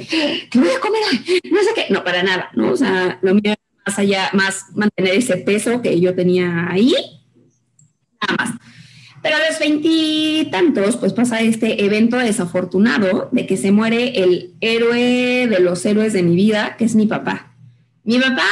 ¿qué 0.50 0.60
voy 0.60 0.70
a 0.70 0.80
comer? 0.80 1.04
No 1.52 1.60
sé 1.60 1.70
qué, 1.76 1.86
no, 1.94 2.04
para 2.04 2.24
nada, 2.24 2.50
¿no? 2.56 2.72
O 2.72 2.76
sea, 2.76 3.20
lo 3.22 3.36
mío 3.36 3.54
más 3.86 4.00
allá, 4.00 4.30
más 4.34 4.66
mantener 4.74 5.14
ese 5.16 5.38
peso 5.38 5.82
que 5.82 6.00
yo 6.00 6.16
tenía 6.16 6.70
ahí, 6.70 6.94
nada 8.22 8.36
más. 8.38 8.60
Pero 9.22 9.38
a 9.38 9.40
los 9.50 9.60
veintitantos, 9.60 10.98
pues 10.98 11.14
pasa 11.14 11.42
este 11.42 11.86
evento 11.86 12.18
desafortunado 12.18 13.30
de 13.32 13.46
que 13.46 13.56
se 13.56 13.72
muere 13.72 14.22
el 14.22 14.56
héroe 14.60 15.48
de 15.48 15.60
los 15.62 15.86
héroes 15.86 16.14
de 16.14 16.24
mi 16.24 16.36
vida, 16.36 16.76
que 16.78 16.86
es 16.86 16.96
mi 16.96 17.06
papá. 17.06 17.56
Mi 18.04 18.20
papá, 18.20 18.50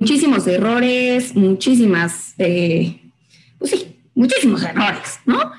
muchísimos 0.00 0.46
errores, 0.46 1.36
muchísimas, 1.36 2.34
eh, 2.38 3.00
pues 3.58 3.70
sí, 3.70 4.00
muchísimos 4.14 4.62
errores, 4.64 5.20
¿no? 5.24 5.52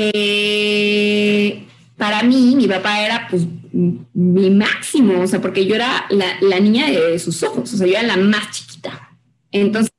Eh, 0.00 1.66
para 1.96 2.22
mí, 2.22 2.54
mi 2.54 2.68
papá 2.68 3.04
era 3.04 3.26
pues 3.28 3.42
mi 3.72 4.50
máximo, 4.50 5.20
o 5.22 5.26
sea, 5.26 5.40
porque 5.40 5.66
yo 5.66 5.74
era 5.74 6.06
la, 6.10 6.60
niña 6.60 6.86
de 6.86 7.18
sus 7.18 7.42
ojos, 7.42 7.74
o 7.74 7.76
sea, 7.76 7.86
yo 7.86 7.94
era 7.94 8.04
la 8.04 8.16
más 8.16 8.52
chiquita. 8.52 9.10
Entonces, 9.50 9.90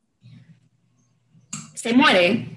se 1.73 1.93
muere 1.93 2.47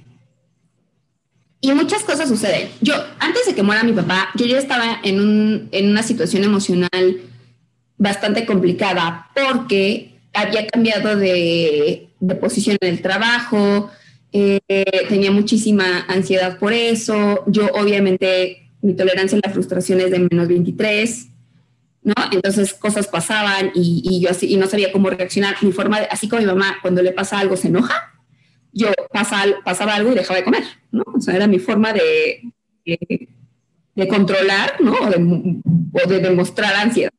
y 1.61 1.73
muchas 1.73 2.05
cosas 2.05 2.29
suceden. 2.29 2.69
Yo, 2.81 2.95
antes 3.19 3.47
de 3.47 3.55
que 3.57 3.65
muera 3.65 3.83
mi 3.83 3.93
papá, 3.93 4.31
yo 4.37 4.47
ya 4.47 4.59
estaba 4.59 5.01
en, 5.03 5.69
una 5.73 6.03
situación 6.05 6.45
emocional 6.45 7.21
bastante 7.99 8.47
complicada 8.47 9.31
porque 9.35 10.21
había 10.33 10.67
cambiado 10.69 11.17
de 11.17 12.09
posición 12.41 12.77
en 12.81 12.89
el 12.89 13.03
trabajo, 13.03 13.91
eh, 14.33 14.61
tenía 15.09 15.31
muchísima 15.31 16.05
ansiedad 16.09 16.59
por 16.59 16.73
eso. 16.73 17.45
Yo 17.47 17.67
obviamente 17.75 18.71
mi 18.81 18.95
tolerancia 18.95 19.39
a 19.39 19.47
la 19.47 19.53
frustración 19.53 20.01
es 20.01 20.11
de 20.11 20.19
menos 20.19 20.49
23, 20.49 21.29
¿no? 22.03 22.15
Entonces 22.33 22.75
cosas 22.75 23.07
pasaban 23.07 23.71
y, 23.75 24.21
yo 24.21 24.31
así, 24.31 24.53
y 24.53 24.57
no 24.57 24.67
sabía 24.67 24.93
cómo 24.93 25.11
reaccionar. 25.11 25.57
Mi 25.63 25.73
forma, 25.73 26.01
de, 26.01 26.07
así 26.07 26.29
como 26.29 26.41
mi 26.41 26.47
mamá, 26.47 26.77
cuando 26.83 27.03
le 27.03 27.13
pasa 27.13 27.39
algo 27.39 27.57
se 27.57 27.69
enoja, 27.69 28.13
yo 28.73 28.89
pasa, 29.13 29.45
pasaba 29.65 29.95
algo 29.95 30.13
y 30.13 30.15
dejaba 30.15 30.39
de 30.39 30.45
comer, 30.45 30.65
¿no? 30.91 31.05
O 31.15 31.21
sea, 31.21 31.37
era 31.37 31.47
mi 31.47 31.59
forma 31.59 31.93
de, 31.93 32.43
de, 32.85 34.09
controlar, 34.09 34.81
¿no? 34.81 34.95
O 34.95 36.09
de 36.09 36.21
demostrar 36.21 36.75
ansiedad. 36.75 37.13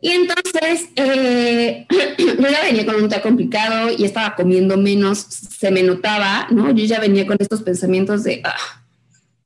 Y 0.00 0.10
entonces, 0.10 0.90
eh, 0.94 1.86
yo 2.18 2.48
ya 2.48 2.62
venía 2.62 2.86
con 2.86 2.96
un 2.96 3.08
día 3.08 3.20
complicado 3.20 3.90
y 3.96 4.04
estaba 4.04 4.36
comiendo 4.36 4.76
menos, 4.76 5.18
se 5.18 5.70
me 5.70 5.82
notaba, 5.82 6.46
¿no? 6.50 6.70
Yo 6.70 6.84
ya 6.84 7.00
venía 7.00 7.26
con 7.26 7.36
estos 7.40 7.62
pensamientos 7.62 8.22
de, 8.22 8.40
ah, 8.44 8.82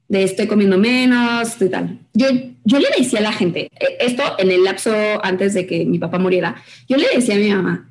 de 0.08 0.24
estoy 0.24 0.46
comiendo 0.46 0.76
menos, 0.76 1.60
y 1.60 1.68
tal. 1.70 2.00
Yo, 2.12 2.26
yo 2.64 2.78
le 2.78 2.88
decía 2.98 3.20
a 3.20 3.22
la 3.22 3.32
gente, 3.32 3.70
eh, 3.80 3.96
esto 4.00 4.22
en 4.38 4.50
el 4.50 4.62
lapso 4.62 4.92
antes 5.24 5.54
de 5.54 5.66
que 5.66 5.86
mi 5.86 5.98
papá 5.98 6.18
muriera, 6.18 6.62
yo 6.86 6.98
le 6.98 7.08
decía 7.14 7.34
a 7.34 7.38
mi 7.38 7.50
mamá, 7.50 7.88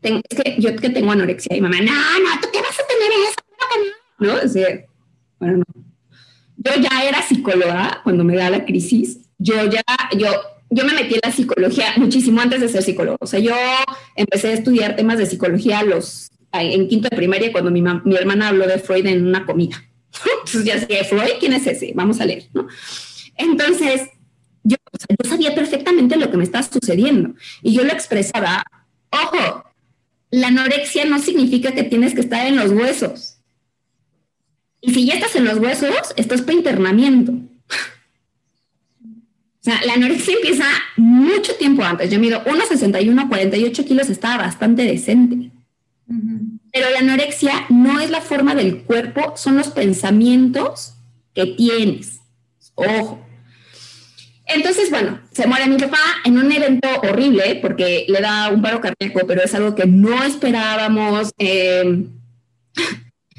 es 0.00 0.42
que 0.42 0.56
yo 0.58 0.74
que 0.76 0.90
tengo 0.90 1.12
anorexia, 1.12 1.56
y 1.56 1.60
mamá, 1.60 1.76
no, 1.80 1.92
no, 1.92 2.40
¿tú 2.40 2.48
qué 2.52 2.60
vas 2.60 2.78
a 2.78 2.86
tener 2.86 3.12
eso? 3.28 3.34
No, 4.18 4.36
decía, 4.40 4.86
bueno, 5.38 5.58
no. 5.58 5.84
Yo 6.56 6.72
ya 6.80 7.04
era 7.04 7.22
psicóloga 7.22 8.00
cuando 8.02 8.24
me 8.24 8.34
da 8.34 8.50
la 8.50 8.64
crisis, 8.64 9.18
yo 9.38 9.64
ya, 9.70 9.82
yo 10.16 10.28
yo 10.70 10.84
me 10.84 10.94
metí 10.94 11.14
en 11.14 11.20
la 11.22 11.32
psicología 11.32 11.94
muchísimo 11.96 12.40
antes 12.40 12.60
de 12.60 12.68
ser 12.68 12.82
psicólogo. 12.82 13.18
O 13.20 13.26
sea, 13.26 13.40
yo 13.40 13.54
empecé 14.16 14.48
a 14.48 14.52
estudiar 14.52 14.96
temas 14.96 15.18
de 15.18 15.26
psicología 15.26 15.82
en 16.52 16.88
quinto 16.88 17.08
de 17.08 17.16
primaria 17.16 17.52
cuando 17.52 17.70
mi, 17.70 17.82
hermana 18.16 18.48
habló 18.48 18.66
de 18.66 18.78
Freud 18.78 19.06
en 19.06 19.26
una 19.26 19.46
comida. 19.46 19.82
Entonces 20.44 20.64
ya 20.64 20.78
sé, 20.78 21.04
Freud, 21.04 21.38
¿quién 21.40 21.52
es 21.52 21.66
ese? 21.66 21.92
Vamos 21.94 22.20
a 22.20 22.26
leer, 22.26 22.48
¿no? 22.52 22.66
Entonces, 23.36 24.02
yo 24.64 24.76
sabía 25.28 25.54
perfectamente 25.54 26.16
lo 26.16 26.30
que 26.30 26.36
me 26.36 26.44
estaba 26.44 26.64
sucediendo 26.64 27.34
y 27.62 27.72
yo 27.72 27.84
lo 27.84 27.92
expresaba, 27.92 28.64
ojo, 29.10 29.64
la 30.30 30.48
anorexia 30.48 31.04
no 31.04 31.18
significa 31.18 31.72
que 31.72 31.84
tienes 31.84 32.14
que 32.14 32.20
estar 32.20 32.46
en 32.46 32.56
los 32.56 32.72
huesos. 32.72 33.38
Y 34.80 34.92
si 34.92 35.06
ya 35.06 35.14
estás 35.14 35.34
en 35.36 35.44
los 35.44 35.58
huesos, 35.58 35.94
estás 36.16 36.42
para 36.42 36.54
internamiento 36.54 37.32
sea, 39.70 39.80
la 39.84 39.94
anorexia 39.94 40.34
empieza 40.34 40.64
mucho 40.96 41.54
tiempo 41.56 41.82
antes. 41.82 42.10
Yo 42.10 42.18
mido 42.18 42.42
1,61, 42.44 43.28
48 43.28 43.84
kilos, 43.84 44.10
estaba 44.10 44.38
bastante 44.38 44.82
decente. 44.82 45.50
Pero 46.72 46.90
la 46.90 47.00
anorexia 47.00 47.66
no 47.68 48.00
es 48.00 48.10
la 48.10 48.20
forma 48.20 48.54
del 48.54 48.82
cuerpo, 48.82 49.34
son 49.36 49.56
los 49.56 49.68
pensamientos 49.68 50.94
que 51.34 51.46
tienes. 51.46 52.20
Ojo. 52.74 53.24
Entonces, 54.46 54.90
bueno, 54.90 55.20
se 55.32 55.46
muere 55.46 55.66
mi 55.66 55.76
papá 55.76 55.98
en 56.24 56.38
un 56.38 56.50
evento 56.50 56.88
horrible 57.02 57.58
porque 57.60 58.06
le 58.08 58.20
da 58.20 58.48
un 58.48 58.62
paro 58.62 58.80
cardíaco, 58.80 59.26
pero 59.26 59.42
es 59.42 59.54
algo 59.54 59.74
que 59.74 59.86
no 59.86 60.24
esperábamos. 60.24 61.30
Eh, 61.38 62.06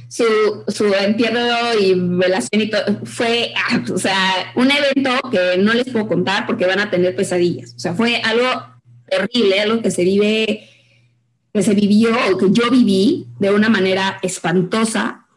su, 0.10 0.26
su 0.68 0.92
entierro 0.94 1.80
y 1.80 1.94
velación 1.94 2.62
y 2.64 2.70
todo, 2.70 2.84
fue, 3.06 3.54
ah, 3.56 3.82
o 3.94 3.98
sea, 3.98 4.52
un 4.56 4.70
evento 4.72 5.12
que 5.30 5.58
no 5.58 5.74
les 5.74 5.88
puedo 5.90 6.08
contar 6.08 6.48
porque 6.48 6.66
van 6.66 6.80
a 6.80 6.90
tener 6.90 7.16
pesadillas. 7.16 7.76
O 7.76 7.80
sea, 7.80 7.94
fue 7.94 8.18
algo 8.18 8.48
terrible, 9.08 9.60
algo 9.60 9.82
que 9.84 9.92
se 9.92 10.04
vive, 10.04 10.68
que 11.54 11.62
se 11.62 11.76
vivió 11.76 12.10
o 12.32 12.38
que 12.38 12.48
yo 12.52 12.72
viví 12.72 13.28
de 13.40 13.52
una 13.52 13.70
manera 13.70 14.20
espantosa. 14.24 15.28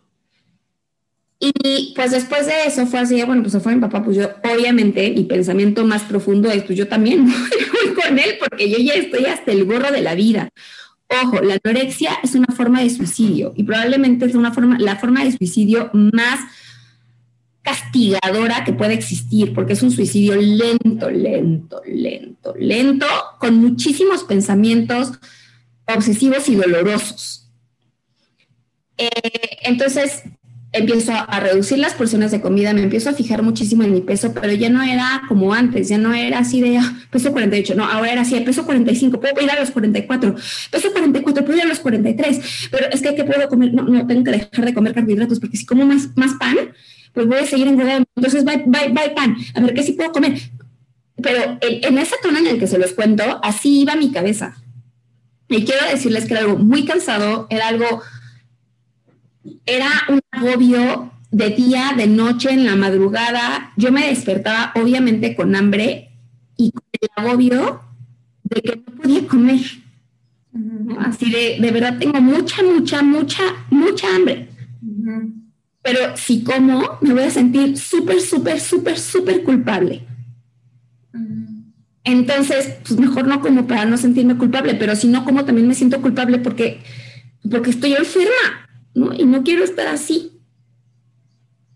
Y 1.39 1.93
pues 1.95 2.13
después 2.13 2.47
de 2.47 2.65
eso 2.67 2.87
fue 2.87 3.01
así, 3.01 3.23
bueno, 3.25 3.43
pues 3.43 3.53
se 3.53 3.61
fue 3.61 3.75
mi 3.75 3.81
papá, 3.81 4.03
pues 4.03 4.17
yo 4.17 4.31
obviamente 4.43 5.11
mi 5.11 5.25
pensamiento 5.25 5.85
más 5.85 6.03
profundo 6.03 6.49
es, 6.51 6.63
pues 6.63 6.79
yo 6.79 6.89
también 6.89 7.27
voy 7.27 7.95
con 7.95 8.19
él 8.19 8.37
porque 8.39 8.71
yo 8.71 8.79
ya 8.79 8.95
estoy 8.95 9.27
hasta 9.27 9.53
el 9.53 9.67
gorro 9.67 9.91
de 9.91 10.01
la 10.01 10.15
vida. 10.15 10.49
Ojo, 11.25 11.41
la 11.43 11.59
anorexia 11.63 12.19
es 12.23 12.35
una 12.35 12.55
forma 12.55 12.81
de 12.81 12.91
suicidio 12.91 13.53
y 13.55 13.65
probablemente 13.65 14.25
es 14.25 14.35
una 14.35 14.53
forma, 14.53 14.79
la 14.79 14.97
forma 14.97 15.25
de 15.25 15.33
suicidio 15.33 15.91
más 15.93 16.41
castigadora 17.63 18.65
que 18.65 18.73
puede 18.73 18.95
existir, 18.95 19.55
porque 19.55 19.75
es 19.75 19.83
un 19.83 19.91
suicidio 19.91 20.37
lento, 20.37 21.11
lento, 21.11 21.81
lento, 21.87 22.55
lento, 22.59 23.07
con 23.39 23.57
muchísimos 23.57 24.25
pensamientos 24.25 25.13
obsesivos 25.87 26.49
y 26.49 26.57
dolorosos. 26.57 27.51
Eh, 28.99 29.11
entonces, 29.63 30.23
empiezo 30.73 31.13
a, 31.13 31.41
reducir 31.41 31.79
las 31.79 31.95
porciones 31.95 32.31
de 32.31 32.41
comida, 32.41 32.73
me 32.73 32.83
empiezo 32.83 33.11
a 33.11 33.13
fijar 33.13 33.43
muchísimo 33.43 33.83
en 33.83 33.93
mi 33.93 34.01
peso, 34.01 34.33
pero 34.33 34.53
ya 34.53 34.71
no 34.71 34.83
era 34.83 35.23
como 35.29 35.53
antes, 35.53 35.89
ya 35.89 35.99
no 35.99 36.15
era 36.15 36.39
así 36.39 36.61
de 36.63 36.79
ah, 36.79 36.95
peso 37.11 37.31
48, 37.31 37.75
no, 37.75 37.85
ahora 37.85 38.13
era 38.13 38.23
así, 38.23 38.41
peso 38.41 38.65
45, 38.65 39.21
puedo 39.21 39.41
ir 39.43 39.51
a 39.51 39.61
los 39.61 39.71
44, 39.71 40.35
peso 40.71 40.93
44, 40.93 41.45
puedo 41.45 41.59
ir 41.59 41.65
a 41.65 41.69
los 41.69 41.79
43, 41.81 42.69
pero 42.71 42.87
es 42.91 43.03
que 43.03 43.15
¿qué 43.15 43.25
puedo 43.25 43.49
comer? 43.49 43.75
No, 43.75 43.83
no, 43.83 44.07
tengo 44.07 44.25
que 44.25 44.31
dejar 44.31 44.65
de 44.65 44.73
comer 44.73 44.95
carbohidratos, 44.95 45.41
porque 45.41 45.59
si 45.59 45.67
como 45.67 45.85
más, 45.85 46.09
más 46.17 46.35
pan, 46.35 46.57
pues 47.13 47.27
voy 47.27 47.39
a 47.39 47.47
seguir 47.47 47.69
engordando, 47.69 48.07
entonces 48.17 48.45
bye, 48.45 48.65
bye, 48.67 48.89
bye 48.89 49.11
pan, 49.15 49.37
a 49.55 49.61
ver 49.61 49.75
qué 49.75 49.83
sí 49.83 49.93
puedo 49.93 50.13
comer. 50.13 50.41
Pero 51.23 51.59
en, 51.61 51.85
en 51.85 51.99
ese 51.99 52.17
tono 52.23 52.39
en 52.39 52.47
el 52.47 52.59
que 52.59 52.67
se 52.67 52.79
los 52.79 52.93
cuento, 52.93 53.41
así 53.43 53.83
iba 53.83 53.95
mi 53.95 54.11
cabeza. 54.11 54.57
Y 55.49 55.65
quiero 55.65 55.87
decirles 55.91 56.25
que 56.25 56.33
era 56.33 56.45
algo 56.45 56.57
muy 56.57 56.87
cansado, 56.87 57.47
era 57.51 57.69
algo 57.69 58.03
era 59.67 59.89
un 60.09 60.21
agobio 60.31 61.13
de 61.31 61.51
día, 61.51 61.93
de 61.97 62.07
noche, 62.07 62.51
en 62.51 62.65
la 62.65 62.77
madrugada. 62.77 63.73
Yo 63.77 63.91
me 63.91 64.07
despertaba 64.07 64.73
obviamente 64.75 65.35
con 65.35 65.57
hambre 65.57 66.11
y 66.57 66.71
con 66.71 66.85
el 67.01 67.09
agobio 67.17 67.83
de 68.45 68.61
que 68.61 68.77
no 68.77 68.97
podía 68.97 69.27
comer. 69.27 69.61
Así 70.99 71.31
de, 71.31 71.59
de 71.61 71.71
verdad 71.71 71.99
tengo 71.99 72.21
mucha, 72.21 72.63
mucha, 72.63 73.03
mucha, 73.03 73.43
mucha 73.71 74.15
hambre. 74.15 74.49
Pero 75.83 76.17
si 76.17 76.45
como, 76.45 76.99
me 77.01 77.15
voy 77.15 77.25
a 77.25 77.31
sentir 77.31 77.77
súper, 77.77 78.21
súper, 78.21 78.61
súper, 78.61 78.99
súper 78.99 79.43
culpable. 79.43 80.07
Entonces, 82.05 82.77
pues 82.87 82.99
mejor 82.99 83.27
no 83.27 83.41
como 83.41 83.67
para 83.67 83.85
no 83.85 83.97
sentirme 83.97 84.37
culpable, 84.37 84.75
pero 84.75 84.97
si 84.97 85.09
no 85.09 85.25
como 85.25 85.45
también 85.45 85.69
me 85.69 85.75
siento 85.75 86.01
culpable 86.01 86.39
porque, 86.39 86.81
porque 87.49 87.71
estoy 87.71 87.95
enferma. 87.95 88.62
¿No? 88.95 89.13
Y 89.15 89.25
no 89.25 89.43
quiero 89.43 89.65
estar 89.65 89.87
así. 89.89 90.33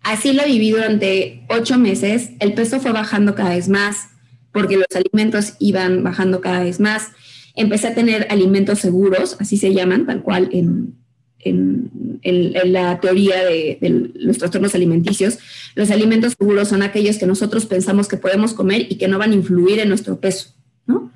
Así 0.02 0.32
lo 0.32 0.44
viví 0.44 0.70
durante 0.70 1.44
ocho 1.48 1.78
meses. 1.78 2.30
El 2.38 2.54
peso 2.54 2.78
fue 2.80 2.92
bajando 2.92 3.34
cada 3.34 3.50
vez 3.50 3.68
más 3.68 4.10
porque 4.56 4.78
los 4.78 4.86
alimentos 4.94 5.54
iban 5.58 6.02
bajando 6.02 6.40
cada 6.40 6.62
vez 6.62 6.80
más. 6.80 7.10
Empecé 7.56 7.88
a 7.88 7.94
tener 7.94 8.26
alimentos 8.30 8.78
seguros, 8.78 9.36
así 9.38 9.58
se 9.58 9.74
llaman, 9.74 10.06
tal 10.06 10.22
cual 10.22 10.48
en, 10.50 10.94
la 12.64 12.98
teoría 12.98 13.44
de, 13.44 14.10
los 14.14 14.38
trastornos 14.38 14.74
alimenticios. 14.74 15.38
Los 15.74 15.90
alimentos 15.90 16.34
seguros 16.38 16.68
son 16.68 16.82
aquellos 16.82 17.18
que 17.18 17.26
nosotros 17.26 17.66
pensamos 17.66 18.08
que 18.08 18.16
podemos 18.16 18.54
comer 18.54 18.86
y 18.88 18.96
que 18.96 19.08
no 19.08 19.18
van 19.18 19.32
a 19.32 19.34
influir 19.34 19.78
en 19.78 19.90
nuestro 19.90 20.20
peso, 20.20 20.54
¿no? 20.86 21.12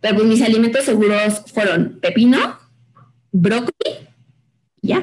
Pero 0.00 0.16
pues, 0.16 0.26
mis 0.26 0.42
alimentos 0.42 0.84
seguros 0.84 1.42
fueron 1.46 1.98
pepino, 2.02 2.58
brócoli 3.32 4.09
ya. 4.90 5.02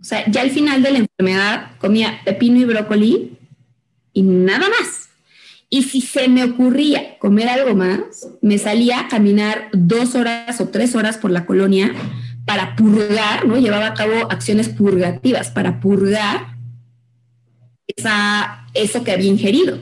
O 0.00 0.04
sea, 0.04 0.30
ya 0.30 0.42
al 0.42 0.50
final 0.50 0.82
de 0.82 0.92
la 0.92 0.98
enfermedad 0.98 1.70
comía 1.78 2.20
pepino 2.24 2.58
y 2.58 2.64
brócoli 2.64 3.38
y 4.12 4.22
nada 4.22 4.68
más. 4.68 5.08
Y 5.68 5.82
si 5.82 6.00
se 6.00 6.28
me 6.28 6.44
ocurría 6.44 7.18
comer 7.18 7.48
algo 7.48 7.74
más, 7.74 8.28
me 8.40 8.58
salía 8.58 9.00
a 9.00 9.08
caminar 9.08 9.68
dos 9.72 10.14
horas 10.14 10.60
o 10.60 10.68
tres 10.68 10.94
horas 10.94 11.18
por 11.18 11.30
la 11.30 11.44
colonia 11.44 11.92
para 12.44 12.76
purgar, 12.76 13.46
¿no? 13.46 13.58
Llevaba 13.58 13.88
a 13.88 13.94
cabo 13.94 14.30
acciones 14.30 14.68
purgativas 14.68 15.50
para 15.50 15.80
purgar 15.80 16.56
esa, 17.88 18.66
eso 18.74 19.02
que 19.02 19.12
había 19.12 19.30
ingerido. 19.30 19.80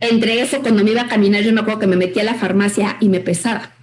Entre 0.00 0.40
eso, 0.40 0.62
cuando 0.62 0.82
me 0.82 0.92
iba 0.92 1.02
a 1.02 1.08
caminar, 1.08 1.42
yo 1.42 1.52
me 1.52 1.60
acuerdo 1.60 1.80
que 1.80 1.86
me 1.86 1.96
metía 1.96 2.22
a 2.22 2.26
la 2.26 2.34
farmacia 2.34 2.96
y 3.00 3.08
me 3.08 3.20
pesaba, 3.20 3.74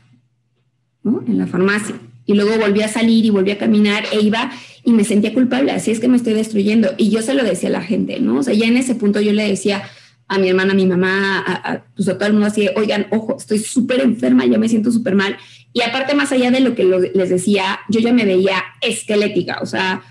¿no? 1.03 1.23
En 1.27 1.37
la 1.37 1.47
farmacia 1.47 1.95
y 2.25 2.33
luego 2.33 2.57
volví 2.57 2.81
a 2.81 2.87
salir 2.87 3.25
y 3.25 3.29
volví 3.29 3.51
a 3.51 3.57
caminar 3.57 4.05
e 4.11 4.21
iba 4.21 4.51
y 4.83 4.91
me 4.91 5.03
sentía 5.03 5.33
culpable, 5.33 5.71
así 5.71 5.91
es 5.91 5.99
que 5.99 6.07
me 6.07 6.17
estoy 6.17 6.33
destruyendo. 6.33 6.93
Y 6.97 7.09
yo 7.09 7.21
se 7.21 7.33
lo 7.33 7.43
decía 7.43 7.69
a 7.69 7.73
la 7.73 7.81
gente, 7.81 8.19
¿no? 8.19 8.39
O 8.39 8.43
sea, 8.43 8.53
ya 8.53 8.65
en 8.65 8.77
ese 8.77 8.95
punto 8.95 9.21
yo 9.21 9.31
le 9.33 9.47
decía 9.47 9.83
a 10.27 10.37
mi 10.37 10.49
hermana, 10.49 10.73
a 10.73 10.75
mi 10.75 10.85
mamá, 10.85 11.43
a, 11.45 11.83
pues 11.95 12.05
todo 12.05 12.25
el 12.25 12.33
mundo 12.33 12.47
así, 12.47 12.69
oigan, 12.75 13.07
ojo, 13.11 13.37
estoy 13.37 13.59
súper 13.59 14.01
enferma, 14.01 14.45
ya 14.45 14.57
me 14.57 14.69
siento 14.69 14.91
súper 14.91 15.15
mal. 15.15 15.37
Y 15.73 15.81
aparte, 15.81 16.15
más 16.15 16.31
allá 16.31 16.51
de 16.51 16.59
lo 16.59 16.75
que 16.75 16.83
les 17.13 17.29
decía, 17.29 17.79
yo 17.89 17.99
ya 17.99 18.13
me 18.13 18.25
veía 18.25 18.63
esquelética, 18.81 19.59
o 19.61 19.65
sea, 19.65 20.03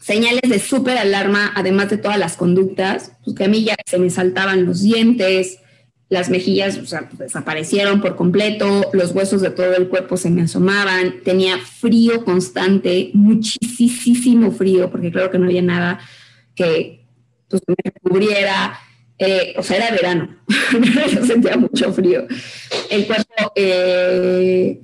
señales 0.00 0.48
de 0.48 0.58
súper 0.58 0.98
alarma, 0.98 1.52
además 1.54 1.90
de 1.90 1.98
todas 1.98 2.18
las 2.18 2.36
conductas, 2.36 3.12
pues 3.24 3.36
que 3.36 3.44
a 3.44 3.48
mí 3.48 3.64
ya 3.64 3.74
se 3.86 3.98
me 3.98 4.10
saltaban 4.10 4.64
los 4.64 4.82
dientes, 4.82 5.58
las 6.08 6.30
mejillas 6.30 6.78
desaparecieron 7.18 8.00
por 8.00 8.14
completo, 8.14 8.90
los 8.92 9.12
huesos 9.12 9.40
de 9.40 9.50
todo 9.50 9.74
el 9.74 9.88
cuerpo 9.88 10.16
se 10.16 10.30
me 10.30 10.42
asomaban, 10.42 11.16
tenía 11.24 11.58
frío 11.58 12.24
constante, 12.24 13.10
muchísimo 13.12 14.52
frío, 14.52 14.88
porque 14.90 15.10
claro 15.10 15.30
que 15.30 15.38
no 15.38 15.46
había 15.46 15.62
nada 15.62 15.98
que 16.54 17.04
pues, 17.48 17.62
me 17.66 17.92
cubriera, 18.00 18.78
eh, 19.18 19.54
o 19.56 19.62
sea, 19.64 19.78
era 19.78 19.90
verano, 19.90 20.36
yo 21.12 21.26
sentía 21.26 21.56
mucho 21.56 21.92
frío. 21.92 22.26
El 22.88 23.06
cuerpo 23.06 23.52
eh, 23.56 24.80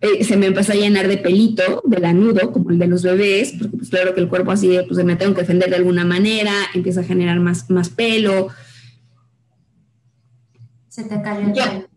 eh, 0.00 0.24
se 0.24 0.36
me 0.36 0.46
empezó 0.46 0.72
a 0.72 0.76
llenar 0.76 1.08
de 1.08 1.18
pelito, 1.18 1.82
de 1.84 1.98
lanudo, 1.98 2.52
como 2.52 2.70
el 2.70 2.78
de 2.78 2.86
los 2.86 3.02
bebés, 3.02 3.54
porque 3.58 3.76
pues 3.76 3.90
claro 3.90 4.14
que 4.14 4.20
el 4.20 4.28
cuerpo 4.28 4.52
así, 4.52 4.78
pues 4.86 5.04
me 5.04 5.16
tengo 5.16 5.34
que 5.34 5.40
defender 5.40 5.70
de 5.70 5.76
alguna 5.76 6.04
manera, 6.04 6.52
empieza 6.72 7.00
a 7.00 7.04
generar 7.04 7.40
más, 7.40 7.68
más 7.68 7.88
pelo. 7.88 8.48
Se 10.92 11.04
te 11.04 11.22
cayó 11.22 11.46
el 11.46 11.52
pelo. 11.52 11.88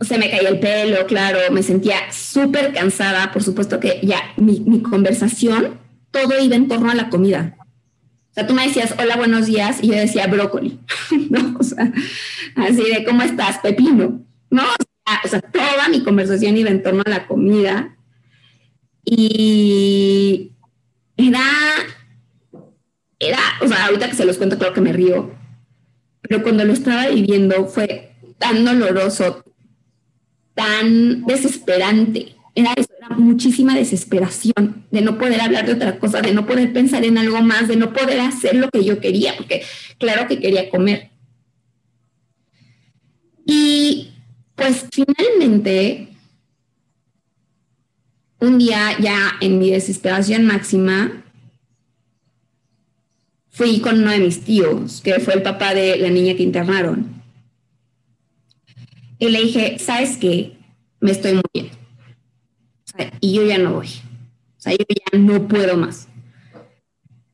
Se 0.00 0.18
me 0.18 0.30
caía 0.30 0.48
el 0.48 0.58
pelo, 0.58 1.06
claro, 1.06 1.38
me 1.52 1.62
sentía 1.62 2.10
súper 2.10 2.72
cansada, 2.72 3.30
por 3.32 3.42
supuesto 3.42 3.78
que 3.78 4.00
ya 4.02 4.32
mi, 4.36 4.60
mi 4.60 4.82
conversación, 4.82 5.78
todo 6.10 6.40
iba 6.40 6.56
en 6.56 6.66
torno 6.66 6.90
a 6.90 6.94
la 6.94 7.10
comida 7.10 7.56
o 8.30 8.32
sea, 8.32 8.46
tú 8.46 8.54
me 8.54 8.64
decías, 8.64 8.94
hola, 8.96 9.16
buenos 9.16 9.46
días, 9.46 9.82
y 9.82 9.88
yo 9.88 9.94
decía 9.94 10.28
brócoli, 10.28 10.78
¿no? 11.30 11.56
O 11.58 11.64
sea, 11.64 11.92
así 12.54 12.82
de, 12.84 13.04
¿cómo 13.04 13.22
estás, 13.22 13.58
pepino? 13.58 14.24
¿No? 14.50 14.62
O 15.24 15.28
sea, 15.28 15.40
toda 15.40 15.88
mi 15.88 16.04
conversación 16.04 16.56
iba 16.56 16.70
en 16.70 16.82
torno 16.84 17.02
a 17.04 17.10
la 17.10 17.26
comida. 17.26 17.96
Y 19.04 20.52
era, 21.16 21.42
era, 23.18 23.38
o 23.62 23.66
sea, 23.66 23.86
ahorita 23.86 24.08
que 24.08 24.14
se 24.14 24.24
los 24.24 24.36
cuento, 24.36 24.58
creo 24.58 24.72
que 24.72 24.80
me 24.80 24.92
río, 24.92 25.32
pero 26.20 26.44
cuando 26.44 26.64
lo 26.64 26.72
estaba 26.72 27.08
viviendo 27.08 27.66
fue 27.66 28.09
tan 28.40 28.64
doloroso, 28.64 29.44
tan 30.54 31.24
desesperante, 31.26 32.34
era 32.54 32.72
eso, 32.74 32.88
era 32.98 33.10
muchísima 33.10 33.74
desesperación 33.76 34.86
de 34.90 35.02
no 35.02 35.18
poder 35.18 35.40
hablar 35.42 35.66
de 35.66 35.74
otra 35.74 35.98
cosa, 35.98 36.22
de 36.22 36.32
no 36.32 36.46
poder 36.46 36.72
pensar 36.72 37.04
en 37.04 37.18
algo 37.18 37.42
más, 37.42 37.68
de 37.68 37.76
no 37.76 37.92
poder 37.92 38.18
hacer 38.18 38.56
lo 38.56 38.70
que 38.70 38.82
yo 38.82 38.98
quería, 38.98 39.36
porque 39.36 39.62
claro 39.98 40.26
que 40.26 40.40
quería 40.40 40.70
comer. 40.70 41.10
Y 43.44 44.10
pues 44.54 44.86
finalmente, 44.90 46.08
un 48.40 48.58
día 48.58 48.96
ya 48.98 49.32
en 49.40 49.58
mi 49.58 49.70
desesperación 49.70 50.46
máxima, 50.46 51.24
fui 53.50 53.80
con 53.80 53.98
uno 53.98 54.10
de 54.10 54.18
mis 54.18 54.40
tíos, 54.40 55.02
que 55.02 55.20
fue 55.20 55.34
el 55.34 55.42
papá 55.42 55.74
de 55.74 55.98
la 55.98 56.08
niña 56.08 56.34
que 56.34 56.42
internaron. 56.42 57.19
Y 59.20 59.28
le 59.28 59.42
dije, 59.42 59.78
¿sabes 59.78 60.16
qué? 60.16 60.56
Me 60.98 61.12
estoy 61.12 61.34
muriendo 61.34 61.80
y 63.20 63.34
yo 63.34 63.44
ya 63.44 63.58
no 63.58 63.74
voy. 63.74 63.86
O 63.86 64.60
sea, 64.60 64.72
yo 64.72 64.84
ya 64.88 65.18
no 65.18 65.48
puedo 65.48 65.76
más. 65.76 66.08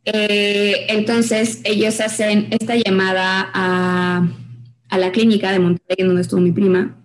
Eh, 0.05 0.87
entonces 0.89 1.61
ellos 1.65 2.01
hacen 2.01 2.49
esta 2.51 2.77
llamada 2.77 3.51
a, 3.53 4.29
a, 4.89 4.99
la 4.99 5.11
clínica 5.11 5.51
de 5.51 5.59
Monterrey, 5.59 6.07
donde 6.07 6.23
estuvo 6.23 6.41
mi 6.41 6.53
prima. 6.53 6.97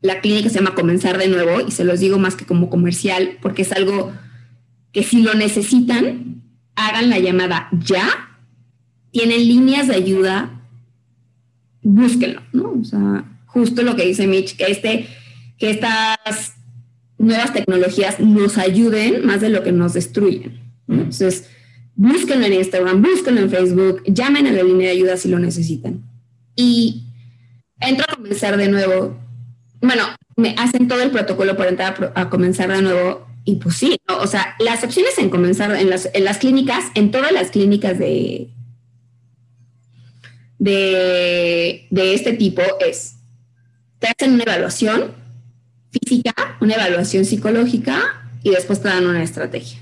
La 0.00 0.20
clínica 0.20 0.48
se 0.48 0.56
llama 0.56 0.74
Comenzar 0.74 1.16
de 1.18 1.28
Nuevo 1.28 1.60
y 1.66 1.70
se 1.70 1.84
los 1.84 2.00
digo 2.00 2.18
más 2.18 2.34
que 2.34 2.44
como 2.44 2.68
comercial 2.68 3.38
porque 3.40 3.62
es 3.62 3.72
algo 3.72 4.12
que 4.92 5.02
si 5.02 5.22
lo 5.22 5.34
necesitan, 5.34 6.42
hagan 6.74 7.10
la 7.10 7.18
llamada 7.18 7.68
ya. 7.72 8.30
Tienen 9.12 9.46
líneas 9.46 9.86
de 9.86 9.94
ayuda, 9.94 10.63
búsquenlo, 11.84 12.42
¿no? 12.52 12.72
O 12.80 12.84
sea, 12.84 13.24
justo 13.46 13.82
lo 13.82 13.94
que 13.94 14.06
dice 14.06 14.26
Mitch, 14.26 14.56
que, 14.56 14.64
este, 14.64 15.06
que 15.58 15.70
estas 15.70 16.54
nuevas 17.18 17.52
tecnologías 17.52 18.18
nos 18.18 18.58
ayuden 18.58 19.24
más 19.24 19.40
de 19.40 19.50
lo 19.50 19.62
que 19.62 19.70
nos 19.70 19.92
destruyen. 19.92 20.60
Entonces, 20.88 21.48
búsquenlo 21.94 22.46
en 22.46 22.54
Instagram, 22.54 23.02
búsquenlo 23.02 23.42
en 23.42 23.50
Facebook, 23.50 24.02
llamen 24.06 24.46
a 24.46 24.52
la 24.52 24.62
línea 24.62 24.88
de 24.88 24.94
ayuda 24.94 25.16
si 25.16 25.28
lo 25.28 25.38
necesitan. 25.38 26.02
Y 26.56 27.04
entro 27.80 28.06
a 28.08 28.16
comenzar 28.16 28.56
de 28.56 28.68
nuevo. 28.68 29.16
Bueno, 29.80 30.04
me 30.36 30.54
hacen 30.58 30.88
todo 30.88 31.02
el 31.02 31.10
protocolo 31.10 31.56
para 31.56 31.70
entrar 31.70 32.12
a, 32.14 32.30
comenzar 32.30 32.72
de 32.72 32.82
nuevo 32.82 33.26
y 33.44 33.56
pues 33.56 33.76
sí, 33.76 33.98
o 34.08 34.26
sea, 34.26 34.56
las 34.58 34.82
opciones 34.82 35.18
en 35.18 35.28
comenzar 35.28 35.74
en 35.76 35.90
las, 35.90 36.08
en 36.14 36.24
las 36.24 36.38
clínicas, 36.38 36.86
en 36.94 37.10
todas 37.10 37.30
las 37.30 37.50
clínicas 37.50 37.98
de, 37.98 38.48
de, 40.58 41.86
de 41.90 42.14
este 42.14 42.32
tipo 42.34 42.62
es, 42.80 43.16
te 43.98 44.08
hacen 44.08 44.34
una 44.34 44.44
evaluación, 44.44 45.12
física, 45.90 46.34
una 46.60 46.74
evaluación 46.74 47.24
psicológica 47.24 48.28
y 48.42 48.50
después 48.50 48.80
te 48.82 48.88
dan 48.88 49.06
una 49.06 49.22
estrategia. 49.22 49.78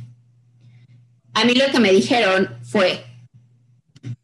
A 1.35 1.45
mí 1.45 1.55
lo 1.55 1.71
que 1.73 1.81
me 1.81 1.93
dijeron 1.93 2.49
fue, 2.63 3.05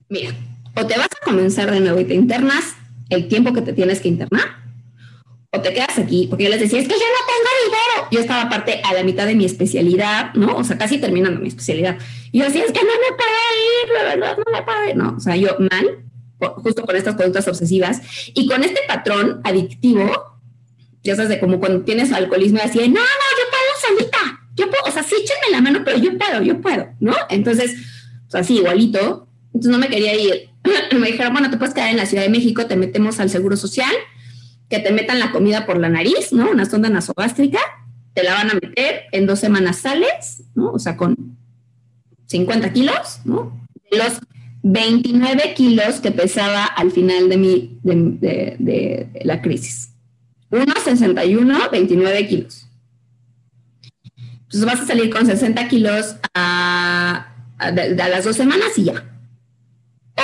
mira, 0.08 0.30
o 0.74 0.86
te 0.86 0.96
vas 0.96 1.08
a 1.08 1.24
comenzar 1.24 1.70
de 1.70 1.80
nuevo 1.80 1.98
y 2.00 2.04
te 2.04 2.14
internas 2.14 2.74
el 3.08 3.28
tiempo 3.28 3.52
que 3.52 3.62
te 3.62 3.72
tienes 3.72 4.00
que 4.00 4.08
internar, 4.08 4.58
o 5.50 5.60
te 5.60 5.72
quedas 5.72 5.98
aquí, 5.98 6.26
porque 6.28 6.44
yo 6.44 6.50
les 6.50 6.60
decía, 6.60 6.78
es 6.78 6.86
que 6.86 6.94
yo 6.94 6.98
no 6.98 7.26
tengo 7.26 7.48
dinero. 7.64 8.08
Yo 8.10 8.20
estaba 8.20 8.42
aparte 8.42 8.82
a 8.84 8.92
la 8.92 9.02
mitad 9.02 9.26
de 9.26 9.34
mi 9.34 9.46
especialidad, 9.46 10.34
¿no? 10.34 10.56
O 10.56 10.64
sea, 10.64 10.76
casi 10.76 10.98
terminando 10.98 11.40
mi 11.40 11.48
especialidad. 11.48 11.96
Y 12.32 12.40
yo 12.40 12.44
decía, 12.44 12.64
es 12.64 12.72
que 12.72 12.80
no 12.80 12.86
me 12.86 13.16
puedo 13.16 13.30
ir, 13.64 13.88
de 13.88 14.16
verdad, 14.16 14.36
no 14.36 14.52
me 14.52 14.62
puedo 14.62 14.88
ir. 14.90 14.96
No, 14.96 15.16
o 15.16 15.20
sea, 15.20 15.36
yo 15.36 15.56
mal, 15.58 16.04
justo 16.38 16.82
con 16.82 16.96
estas 16.96 17.16
conductas 17.16 17.48
obsesivas 17.48 18.00
y 18.34 18.46
con 18.48 18.62
este 18.62 18.80
patrón 18.86 19.40
adictivo 19.44 20.38
ya 21.02 21.16
sabes, 21.16 21.30
de 21.30 21.40
como 21.40 21.58
cuando 21.60 21.82
tienes 21.82 22.12
alcoholismo 22.12 22.60
así, 22.62 22.78
no, 22.80 22.86
no, 22.86 23.00
yo 23.00 23.44
puedo 23.50 23.96
solita, 23.96 24.18
yo 24.54 24.68
puedo, 24.68 24.82
o 24.86 24.90
sea, 24.90 25.02
sí, 25.02 25.14
échenme 25.14 25.50
la 25.50 25.60
mano, 25.60 25.82
pero 25.84 25.98
yo 25.98 26.16
puedo, 26.18 26.42
yo 26.42 26.60
puedo, 26.60 26.88
¿no? 27.00 27.14
Entonces, 27.30 27.76
o 28.26 28.30
sea, 28.30 28.44
sí, 28.44 28.58
igualito, 28.58 29.28
entonces 29.46 29.72
no 29.72 29.78
me 29.78 29.88
quería 29.88 30.14
ir. 30.14 30.50
me 30.98 31.06
dijeron, 31.06 31.32
bueno, 31.32 31.50
te 31.50 31.56
puedes 31.56 31.74
quedar 31.74 31.90
en 31.90 31.96
la 31.96 32.06
Ciudad 32.06 32.24
de 32.24 32.28
México, 32.28 32.66
te 32.66 32.76
metemos 32.76 33.20
al 33.20 33.30
Seguro 33.30 33.56
Social, 33.56 33.92
que 34.68 34.80
te 34.80 34.92
metan 34.92 35.18
la 35.18 35.32
comida 35.32 35.64
por 35.64 35.78
la 35.78 35.88
nariz, 35.88 36.32
¿no? 36.32 36.50
Una 36.50 36.66
sonda 36.66 36.90
nasogástrica, 36.90 37.60
te 38.12 38.22
la 38.22 38.34
van 38.34 38.50
a 38.50 38.54
meter, 38.54 39.04
en 39.12 39.26
dos 39.26 39.38
semanas 39.38 39.78
sales, 39.78 40.42
¿no? 40.54 40.72
O 40.72 40.78
sea, 40.78 40.96
con 40.96 41.38
50 42.26 42.72
kilos, 42.72 43.20
¿no? 43.24 43.66
los 43.90 44.20
29 44.62 45.54
kilos 45.54 46.00
que 46.00 46.10
pesaba 46.10 46.64
al 46.64 46.90
final 46.90 47.28
de, 47.28 47.36
mi, 47.36 47.78
de, 47.82 48.56
de 48.58 49.20
la 49.24 49.40
crisis. 49.40 49.92
1,61, 50.50 51.70
29 51.70 52.26
kilos. 52.28 52.68
Entonces 54.48 54.64
vas 54.64 54.80
a 54.80 54.86
salir 54.86 55.10
con 55.10 55.26
60 55.26 55.68
kilos 55.68 56.16
a, 56.34 57.34
las 57.58 58.24
dos 58.24 58.34
semanas 58.34 58.78
y 58.78 58.84
ya. 58.84 59.04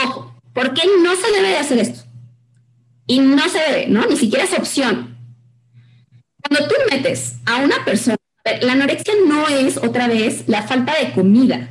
Ojo, 0.03 0.35
¿por 0.55 0.73
qué 0.73 0.83
no 1.03 1.15
se 1.15 1.31
debe 1.31 1.49
de 1.49 1.59
hacer 1.59 1.79
esto? 1.79 2.05
Y 3.07 3.19
no 3.19 3.47
se 3.51 3.59
debe, 3.59 3.87
¿no? 3.89 4.07
Ni 4.07 4.17
siquiera 4.17 4.45
es 4.45 4.59
opción. 4.59 5.19
Cuando 6.41 6.69
tú 6.69 6.75
metes 6.91 7.37
a 7.45 7.57
una 7.57 7.85
persona, 7.85 8.17
la 8.63 8.73
anorexia 8.73 9.13
no 9.27 9.47
es 9.49 9.77
otra 9.77 10.09
vez 10.09 10.45
la 10.47 10.63
falta 10.63 10.95
de 10.99 11.13
comida. 11.13 11.69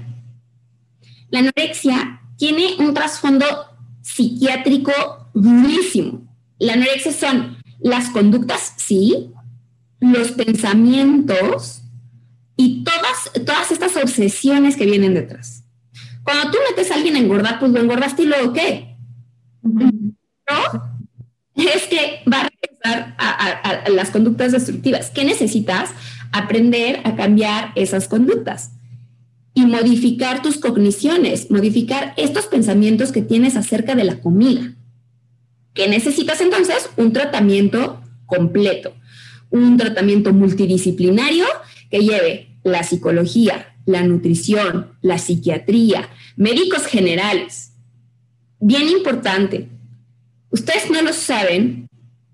La 1.32 1.40
anorexia 1.40 2.22
tiene 2.38 2.76
un 2.80 2.94
trasfondo 2.94 3.46
psiquiátrico 4.02 4.92
durísimo. 5.34 6.28
La 6.60 6.74
anorexia 6.74 7.12
son 7.12 7.58
las 7.80 8.10
conductas, 8.10 8.74
sí, 8.78 9.32
los 10.00 10.32
pensamientos 10.32 11.82
y 12.56 12.84
todas, 12.84 13.46
todas 13.46 13.72
estas 13.72 13.96
obsesiones 13.98 14.76
que 14.76 14.86
vienen 14.86 15.14
detrás. 15.14 15.64
Cuando 16.24 16.52
tú 16.52 16.58
metes 16.70 16.92
a 16.92 16.96
alguien 16.96 17.16
a 17.16 17.20
engordar, 17.20 17.60
pues 17.60 17.72
lo 17.72 17.80
engordaste 17.80 18.24
y 18.24 18.26
luego 18.26 18.54
qué? 18.54 18.98
¿No? 19.62 19.94
Es 21.56 21.84
que 21.88 22.24
va 22.32 22.42
a 22.42 22.50
regresar 22.50 23.16
a, 23.18 23.90
las 23.90 24.10
conductas 24.10 24.52
destructivas. 24.52 25.10
¿Qué 25.10 25.24
necesitas? 25.26 25.92
Aprender 26.32 27.02
a 27.04 27.16
cambiar 27.16 27.72
esas 27.76 28.08
conductas 28.08 28.72
y 29.54 29.66
modificar 29.66 30.42
tus 30.42 30.58
cogniciones, 30.58 31.52
modificar 31.52 32.14
estos 32.18 32.48
pensamientos 32.48 33.12
que 33.12 33.22
tienes 33.22 33.56
acerca 33.56 33.96
de 33.96 34.04
la 34.04 34.20
comida 34.20 34.74
que 35.74 35.88
necesitas 35.88 36.42
entonces 36.42 36.90
un 36.98 37.14
tratamiento 37.14 38.02
completo, 38.26 38.94
un 39.50 39.78
tratamiento 39.78 40.34
multidisciplinario 40.34 41.46
que 41.90 42.00
lleve 42.00 42.58
la 42.64 42.84
psicología, 42.84 43.76
la 43.86 44.04
nutrición, 44.04 44.92
la 45.02 45.18
psiquiatría, 45.18 46.10
médicos 46.36 46.86
generales. 46.86 47.74
Bien 48.60 48.88
importante, 48.88 49.68
ustedes 50.50 50.90
no 50.90 51.02
lo 51.02 51.12
saben, 51.12 51.88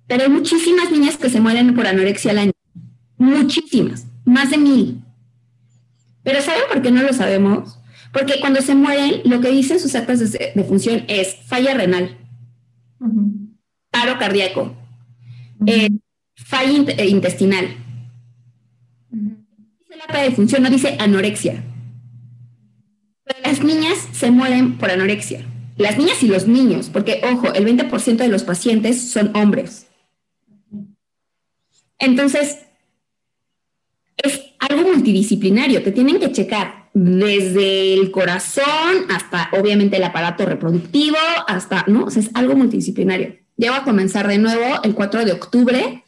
pero 0.08 0.24
hay 0.24 0.30
muchísimas 0.30 0.92
niñas 0.92 1.18
que 1.18 1.30
se 1.30 1.40
mueren 1.40 1.74
por 1.76 1.88
anorexia 1.88 2.32
al 2.32 2.40
año. 2.40 2.52
Muchísimas, 3.18 4.06
más 4.26 4.52
de 4.52 4.58
mil. 4.58 5.02
Pero 6.30 6.44
¿saben 6.44 6.62
por 6.72 6.84
qué 6.84 6.92
no 6.92 7.02
lo 7.02 7.12
sabemos? 7.12 7.80
Porque 8.14 8.40
cuando 8.40 8.62
se 8.62 8.76
mueren, 8.76 9.22
lo 9.26 9.42
que 9.42 9.50
dicen 9.50 9.80
sus 9.80 9.96
actas 9.96 10.32
de, 10.32 10.64
función 10.64 11.04
es 11.08 11.38
falla 11.48 11.74
renal, 11.74 12.20
paro 13.90 14.20
cardíaco, 14.20 14.76
eh, 15.66 15.90
falla 16.36 16.94
eh, 16.98 17.08
intestinal. 17.08 17.66
Dice 19.10 19.96
la 20.08 20.22
de 20.22 20.30
función, 20.30 20.62
no 20.62 20.70
dice 20.70 20.98
anorexia. 21.00 21.64
las 23.44 23.64
niñas 23.64 23.98
se 24.12 24.30
mueren 24.30 24.78
por 24.78 24.92
anorexia. 24.92 25.44
Las 25.78 25.98
niñas 25.98 26.22
y 26.22 26.28
los 26.28 26.48
niños, 26.48 26.92
porque 26.94 27.22
ojo, 27.24 27.52
el 27.56 27.66
20% 27.66 28.18
de 28.18 28.28
los 28.28 28.44
pacientes 28.44 29.10
son 29.10 29.36
hombres. 29.36 29.88
Entonces, 31.98 32.50
es 32.50 32.69
algo 34.70 34.94
multidisciplinario, 34.94 35.84
te 35.84 35.92
tienen 35.92 36.20
que 36.20 36.32
checar 36.32 36.90
desde 36.94 37.94
el 37.94 38.12
corazón 38.12 39.06
hasta 39.10 39.50
obviamente 39.54 39.98
el 39.98 40.04
aparato 40.04 40.46
reproductivo, 40.46 41.18
hasta, 41.48 41.86
¿no? 41.88 42.06
O 42.06 42.10
sea, 42.10 42.22
es 42.22 42.30
algo 42.34 42.56
multidisciplinario. 42.56 43.36
Ya 43.58 43.76
a 43.76 43.84
comenzar 43.84 44.28
de 44.28 44.38
nuevo 44.38 44.82
el 44.84 44.96
4 44.96 45.26
de 45.26 45.32
octubre, 45.34 46.04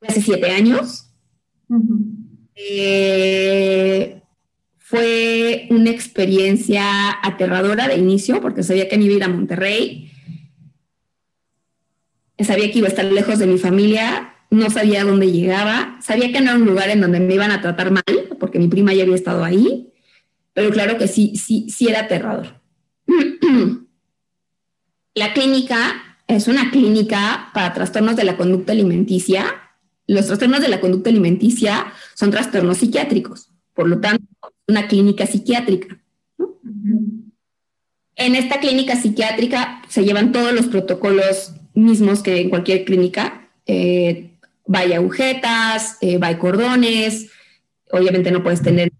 hace 0.00 0.22
siete 0.22 0.50
años. 0.50 1.10
Eh, 2.54 4.22
fue 4.78 5.66
una 5.70 5.90
experiencia 5.90 7.18
aterradora 7.22 7.88
de 7.88 7.96
inicio 7.96 8.40
porque 8.40 8.62
sabía 8.62 8.88
que 8.88 8.96
me 8.96 9.04
iba 9.04 9.14
a 9.14 9.16
ir 9.16 9.24
a 9.24 9.28
Monterrey. 9.28 10.12
Sabía 12.38 12.70
que 12.70 12.78
iba 12.78 12.86
a 12.86 12.90
estar 12.90 13.04
lejos 13.04 13.38
de 13.38 13.46
mi 13.46 13.58
familia, 13.58 14.35
no 14.50 14.70
sabía 14.70 15.04
dónde 15.04 15.30
llegaba, 15.30 15.98
sabía 16.00 16.32
que 16.32 16.40
no 16.40 16.50
era 16.50 16.58
un 16.58 16.66
lugar 16.66 16.90
en 16.90 17.00
donde 17.00 17.20
me 17.20 17.34
iban 17.34 17.50
a 17.50 17.60
tratar 17.60 17.90
mal, 17.90 18.04
porque 18.38 18.58
mi 18.58 18.68
prima 18.68 18.94
ya 18.94 19.02
había 19.02 19.14
estado 19.14 19.44
ahí, 19.44 19.92
pero 20.52 20.70
claro 20.70 20.96
que 20.98 21.08
sí, 21.08 21.36
sí, 21.36 21.68
sí 21.68 21.88
era 21.88 22.00
aterrador. 22.00 22.60
La 25.14 25.32
clínica 25.32 26.18
es 26.26 26.48
una 26.48 26.70
clínica 26.70 27.50
para 27.54 27.72
trastornos 27.72 28.16
de 28.16 28.24
la 28.24 28.36
conducta 28.36 28.72
alimenticia. 28.72 29.46
Los 30.06 30.26
trastornos 30.26 30.60
de 30.60 30.68
la 30.68 30.80
conducta 30.80 31.08
alimenticia 31.08 31.86
son 32.14 32.30
trastornos 32.30 32.78
psiquiátricos, 32.78 33.50
por 33.74 33.88
lo 33.88 33.98
tanto, 34.00 34.24
una 34.66 34.88
clínica 34.88 35.26
psiquiátrica. 35.26 35.98
En 38.16 38.34
esta 38.34 38.60
clínica 38.60 38.96
psiquiátrica 38.96 39.82
se 39.88 40.04
llevan 40.04 40.32
todos 40.32 40.52
los 40.52 40.66
protocolos 40.66 41.52
mismos 41.74 42.22
que 42.22 42.40
en 42.40 42.50
cualquier 42.50 42.84
clínica. 42.84 43.50
Eh, 43.66 44.35
vaya 44.66 44.96
agujetas, 44.96 45.98
eh, 46.00 46.18
va 46.18 46.36
cordones, 46.38 47.30
obviamente 47.90 48.30
no 48.30 48.42
puedes 48.42 48.62
tener 48.62 48.92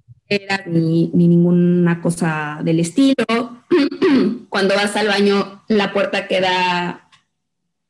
ni, 0.66 1.10
ni 1.14 1.28
ninguna 1.28 2.00
cosa 2.00 2.60
del 2.62 2.80
estilo. 2.80 3.64
Cuando 4.48 4.74
vas 4.74 4.96
al 4.96 5.08
baño, 5.08 5.62
la 5.68 5.92
puerta 5.92 6.26
queda, 6.26 7.08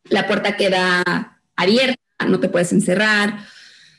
la 0.04 0.26
puerta 0.26 0.56
queda 0.56 1.40
abierta, 1.54 2.00
no 2.26 2.40
te 2.40 2.48
puedes 2.48 2.72
encerrar. 2.72 3.38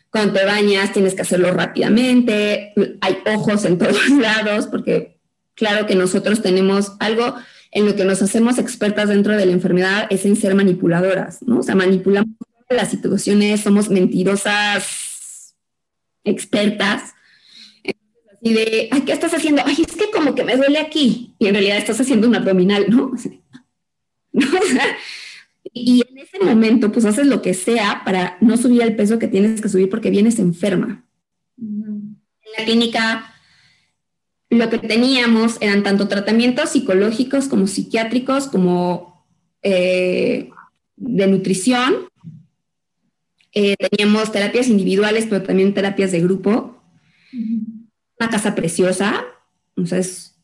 Cuando 0.10 0.34
te 0.34 0.46
bañas, 0.46 0.94
tienes 0.94 1.16
que 1.16 1.22
hacerlo 1.22 1.52
rápidamente. 1.52 2.74
Hay 3.02 3.18
ojos 3.26 3.66
en 3.66 3.78
todos 3.80 4.10
lados, 4.10 4.68
porque 4.68 5.20
claro 5.56 5.86
que 5.86 5.96
nosotros 5.96 6.42
tenemos 6.42 6.94
algo 7.00 7.36
en 7.72 7.86
lo 7.86 7.96
que 7.96 8.06
nos 8.06 8.22
hacemos 8.22 8.58
expertas 8.58 9.10
dentro 9.10 9.36
de 9.36 9.46
la 9.46 9.52
enfermedad 9.52 10.08
es 10.10 10.26
en 10.26 10.36
ser 10.36 10.56
manipuladoras, 10.56 11.42
¿no? 11.44 11.60
O 11.60 11.64
sea, 11.64 11.76
manipulamos 11.76 12.30
las 12.70 12.90
situaciones, 12.90 13.62
somos 13.62 13.90
mentirosas 13.90 15.56
expertas. 16.24 17.14
Así 17.86 18.54
de, 18.54 18.90
ay, 18.92 19.02
¿qué 19.02 19.14
estás 19.14 19.34
haciendo? 19.34 19.62
Ay, 19.66 19.76
es 19.88 19.96
que 19.96 20.12
como 20.12 20.36
que 20.36 20.44
me 20.44 20.58
duele 20.58 20.80
aquí. 20.80 21.36
Y 21.40 21.48
en 21.48 21.54
realidad 21.54 21.78
estás 21.78 22.00
haciendo 22.02 22.28
un 22.28 22.36
abdominal, 22.36 22.86
¿no? 22.90 23.12
y 25.74 26.04
en 26.08 26.18
ese 26.18 26.40
momento, 26.40 26.92
pues 26.92 27.06
haces 27.06 27.26
lo 27.28 27.42
que 27.42 27.54
sea 27.54 28.02
para 28.06 28.38
no 28.42 28.58
subir 28.58 28.82
el 28.82 28.96
peso 28.96 29.20
que 29.20 29.28
tienes 29.28 29.62
que 29.62 29.70
subir 29.70 29.90
porque 29.90 30.10
vienes 30.10 30.40
enferma. 30.40 31.06
En 31.58 32.20
la 32.58 32.66
clínica, 32.66 33.34
lo 34.50 34.70
que 34.70 34.78
teníamos 34.78 35.58
eran 35.60 35.84
tanto 35.84 36.08
tratamientos 36.08 36.70
psicológicos 36.70 37.48
como 37.48 37.68
psiquiátricos, 37.68 38.48
como 38.48 39.26
eh, 39.64 40.50
de 40.96 41.28
nutrición, 41.28 42.08
eh, 43.60 43.76
teníamos 43.76 44.32
terapias 44.32 44.68
individuales, 44.68 45.26
pero 45.28 45.42
también 45.42 45.74
terapias 45.74 46.12
de 46.12 46.22
grupo. 46.22 46.80
Una 47.34 48.30
casa 48.30 48.54
preciosa. 48.54 49.26
Entonces, 49.76 50.36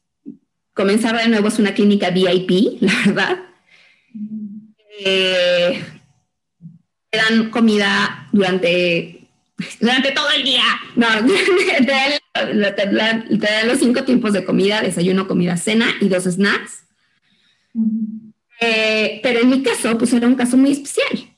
comenzar 0.73 1.15
de 1.15 1.27
nuevo 1.27 1.47
es 1.47 1.59
una 1.59 1.75
clínica 1.75 2.09
VIP, 2.09 2.81
la 2.81 2.93
verdad. 3.05 3.39
Eh, 4.99 5.79
te 7.11 7.17
dan 7.19 7.51
comida 7.51 8.29
durante, 8.31 9.27
durante 9.79 10.11
todo 10.11 10.31
el 10.35 10.43
día. 10.43 10.63
No, 10.95 11.05
te, 11.85 12.87
dan, 12.87 13.67
los 13.67 13.77
cinco 13.77 14.05
tiempos 14.05 14.33
de 14.33 14.43
comida, 14.43 14.81
desayuno, 14.81 15.27
comida, 15.27 15.55
cena 15.57 15.85
y 16.01 16.09
dos 16.09 16.23
snacks. 16.23 16.83
Eh, 18.59 19.19
pero 19.21 19.41
en 19.41 19.49
mi 19.51 19.61
caso, 19.61 19.99
pues 19.99 20.11
era 20.13 20.25
un 20.25 20.33
caso 20.33 20.57
muy 20.57 20.71
especial 20.71 21.32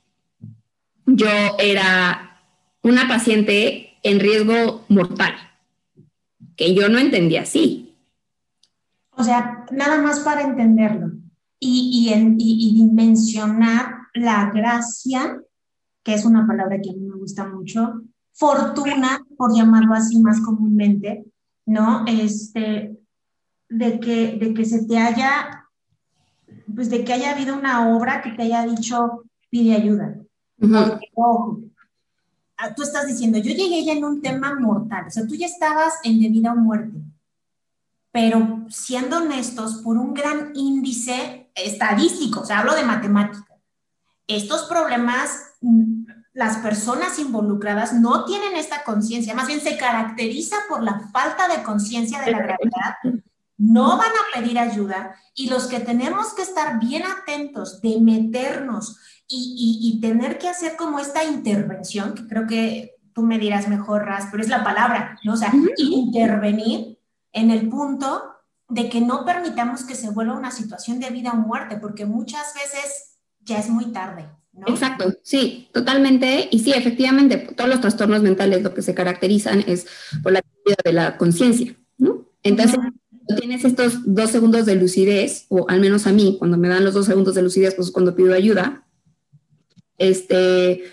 yo 1.06 1.28
era 1.60 2.40
una 2.82 3.08
paciente 3.08 3.98
en 4.04 4.20
riesgo 4.20 4.86
mortal, 4.90 5.34
que 6.56 6.74
yo 6.76 6.90
no 6.90 7.00
entendía 7.00 7.42
así. 7.42 7.96
O 9.12 9.24
sea, 9.24 9.66
nada 9.72 10.02
más 10.02 10.20
para 10.20 10.42
entenderlo 10.42 11.12
y, 11.60 12.12
y, 12.38 12.76
dimensionar 12.76 13.96
la 14.14 14.52
gracia, 14.52 15.42
que 16.04 16.14
es 16.14 16.26
una 16.26 16.46
palabra 16.46 16.80
que 16.82 16.90
a 16.90 16.94
mí 16.94 17.00
me 17.00 17.18
gusta 17.18 17.48
mucho, 17.48 18.02
fortuna, 18.34 19.26
por 19.38 19.56
llamarlo 19.56 19.94
así 19.94 20.20
más 20.20 20.42
comúnmente, 20.42 21.26
¿no? 21.66 22.06
Este, 22.06 22.98
de 23.70 24.00
que, 24.00 24.38
de 24.38 24.54
que 24.54 24.66
se 24.66 24.86
te 24.86 24.98
haya, 24.98 25.66
pues 26.76 26.90
de 26.90 27.04
que 27.04 27.14
haya 27.14 27.32
habido 27.32 27.58
una 27.58 27.96
obra 27.96 28.22
que 28.22 28.32
te 28.32 28.44
haya 28.44 28.66
dicho, 28.66 29.24
pide 29.50 29.76
ayuda, 29.76 30.18
ojo, 31.16 31.60
ah, 32.58 32.74
tú 32.74 32.84
estás 32.84 33.08
diciendo, 33.08 33.38
yo 33.38 33.52
llegué 33.52 33.84
ya 33.84 33.94
en 33.94 34.04
un 34.04 34.22
tema 34.22 34.58
mortal, 34.60 35.06
o 35.08 35.12
sea, 35.12 35.28
tú 35.28 35.36
ya 35.36 35.48
estabas 35.48 35.96
en 36.04 36.20
de 36.20 36.30
vida 36.30 36.54
o 36.54 36.56
muerte, 36.56 37.00
pero 38.12 38.66
siendo 38.70 39.18
honestos, 39.18 39.82
por 39.84 39.98
un 39.98 40.14
gran 40.14 40.52
índice 40.56 41.52
estadístico, 41.56 42.42
o 42.42 42.46
sea, 42.46 42.60
hablo 42.60 42.76
de 42.76 42.84
matemática, 42.84 43.56
estos 44.28 44.64
problemas, 44.64 45.54
mm, 45.62 46.06
las 46.34 46.58
personas 46.58 47.18
involucradas 47.20 47.94
no 47.94 48.26
tienen 48.26 48.56
esta 48.56 48.84
conciencia, 48.84 49.34
más 49.34 49.48
bien 49.48 49.62
se 49.62 49.78
caracteriza 49.78 50.58
por 50.68 50.84
la 50.84 51.00
falta 51.12 51.48
de 51.48 51.64
conciencia 51.64 52.22
de 52.22 52.32
la 52.32 52.40
gravedad, 52.40 53.22
no 53.58 53.98
van 53.98 54.10
a 54.10 54.40
pedir 54.40 54.60
ayuda 54.60 55.16
y 55.34 55.50
los 55.50 55.68
que 55.68 55.80
tenemos 55.80 56.34
que 56.34 56.42
estar 56.42 56.80
bien 56.80 57.04
atentos 57.04 57.82
de 57.82 58.00
meternos 58.00 58.98
y, 59.28 60.00
tener 60.02 60.38
que 60.38 60.48
hacer 60.48 60.76
como 60.76 61.00
esta 61.00 61.24
intervención, 61.24 62.14
que 62.14 62.28
creo 62.28 62.46
que 62.46 62.96
tú 63.14 63.24
me 63.24 63.40
dirás 63.40 63.68
mejor, 63.68 64.06
Ras, 64.06 64.28
pero 64.30 64.44
es 64.44 64.50
la 64.50 64.64
palabra, 64.64 65.18
¿no? 65.24 65.34
O 65.34 65.38
sea, 65.38 65.52
intervenir 65.78 67.00
en 67.32 67.50
el 67.50 67.68
punto 67.70 68.22
de 68.70 68.90
que 68.90 69.02
no 69.02 69.26
permitamos 69.26 69.84
que 69.84 69.96
se 69.96 70.12
vuelva 70.12 70.38
una 70.38 70.52
situación 70.52 71.00
de 71.00 71.10
vida 71.10 71.32
o 71.32 71.38
muerte, 71.38 71.78
porque 71.78 72.06
muchas 72.06 72.54
veces 72.54 73.18
ya 73.40 73.60
es 73.60 73.70
muy 73.70 73.92
tarde. 73.92 74.30
¿no? 74.54 74.68
Exacto, 74.68 75.14
sí, 75.24 75.70
totalmente. 75.74 76.48
Y 76.52 76.60
sí, 76.60 76.72
efectivamente, 76.72 77.38
todos 77.56 77.70
los 77.70 77.82
trastornos 77.82 78.22
mentales 78.22 78.62
lo 78.64 78.74
que 78.74 78.82
se 78.82 78.96
caracterizan 78.96 79.64
es 79.68 79.88
por 80.24 80.32
la 80.32 80.42
pérdida 80.42 80.78
de 80.84 80.94
la 80.94 81.18
conciencia, 81.18 81.76
¿no? 81.98 82.26
Entonces, 82.44 82.80
tienes 83.40 83.66
estos 83.66 84.00
dos 84.06 84.30
segundos 84.30 84.66
de 84.66 84.76
lucidez, 84.76 85.46
o 85.50 85.66
al 85.70 85.80
menos 85.80 86.08
a 86.08 86.12
mí, 86.12 86.36
cuando 86.38 86.58
me 86.58 86.68
dan 86.68 86.84
los 86.84 86.94
dos 86.94 87.06
segundos 87.06 87.36
de 87.36 87.42
lucidez, 87.42 87.76
pues 87.76 87.92
cuando 87.92 88.16
pido 88.16 88.34
ayuda, 88.34 88.84
este, 89.98 90.84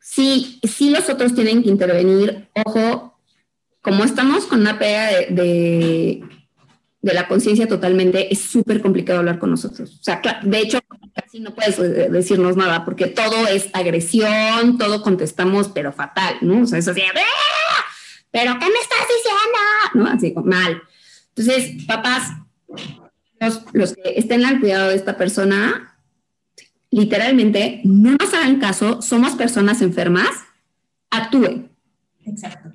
sí, 0.00 0.60
sí 0.62 0.90
los 0.90 1.08
otros 1.08 1.34
tienen 1.34 1.62
que 1.62 1.68
intervenir. 1.68 2.48
Ojo, 2.64 3.18
como 3.80 4.04
estamos 4.04 4.46
con 4.46 4.60
una 4.60 4.78
pega 4.78 5.06
de, 5.08 6.22
de, 7.00 7.14
la 7.14 7.28
conciencia 7.28 7.68
totalmente, 7.68 8.32
es 8.32 8.40
súper 8.40 8.80
complicado 8.80 9.20
hablar 9.20 9.38
con 9.38 9.50
nosotros. 9.50 9.98
O 10.00 10.02
sea, 10.02 10.20
de 10.42 10.58
hecho, 10.60 10.80
casi 11.14 11.40
no 11.40 11.54
puedes 11.54 11.78
eh, 11.78 12.08
decirnos 12.10 12.56
nada 12.56 12.84
porque 12.84 13.06
todo 13.06 13.46
es 13.48 13.68
agresión, 13.72 14.78
todo 14.78 15.02
contestamos, 15.02 15.68
pero 15.68 15.92
fatal, 15.92 16.36
¿no? 16.40 16.62
O 16.62 16.66
sea, 16.66 16.78
es 16.78 16.88
así, 16.88 17.02
¡Ah! 17.02 17.84
¿pero 18.30 18.52
qué 18.58 18.66
me 18.66 18.78
estás 18.80 19.06
diciendo? 19.08 19.58
¿No? 19.94 20.06
Así, 20.06 20.34
mal. 20.44 20.82
Entonces, 21.34 21.84
papás, 21.86 22.32
los, 23.40 23.62
los 23.72 23.94
que 23.94 24.14
estén 24.16 24.44
al 24.44 24.60
cuidado 24.60 24.90
de 24.90 24.96
esta 24.96 25.16
persona, 25.16 25.96
literalmente, 26.90 27.80
no 27.84 28.16
nos 28.20 28.34
hagan 28.34 28.60
caso, 28.60 29.02
somos 29.02 29.32
personas 29.32 29.82
enfermas, 29.82 30.30
actúen. 31.10 31.70
Exacto. 32.24 32.72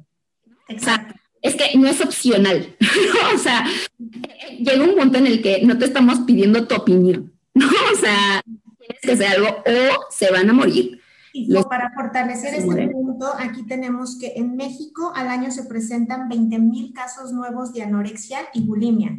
Exacto. 0.68 1.16
Es 1.42 1.56
que 1.56 1.78
no 1.78 1.88
es 1.88 2.02
opcional. 2.02 2.76
o 3.36 3.38
sea, 3.38 3.66
llega 4.60 4.84
un 4.84 4.96
punto 4.96 5.18
en 5.18 5.28
el 5.28 5.42
que 5.42 5.62
no 5.64 5.78
te 5.78 5.86
estamos 5.86 6.20
pidiendo 6.22 6.68
tu 6.68 6.76
opinión. 6.76 7.34
¿no? 7.54 7.68
O 7.68 7.98
sea, 7.98 8.42
tienes 8.44 9.02
que 9.02 9.12
hacer 9.12 9.28
algo 9.28 9.64
o 9.66 10.06
se 10.10 10.32
van 10.32 10.50
a 10.50 10.54
morir. 10.54 11.02
Y 11.46 11.64
para 11.64 11.92
fortalecer 11.94 12.56
este 12.56 12.88
punto, 12.90 13.32
aquí 13.38 13.66
tenemos 13.66 14.18
que 14.18 14.34
en 14.36 14.56
México 14.56 15.12
al 15.16 15.28
año 15.28 15.52
se 15.52 15.66
presentan 15.66 16.30
20 16.30 16.60
mil 16.60 16.94
casos 16.94 17.32
nuevos 17.32 17.74
de 17.74 17.84
anorexia 17.84 18.40
y 18.54 18.66
bulimia. 18.66 19.18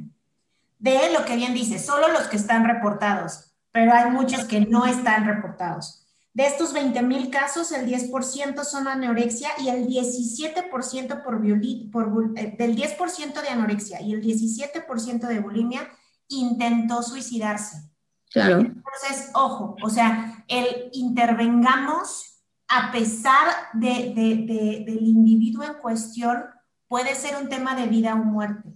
De 0.79 1.13
lo 1.13 1.25
que 1.25 1.37
bien 1.37 1.55
dice, 1.55 1.79
solo 1.79 2.09
los 2.09 2.29
que 2.29 2.37
están 2.37 2.65
reportados, 2.65 3.53
pero 3.73 3.93
hay 3.93 4.11
muchos 4.11 4.45
que 4.45 4.61
no 4.61 4.87
están 4.87 5.27
reportados. 5.27 6.07
De 6.35 6.47
estos 6.47 6.73
20 6.73 7.03
mil 7.03 7.31
casos, 7.31 7.73
el 7.73 7.87
10% 7.87 8.63
son 8.63 8.87
anorexia 8.87 9.49
y 9.59 9.71
el 9.71 9.89
17% 9.89 11.23
por, 11.25 11.41
por 11.91 12.33
eh, 12.37 12.55
del 12.57 12.77
10% 12.77 13.43
de 13.43 13.49
anorexia 13.49 14.01
y 14.01 14.13
el 14.13 14.23
17% 14.23 15.27
de 15.27 15.41
bulimia 15.41 15.89
intentó 16.29 17.03
suicidarse. 17.03 17.88
Claro. 18.33 18.59
Entonces, 18.59 19.31
ojo, 19.35 19.77
o 19.83 19.91
sea, 19.91 20.45
el 20.49 20.91
intervengamos 20.93 22.39
a 22.69 22.93
pesar 22.93 23.49
de, 23.73 24.13
del 24.87 25.03
individuo 25.03 25.65
en 25.65 25.75
cuestión 25.75 26.45
puede 26.87 27.15
ser 27.15 27.43
un 27.43 27.49
tema 27.49 27.75
de 27.75 27.87
vida 27.87 28.15
o 28.15 28.19
muerte. 28.19 28.69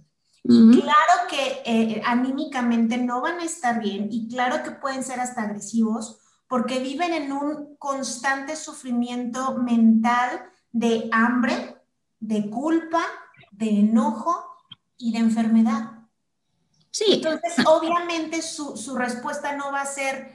Y 0.45 0.81
claro 0.81 1.27
que 1.29 1.61
eh, 1.65 2.01
anímicamente 2.05 2.97
no 2.97 3.21
van 3.21 3.39
a 3.39 3.45
estar 3.45 3.79
bien 3.79 4.09
y 4.11 4.27
claro 4.27 4.61
que 4.61 4.71
pueden 4.71 5.01
ser 5.01 5.21
hasta 5.21 5.43
agresivos 5.43 6.19
porque 6.49 6.79
viven 6.79 7.13
en 7.13 7.31
un 7.31 7.77
constante 7.77 8.57
sufrimiento 8.57 9.57
mental 9.57 10.43
de 10.73 11.07
hambre, 11.13 11.77
de 12.19 12.49
culpa, 12.49 13.03
de 13.51 13.79
enojo 13.79 14.35
y 14.97 15.13
de 15.13 15.19
enfermedad. 15.19 15.92
Sí. 16.93 17.05
Entonces, 17.13 17.65
obviamente 17.65 18.41
su, 18.41 18.77
su 18.77 18.95
respuesta 18.95 19.57
no 19.57 19.71
va 19.71 19.81
a 19.81 19.85
ser 19.85 20.31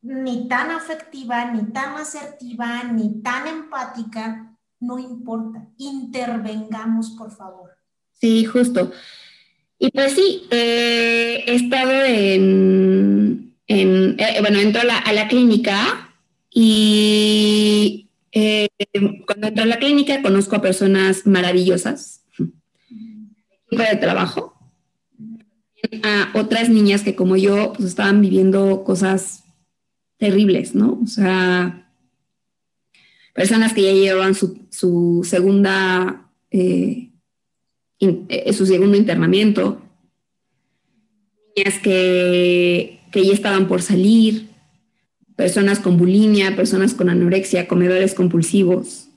ni 0.00 0.48
tan 0.48 0.70
afectiva, 0.70 1.44
ni 1.50 1.72
tan 1.72 1.96
asertiva, 1.96 2.84
ni 2.84 3.20
tan 3.20 3.46
empática, 3.46 4.56
no 4.80 4.98
importa. 4.98 5.68
Intervengamos, 5.78 7.10
por 7.10 7.30
favor. 7.30 7.70
Sí, 8.12 8.44
justo. 8.44 8.92
Y 9.78 9.90
pues 9.90 10.12
sí, 10.12 10.46
eh, 10.50 11.42
he 11.44 11.54
estado 11.56 11.90
en, 12.04 13.52
eh, 13.66 14.38
bueno, 14.40 14.60
entro 14.60 14.80
a 14.82 15.12
la, 15.12 15.26
clínica 15.26 16.14
y 16.50 18.08
eh, 18.30 18.68
cuando 19.26 19.48
entro 19.48 19.64
a 19.64 19.66
la 19.66 19.78
clínica 19.78 20.22
conozco 20.22 20.54
a 20.54 20.62
personas 20.62 21.26
maravillosas, 21.26 22.24
equipo 22.38 23.82
de 23.82 23.96
trabajo, 23.96 24.61
a 26.02 26.30
otras 26.34 26.68
niñas 26.68 27.02
que 27.02 27.14
como 27.14 27.36
yo 27.36 27.72
pues 27.72 27.88
estaban 27.88 28.20
viviendo 28.20 28.84
cosas 28.84 29.44
terribles, 30.18 30.74
¿no? 30.74 31.00
O 31.02 31.06
sea, 31.06 31.92
personas 33.34 33.72
que 33.72 33.82
ya 33.82 33.92
llevaban 33.92 34.34
su, 34.34 35.22
segunda, 35.24 36.30
eh, 36.50 37.10
su 38.52 38.66
segundo 38.66 38.96
internamiento, 38.96 39.82
niñas 41.56 41.78
que 41.78 43.02
que 43.12 43.24
ya 43.24 43.32
estaban 43.32 43.68
por 43.68 43.82
salir, 43.82 44.48
personas 45.36 45.78
con 45.78 45.98
bulimia, 45.98 46.56
personas 46.56 46.94
con 46.94 47.10
anorexia, 47.10 47.68
comedores 47.68 48.14
compulsivos. 48.14 49.10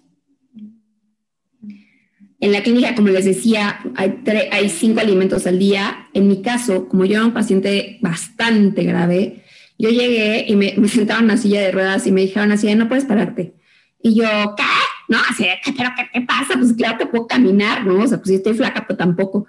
En 2.45 2.51
la 2.51 2.61
clínica, 2.61 2.93
como 2.93 3.07
les 3.07 3.25
decía, 3.25 3.79
hay, 3.95 4.69
cinco 4.69 4.99
alimentos 4.99 5.47
al 5.47 5.57
día. 5.57 6.09
En 6.13 6.27
mi 6.27 6.43
caso, 6.43 6.87
como 6.87 7.03
yo 7.03 7.15
era 7.15 7.25
un 7.25 7.33
paciente 7.33 7.97
bastante 8.01 8.83
grave, 8.83 9.43
yo 9.79 9.89
llegué 9.89 10.45
y 10.47 10.55
me, 10.55 10.75
me 10.77 10.87
sentaron 10.87 11.23
en 11.23 11.31
una 11.31 11.37
silla 11.37 11.61
de 11.61 11.71
ruedas 11.71 12.05
y 12.05 12.11
me 12.11 12.21
dijeron 12.21 12.51
así, 12.51 12.75
no 12.75 12.87
puedes 12.87 13.05
pararte. 13.05 13.55
Y 13.99 14.13
yo, 14.13 14.27
¿qué? 14.55 14.63
No, 15.07 15.17
así, 15.27 15.47
¿pero 15.75 15.89
qué 15.97 16.07
te 16.13 16.23
pasa? 16.23 16.53
Pues 16.59 16.73
claro, 16.73 16.99
te 16.99 17.07
puedo 17.07 17.25
caminar, 17.25 17.83
¿no? 17.83 18.03
O 18.03 18.07
sea, 18.07 18.19
pues 18.19 18.29
si 18.29 18.35
estoy 18.35 18.53
flaca, 18.53 18.85
pero 18.87 18.95
tampoco. 18.95 19.47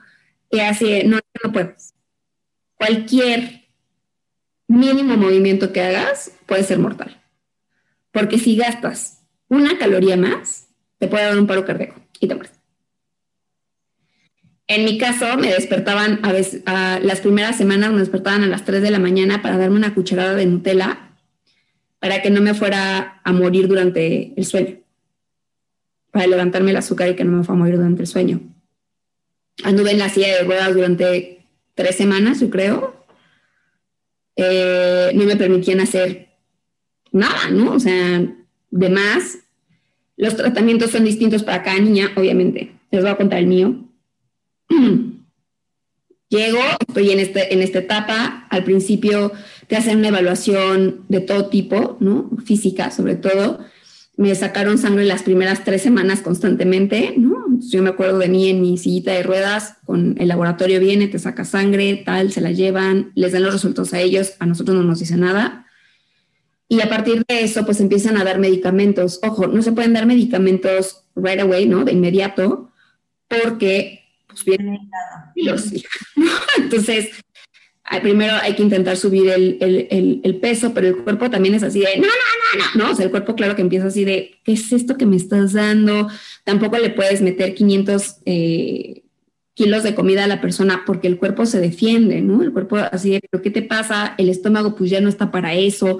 Y 0.50 0.60
así, 0.60 1.02
no, 1.04 1.18
no 1.44 1.52
puedes. 1.52 1.92
Cualquier 2.76 3.66
mínimo 4.68 5.18
movimiento 5.18 5.70
que 5.70 5.82
hagas 5.82 6.32
puede 6.46 6.64
ser 6.64 6.78
mortal. 6.78 7.22
Porque 8.10 8.38
si 8.38 8.56
gastas 8.56 9.22
una 9.48 9.76
caloría 9.76 10.16
más, 10.16 10.68
te 10.96 11.08
puede 11.08 11.24
dar 11.24 11.38
un 11.38 11.46
paro 11.46 11.66
cardíaco 11.66 12.00
y 12.20 12.26
te 12.26 12.34
mueres. 12.34 12.55
En 14.68 14.84
mi 14.84 14.98
caso, 14.98 15.36
me 15.36 15.52
despertaban 15.52 16.20
a 16.22 16.32
veces, 16.32 16.62
las 16.66 17.20
primeras 17.20 17.56
semanas 17.56 17.92
me 17.92 18.00
despertaban 18.00 18.42
a 18.42 18.48
las 18.48 18.64
3 18.64 18.82
de 18.82 18.90
la 18.90 18.98
mañana 18.98 19.42
para 19.42 19.56
darme 19.56 19.76
una 19.76 19.94
cucharada 19.94 20.34
de 20.34 20.46
Nutella 20.46 21.10
para 22.00 22.20
que 22.20 22.30
no 22.30 22.40
me 22.40 22.54
fuera 22.54 23.20
a 23.24 23.32
morir 23.32 23.68
durante 23.68 24.32
el 24.36 24.44
sueño. 24.44 24.78
Para 26.10 26.26
levantarme 26.26 26.70
el 26.70 26.76
azúcar 26.76 27.08
y 27.10 27.14
que 27.14 27.24
no 27.24 27.38
me 27.38 27.44
fuera 27.44 27.56
a 27.56 27.62
morir 27.62 27.76
durante 27.76 28.02
el 28.02 28.08
sueño. 28.08 28.40
Anduve 29.62 29.92
en 29.92 29.98
la 29.98 30.08
silla 30.08 30.36
de 30.36 30.44
ruedas 30.44 30.74
durante 30.74 31.44
tres 31.74 31.96
semanas, 31.96 32.40
yo 32.40 32.50
creo, 32.50 33.06
eh, 34.36 35.12
no 35.14 35.24
me 35.24 35.36
permitían 35.36 35.80
hacer 35.80 36.28
nada, 37.10 37.50
¿no? 37.50 37.72
O 37.72 37.80
sea, 37.80 38.26
de 38.70 38.88
más. 38.90 39.38
Los 40.16 40.36
tratamientos 40.36 40.90
son 40.90 41.04
distintos 41.04 41.42
para 41.42 41.62
cada 41.62 41.78
niña, 41.78 42.12
obviamente. 42.16 42.72
Les 42.90 43.02
voy 43.02 43.10
a 43.10 43.16
contar 43.16 43.38
el 43.38 43.46
mío. 43.46 43.85
Llego, 46.28 46.58
estoy 46.88 47.10
en, 47.10 47.20
este, 47.20 47.54
en 47.54 47.62
esta 47.62 47.78
etapa. 47.78 48.46
Al 48.50 48.64
principio 48.64 49.32
te 49.68 49.76
hacen 49.76 49.98
una 49.98 50.08
evaluación 50.08 51.04
de 51.08 51.20
todo 51.20 51.46
tipo, 51.46 51.96
¿no? 52.00 52.30
Física, 52.44 52.90
sobre 52.90 53.16
todo 53.16 53.60
me 54.16 54.34
sacaron 54.34 54.78
sangre 54.78 55.04
las 55.04 55.22
primeras 55.22 55.62
tres 55.62 55.82
semanas 55.82 56.22
constantemente, 56.22 57.14
¿no? 57.18 57.36
yo 57.60 57.82
me 57.82 57.90
acuerdo 57.90 58.18
de 58.18 58.28
mí 58.28 58.48
en 58.48 58.60
mi 58.60 58.78
sillita 58.78 59.12
de 59.12 59.22
ruedas, 59.22 59.76
con 59.84 60.14
el 60.18 60.28
laboratorio 60.28 60.80
viene, 60.80 61.08
te 61.08 61.18
saca 61.18 61.44
sangre, 61.44 62.02
tal, 62.04 62.32
se 62.32 62.40
la 62.40 62.50
llevan, 62.50 63.12
les 63.14 63.32
dan 63.32 63.42
los 63.42 63.52
resultados 63.52 63.92
a 63.92 64.00
ellos, 64.00 64.34
a 64.38 64.46
nosotros 64.46 64.76
no 64.76 64.82
nos 64.82 65.00
dice 65.00 65.16
nada. 65.16 65.66
Y 66.68 66.80
a 66.80 66.88
partir 66.88 67.24
de 67.28 67.42
eso, 67.42 67.64
pues 67.64 67.80
empiezan 67.80 68.16
a 68.16 68.24
dar 68.24 68.38
medicamentos. 68.38 69.20
Ojo, 69.22 69.46
no 69.46 69.62
se 69.62 69.72
pueden 69.72 69.92
dar 69.92 70.06
medicamentos 70.06 71.04
right 71.14 71.40
away, 71.40 71.66
¿no? 71.66 71.84
De 71.84 71.92
inmediato, 71.92 72.72
porque 73.28 74.05
pues 74.44 74.58
vienen 74.58 74.90
los 75.34 75.72
Entonces, 76.58 77.10
primero 78.02 78.34
hay 78.42 78.54
que 78.54 78.62
intentar 78.62 78.96
subir 78.96 79.30
el, 79.30 80.38
peso, 80.40 80.72
pero 80.74 80.88
el 80.88 80.96
cuerpo 80.98 81.30
también 81.30 81.54
es 81.54 81.62
así 81.62 81.80
de, 81.80 81.96
no, 81.96 82.06
no, 82.06 82.08
no, 82.08 82.64
no, 82.74 82.84
no, 82.84 82.92
o 82.92 82.94
sea, 82.94 83.04
el 83.04 83.10
cuerpo 83.10 83.34
claro 83.34 83.54
que 83.56 83.62
empieza 83.62 83.86
así 83.86 84.04
de, 84.04 84.40
¿qué 84.44 84.52
es 84.52 84.72
esto 84.72 84.96
que 84.96 85.06
me 85.06 85.16
estás 85.16 85.52
dando? 85.52 86.08
Tampoco 86.44 86.78
le 86.78 86.90
puedes 86.90 87.22
meter 87.22 87.54
500 87.54 88.16
eh, 88.26 89.02
kilos 89.54 89.82
de 89.82 89.94
comida 89.94 90.24
a 90.24 90.28
la 90.28 90.40
persona 90.40 90.82
porque 90.84 91.08
el 91.08 91.18
cuerpo 91.18 91.46
se 91.46 91.60
defiende, 91.60 92.20
¿no? 92.20 92.42
El 92.42 92.52
cuerpo 92.52 92.76
así 92.76 93.10
de, 93.10 93.20
¿pero 93.30 93.42
qué 93.42 93.50
te 93.50 93.62
pasa? 93.62 94.14
El 94.18 94.28
estómago 94.28 94.74
pues 94.74 94.90
ya 94.90 95.00
no 95.00 95.08
está 95.08 95.30
para 95.30 95.54
eso, 95.54 95.98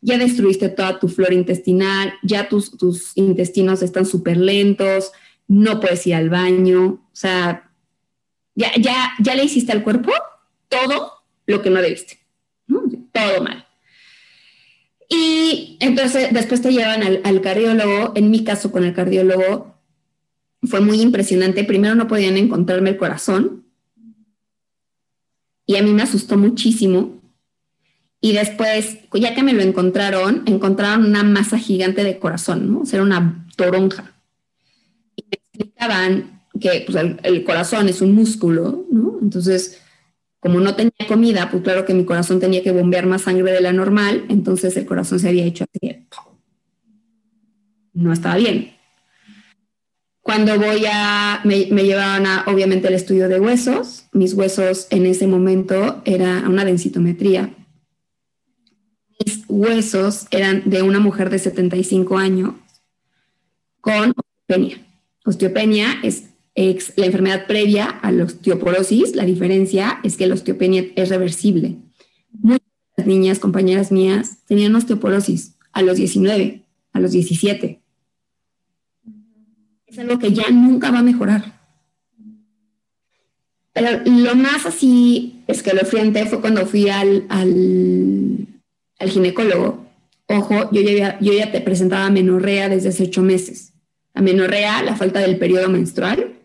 ya 0.00 0.18
destruiste 0.18 0.68
toda 0.68 0.98
tu 0.98 1.08
flora 1.08 1.34
intestinal, 1.34 2.14
ya 2.22 2.48
tus, 2.48 2.76
tus 2.76 3.12
intestinos 3.14 3.82
están 3.82 4.06
súper 4.06 4.36
lentos, 4.36 5.12
no 5.48 5.80
puedes 5.80 6.06
ir 6.06 6.14
al 6.14 6.30
baño, 6.30 6.84
o 6.84 7.10
sea, 7.12 7.65
ya, 8.56 8.72
ya, 8.76 9.12
ya 9.20 9.34
le 9.36 9.44
hiciste 9.44 9.70
al 9.70 9.84
cuerpo 9.84 10.12
todo 10.68 11.12
lo 11.46 11.62
que 11.62 11.70
no 11.70 11.80
debiste. 11.80 12.18
Todo 13.12 13.42
mal. 13.42 13.66
Y 15.08 15.76
entonces 15.80 16.32
después 16.32 16.62
te 16.62 16.72
llevan 16.72 17.02
al, 17.02 17.40
cardiólogo. 17.40 18.12
En 18.16 18.30
mi 18.30 18.42
caso 18.44 18.72
con 18.72 18.84
el 18.84 18.94
cardiólogo 18.94 19.76
fue 20.64 20.80
muy 20.80 21.00
impresionante. 21.00 21.64
Primero 21.64 21.94
no 21.94 22.08
podían 22.08 22.36
encontrarme 22.36 22.90
el 22.90 22.96
corazón. 22.96 23.66
Y 25.66 25.76
a 25.76 25.82
mí 25.82 25.92
me 25.92 26.02
asustó 26.02 26.36
muchísimo. 26.36 27.20
Y 28.20 28.32
después, 28.32 28.98
ya 29.12 29.34
que 29.34 29.42
me 29.42 29.52
lo 29.52 29.62
encontraron, 29.62 30.42
encontraron 30.46 31.04
una 31.04 31.22
masa 31.22 31.58
gigante 31.58 32.02
de 32.02 32.18
corazón, 32.18 32.72
¿no? 32.72 32.80
O 32.80 32.86
sea, 32.86 32.96
era 32.98 33.04
una 33.04 33.46
toronja. 33.56 34.16
Y 35.14 35.24
me 35.24 35.36
explicaban 35.36 36.35
que 36.58 36.84
pues, 36.86 36.96
el, 37.22 37.44
corazón 37.44 37.88
es 37.88 38.00
un 38.00 38.14
músculo, 38.14 38.86
¿no? 38.90 39.18
Entonces, 39.20 39.80
como 40.40 40.60
no 40.60 40.74
tenía 40.74 40.92
comida, 41.08 41.50
pues 41.50 41.62
claro 41.62 41.84
que 41.84 41.94
mi 41.94 42.04
corazón 42.04 42.40
tenía 42.40 42.62
que 42.62 42.72
bombear 42.72 43.06
más 43.06 43.22
sangre 43.22 43.52
de 43.52 43.60
la 43.60 43.72
normal, 43.72 44.24
entonces 44.28 44.76
el 44.76 44.86
corazón 44.86 45.18
se 45.18 45.28
había 45.28 45.44
hecho 45.44 45.64
así. 45.64 46.06
No 47.92 48.12
estaba 48.12 48.36
bien. 48.36 48.72
Cuando 50.20 50.58
voy 50.58 50.84
a, 50.90 51.40
me, 51.44 51.68
me 51.70 51.84
llevaban 51.84 52.26
a, 52.26 52.44
obviamente, 52.48 52.88
el 52.88 52.94
estudio 52.94 53.28
de 53.28 53.38
huesos. 53.40 54.06
Mis 54.12 54.34
huesos 54.34 54.88
en 54.90 55.06
ese 55.06 55.26
momento 55.26 56.02
era 56.04 56.44
una 56.48 56.64
densitometría. 56.64 57.54
Mis 59.24 59.44
huesos 59.48 60.26
eran 60.30 60.68
de 60.68 60.82
una 60.82 60.98
mujer 60.98 61.30
de 61.30 61.38
75 61.38 62.18
años 62.18 62.54
con 63.80 64.12
osteopenia. 64.16 64.84
Osteopenia 65.24 66.00
es 66.02 66.24
la 66.56 67.06
enfermedad 67.06 67.46
previa 67.46 67.84
a 67.84 68.10
la 68.10 68.24
osteoporosis, 68.24 69.14
la 69.14 69.24
diferencia 69.24 70.00
es 70.02 70.16
que 70.16 70.26
la 70.26 70.34
osteopenia 70.34 70.86
es 70.96 71.10
reversible. 71.10 71.76
Muchas 72.32 72.60
niñas, 73.04 73.38
compañeras 73.38 73.92
mías, 73.92 74.38
tenían 74.46 74.74
osteoporosis 74.74 75.56
a 75.72 75.82
los 75.82 75.98
19, 75.98 76.62
a 76.94 77.00
los 77.00 77.12
17. 77.12 77.80
Es 79.86 79.98
algo 79.98 80.18
que 80.18 80.32
ya 80.32 80.50
nunca 80.50 80.90
va 80.90 81.00
a 81.00 81.02
mejorar. 81.02 81.60
Pero 83.74 84.00
lo 84.06 84.34
más 84.34 84.64
así 84.64 85.42
es 85.46 85.62
que 85.62 85.74
lo 85.74 85.84
frente 85.84 86.24
fue 86.24 86.40
cuando 86.40 86.64
fui 86.64 86.88
al, 86.88 87.26
al, 87.28 88.46
ginecólogo. 89.10 89.84
Ojo, 90.28 90.70
yo 90.72 90.80
ya, 90.80 91.18
yo 91.20 91.34
ya 91.34 91.52
te 91.52 91.60
presentaba 91.60 92.08
menorrea 92.08 92.70
desde 92.70 92.88
hace 92.88 93.04
ocho 93.04 93.20
meses. 93.20 93.74
La 94.14 94.22
menorrea, 94.22 94.82
la 94.82 94.96
falta 94.96 95.20
del 95.20 95.38
periodo 95.38 95.68
menstrual. 95.68 96.35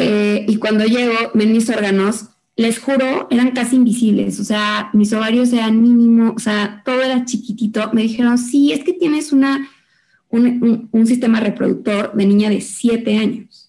Eh, 0.00 0.46
y 0.48 0.56
cuando 0.56 0.84
llego, 0.84 1.14
ven 1.34 1.52
mis 1.52 1.68
órganos, 1.70 2.26
les 2.56 2.78
juro, 2.78 3.28
eran 3.30 3.52
casi 3.52 3.76
invisibles. 3.76 4.40
O 4.40 4.44
sea, 4.44 4.90
mis 4.92 5.12
ovarios 5.12 5.52
eran 5.52 5.82
mínimo, 5.82 6.34
o 6.36 6.38
sea, 6.38 6.82
todo 6.84 7.02
era 7.02 7.24
chiquitito. 7.24 7.90
Me 7.92 8.02
dijeron, 8.02 8.38
sí, 8.38 8.72
es 8.72 8.84
que 8.84 8.92
tienes 8.92 9.32
una, 9.32 9.68
un, 10.28 10.88
un 10.90 11.06
sistema 11.06 11.40
reproductor 11.40 12.12
de 12.14 12.26
niña 12.26 12.50
de 12.50 12.60
siete 12.60 13.16
años 13.16 13.68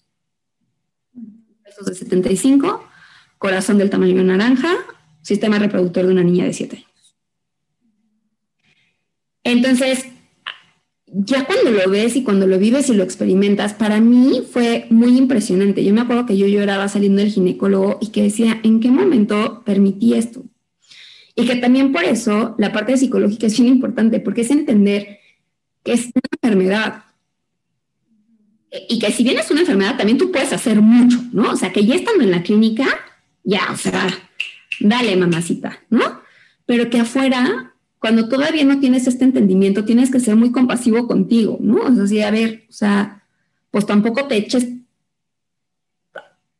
de 1.84 1.94
75, 1.94 2.84
corazón 3.38 3.78
del 3.78 3.90
tamaño 3.90 4.22
naranja, 4.22 4.74
sistema 5.22 5.58
reproductor 5.58 6.06
de 6.06 6.12
una 6.12 6.22
niña 6.22 6.44
de 6.44 6.52
7 6.52 6.76
años. 6.76 7.16
Entonces, 9.44 10.06
ya 11.12 11.44
cuando 11.44 11.70
lo 11.70 11.90
ves 11.90 12.16
y 12.16 12.22
cuando 12.22 12.46
lo 12.46 12.58
vives 12.58 12.88
y 12.88 12.94
lo 12.94 13.02
experimentas, 13.02 13.74
para 13.74 14.00
mí 14.00 14.42
fue 14.50 14.86
muy 14.90 15.16
impresionante. 15.16 15.84
Yo 15.84 15.92
me 15.92 16.02
acuerdo 16.02 16.26
que 16.26 16.36
yo 16.36 16.46
lloraba 16.46 16.88
saliendo 16.88 17.22
del 17.22 17.32
ginecólogo 17.32 17.98
y 18.00 18.08
que 18.08 18.22
decía, 18.22 18.60
¿en 18.62 18.80
qué 18.80 18.90
momento 18.90 19.62
permití 19.64 20.14
esto? 20.14 20.44
Y 21.34 21.46
que 21.46 21.56
también 21.56 21.92
por 21.92 22.04
eso 22.04 22.54
la 22.58 22.72
parte 22.72 22.96
psicológica 22.96 23.46
es 23.46 23.58
bien 23.58 23.72
importante, 23.72 24.20
porque 24.20 24.42
es 24.42 24.50
entender 24.50 25.18
que 25.82 25.92
es 25.92 26.06
una 26.06 26.22
enfermedad, 26.42 27.04
y 28.88 28.98
que 28.98 29.10
si 29.10 29.24
bien 29.24 29.38
es 29.38 29.50
una 29.50 29.60
enfermedad, 29.60 29.96
también 29.96 30.18
tú 30.18 30.30
puedes 30.30 30.52
hacer 30.52 30.80
mucho, 30.80 31.18
¿no? 31.32 31.50
O 31.50 31.56
sea, 31.56 31.72
que 31.72 31.84
ya 31.84 31.94
estando 31.94 32.22
en 32.22 32.30
la 32.30 32.42
clínica, 32.42 32.86
ya, 33.42 33.68
o 33.72 33.76
sea, 33.76 34.08
dale, 34.78 35.16
mamacita, 35.16 35.80
¿no? 35.90 36.20
Pero 36.66 36.88
que 36.88 37.00
afuera, 37.00 37.74
cuando 38.00 38.28
todavía 38.28 38.64
no 38.64 38.80
tienes 38.80 39.06
este 39.06 39.24
entendimiento, 39.24 39.84
tienes 39.84 40.10
que 40.10 40.20
ser 40.20 40.34
muy 40.34 40.50
compasivo 40.50 41.06
contigo, 41.06 41.58
¿no? 41.60 41.82
O 41.82 41.94
sea, 41.94 42.06
sí, 42.06 42.22
a 42.22 42.30
ver, 42.30 42.64
o 42.68 42.72
sea, 42.72 43.22
pues 43.70 43.84
tampoco 43.84 44.26
te 44.26 44.38
eches 44.38 44.66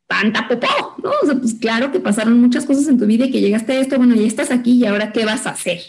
tanta 0.05 0.47
popó, 0.47 0.95
¿no? 1.03 1.11
O 1.21 1.25
sea, 1.25 1.35
pues 1.35 1.55
claro 1.55 1.91
que 1.91 1.99
pasaron 1.99 2.39
muchas 2.39 2.65
cosas 2.65 2.87
en 2.87 2.99
tu 2.99 3.07
vida 3.07 3.25
y 3.25 3.31
que 3.31 3.41
llegaste 3.41 3.73
a 3.73 3.79
esto, 3.79 3.97
bueno, 3.97 4.15
ya 4.15 4.27
estás 4.27 4.51
aquí 4.51 4.73
y 4.73 4.85
ahora, 4.85 5.11
¿qué 5.11 5.25
vas 5.25 5.47
a 5.47 5.51
hacer? 5.51 5.81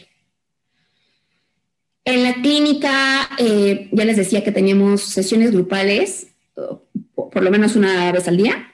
En 2.07 2.22
la 2.22 2.34
clínica, 2.34 3.28
eh, 3.38 3.90
ya 3.92 4.05
les 4.07 4.16
decía 4.16 4.42
que 4.42 4.53
teníamos 4.53 5.03
sesiones 5.03 5.53
grupales, 5.53 6.28
por 7.14 7.42
lo 7.42 7.50
menos 7.50 7.76
una 7.76 8.11
vez 8.11 8.26
al 8.26 8.38
día. 8.38 8.72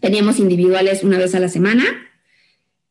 Teníamos 0.00 0.38
individuales 0.38 1.02
una 1.02 1.16
vez 1.16 1.34
a 1.34 1.40
la 1.40 1.48
semana. 1.48 1.84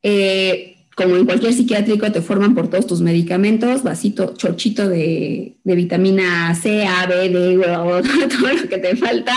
Eh, 0.01 0.72
como 0.95 1.15
en 1.15 1.25
cualquier 1.25 1.53
psiquiátrico, 1.53 2.11
te 2.11 2.21
forman 2.21 2.53
por 2.53 2.69
todos 2.69 2.85
tus 2.87 3.01
medicamentos, 3.01 3.83
vasito, 3.83 4.33
chorchito 4.35 4.87
de, 4.87 5.55
vitamina 5.63 6.53
C, 6.55 6.85
A, 6.85 7.07
B, 7.07 7.29
D, 7.29 7.57
todo 8.29 8.53
lo 8.53 8.69
que 8.69 8.77
te 8.77 8.95
falta. 8.95 9.35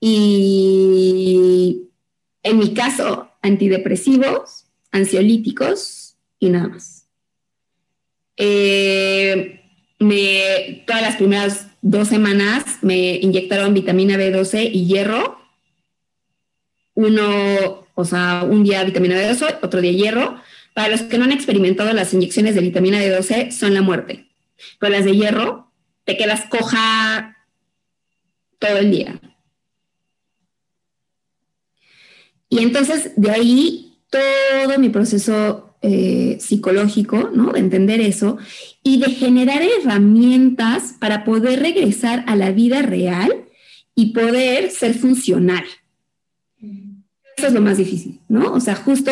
Y 0.00 1.88
en 2.42 2.58
mi 2.58 2.72
caso, 2.72 3.30
antidepresivos, 3.42 4.66
ansiolíticos 4.92 6.16
y 6.38 6.50
nada 6.50 6.68
más. 6.68 7.06
Eh, 8.36 9.60
me, 9.98 10.84
todas 10.86 11.02
las 11.02 11.16
primeras 11.16 11.66
dos 11.82 12.08
semanas 12.08 12.78
me 12.82 13.16
inyectaron 13.16 13.74
vitamina 13.74 14.16
B12 14.16 14.70
y 14.72 14.86
hierro. 14.86 15.38
Uno, 16.94 17.86
o 17.94 18.04
sea, 18.04 18.44
un 18.48 18.62
día 18.62 18.84
vitamina 18.84 19.16
B12, 19.16 19.58
otro 19.62 19.80
día 19.80 19.92
hierro. 19.92 20.40
Para 20.74 20.88
los 20.88 21.02
que 21.02 21.18
no 21.18 21.24
han 21.24 21.32
experimentado 21.32 21.92
las 21.92 22.14
inyecciones 22.14 22.54
de 22.54 22.60
vitamina 22.60 23.00
B12, 23.00 23.50
son 23.50 23.74
la 23.74 23.82
muerte. 23.82 24.28
Pero 24.78 24.92
las 24.92 25.04
de 25.04 25.16
hierro, 25.16 25.72
te 26.04 26.16
quedas 26.16 26.46
coja 26.46 27.36
todo 28.58 28.76
el 28.76 28.90
día. 28.90 29.20
Y 32.48 32.58
entonces 32.58 33.12
de 33.16 33.30
ahí 33.30 33.98
todo 34.10 34.78
mi 34.78 34.88
proceso 34.88 35.76
eh, 35.82 36.36
psicológico, 36.40 37.30
¿no? 37.32 37.52
De 37.52 37.60
entender 37.60 38.00
eso 38.00 38.36
y 38.82 39.00
de 39.00 39.10
generar 39.12 39.62
herramientas 39.62 40.94
para 41.00 41.24
poder 41.24 41.60
regresar 41.60 42.24
a 42.26 42.36
la 42.36 42.50
vida 42.50 42.82
real 42.82 43.44
y 43.94 44.12
poder 44.12 44.70
ser 44.70 44.94
funcional. 44.94 45.64
Eso 47.36 47.46
es 47.46 47.52
lo 47.54 47.60
más 47.62 47.78
difícil, 47.78 48.20
¿no? 48.28 48.52
O 48.52 48.60
sea, 48.60 48.74
justo 48.74 49.10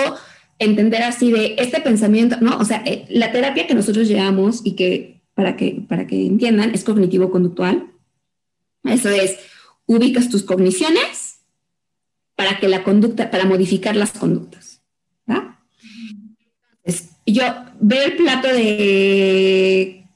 entender 0.59 1.03
así 1.03 1.31
de 1.33 1.57
este 1.59 1.81
pensamiento, 1.81 2.37
¿no? 2.41 2.59
O 2.59 2.65
sea, 2.65 2.83
eh, 2.85 3.07
la 3.09 3.33
terapia 3.33 3.67
que 3.67 3.75
nosotros 3.75 4.09
llevamos 4.09 4.61
y 4.65 4.73
que 4.73 5.21
para 5.35 5.57
que, 5.57 5.85
para 5.89 6.07
que 6.07 6.27
entiendan 6.27 6.75
es 6.75 6.85
cognitivo-conductual. 6.85 7.93
Eso 8.85 9.09
es, 9.09 9.39
ubicas 9.87 10.29
tus 10.29 10.43
cogniciones 10.43 11.41
para 12.35 12.59
que 12.59 12.69
la 12.69 12.83
conducta, 12.83 13.31
para 13.31 13.45
modificar 13.45 13.95
las 13.97 14.13
conductas. 14.13 14.81
¿va? 15.31 15.61
yo 17.27 17.43
veo 17.81 18.05
el 18.05 18.17
plato 18.17 18.49
de 18.49 20.07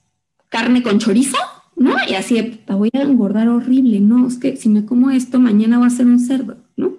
carne 0.49 0.82
con 0.82 0.99
chorizo, 0.99 1.38
¿no? 1.76 1.95
Y 2.09 2.14
así, 2.14 2.43
te 2.43 2.72
voy 2.72 2.90
a 2.93 3.03
engordar 3.03 3.49
horrible, 3.49 4.01
¿no? 4.01 4.26
Es 4.26 4.38
que 4.38 4.57
si 4.57 4.68
me 4.68 4.84
como 4.84 5.11
esto, 5.11 5.38
mañana 5.38 5.78
voy 5.78 5.86
a 5.86 5.90
ser 5.90 6.07
un 6.07 6.20
cerdo, 6.20 6.57
¿no? 6.76 6.99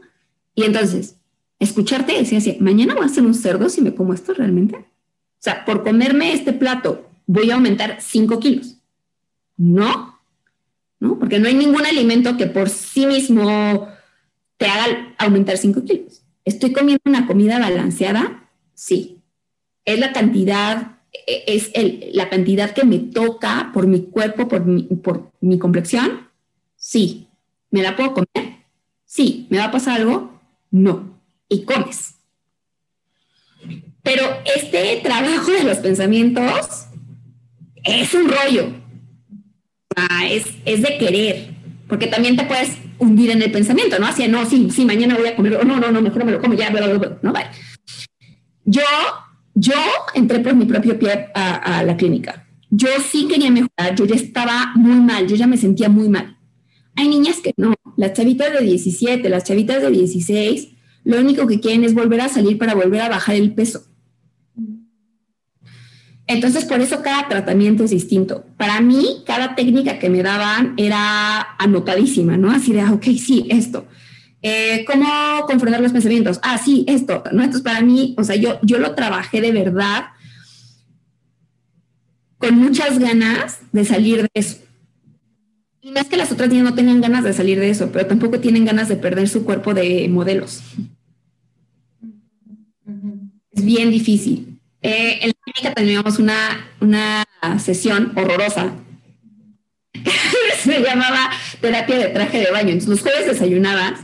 Y 0.56 0.64
entonces, 0.64 1.18
escucharte 1.64 2.14
decía 2.14 2.38
así, 2.38 2.58
mañana 2.60 2.96
voy 2.96 3.06
a 3.06 3.10
ser 3.10 3.26
un 3.26 3.34
cerdo 3.34 3.70
si 3.70 3.82
me 3.82 3.96
como 3.96 4.14
esto 4.14 4.34
realmente. 4.34 4.76
O 4.76 5.40
sea, 5.40 5.66
por 5.66 5.84
comerme 5.84 6.34
este 6.34 6.54
plato, 6.54 7.10
voy 7.26 7.52
a 7.52 7.56
aumentar 7.56 7.98
5 8.00 8.40
kilos. 8.40 8.78
No, 9.58 10.20
¿no? 11.00 11.20
Porque 11.20 11.40
no 11.40 11.48
hay 11.48 11.56
ningún 11.56 11.86
alimento 11.86 12.38
que 12.38 12.48
por 12.48 12.70
sí 12.70 13.06
mismo 13.06 13.88
te 14.58 14.66
haga 14.66 15.14
aumentar 15.18 15.58
5 15.58 15.84
kilos. 15.84 16.24
¿Estoy 16.46 16.74
comiendo 16.74 17.02
una 17.06 17.28
comida 17.28 17.60
balanceada? 17.60 18.50
Sí 18.74 19.14
es 19.86 20.00
la 20.00 20.14
cantidad, 20.14 20.98
e, 21.28 21.44
es 21.48 21.72
la 22.14 22.30
cantidad 22.30 22.72
que 22.72 22.86
me 22.86 23.00
toca 23.00 23.72
por 23.74 23.88
mi 23.88 24.04
cuerpo, 24.04 24.48
por 24.48 24.66
mi, 24.66 24.84
por 24.84 25.32
mi 25.42 25.60
complexión. 25.60 26.28
Sí. 26.76 27.28
¿Me 27.72 27.82
la 27.82 27.96
puedo 27.96 28.14
comer? 28.14 28.58
Sí. 29.06 29.48
¿Me 29.50 29.58
va 29.58 29.66
a 29.66 29.72
pasar 29.72 30.00
algo? 30.00 30.40
No. 30.72 31.13
Y 31.54 31.64
comes. 31.66 32.16
Pero 34.02 34.24
este 34.56 35.00
trabajo 35.04 35.52
de 35.52 35.64
los 35.64 35.78
pensamientos 35.78 36.88
es 37.84 38.14
un 38.14 38.30
rollo. 38.30 38.74
es, 40.30 40.46
es 40.66 40.82
de 40.82 40.98
querer, 40.98 41.54
porque 41.88 42.08
también 42.08 42.36
te 42.36 42.46
puedes 42.46 42.72
hundir 42.98 43.32
en 43.32 43.42
el 43.42 43.52
pensamiento, 43.52 44.00
¿no? 44.00 44.08
Así, 44.08 44.28
no, 44.28 44.46
sí, 44.46 44.70
sí, 44.72 44.86
mañana 44.86 45.16
voy 45.16 45.28
a 45.28 45.36
comer, 45.36 45.66
no, 45.66 45.80
no, 45.80 45.92
no, 45.92 46.02
mejor 46.02 46.26
me 46.26 46.32
lo 46.32 46.42
como 46.42 46.56
ya, 46.56 46.70
no, 46.70 47.32
vale. 47.32 47.50
Yo 48.66 48.82
yo 49.56 49.76
entré 50.14 50.40
por 50.40 50.56
mi 50.56 50.66
propio 50.66 50.98
pie 50.98 51.30
a, 51.34 51.84
la 51.84 51.96
clínica. 51.96 52.48
Yo 52.70 52.88
sí 53.08 53.28
quería 53.28 53.52
mejorar, 53.52 53.96
yo 53.96 54.06
ya 54.06 54.16
estaba 54.16 54.74
muy 54.76 55.00
mal, 55.00 55.28
yo 55.28 55.36
ya 55.36 55.46
me 55.46 55.58
sentía 55.58 55.90
muy 55.90 56.10
mal. 56.10 56.38
Hay 56.96 57.08
niñas 57.08 57.38
que 57.38 57.54
no, 57.58 57.76
las 57.98 58.14
chavitas 58.14 58.52
de 58.52 58.66
17, 58.66 59.30
las 59.30 59.44
chavitas 59.44 59.82
de 59.82 59.92
16, 59.92 60.70
lo 61.04 61.20
único 61.20 61.48
que 61.48 61.60
quieren 61.60 61.84
es 61.84 61.94
volver 61.94 62.22
a 62.22 62.30
salir 62.30 62.58
para 62.58 62.76
volver 62.76 63.02
a 63.02 63.10
bajar 63.10 63.36
el 63.36 63.54
peso. 63.54 63.84
Entonces, 66.26 66.66
por 66.66 66.80
eso 66.80 67.02
cada 67.02 67.28
tratamiento 67.28 67.84
es 67.84 67.92
distinto. 67.92 68.46
Para 68.58 68.80
mí, 68.80 69.24
cada 69.26 69.56
técnica 69.56 70.00
que 70.00 70.10
me 70.10 70.24
daban 70.24 70.74
era 70.78 71.56
anotadísima, 71.60 72.38
¿no? 72.38 72.52
Así 72.52 72.72
de, 72.72 72.82
ah, 72.82 72.94
ok, 72.94 73.04
sí, 73.18 73.46
esto. 73.50 73.86
Eh, 74.42 74.86
¿Cómo 74.86 75.08
confrontar 75.46 75.82
los 75.82 75.92
pensamientos? 75.92 76.40
Ah, 76.42 76.58
sí, 76.58 76.86
esto, 76.88 77.24
¿no? 77.32 77.44
Entonces, 77.44 77.62
para 77.62 77.82
mí, 77.82 78.16
o 78.18 78.24
sea, 78.24 78.36
yo, 78.36 78.60
yo 78.62 78.78
lo 78.78 78.96
trabajé 78.96 79.42
de 79.42 79.52
verdad 79.52 80.06
con 82.38 82.56
muchas 82.56 83.00
ganas 83.00 83.60
de 83.72 83.86
salir 83.86 84.22
de 84.24 84.30
eso. 84.34 84.58
Y 85.82 85.92
no 85.92 86.00
es 86.00 86.08
que 86.08 86.18
las 86.18 86.32
otras 86.32 86.50
niñas 86.50 86.66
no 86.66 86.74
tengan 86.74 87.02
ganas 87.02 87.24
de 87.24 87.34
salir 87.34 87.60
de 87.60 87.70
eso, 87.70 87.90
pero 87.92 88.06
tampoco 88.06 88.40
tienen 88.40 88.66
ganas 88.66 88.88
de 88.88 88.96
perder 88.96 89.28
su 89.28 89.44
cuerpo 89.44 89.74
de 89.74 90.08
modelos. 90.10 90.62
Es 93.56 93.64
bien 93.64 93.92
difícil. 93.92 94.60
Eh, 94.82 95.20
en 95.22 95.28
la 95.30 95.34
clínica 95.34 95.74
teníamos 95.74 96.20
una, 96.20 96.72
una 96.80 97.26
sesión 97.60 98.12
horrorosa. 98.16 98.74
Se 100.60 100.82
llamaba 100.82 101.30
terapia 101.62 101.98
de 101.98 102.08
traje 102.08 102.40
de 102.40 102.52
baño. 102.52 102.70
Entonces, 102.70 102.90
los 102.90 103.02
jueves 103.02 103.28
desayunabas 103.28 104.02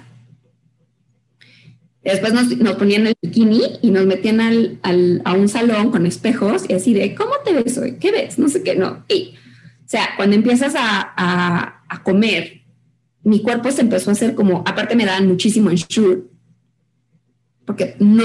Después 2.01 2.33
nos, 2.33 2.75
ponían 2.75 3.07
el 3.07 3.15
bikini 3.21 3.61
y 3.81 3.91
nos 3.91 4.05
metían 4.05 4.39
al, 4.39 5.21
a 5.25 5.33
un 5.33 5.49
salón 5.49 5.91
con 5.91 6.05
espejos 6.05 6.63
y 6.69 6.73
así 6.73 6.93
de, 6.93 7.13
¿cómo 7.13 7.33
te 7.43 7.53
ves 7.53 7.77
hoy? 7.77 7.97
¿Qué 7.99 8.11
ves? 8.11 8.39
No 8.39 8.47
sé 8.47 8.63
qué, 8.63 8.75
no. 8.75 9.03
Y 9.09 9.35
sea, 9.85 10.09
cuando 10.15 10.35
empiezas 10.35 10.75
a, 10.75 11.13
a, 11.87 12.03
comer, 12.03 12.61
mi 13.23 13.41
cuerpo 13.41 13.69
se 13.71 13.81
empezó 13.81 14.09
a 14.09 14.13
hacer 14.13 14.33
como, 14.33 14.63
aparte 14.65 14.95
me 14.95 15.05
daban 15.05 15.27
muchísimo 15.27 15.69
ensure, 15.69 16.21
porque 17.69 17.95
no, 17.99 18.23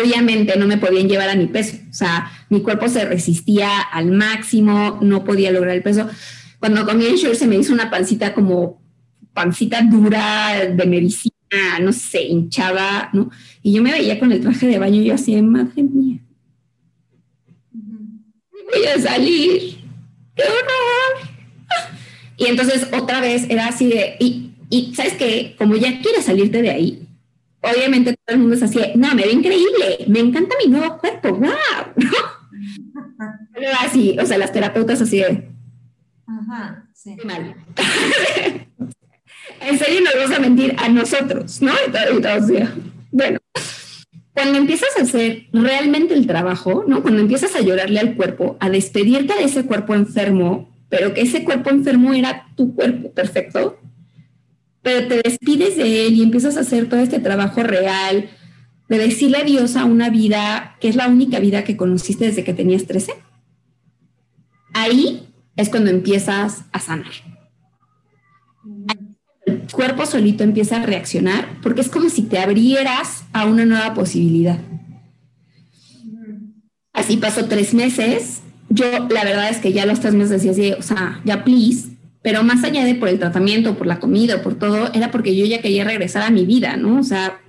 obviamente 0.00 0.56
no 0.56 0.66
me 0.66 0.78
podían 0.78 1.10
llevar 1.10 1.28
a 1.28 1.36
mi 1.36 1.46
peso, 1.46 1.76
o 1.90 1.92
sea, 1.92 2.32
mi 2.48 2.62
cuerpo 2.62 2.88
se 2.88 3.04
resistía 3.04 3.82
al 3.82 4.12
máximo, 4.12 4.98
no 5.02 5.24
podía 5.24 5.52
lograr 5.52 5.76
el 5.76 5.82
peso. 5.82 6.08
Cuando 6.58 6.86
comí 6.86 7.04
ensure 7.04 7.34
se 7.34 7.46
me 7.46 7.56
hizo 7.56 7.74
una 7.74 7.90
pancita 7.90 8.32
como 8.32 8.80
pancita 9.34 9.82
dura 9.82 10.70
de 10.74 10.86
medicina, 10.86 11.34
no 11.82 11.92
sé, 11.92 12.22
hinchada, 12.22 13.10
¿no? 13.12 13.30
Y 13.62 13.74
yo 13.74 13.82
me 13.82 13.92
veía 13.92 14.18
con 14.18 14.32
el 14.32 14.40
traje 14.40 14.66
de 14.66 14.78
baño 14.78 15.02
y 15.02 15.04
yo 15.04 15.14
así, 15.16 15.36
madre 15.42 15.82
mía, 15.82 16.20
voy 17.74 18.86
a 18.86 18.98
salir, 18.98 19.80
qué 20.34 20.42
horror. 20.44 21.28
Y 22.38 22.46
entonces 22.46 22.88
otra 22.98 23.20
vez 23.20 23.44
era 23.50 23.66
así 23.66 23.88
de, 23.88 24.16
y, 24.18 24.52
y 24.70 24.94
sabes 24.94 25.12
que 25.12 25.56
como 25.58 25.76
ya 25.76 26.00
quieres 26.00 26.24
salirte 26.24 26.62
de 26.62 26.70
ahí, 26.70 27.07
obviamente 27.60 28.16
todo 28.24 28.34
el 28.34 28.38
mundo 28.38 28.54
es 28.54 28.62
así, 28.62 28.80
no, 28.94 29.14
me 29.14 29.22
ve 29.22 29.32
increíble, 29.32 30.04
me 30.06 30.20
encanta 30.20 30.54
mi 30.64 30.70
nuevo 30.70 30.98
cuerpo, 30.98 31.32
wow, 31.32 31.50
Pero 33.54 33.70
así, 33.80 34.16
o 34.18 34.26
sea, 34.26 34.38
las 34.38 34.52
terapeutas 34.52 35.00
así 35.00 35.18
de, 35.18 35.48
Ajá, 36.26 36.88
sí. 36.94 37.16
mal. 37.24 37.56
en 39.60 39.78
serio 39.78 40.00
nos 40.02 40.14
vamos 40.14 40.36
a 40.36 40.40
mentir 40.40 40.76
a 40.78 40.88
nosotros, 40.88 41.60
¿no? 41.60 41.72
Y 41.86 41.90
todo, 41.90 42.68
bueno, 43.10 43.38
cuando 44.38 44.58
empiezas 44.58 44.90
a 44.96 45.02
hacer 45.02 45.46
realmente 45.52 46.14
el 46.14 46.26
trabajo, 46.26 46.84
¿no? 46.86 47.02
Cuando 47.02 47.20
empiezas 47.20 47.56
a 47.56 47.60
llorarle 47.60 47.98
al 47.98 48.14
cuerpo, 48.14 48.56
a 48.60 48.70
despedirte 48.70 49.34
de 49.34 49.44
ese 49.44 49.64
cuerpo 49.64 49.94
enfermo, 49.94 50.76
pero 50.88 51.12
que 51.12 51.22
ese 51.22 51.42
cuerpo 51.42 51.70
enfermo 51.70 52.14
era 52.14 52.46
tu 52.54 52.74
cuerpo 52.74 53.10
perfecto, 53.12 53.80
pero 54.82 55.08
te 55.08 55.20
despides 55.22 55.76
de 55.76 56.06
él 56.06 56.14
y 56.14 56.22
empiezas 56.22 56.56
a 56.56 56.60
hacer 56.60 56.88
todo 56.88 57.00
este 57.00 57.18
trabajo 57.20 57.62
real, 57.62 58.30
de 58.88 58.98
decirle 58.98 59.38
adiós 59.38 59.76
a 59.76 59.84
una 59.84 60.08
vida 60.08 60.76
que 60.80 60.88
es 60.88 60.96
la 60.96 61.08
única 61.08 61.40
vida 61.40 61.64
que 61.64 61.76
conociste 61.76 62.26
desde 62.26 62.44
que 62.44 62.54
tenías 62.54 62.86
13, 62.86 63.12
ahí 64.72 65.28
es 65.56 65.68
cuando 65.68 65.90
empiezas 65.90 66.64
a 66.72 66.80
sanar 66.80 67.12
el 69.48 69.72
cuerpo 69.72 70.06
solito 70.06 70.44
empieza 70.44 70.76
a 70.76 70.86
reaccionar 70.86 71.60
porque 71.62 71.80
es 71.80 71.88
como 71.88 72.10
si 72.10 72.22
te 72.22 72.38
abrieras 72.38 73.24
a 73.32 73.46
una 73.46 73.64
nueva 73.64 73.94
posibilidad. 73.94 74.58
Así 76.92 77.16
pasó 77.16 77.46
tres 77.46 77.74
meses. 77.74 78.40
Yo 78.68 78.84
la 79.08 79.24
verdad 79.24 79.48
es 79.48 79.58
que 79.58 79.72
ya 79.72 79.86
los 79.86 80.00
tres 80.00 80.14
meses 80.14 80.42
decía 80.42 80.76
o 80.78 80.82
sea, 80.82 81.20
ya 81.24 81.44
please, 81.44 81.88
pero 82.28 82.42
más 82.42 82.62
allá 82.62 82.84
de 82.84 82.94
por 82.94 83.08
el 83.08 83.18
tratamiento, 83.18 83.78
por 83.78 83.86
la 83.86 84.00
comida, 84.00 84.42
por 84.42 84.58
todo, 84.58 84.92
era 84.92 85.10
porque 85.10 85.34
yo 85.34 85.46
ya 85.46 85.62
quería 85.62 85.82
regresar 85.84 86.22
a 86.22 86.28
mi 86.28 86.44
vida, 86.44 86.76
¿no? 86.76 87.00
O 87.00 87.02
sea, 87.02 87.40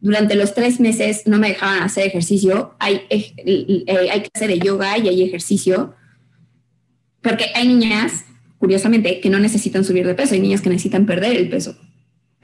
durante 0.00 0.36
los 0.36 0.54
tres 0.54 0.78
meses 0.78 1.24
no 1.26 1.40
me 1.40 1.48
dejaban 1.48 1.82
hacer 1.82 2.06
ejercicio, 2.06 2.76
hay, 2.78 3.00
eh, 3.10 3.84
hay 3.88 4.22
hacer 4.32 4.52
el 4.52 4.60
yoga 4.60 4.96
y 4.96 5.08
hay 5.08 5.24
ejercicio, 5.24 5.96
porque 7.20 7.46
hay 7.56 7.66
niñas 7.66 8.24
curiosamente, 8.58 9.18
que 9.18 9.28
no 9.28 9.40
necesitan 9.40 9.82
subir 9.82 10.06
de 10.06 10.14
peso, 10.14 10.34
hay 10.34 10.40
niñas 10.40 10.60
que 10.60 10.70
necesitan 10.70 11.04
perder 11.04 11.36
el 11.36 11.48
peso. 11.48 11.76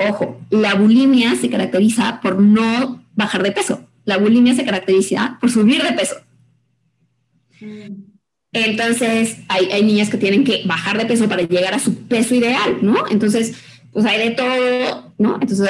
Ojo, 0.00 0.40
la 0.50 0.74
bulimia 0.74 1.36
se 1.36 1.48
caracteriza 1.48 2.20
por 2.20 2.40
no 2.40 3.04
bajar 3.14 3.44
de 3.44 3.52
peso, 3.52 3.88
la 4.04 4.16
bulimia 4.16 4.52
se 4.56 4.64
caracteriza 4.64 5.38
por 5.40 5.48
subir 5.48 5.80
de 5.80 5.92
peso. 5.92 6.16
Entonces, 8.52 9.38
hay, 9.48 9.66
hay 9.66 9.82
niñas 9.82 10.08
que 10.08 10.16
tienen 10.16 10.44
que 10.44 10.62
bajar 10.64 10.96
de 10.98 11.06
peso 11.06 11.28
para 11.28 11.42
llegar 11.42 11.74
a 11.74 11.78
su 11.78 12.06
peso 12.06 12.34
ideal, 12.34 12.78
¿no? 12.80 13.04
Entonces, 13.10 13.54
pues 13.92 14.06
hay 14.06 14.28
de 14.28 14.34
todo, 14.34 15.12
¿no? 15.18 15.38
Entonces 15.40 15.68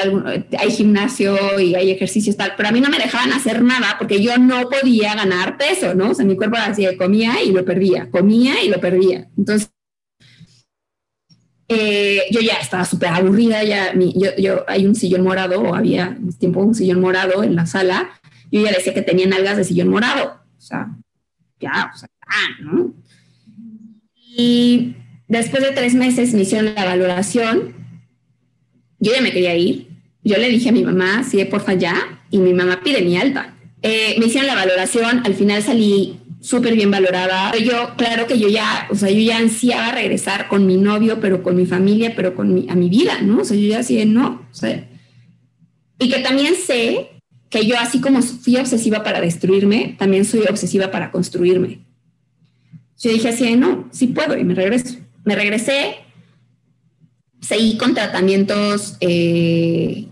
hay 0.58 0.70
gimnasio 0.70 1.58
y 1.60 1.74
hay 1.74 1.90
ejercicios 1.90 2.36
tal, 2.36 2.54
pero 2.56 2.68
a 2.68 2.72
mí 2.72 2.80
no 2.80 2.90
me 2.90 2.98
dejaban 2.98 3.32
hacer 3.32 3.62
nada 3.62 3.96
porque 3.98 4.22
yo 4.22 4.36
no 4.38 4.68
podía 4.68 5.14
ganar 5.14 5.56
peso, 5.56 5.94
¿no? 5.94 6.10
O 6.10 6.14
sea, 6.14 6.24
mi 6.24 6.36
cuerpo 6.36 6.56
así, 6.58 6.84
comía 6.96 7.42
y 7.42 7.52
lo 7.52 7.64
perdía, 7.64 8.10
comía 8.10 8.62
y 8.62 8.68
lo 8.68 8.80
perdía. 8.80 9.28
Entonces, 9.36 9.70
eh, 11.68 12.22
yo 12.30 12.40
ya 12.40 12.54
estaba 12.54 12.84
súper 12.84 13.10
aburrida, 13.10 13.62
ya 13.62 13.92
yo, 13.94 14.30
yo, 14.38 14.64
hay 14.68 14.86
un 14.86 14.94
sillón 14.94 15.22
morado, 15.22 15.60
o 15.60 15.74
había 15.74 16.08
en 16.08 16.32
tiempo 16.32 16.60
un 16.60 16.74
sillón 16.74 17.00
morado 17.00 17.42
en 17.44 17.54
la 17.54 17.66
sala, 17.66 18.10
yo 18.50 18.62
ya 18.64 18.72
decía 18.72 18.94
que 18.94 19.02
tenían 19.02 19.32
algas 19.32 19.58
de 19.58 19.64
sillón 19.64 19.88
morado, 19.88 20.40
o 20.56 20.60
sea, 20.60 20.88
ya, 21.60 21.90
o 21.94 21.96
sea, 21.96 22.08
ah, 22.28 22.48
¿no? 22.62 22.94
Y 24.36 24.94
después 25.26 25.62
de 25.62 25.72
tres 25.72 25.94
meses 25.94 26.32
me 26.34 26.42
hicieron 26.42 26.74
la 26.74 26.84
valoración, 26.84 27.74
yo 29.00 29.12
ya 29.12 29.20
me 29.20 29.32
quería 29.32 29.56
ir, 29.56 29.88
yo 30.22 30.36
le 30.36 30.48
dije 30.48 30.68
a 30.68 30.72
mi 30.72 30.84
mamá, 30.84 31.24
sí, 31.24 31.44
porfa 31.44 31.74
ya, 31.74 32.22
y 32.30 32.38
mi 32.38 32.52
mamá 32.52 32.80
pide 32.82 33.02
mi 33.02 33.16
alta. 33.16 33.54
Eh, 33.82 34.16
me 34.18 34.26
hicieron 34.26 34.46
la 34.46 34.54
valoración, 34.54 35.22
al 35.24 35.34
final 35.34 35.62
salí 35.62 36.18
súper 36.40 36.74
bien 36.74 36.90
valorada. 36.90 37.56
Yo, 37.56 37.94
claro 37.96 38.26
que 38.26 38.38
yo 38.38 38.48
ya, 38.48 38.86
o 38.90 38.94
sea, 38.94 39.10
yo 39.10 39.20
ya 39.20 39.38
ansiaba 39.38 39.92
regresar 39.92 40.48
con 40.48 40.66
mi 40.66 40.76
novio, 40.76 41.18
pero 41.20 41.42
con 41.42 41.56
mi 41.56 41.66
familia, 41.66 42.14
pero 42.14 42.34
con 42.34 42.54
mi, 42.54 42.66
a 42.68 42.74
mi 42.74 42.88
vida, 42.88 43.20
¿no? 43.22 43.40
O 43.40 43.44
sea, 43.44 43.56
yo 43.56 43.68
ya 43.68 43.80
así 43.80 43.96
de 43.96 44.06
no, 44.06 44.46
o 44.50 44.54
sea. 44.54 44.88
Y 45.98 46.08
que 46.08 46.18
también 46.20 46.54
sé 46.54 47.08
que 47.50 47.66
yo, 47.66 47.76
así 47.78 48.00
como 48.00 48.22
fui 48.22 48.56
obsesiva 48.56 49.02
para 49.02 49.20
destruirme, 49.20 49.96
también 49.98 50.24
soy 50.24 50.42
obsesiva 50.48 50.90
para 50.90 51.10
construirme. 51.10 51.80
Yo 52.98 53.10
dije 53.10 53.28
así 53.28 53.56
no, 53.56 53.88
sí 53.92 54.08
puedo, 54.08 54.36
y 54.36 54.44
me 54.44 54.54
regreso. 54.54 54.96
Me 55.24 55.34
regresé, 55.34 55.96
seguí 57.40 57.76
con 57.76 57.94
tratamientos 57.94 58.96
eh, 59.00 60.06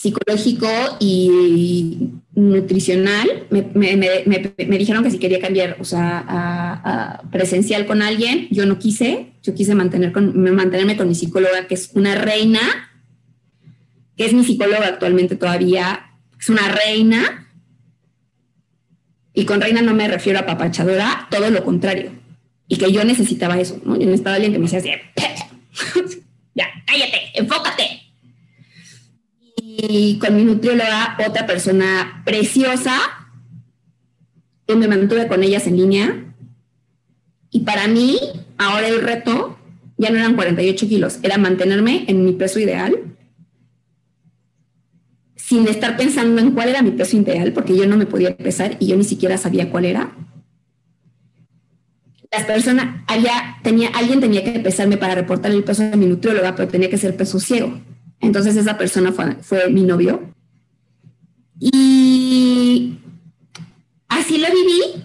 psicológico 0.00 0.66
y 0.98 2.08
nutricional, 2.34 3.46
me, 3.50 4.78
dijeron 4.78 5.04
que 5.04 5.10
si 5.10 5.18
quería 5.18 5.40
cambiar, 5.40 5.76
o 5.78 5.84
sea, 5.84 6.24
a, 6.26 7.22
presencial 7.30 7.84
con 7.84 8.00
alguien, 8.00 8.48
yo 8.50 8.64
no 8.64 8.78
quise, 8.78 9.32
yo 9.42 9.54
quise 9.54 9.74
mantener 9.74 10.12
con, 10.12 10.54
mantenerme 10.54 10.96
con 10.96 11.06
mi 11.06 11.14
psicóloga, 11.14 11.66
que 11.66 11.74
es 11.74 11.90
una 11.92 12.14
reina, 12.14 12.60
que 14.16 14.24
es 14.24 14.32
mi 14.32 14.42
psicóloga 14.42 14.86
actualmente 14.86 15.36
todavía, 15.36 16.16
es 16.40 16.48
una 16.48 16.68
reina, 16.68 17.49
y 19.34 19.44
con 19.44 19.60
reina 19.60 19.82
no 19.82 19.94
me 19.94 20.08
refiero 20.08 20.38
a 20.38 20.46
papachadora, 20.46 21.28
todo 21.30 21.50
lo 21.50 21.64
contrario, 21.64 22.12
y 22.68 22.76
que 22.76 22.92
yo 22.92 23.04
necesitaba 23.04 23.58
eso, 23.58 23.80
¿no? 23.84 23.94
Yo 23.94 24.06
necesitaba 24.06 24.36
alguien 24.36 24.52
que 24.52 24.58
me 24.58 24.68
decía 24.68 24.78
así, 24.78 24.90
ya, 26.54 26.68
cállate, 26.86 27.30
enfócate, 27.34 28.00
y 29.82 30.18
con 30.18 30.36
mi 30.36 30.44
nutrióloga, 30.44 31.16
otra 31.26 31.46
persona 31.46 32.22
preciosa, 32.24 32.98
yo 34.68 34.76
me 34.76 34.88
mantuve 34.88 35.26
con 35.26 35.42
ellas 35.42 35.66
en 35.66 35.76
línea. 35.76 36.34
Y 37.50 37.60
para 37.60 37.88
mí, 37.88 38.18
ahora 38.58 38.88
el 38.88 39.00
reto 39.00 39.58
ya 39.96 40.10
no 40.10 40.18
eran 40.18 40.34
48 40.34 40.88
kilos, 40.88 41.18
era 41.22 41.38
mantenerme 41.38 42.04
en 42.08 42.24
mi 42.24 42.32
peso 42.32 42.60
ideal, 42.60 43.16
sin 45.50 45.66
estar 45.66 45.96
pensando 45.96 46.40
en 46.40 46.52
cuál 46.52 46.68
era 46.68 46.80
mi 46.80 46.92
peso 46.92 47.16
ideal, 47.16 47.52
porque 47.52 47.76
yo 47.76 47.84
no 47.84 47.96
me 47.96 48.06
podía 48.06 48.36
pesar 48.36 48.76
y 48.78 48.86
yo 48.86 48.96
ni 48.96 49.02
siquiera 49.02 49.36
sabía 49.36 49.68
cuál 49.68 49.84
era. 49.84 50.14
Las 52.30 52.44
personas, 52.44 53.02
había, 53.08 53.56
tenía, 53.64 53.88
alguien 53.88 54.20
tenía 54.20 54.44
que 54.44 54.60
pesarme 54.60 54.96
para 54.96 55.16
reportar 55.16 55.50
el 55.50 55.64
peso 55.64 55.82
de 55.82 55.96
mi 55.96 56.06
nutrióloga, 56.06 56.54
pero 56.54 56.68
tenía 56.68 56.88
que 56.88 56.98
ser 56.98 57.16
peso 57.16 57.40
ciego. 57.40 57.80
Entonces 58.20 58.54
esa 58.54 58.78
persona 58.78 59.12
fue, 59.40 59.68
mi 59.70 59.82
novio. 59.82 60.32
Y 61.58 63.00
así 64.06 64.38
lo 64.38 64.46
viví. 64.52 65.02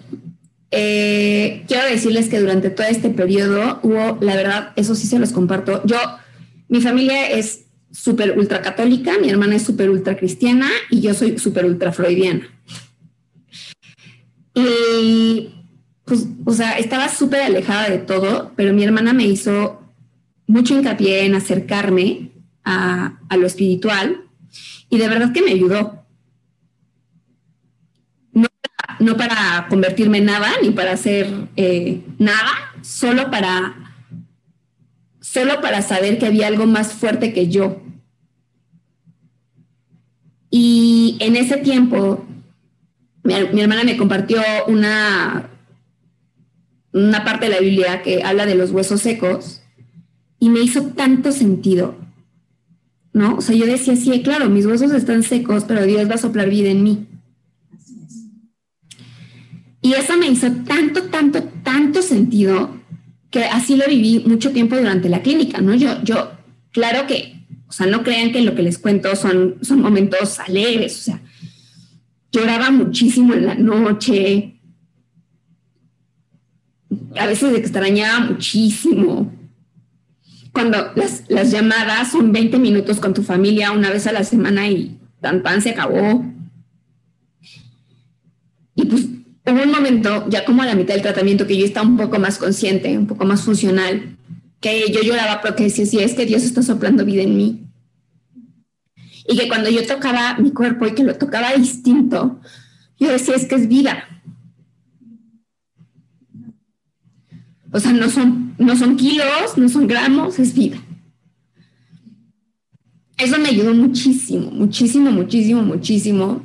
Eh, 0.70 1.64
quiero 1.66 1.88
decirles 1.88 2.28
que 2.28 2.38
durante 2.38 2.70
todo 2.70 2.86
este 2.86 3.10
periodo 3.10 3.80
hubo, 3.82 4.18
la 4.20 4.36
verdad, 4.36 4.72
eso 4.76 4.94
sí 4.94 5.08
se 5.08 5.18
los 5.18 5.32
comparto. 5.32 5.82
Yo, 5.86 5.98
mi 6.68 6.80
familia 6.80 7.30
es 7.30 7.65
súper 7.96 8.38
ultra 8.38 8.62
católica, 8.62 9.18
mi 9.20 9.30
hermana 9.30 9.56
es 9.56 9.62
súper 9.62 9.90
ultra 9.90 10.16
cristiana 10.16 10.68
y 10.90 11.00
yo 11.00 11.14
soy 11.14 11.38
súper 11.38 11.64
ultra 11.64 11.92
freudiana. 11.92 12.46
Y 14.54 15.54
pues, 16.04 16.26
o 16.44 16.52
sea, 16.52 16.78
estaba 16.78 17.08
súper 17.08 17.42
alejada 17.42 17.88
de 17.90 17.98
todo, 17.98 18.52
pero 18.54 18.72
mi 18.72 18.84
hermana 18.84 19.12
me 19.12 19.24
hizo 19.24 19.82
mucho 20.46 20.74
hincapié 20.74 21.24
en 21.24 21.34
acercarme 21.34 22.30
a, 22.64 23.18
lo 23.36 23.46
espiritual 23.46 24.24
y 24.88 24.98
de 24.98 25.08
verdad 25.08 25.32
que 25.32 25.42
me 25.42 25.52
ayudó. 25.52 26.04
No, 28.98 29.16
para 29.16 29.66
convertirme 29.68 30.18
en 30.18 30.26
nada 30.26 30.50
ni 30.62 30.70
para 30.70 30.92
hacer 30.92 31.48
eh, 31.56 32.02
nada, 32.18 32.52
solo 32.80 33.30
para, 33.30 33.92
solo 35.20 35.60
para 35.60 35.82
saber 35.82 36.18
que 36.18 36.26
había 36.26 36.46
algo 36.46 36.66
más 36.66 36.94
fuerte 36.94 37.34
que 37.34 37.48
yo. 37.48 37.85
Y 40.58 41.18
en 41.20 41.36
ese 41.36 41.58
tiempo, 41.58 42.24
mi, 43.22 43.34
hermana 43.34 43.84
me 43.84 43.98
compartió 43.98 44.40
una, 44.68 45.50
una 46.94 47.24
parte 47.26 47.44
de 47.44 47.50
la 47.50 47.60
Biblia 47.60 48.00
que 48.00 48.22
habla 48.22 48.46
de 48.46 48.54
los 48.54 48.70
huesos 48.70 49.02
secos 49.02 49.60
y 50.40 50.48
me 50.48 50.60
hizo 50.60 50.82
tanto 50.92 51.30
sentido, 51.30 51.98
¿no? 53.12 53.36
O 53.36 53.42
sea, 53.42 53.54
yo 53.54 53.66
decía, 53.66 53.96
sí, 53.96 54.22
claro, 54.22 54.48
mis 54.48 54.64
huesos 54.64 54.92
están 54.92 55.22
secos, 55.22 55.64
pero 55.64 55.84
Dios 55.84 56.08
va 56.08 56.14
a 56.14 56.18
soplar 56.18 56.48
vida 56.48 56.70
en 56.70 56.82
mí. 56.82 57.06
Y 59.82 59.92
eso 59.92 60.16
me 60.16 60.28
hizo 60.28 60.50
tanto, 60.66 61.02
tanto, 61.02 61.42
tanto 61.62 62.00
sentido 62.00 62.80
que 63.30 63.44
así 63.44 63.76
lo 63.76 63.86
viví 63.86 64.24
mucho 64.26 64.52
tiempo 64.52 64.74
durante 64.74 65.10
la 65.10 65.20
clínica, 65.20 65.60
¿no? 65.60 65.74
Yo, 65.74 66.02
yo, 66.02 66.30
claro 66.72 67.06
que, 67.06 67.35
o 67.68 67.72
sea, 67.72 67.86
no 67.86 68.02
crean 68.02 68.32
que 68.32 68.42
lo 68.42 68.54
que 68.54 68.62
les 68.62 68.78
cuento 68.78 69.14
son, 69.16 69.56
son 69.62 69.80
momentos 69.80 70.38
alegres, 70.40 71.00
o 71.00 71.02
sea, 71.04 71.22
lloraba 72.32 72.70
muchísimo 72.70 73.34
en 73.34 73.46
la 73.46 73.54
noche, 73.54 74.56
a 77.18 77.26
veces 77.26 77.56
extrañaba 77.56 78.20
muchísimo. 78.20 79.32
Cuando 80.52 80.92
las, 80.94 81.24
las, 81.28 81.50
llamadas 81.50 82.12
son 82.12 82.32
20 82.32 82.58
minutos 82.58 82.98
con 82.98 83.12
tu 83.12 83.22
familia 83.22 83.72
una 83.72 83.90
vez 83.90 84.06
a 84.06 84.12
la 84.12 84.24
semana 84.24 84.68
y 84.68 84.98
tan 85.20 85.42
tan 85.42 85.60
se 85.60 85.70
acabó. 85.70 86.24
Y 88.74 88.84
pues 88.84 89.06
hubo 89.46 89.62
un 89.62 89.70
momento, 89.70 90.26
ya 90.28 90.44
como 90.44 90.62
a 90.62 90.66
la 90.66 90.74
mitad 90.74 90.94
del 90.94 91.02
tratamiento, 91.02 91.46
que 91.46 91.58
yo 91.58 91.64
estaba 91.64 91.86
un 91.86 91.96
poco 91.96 92.18
más 92.18 92.38
consciente, 92.38 92.96
un 92.96 93.06
poco 93.06 93.24
más 93.24 93.42
funcional, 93.42 94.15
que 94.60 94.90
yo 94.92 95.02
lloraba 95.02 95.40
porque 95.40 95.64
decía, 95.64 95.86
sí, 95.86 95.98
es 95.98 96.14
que 96.14 96.26
Dios 96.26 96.42
está 96.42 96.62
soplando 96.62 97.04
vida 97.04 97.22
en 97.22 97.36
mí. 97.36 97.66
Y 99.28 99.36
que 99.36 99.48
cuando 99.48 99.70
yo 99.70 99.86
tocaba 99.86 100.38
mi 100.38 100.52
cuerpo 100.52 100.86
y 100.86 100.94
que 100.94 101.04
lo 101.04 101.16
tocaba 101.16 101.52
distinto, 101.54 102.40
yo 102.98 103.08
decía, 103.08 103.34
es 103.34 103.46
que 103.46 103.56
es 103.56 103.68
vida. 103.68 104.04
O 107.72 107.80
sea, 107.80 107.92
no 107.92 108.08
son, 108.08 108.54
no 108.58 108.76
son 108.76 108.96
kilos, 108.96 109.56
no 109.56 109.68
son 109.68 109.86
gramos, 109.86 110.38
es 110.38 110.54
vida. 110.54 110.78
Eso 113.18 113.38
me 113.38 113.48
ayudó 113.48 113.74
muchísimo, 113.74 114.50
muchísimo, 114.50 115.10
muchísimo, 115.10 115.62
muchísimo 115.62 116.42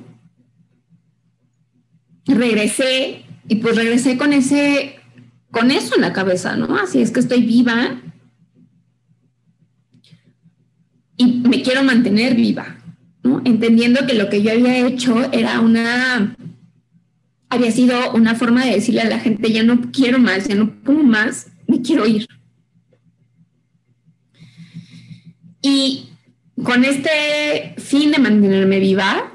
regresé 2.35 3.23
y 3.47 3.55
pues 3.55 3.75
regresé 3.75 4.17
con 4.17 4.33
ese, 4.33 4.95
con 5.51 5.69
eso 5.69 5.95
en 5.95 6.01
la 6.01 6.13
cabeza, 6.13 6.55
¿no? 6.55 6.77
Así 6.77 7.01
es 7.01 7.11
que 7.11 7.19
estoy 7.19 7.45
viva 7.45 8.01
y 11.17 11.25
me 11.25 11.61
quiero 11.61 11.83
mantener 11.83 12.35
viva, 12.35 12.77
¿no? 13.21 13.41
Entendiendo 13.45 14.07
que 14.07 14.15
lo 14.15 14.29
que 14.29 14.41
yo 14.41 14.51
había 14.51 14.87
hecho 14.87 15.31
era 15.31 15.59
una, 15.59 16.35
había 17.49 17.71
sido 17.71 18.13
una 18.13 18.33
forma 18.35 18.65
de 18.65 18.75
decirle 18.75 19.01
a 19.01 19.09
la 19.09 19.19
gente, 19.19 19.51
ya 19.51 19.63
no 19.63 19.91
quiero 19.91 20.19
más, 20.19 20.47
ya 20.47 20.55
no 20.55 20.71
puedo 20.81 21.03
más, 21.03 21.51
me 21.67 21.81
quiero 21.81 22.07
ir. 22.07 22.27
Y 25.61 26.09
con 26.63 26.85
este 26.85 27.75
fin 27.77 28.11
de 28.11 28.19
mantenerme 28.19 28.79
viva, 28.79 29.31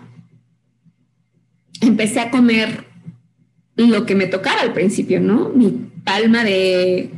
empecé 1.80 2.20
a 2.20 2.30
comer 2.30 2.86
lo 3.76 4.06
que 4.06 4.14
me 4.14 4.26
tocara 4.26 4.62
al 4.62 4.72
principio, 4.72 5.20
¿no? 5.20 5.50
Mi 5.50 5.92
palma 6.06 6.44
de, 6.44 7.10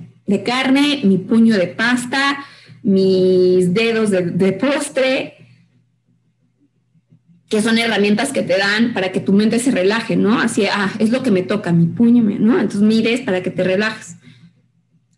carne, 0.44 1.02
mi 1.04 1.18
puño 1.18 1.56
de 1.56 1.68
pasta, 1.68 2.44
mis 2.82 3.74
dedos 3.74 4.10
de, 4.10 4.52
postre, 4.52 5.34
que 7.48 7.62
son 7.62 7.78
herramientas 7.78 8.32
que 8.32 8.42
te 8.42 8.56
dan 8.58 8.94
para 8.94 9.12
que 9.12 9.20
tu 9.20 9.32
mente 9.32 9.58
se 9.58 9.70
relaje, 9.70 10.16
¿no? 10.16 10.40
Así, 10.40 10.64
ah, 10.66 10.90
es 10.98 11.10
lo 11.10 11.22
que 11.22 11.30
me 11.30 11.42
toca, 11.42 11.70
mi 11.70 11.86
puño, 11.86 12.22
¿no? 12.22 12.58
Entonces 12.58 12.80
mires 12.80 13.20
para 13.20 13.42
que 13.42 13.50
te 13.50 13.62
relajes. 13.62 14.16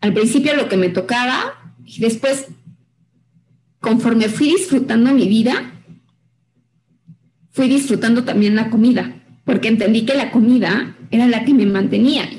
Al 0.01 0.13
principio 0.13 0.55
lo 0.55 0.67
que 0.67 0.77
me 0.77 0.89
tocaba 0.89 1.73
y 1.85 1.99
después, 1.99 2.47
conforme 3.79 4.27
fui 4.27 4.49
disfrutando 4.49 5.13
mi 5.13 5.27
vida, 5.27 5.73
fui 7.51 7.69
disfrutando 7.69 8.23
también 8.23 8.55
la 8.55 8.69
comida 8.69 9.15
porque 9.45 9.67
entendí 9.67 10.05
que 10.05 10.15
la 10.15 10.31
comida 10.31 10.95
era 11.09 11.27
la 11.27 11.43
que 11.43 11.53
me 11.53 11.65
mantenía 11.65 12.29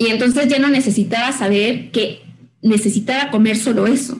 Y 0.00 0.06
entonces 0.06 0.48
ya 0.48 0.58
no 0.58 0.68
necesitaba 0.68 1.30
saber 1.30 1.90
que 1.90 2.22
necesitaba 2.62 3.30
comer 3.30 3.58
solo 3.58 3.86
eso. 3.86 4.18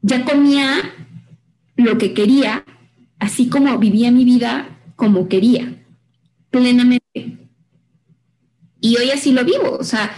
Ya 0.00 0.24
comía 0.24 0.94
lo 1.76 1.98
que 1.98 2.14
quería, 2.14 2.64
así 3.18 3.50
como 3.50 3.78
vivía 3.78 4.10
mi 4.10 4.24
vida 4.24 4.80
como 4.96 5.28
quería, 5.28 5.74
plenamente. 6.48 7.36
Y 8.80 8.96
hoy 8.96 9.10
así 9.10 9.32
lo 9.32 9.44
vivo, 9.44 9.76
o 9.78 9.84
sea, 9.84 10.10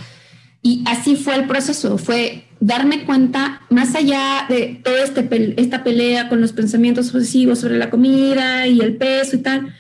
y 0.62 0.85
así 0.86 1.16
fue 1.16 1.35
el 1.35 1.48
proceso, 1.48 1.98
fue 1.98 2.44
darme 2.60 3.05
cuenta, 3.06 3.62
más 3.70 3.97
allá 3.97 4.47
de 4.48 4.80
toda 4.85 5.02
este, 5.02 5.55
esta 5.60 5.82
pelea 5.82 6.28
con 6.28 6.40
los 6.40 6.52
pensamientos 6.52 7.12
obsesivos 7.12 7.59
sobre 7.59 7.76
la 7.76 7.90
comida 7.90 8.68
y 8.68 8.80
el 8.80 8.97
peso 8.97 9.35
y 9.35 9.40
tal, 9.40 9.74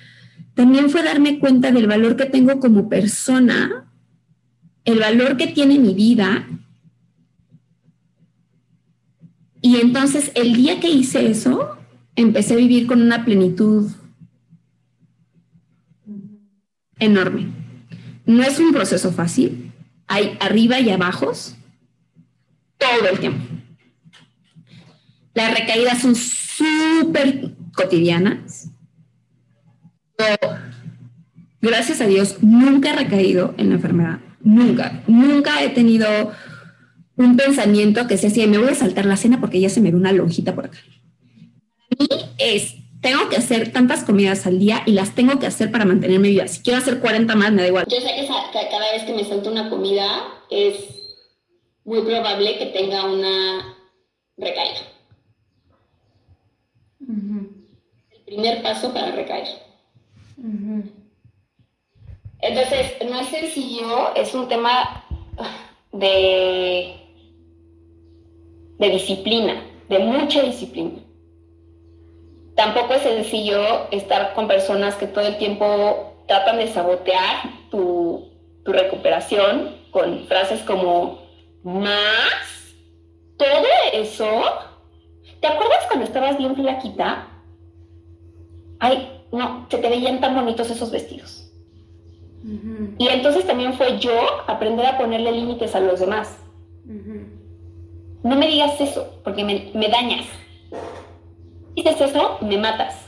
también 0.58 0.90
fue 0.90 1.04
darme 1.04 1.38
cuenta 1.38 1.70
del 1.70 1.86
valor 1.86 2.16
que 2.16 2.24
tengo 2.24 2.58
como 2.58 2.88
persona, 2.88 3.88
el 4.84 4.98
valor 4.98 5.36
que 5.36 5.46
tiene 5.46 5.78
mi 5.78 5.94
vida. 5.94 6.48
Y 9.62 9.76
entonces 9.76 10.32
el 10.34 10.54
día 10.54 10.80
que 10.80 10.90
hice 10.90 11.30
eso, 11.30 11.78
empecé 12.16 12.54
a 12.54 12.56
vivir 12.56 12.88
con 12.88 13.00
una 13.00 13.24
plenitud 13.24 13.88
enorme. 16.98 17.52
No 18.26 18.42
es 18.42 18.58
un 18.58 18.72
proceso 18.72 19.12
fácil, 19.12 19.70
hay 20.08 20.36
arriba 20.40 20.80
y 20.80 20.90
abajos, 20.90 21.54
todo 22.78 23.10
el 23.12 23.20
tiempo. 23.20 23.44
Las 25.34 25.56
recaídas 25.56 26.02
son 26.02 26.16
súper 26.16 27.54
cotidianas. 27.76 28.72
Gracias 31.60 32.00
a 32.00 32.06
Dios, 32.06 32.36
nunca 32.42 32.90
he 32.90 32.96
recaído 32.96 33.54
en 33.58 33.68
la 33.70 33.74
enfermedad. 33.76 34.18
Nunca. 34.40 35.02
Nunca 35.06 35.62
he 35.62 35.70
tenido 35.70 36.08
un 37.16 37.36
pensamiento 37.36 38.06
que 38.06 38.16
sea 38.16 38.30
así, 38.30 38.46
me 38.46 38.58
voy 38.58 38.68
a 38.68 38.74
saltar 38.74 39.04
la 39.04 39.16
cena 39.16 39.40
porque 39.40 39.60
ya 39.60 39.68
se 39.68 39.80
me 39.80 39.90
ve 39.90 39.96
una 39.96 40.12
lonjita 40.12 40.54
por 40.54 40.66
acá. 40.66 40.78
A 41.90 41.96
mí 41.98 42.08
es, 42.38 42.76
tengo 43.00 43.28
que 43.28 43.36
hacer 43.36 43.72
tantas 43.72 44.04
comidas 44.04 44.46
al 44.46 44.58
día 44.58 44.82
y 44.86 44.92
las 44.92 45.14
tengo 45.14 45.38
que 45.38 45.46
hacer 45.46 45.70
para 45.70 45.84
mantenerme 45.84 46.28
viva. 46.28 46.46
Si 46.46 46.62
quiero 46.62 46.78
hacer 46.78 47.00
40 47.00 47.34
más, 47.34 47.52
me 47.52 47.62
da 47.62 47.68
igual. 47.68 47.86
Yo 47.88 48.00
sé 48.00 48.14
que 48.14 48.26
cada 48.26 48.92
vez 48.92 49.02
que 49.02 49.14
me 49.14 49.24
salto 49.24 49.50
una 49.50 49.68
comida 49.68 50.06
es 50.50 50.76
muy 51.84 52.02
probable 52.02 52.58
que 52.58 52.66
tenga 52.66 53.04
una 53.04 53.76
recaída. 54.36 54.80
El 57.00 58.24
primer 58.26 58.62
paso 58.62 58.92
para 58.92 59.12
recaer. 59.12 59.67
Entonces, 62.40 62.96
no 63.08 63.20
es 63.20 63.28
sencillo, 63.28 64.14
es 64.14 64.34
un 64.34 64.48
tema 64.48 65.04
de, 65.92 66.94
de 68.78 68.90
disciplina, 68.90 69.62
de 69.88 69.98
mucha 69.98 70.42
disciplina. 70.42 71.00
Tampoco 72.54 72.94
es 72.94 73.02
sencillo 73.02 73.88
estar 73.90 74.34
con 74.34 74.48
personas 74.48 74.94
que 74.96 75.06
todo 75.06 75.26
el 75.26 75.38
tiempo 75.38 76.14
tratan 76.26 76.58
de 76.58 76.68
sabotear 76.68 77.68
tu, 77.70 78.28
tu 78.64 78.72
recuperación 78.72 79.76
con 79.90 80.26
frases 80.26 80.62
como 80.62 81.20
más 81.62 82.74
todo 83.36 83.66
eso. 83.92 84.28
¿Te 85.40 85.46
acuerdas 85.46 85.86
cuando 85.86 86.06
estabas 86.06 86.36
bien 86.36 86.54
flaquita? 86.56 87.28
Ay, 88.80 89.17
no, 89.32 89.66
se 89.70 89.78
te 89.78 89.88
veían 89.88 90.20
tan 90.20 90.34
bonitos 90.34 90.70
esos 90.70 90.90
vestidos. 90.90 91.52
Y 92.98 93.08
entonces 93.08 93.46
también 93.46 93.74
fue 93.74 93.98
yo 93.98 94.12
aprender 94.46 94.86
a 94.86 94.96
ponerle 94.96 95.32
límites 95.32 95.74
a 95.74 95.80
los 95.80 96.00
demás. 96.00 96.38
No 98.22 98.36
me 98.36 98.48
digas 98.48 98.80
eso, 98.80 99.20
porque 99.24 99.44
me, 99.44 99.70
me 99.74 99.88
dañas. 99.88 100.26
Dices 101.74 102.00
eso, 102.00 102.38
me 102.40 102.58
matas. 102.58 103.06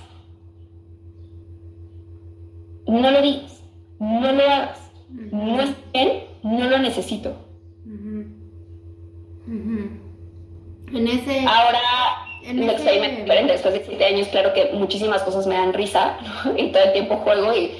No 2.86 3.10
lo 3.10 3.22
digas, 3.22 3.62
no 3.98 4.32
lo 4.32 4.42
hagas. 4.42 4.90
No 5.08 5.60
es 5.60 5.70
bien, 5.92 6.24
no 6.42 6.68
lo 6.68 6.78
necesito. 6.78 7.34
En 10.92 11.08
ese... 11.08 11.40
Ahora, 11.40 11.80
en 12.50 13.46
después 13.46 13.74
de 13.74 13.84
siete 13.84 14.04
años, 14.04 14.28
claro 14.28 14.52
que 14.52 14.70
muchísimas 14.72 15.22
cosas 15.22 15.46
me 15.46 15.54
dan 15.54 15.72
risa 15.72 16.18
y 16.56 16.68
todo 16.72 16.82
el 16.82 16.92
tiempo 16.92 17.16
juego 17.16 17.54
y, 17.54 17.72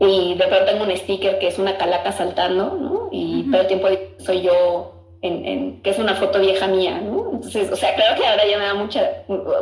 y 0.00 0.34
de 0.34 0.46
pronto 0.46 0.64
tengo 0.66 0.84
un 0.84 0.96
sticker 0.96 1.38
que 1.38 1.48
es 1.48 1.58
una 1.58 1.76
calaca 1.76 2.12
saltando, 2.12 2.76
¿no? 2.76 3.08
Y 3.12 3.50
todo 3.50 3.60
el 3.62 3.66
tiempo 3.66 3.88
soy 4.18 4.42
yo 4.42 4.94
en, 5.22 5.82
que 5.82 5.90
es 5.90 5.98
una 5.98 6.14
foto 6.14 6.40
vieja 6.40 6.66
mía, 6.66 7.00
¿no? 7.00 7.30
Entonces, 7.32 7.70
o 7.70 7.76
sea, 7.76 7.94
claro 7.94 8.16
que 8.16 8.26
ahora 8.26 8.46
ya 8.46 8.58
me 8.58 8.64
da 8.64 8.74
mucha, 8.74 9.10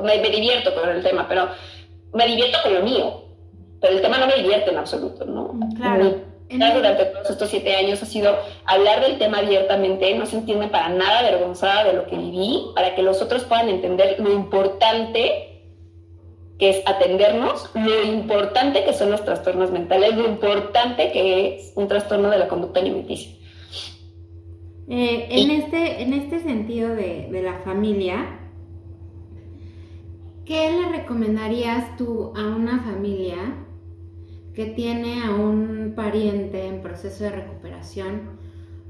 me, 0.03 0.19
divierto 0.31 0.75
con 0.75 0.89
el 0.89 1.03
tema, 1.03 1.27
pero 1.29 1.49
me 2.13 2.27
divierto 2.27 2.59
con 2.63 2.75
lo 2.75 2.83
mío, 2.83 3.23
pero 3.81 3.95
el 3.95 4.03
tema 4.03 4.19
no 4.19 4.27
me 4.27 4.37
divierte 4.37 4.71
en 4.71 4.79
absoluto, 4.79 5.25
¿no? 5.25 5.59
Claro. 5.77 6.28
Durante 6.51 7.05
todos 7.07 7.31
estos 7.31 7.51
siete 7.51 7.75
años 7.77 8.03
ha 8.03 8.07
sido 8.07 8.37
hablar 8.65 9.03
del 9.03 9.19
tema 9.19 9.39
abiertamente, 9.39 10.15
no 10.15 10.27
sentirme 10.27 10.69
para 10.69 10.89
nada 10.89 11.21
avergonzada 11.21 11.85
de 11.85 11.93
lo 11.93 12.07
que 12.07 12.17
viví, 12.17 12.71
para 12.75 12.95
que 12.95 13.03
los 13.03 13.21
otros 13.21 13.45
puedan 13.45 13.69
entender 13.69 14.17
lo 14.19 14.33
importante 14.33 15.49
que 16.59 16.71
es 16.71 16.83
atendernos, 16.87 17.71
lo 17.75 18.03
importante 18.03 18.85
que 18.85 18.93
son 18.93 19.11
los 19.11 19.25
trastornos 19.25 19.71
mentales, 19.71 20.17
lo 20.17 20.27
importante 20.27 21.13
que 21.13 21.55
es 21.57 21.73
un 21.77 21.87
trastorno 21.87 22.31
de 22.31 22.39
la 22.39 22.49
conducta 22.49 22.81
alimenticia. 22.81 23.31
Eh, 24.89 25.29
en, 25.31 25.51
este, 25.51 26.03
en 26.03 26.15
este 26.15 26.41
sentido 26.41 26.89
de, 26.97 27.29
de 27.31 27.43
la 27.43 27.59
familia, 27.59 28.41
¿qué 30.47 30.73
le 30.73 30.89
recomendarías 30.99 31.97
tú 31.97 32.33
a 32.35 32.41
una 32.41 32.81
familia 32.81 33.37
que 34.59 34.67
tiene 34.67 35.23
a 35.23 35.31
un 35.31 35.93
pariente 35.95 36.67
en 36.67 36.83
proceso 36.83 37.23
de 37.23 37.31
recuperación? 37.31 38.41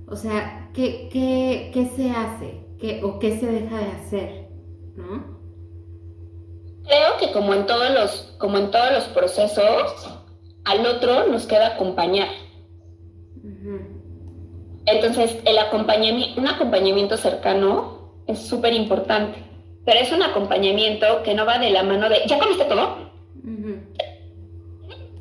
O 0.07 0.17
sea, 0.17 0.71
¿qué, 0.73 1.11
qué, 1.13 1.71
qué 1.75 1.91
se 1.95 2.11
hace 2.11 2.65
¿Qué, 2.81 3.03
o 3.05 3.19
qué 3.19 3.39
se 3.39 3.45
deja 3.45 3.77
de 3.77 3.85
hacer? 3.85 4.49
¿No? 4.97 5.39
Creo 6.87 7.19
que 7.21 7.33
como 7.33 7.53
en 7.53 7.67
todos 7.67 7.91
los, 7.93 8.35
como 8.39 8.57
en 8.57 8.71
todos 8.71 8.93
los 8.93 9.05
procesos, 9.09 10.23
al 10.65 10.87
otro 10.87 11.27
nos 11.27 11.47
queda 11.47 11.75
acompañar. 11.75 12.29
Entonces, 14.87 15.37
el 15.45 15.59
acompañamiento, 15.59 16.41
un 16.41 16.49
acompañamiento 16.49 17.19
cercano 17.19 18.23
es 18.27 18.39
súper 18.39 18.73
importante, 18.73 19.45
pero 19.85 20.01
es 20.01 20.11
un 20.13 20.23
acompañamiento 20.23 21.23
que 21.23 21.35
no 21.35 21.45
va 21.45 21.59
de 21.59 21.69
la 21.69 21.83
mano 21.83 22.09
de, 22.09 22.23
¿ya 22.27 22.39
comiste 22.39 22.65
todo? 22.65 23.08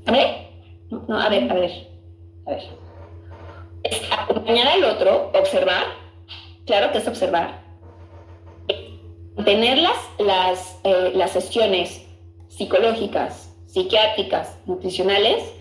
A 0.08 0.12
ver, 0.12 0.48
no, 0.90 1.20
a 1.20 1.30
ver, 1.30 1.52
a 1.52 1.54
ver, 1.54 1.72
a 2.46 2.52
ver. 2.52 2.64
Es 3.84 4.02
acompañar 4.12 4.68
al 4.68 4.84
otro, 4.86 5.32
observar, 5.34 5.84
claro 6.66 6.92
que 6.92 6.98
es 6.98 7.08
observar, 7.08 7.62
tener 9.44 9.78
las, 9.78 10.80
eh, 10.84 11.12
las, 11.14 11.32
sesiones 11.32 12.06
psicológicas, 12.48 13.54
psiquiátricas, 13.68 14.58
nutricionales, 14.66 15.54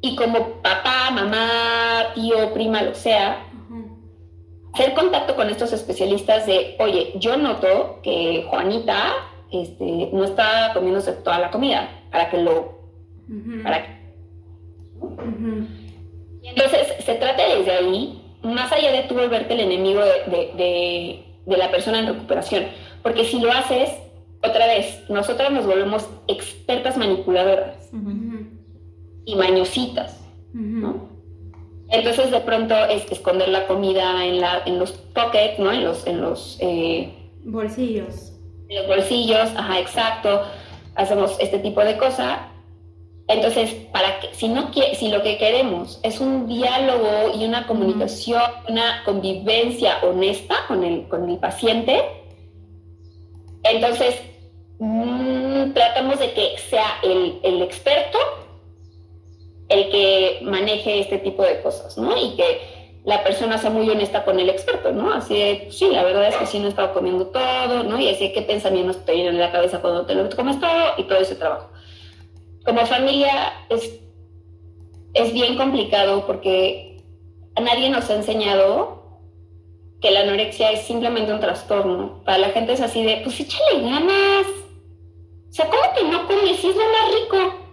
y 0.00 0.16
como 0.16 0.62
papá, 0.62 1.10
mamá, 1.10 2.12
tío, 2.14 2.52
prima, 2.52 2.82
lo 2.82 2.94
sea, 2.94 3.46
hacer 4.72 4.94
contacto 4.94 5.36
con 5.36 5.48
estos 5.48 5.72
especialistas 5.72 6.46
de, 6.46 6.76
oye, 6.80 7.12
yo 7.16 7.36
noto 7.36 8.00
que 8.02 8.46
Juanita 8.48 9.12
este, 9.52 10.10
no 10.12 10.24
está 10.24 10.72
comiéndose 10.74 11.12
toda 11.12 11.38
la 11.38 11.50
comida, 11.50 12.02
para 12.10 12.30
que 12.30 12.38
lo... 12.38 12.83
para 13.62 14.00
entonces, 16.42 17.04
se 17.04 17.14
trata 17.14 17.56
desde 17.56 17.72
ahí, 17.72 18.22
más 18.42 18.70
allá 18.70 18.92
de 18.92 19.04
tú 19.04 19.14
volverte 19.14 19.54
el 19.54 19.60
enemigo 19.60 20.00
de 20.00 21.24
la 21.46 21.70
persona 21.70 22.00
en 22.00 22.06
recuperación, 22.08 22.66
porque 23.02 23.24
si 23.24 23.40
lo 23.40 23.50
haces, 23.50 23.90
otra 24.42 24.66
vez, 24.66 25.02
nosotras 25.08 25.50
nos 25.52 25.66
volvemos 25.66 26.08
expertas 26.28 26.96
manipuladoras 26.98 27.90
y 29.24 29.34
mañositas, 29.36 30.20
¿no? 30.52 31.08
Entonces 31.88 32.30
de 32.30 32.40
pronto 32.40 32.74
es 32.86 33.10
esconder 33.10 33.48
la 33.48 33.66
comida 33.66 34.24
en, 34.24 34.40
la, 34.40 34.62
en 34.66 34.78
los 34.78 34.92
pockets, 34.92 35.58
¿no? 35.58 35.72
En 35.72 35.84
los, 35.84 36.06
en 36.06 36.20
los 36.20 36.58
eh, 36.60 37.12
bolsillos. 37.44 38.32
En 38.68 38.76
los 38.76 38.86
bolsillos, 38.86 39.50
ajá, 39.56 39.80
exacto. 39.80 40.42
Hacemos 40.94 41.36
este 41.40 41.58
tipo 41.58 41.82
de 41.82 41.96
cosas. 41.96 42.38
Entonces, 43.26 43.72
para 43.90 44.20
que, 44.20 44.34
si, 44.34 44.48
no, 44.48 44.70
si 44.72 45.08
lo 45.08 45.22
que 45.22 45.38
queremos 45.38 45.98
es 46.02 46.20
un 46.20 46.46
diálogo 46.46 47.32
y 47.34 47.44
una 47.44 47.66
comunicación, 47.66 48.42
una 48.68 49.02
convivencia 49.04 49.98
honesta 50.02 50.56
con 50.68 50.84
el, 50.84 51.08
con 51.08 51.30
el 51.30 51.38
paciente, 51.38 52.02
entonces, 53.62 54.20
mm, 54.78 55.72
tratamos 55.72 56.18
de 56.18 56.32
que 56.32 56.58
sea 56.58 56.98
el, 57.02 57.62
experto 57.62 58.18
el 59.70 59.90
que 59.90 60.40
maneje 60.42 61.00
este 61.00 61.18
tipo 61.18 61.42
de 61.42 61.62
cosas, 61.62 61.96
¿no? 61.96 62.14
Y 62.16 62.36
que 62.36 63.00
la 63.04 63.24
persona 63.24 63.56
sea 63.56 63.70
muy 63.70 63.88
honesta 63.88 64.24
con 64.24 64.38
el 64.38 64.50
experto, 64.50 64.92
¿no? 64.92 65.12
Así 65.14 65.34
de, 65.34 65.60
pues 65.64 65.78
sí, 65.78 65.88
la 65.88 66.04
verdad 66.04 66.28
es 66.28 66.36
que 66.36 66.46
sí 66.46 66.58
no 66.58 66.66
he 66.66 66.68
estado 66.68 66.92
comiendo 66.92 67.26
todo, 67.28 67.84
¿no? 67.84 67.98
Y 67.98 68.10
así, 68.10 68.32
¿qué 68.34 68.42
pensamientos 68.42 69.02
te 69.06 69.14
vienen 69.14 69.34
en 69.34 69.40
la 69.40 69.50
cabeza 69.50 69.80
cuando 69.80 70.04
te 70.04 70.14
lo 70.14 70.28
comes 70.36 70.60
todo? 70.60 70.92
Y 70.98 71.04
todo 71.04 71.18
ese 71.18 71.36
trabajo. 71.36 71.70
Como 72.64 72.86
familia 72.86 73.52
es, 73.68 74.00
es 75.14 75.32
bien 75.32 75.56
complicado 75.56 76.26
porque 76.26 77.02
a 77.56 77.60
nadie 77.60 77.90
nos 77.90 78.08
ha 78.10 78.14
enseñado 78.14 78.94
que 80.00 80.10
la 80.10 80.20
anorexia 80.20 80.70
es 80.72 80.82
simplemente 80.82 81.32
un 81.32 81.40
trastorno. 81.40 82.22
Para 82.24 82.38
la 82.38 82.48
gente 82.50 82.72
es 82.72 82.80
así 82.80 83.02
de, 83.02 83.20
pues 83.22 83.40
échale 83.40 83.82
ganas. 83.82 84.46
O 85.48 85.52
sea, 85.52 85.66
¿cómo 85.68 85.82
que 85.96 86.04
no 86.04 86.26
comes 86.26 86.58
si 86.58 86.68
es 86.68 86.76
lo 86.76 86.82
más 86.82 87.14
rico? 87.14 87.64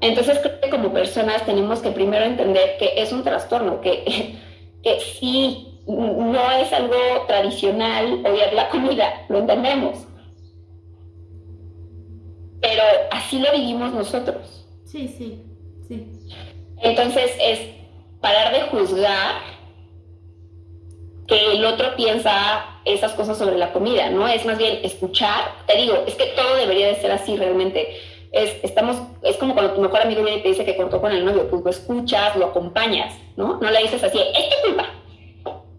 Entonces 0.00 0.38
creo 0.40 0.60
que 0.60 0.70
como 0.70 0.92
personas 0.92 1.44
tenemos 1.44 1.80
que 1.80 1.90
primero 1.90 2.24
entender 2.24 2.76
que 2.78 2.92
es 2.96 3.12
un 3.12 3.22
trastorno, 3.22 3.80
que, 3.80 4.36
que 4.82 5.00
sí, 5.00 5.80
no 5.86 6.50
es 6.52 6.72
algo 6.72 6.96
tradicional 7.26 8.24
odiar 8.26 8.52
la 8.52 8.68
comida, 8.68 9.24
lo 9.28 9.38
entendemos. 9.38 10.05
Pero 12.66 12.82
así 13.12 13.38
lo 13.38 13.52
vivimos 13.52 13.92
nosotros. 13.94 14.66
Sí, 14.84 15.06
sí, 15.06 15.40
sí. 15.86 16.04
Entonces 16.82 17.32
es 17.40 17.60
parar 18.20 18.52
de 18.52 18.62
juzgar 18.62 19.36
que 21.28 21.52
el 21.52 21.64
otro 21.64 21.94
piensa 21.94 22.80
esas 22.84 23.12
cosas 23.12 23.38
sobre 23.38 23.56
la 23.56 23.72
comida, 23.72 24.10
¿no? 24.10 24.26
Es 24.26 24.44
más 24.44 24.58
bien 24.58 24.80
escuchar. 24.82 25.52
Te 25.66 25.76
digo, 25.76 26.02
es 26.08 26.16
que 26.16 26.26
todo 26.26 26.56
debería 26.56 26.88
de 26.88 26.96
ser 26.96 27.12
así 27.12 27.36
realmente. 27.36 27.96
Es, 28.32 28.56
estamos, 28.64 28.96
es 29.22 29.36
como 29.36 29.54
cuando 29.54 29.74
tu 29.74 29.80
mejor 29.80 30.02
amigo 30.02 30.24
viene 30.24 30.38
y 30.38 30.42
te 30.42 30.48
dice 30.48 30.64
que 30.64 30.76
cortó 30.76 31.00
con 31.00 31.12
el 31.12 31.24
novio, 31.24 31.48
pues 31.48 31.62
lo 31.62 31.70
escuchas, 31.70 32.34
lo 32.34 32.46
acompañas, 32.46 33.14
¿no? 33.36 33.60
No 33.60 33.70
le 33.70 33.82
dices 33.82 34.02
así, 34.02 34.18
es 34.18 34.50
tu 34.50 34.66
culpa. 34.66 34.88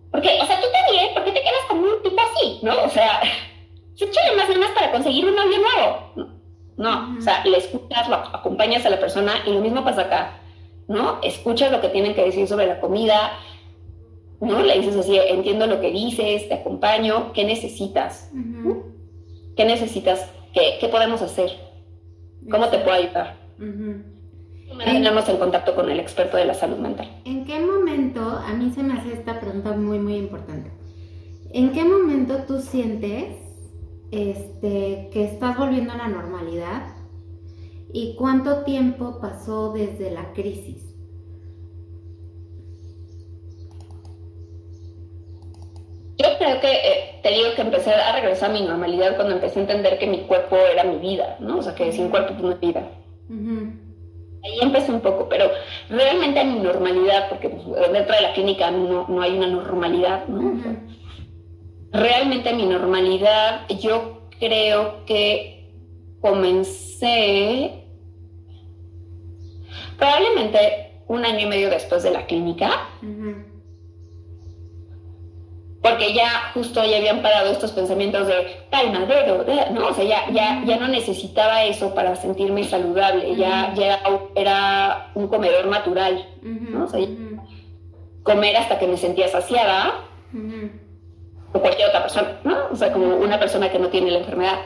Porque, 0.09 0.39
o 0.41 0.45
sea, 0.45 0.59
tú 0.61 0.67
también, 0.71 1.13
¿por 1.13 1.25
qué 1.25 1.31
te 1.31 1.41
quedas 1.41 1.65
con 1.67 1.79
un 1.79 2.01
tipo 2.01 2.21
así, 2.21 2.59
no? 2.61 2.83
O 2.83 2.89
sea, 2.89 3.21
échale 3.99 4.37
más 4.37 4.49
ganas 4.49 4.71
para 4.71 4.91
conseguir 4.91 5.25
un 5.25 5.35
novio 5.35 5.57
nuevo. 5.59 6.11
No, 6.15 6.36
o 6.77 7.21
sea, 7.21 7.43
le 7.45 7.57
escuchas, 7.57 8.07
lo 8.07 8.15
acompañas 8.15 8.85
a 8.85 8.89
la 8.89 8.99
persona 8.99 9.33
y 9.45 9.51
lo 9.51 9.61
mismo 9.61 9.83
pasa 9.83 10.01
acá, 10.01 10.39
¿no? 10.87 11.19
Escuchas 11.23 11.71
lo 11.71 11.81
que 11.81 11.89
tienen 11.89 12.13
que 12.13 12.23
decir 12.23 12.47
sobre 12.47 12.67
la 12.67 12.79
comida, 12.79 13.31
¿no? 14.39 14.61
Le 14.61 14.79
dices 14.79 14.95
así, 14.95 15.17
entiendo 15.17 15.65
lo 15.65 15.81
que 15.81 15.91
dices, 15.91 16.47
te 16.47 16.53
acompaño, 16.53 17.33
¿qué 17.33 17.45
necesitas? 17.45 18.31
¿Qué 19.55 19.65
necesitas? 19.65 20.31
¿Qué, 20.53 20.87
podemos 20.89 21.21
hacer? 21.21 21.51
¿Cómo 22.49 22.67
te 22.69 22.77
puedo 22.79 22.95
ayudar? 22.95 23.37
Mantenemos 24.75 25.27
el 25.29 25.39
contacto 25.39 25.73
con 25.73 25.89
el 25.89 25.99
experto 25.99 26.37
de 26.37 26.45
la 26.45 26.53
salud 26.53 26.77
mental. 26.77 27.09
¿En 27.25 27.45
qué 27.45 27.59
momento, 27.59 28.21
a 28.21 28.53
mí 28.53 28.69
se 28.69 28.83
me 28.83 28.93
hace 28.93 29.13
esta 29.13 29.39
pregunta 29.39 29.71
muy, 29.71 29.97
muy 29.97 30.17
importante, 30.17 30.71
¿en 31.51 31.71
qué 31.71 31.83
momento 31.83 32.43
tú 32.47 32.59
sientes 32.59 33.46
este, 34.11 35.09
que 35.11 35.23
estás 35.25 35.57
volviendo 35.57 35.93
a 35.93 35.97
la 35.97 36.07
normalidad? 36.07 36.95
¿Y 37.93 38.15
cuánto 38.15 38.63
tiempo 38.63 39.19
pasó 39.21 39.73
desde 39.73 40.11
la 40.11 40.33
crisis? 40.33 40.83
Yo 46.17 46.25
creo 46.39 46.59
que, 46.59 46.71
eh, 46.71 47.19
te 47.21 47.29
digo 47.29 47.49
que 47.55 47.61
empecé 47.61 47.93
a 47.93 48.13
regresar 48.13 48.49
a 48.49 48.53
mi 48.53 48.61
normalidad 48.61 49.15
cuando 49.15 49.35
empecé 49.35 49.59
a 49.59 49.61
entender 49.63 49.99
que 49.99 50.07
mi 50.07 50.21
cuerpo 50.21 50.55
era 50.55 50.83
mi 50.83 50.97
vida, 50.97 51.37
¿no? 51.39 51.59
O 51.59 51.61
sea, 51.61 51.75
que 51.75 51.91
sin 51.91 52.09
cuerpo 52.09 52.33
pues 52.33 52.43
no 52.43 52.51
es 52.51 52.59
vida. 52.59 52.89
Ahí 54.43 54.59
empecé 54.61 54.91
un 54.91 55.01
poco, 55.01 55.27
pero 55.29 55.45
realmente 55.89 56.39
a 56.39 56.43
mi 56.43 56.59
normalidad, 56.59 57.29
porque 57.29 57.49
pues, 57.49 57.91
dentro 57.91 58.15
de 58.15 58.21
la 58.21 58.33
clínica 58.33 58.71
no, 58.71 59.07
no 59.07 59.21
hay 59.21 59.37
una 59.37 59.47
normalidad, 59.47 60.27
¿no? 60.27 60.59
Realmente 61.91 62.53
mi 62.53 62.65
normalidad, 62.65 63.67
yo 63.69 64.21
creo 64.39 65.05
que 65.05 65.71
comencé 66.21 67.83
probablemente 69.97 71.01
un 71.07 71.25
año 71.25 71.39
y 71.39 71.45
medio 71.45 71.69
después 71.69 72.03
de 72.03 72.11
la 72.11 72.25
clínica. 72.25 72.87
Porque 75.81 76.13
ya 76.13 76.51
justo 76.53 76.83
ya 76.83 76.97
habían 76.97 77.21
parado 77.21 77.51
estos 77.51 77.71
pensamientos 77.71 78.27
de 78.27 78.65
calma, 78.69 79.05
dedo, 79.05 79.45
¿no? 79.71 79.87
O 79.87 79.93
sea, 79.93 80.03
ya, 80.03 80.29
ya, 80.31 80.63
ya 80.65 80.77
no 80.77 80.87
necesitaba 80.89 81.63
eso 81.63 81.93
para 81.95 82.15
sentirme 82.15 82.65
saludable, 82.65 83.35
ya, 83.37 83.73
ya 83.73 84.01
era 84.35 85.11
un 85.15 85.27
comedor 85.27 85.67
natural, 85.67 86.27
¿no? 86.41 86.83
O 86.83 86.87
sea, 86.87 87.07
comer 88.23 88.57
hasta 88.57 88.79
que 88.79 88.87
me 88.87 88.97
sentía 88.97 89.29
saciada, 89.29 90.03
o 91.57 91.61
cualquier 91.61 91.89
otra 91.89 92.03
persona, 92.03 92.39
¿no? 92.43 92.57
O 92.71 92.75
sea, 92.75 92.91
como 92.91 93.15
una 93.15 93.39
persona 93.39 93.71
que 93.71 93.79
no 93.79 93.89
tiene 93.89 94.11
la 94.11 94.19
enfermedad. 94.19 94.59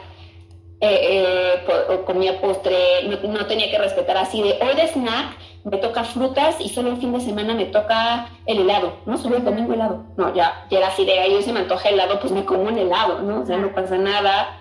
eh, 0.83 1.63
eh, 1.67 2.01
comía 2.05 2.41
postre, 2.41 2.75
no, 3.07 3.45
tenía 3.45 3.69
que 3.69 3.77
respetar 3.77 4.17
así 4.17 4.41
de 4.41 4.57
hoy 4.61 4.75
de 4.75 4.87
snack 4.87 5.37
me 5.63 5.77
toca 5.77 6.03
frutas 6.03 6.59
y 6.59 6.69
solo 6.69 6.89
el 6.89 6.97
fin 6.97 7.11
de 7.13 7.21
semana 7.21 7.53
me 7.53 7.65
toca 7.65 8.29
el 8.45 8.59
helado, 8.59 8.93
¿no? 9.05 9.17
Solo 9.17 9.37
el 9.37 9.45
domingo 9.45 9.73
helado. 9.73 10.03
No, 10.17 10.33
ya, 10.33 10.65
ya 10.71 10.79
era 10.79 10.87
así 10.87 11.05
de 11.05 11.19
ahí, 11.19 11.41
se 11.43 11.53
me 11.53 11.59
antoja 11.59 11.89
helado, 11.89 12.19
pues 12.19 12.33
me 12.33 12.45
como 12.45 12.63
un 12.63 12.77
helado, 12.77 13.21
¿no? 13.21 13.41
O 13.41 13.45
sea, 13.45 13.57
no 13.57 13.73
pasa 13.73 13.97
nada. 13.97 14.59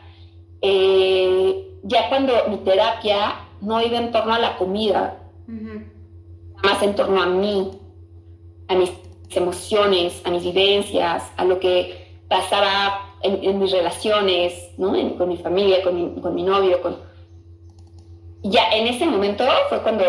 Eh, 0.61 1.79
ya 1.85 2.09
cuando 2.11 2.35
mi 2.49 2.59
terapia 2.59 3.37
no 3.63 3.81
iba 3.81 3.99
en 3.99 4.13
torno 4.13 4.35
a 4.35 4.39
la 4.39 4.57
comida, 4.57 5.17
más 6.63 6.83
en 6.83 6.95
torno 6.95 7.23
a 7.23 7.27
mí, 7.27 7.71
a 8.69 8.75
mis 8.75 8.93
emociones, 9.31 10.21
a 10.25 10.31
mis 10.31 10.45
vivencias, 10.45 11.25
a 11.37 11.45
lo 11.45 11.59
que 11.61 12.00
pasaba 12.31 13.17
en, 13.23 13.59
mis 13.59 13.73
relaciones, 13.73 14.71
¿no? 14.79 14.93
con 15.19 15.29
mi 15.29 15.37
familia, 15.37 15.83
con 15.83 15.95
mi, 15.97 16.21
con 16.21 16.35
mi 16.35 16.45
novio, 16.45 16.81
con... 16.81 16.97
Ya 18.43 18.71
en 18.71 18.87
ese 18.87 19.05
momento 19.05 19.45
fue 19.69 19.83
cuando 19.83 20.05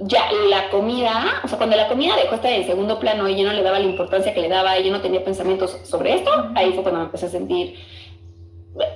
ya 0.00 0.30
la 0.50 0.68
comida, 0.68 1.40
o 1.44 1.48
sea, 1.48 1.56
cuando 1.56 1.76
la 1.76 1.88
comida 1.88 2.16
dejó 2.16 2.34
estar 2.34 2.52
en 2.52 2.66
segundo 2.66 2.98
plano 2.98 3.28
y 3.28 3.36
yo 3.36 3.46
no 3.46 3.52
le 3.52 3.62
daba 3.62 3.78
la 3.78 3.86
importancia 3.86 4.34
que 4.34 4.40
le 4.40 4.48
daba 4.48 4.78
y 4.78 4.84
yo 4.84 4.90
no 4.90 5.00
tenía 5.00 5.24
pensamientos 5.24 5.78
sobre 5.84 6.16
esto, 6.16 6.30
ahí 6.56 6.72
fue 6.72 6.82
cuando 6.82 7.00
me 7.00 7.06
empecé 7.06 7.26
a 7.26 7.30
sentir, 7.30 7.76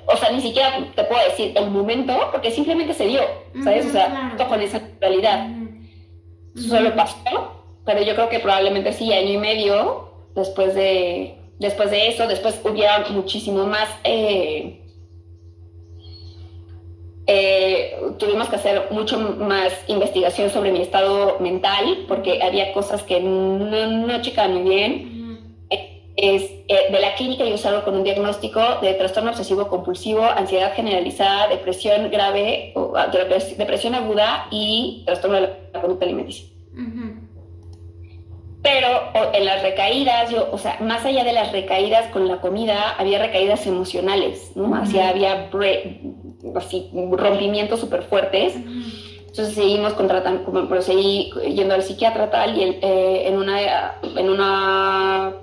o 0.07 0.16
sea, 0.16 0.33
ni 0.33 0.41
siquiera 0.41 0.77
te 0.95 1.05
puedo 1.05 1.23
decir 1.25 1.53
el 1.57 1.71
momento, 1.71 2.12
porque 2.33 2.51
simplemente 2.51 2.93
se 2.93 3.07
dio, 3.07 3.21
¿sabes? 3.62 3.87
o 3.87 3.91
sea, 3.91 4.37
con 4.49 4.61
esa 4.61 4.83
realidad. 5.01 5.49
Solo 6.57 6.95
pasó, 6.95 7.62
pero 7.85 8.03
yo 8.03 8.15
creo 8.15 8.29
que 8.29 8.41
probablemente 8.41 8.93
sí, 8.93 9.12
año 9.12 9.33
y 9.33 9.39
medio 9.39 10.11
después 10.35 10.75
de, 10.75 11.39
después 11.59 11.90
de 11.90 12.09
eso, 12.09 12.26
después 12.26 12.60
hubiera 12.64 13.05
muchísimo 13.10 13.66
más... 13.66 13.89
Eh, 14.05 14.81
eh, 17.26 17.97
tuvimos 18.18 18.51
que 18.51 18.56
hacer 18.56 18.89
mucho 18.90 19.18
más 19.18 19.72
investigación 19.89 20.51
sobre 20.51 20.72
mi 20.72 20.82
estado 20.82 21.39
mental 21.40 22.05
porque 22.06 22.43
había 22.43 22.74
cosas 22.74 23.02
que 23.02 23.18
no, 23.20 24.06
no 24.06 24.20
checaban 24.20 24.55
muy 24.55 24.62
bien. 24.62 25.14
Es, 26.16 26.43
eh, 26.68 26.93
de 26.93 27.01
la 27.01 27.14
clínica 27.16 27.44
yo 27.44 27.59
salgo 27.59 27.85
con 27.85 27.97
un 27.97 28.05
diagnóstico 28.05 28.60
de 28.81 28.94
trastorno 28.94 29.31
obsesivo 29.31 29.66
compulsivo, 29.68 30.24
ansiedad 30.24 30.72
generalizada, 30.74 31.48
depresión 31.48 32.09
grave, 32.10 32.72
ah, 32.94 33.10
depresión 33.59 33.97
aguda 33.97 34.47
y 34.51 35.02
trastorno 35.06 35.40
de 35.40 35.48
la 35.72 35.81
conducta 35.81 36.05
alimenticia. 36.05 36.47
Pero 38.65 38.89
en 39.35 39.45
las 39.45 39.62
recaídas, 39.62 40.31
yo, 40.31 40.49
o 40.51 40.57
sea, 40.57 40.78
más 40.81 41.05
allá 41.05 41.23
de 41.23 41.35
las 41.35 41.53
recaídas 41.53 42.11
con 42.11 42.27
la 42.27 42.41
comida, 42.41 42.95
había 42.99 43.19
recaídas 43.19 43.66
emocionales, 43.66 44.53
¿no? 44.55 44.74
había 44.74 45.51
así, 46.57 46.91
rompimientos 47.12 47.81
súper 47.81 48.05
fuertes. 48.05 48.55
Entonces 49.27 49.55
seguimos 49.55 49.93
contratando, 49.93 50.66
pero 50.66 50.81
seguí 50.81 51.31
yendo 51.55 51.74
al 51.74 51.82
psiquiatra 51.82 52.31
tal, 52.31 52.57
y 52.57 52.62
eh, 52.81 53.28
en, 53.28 53.36
una, 53.36 53.97
en 54.03 54.31
una 54.31 55.35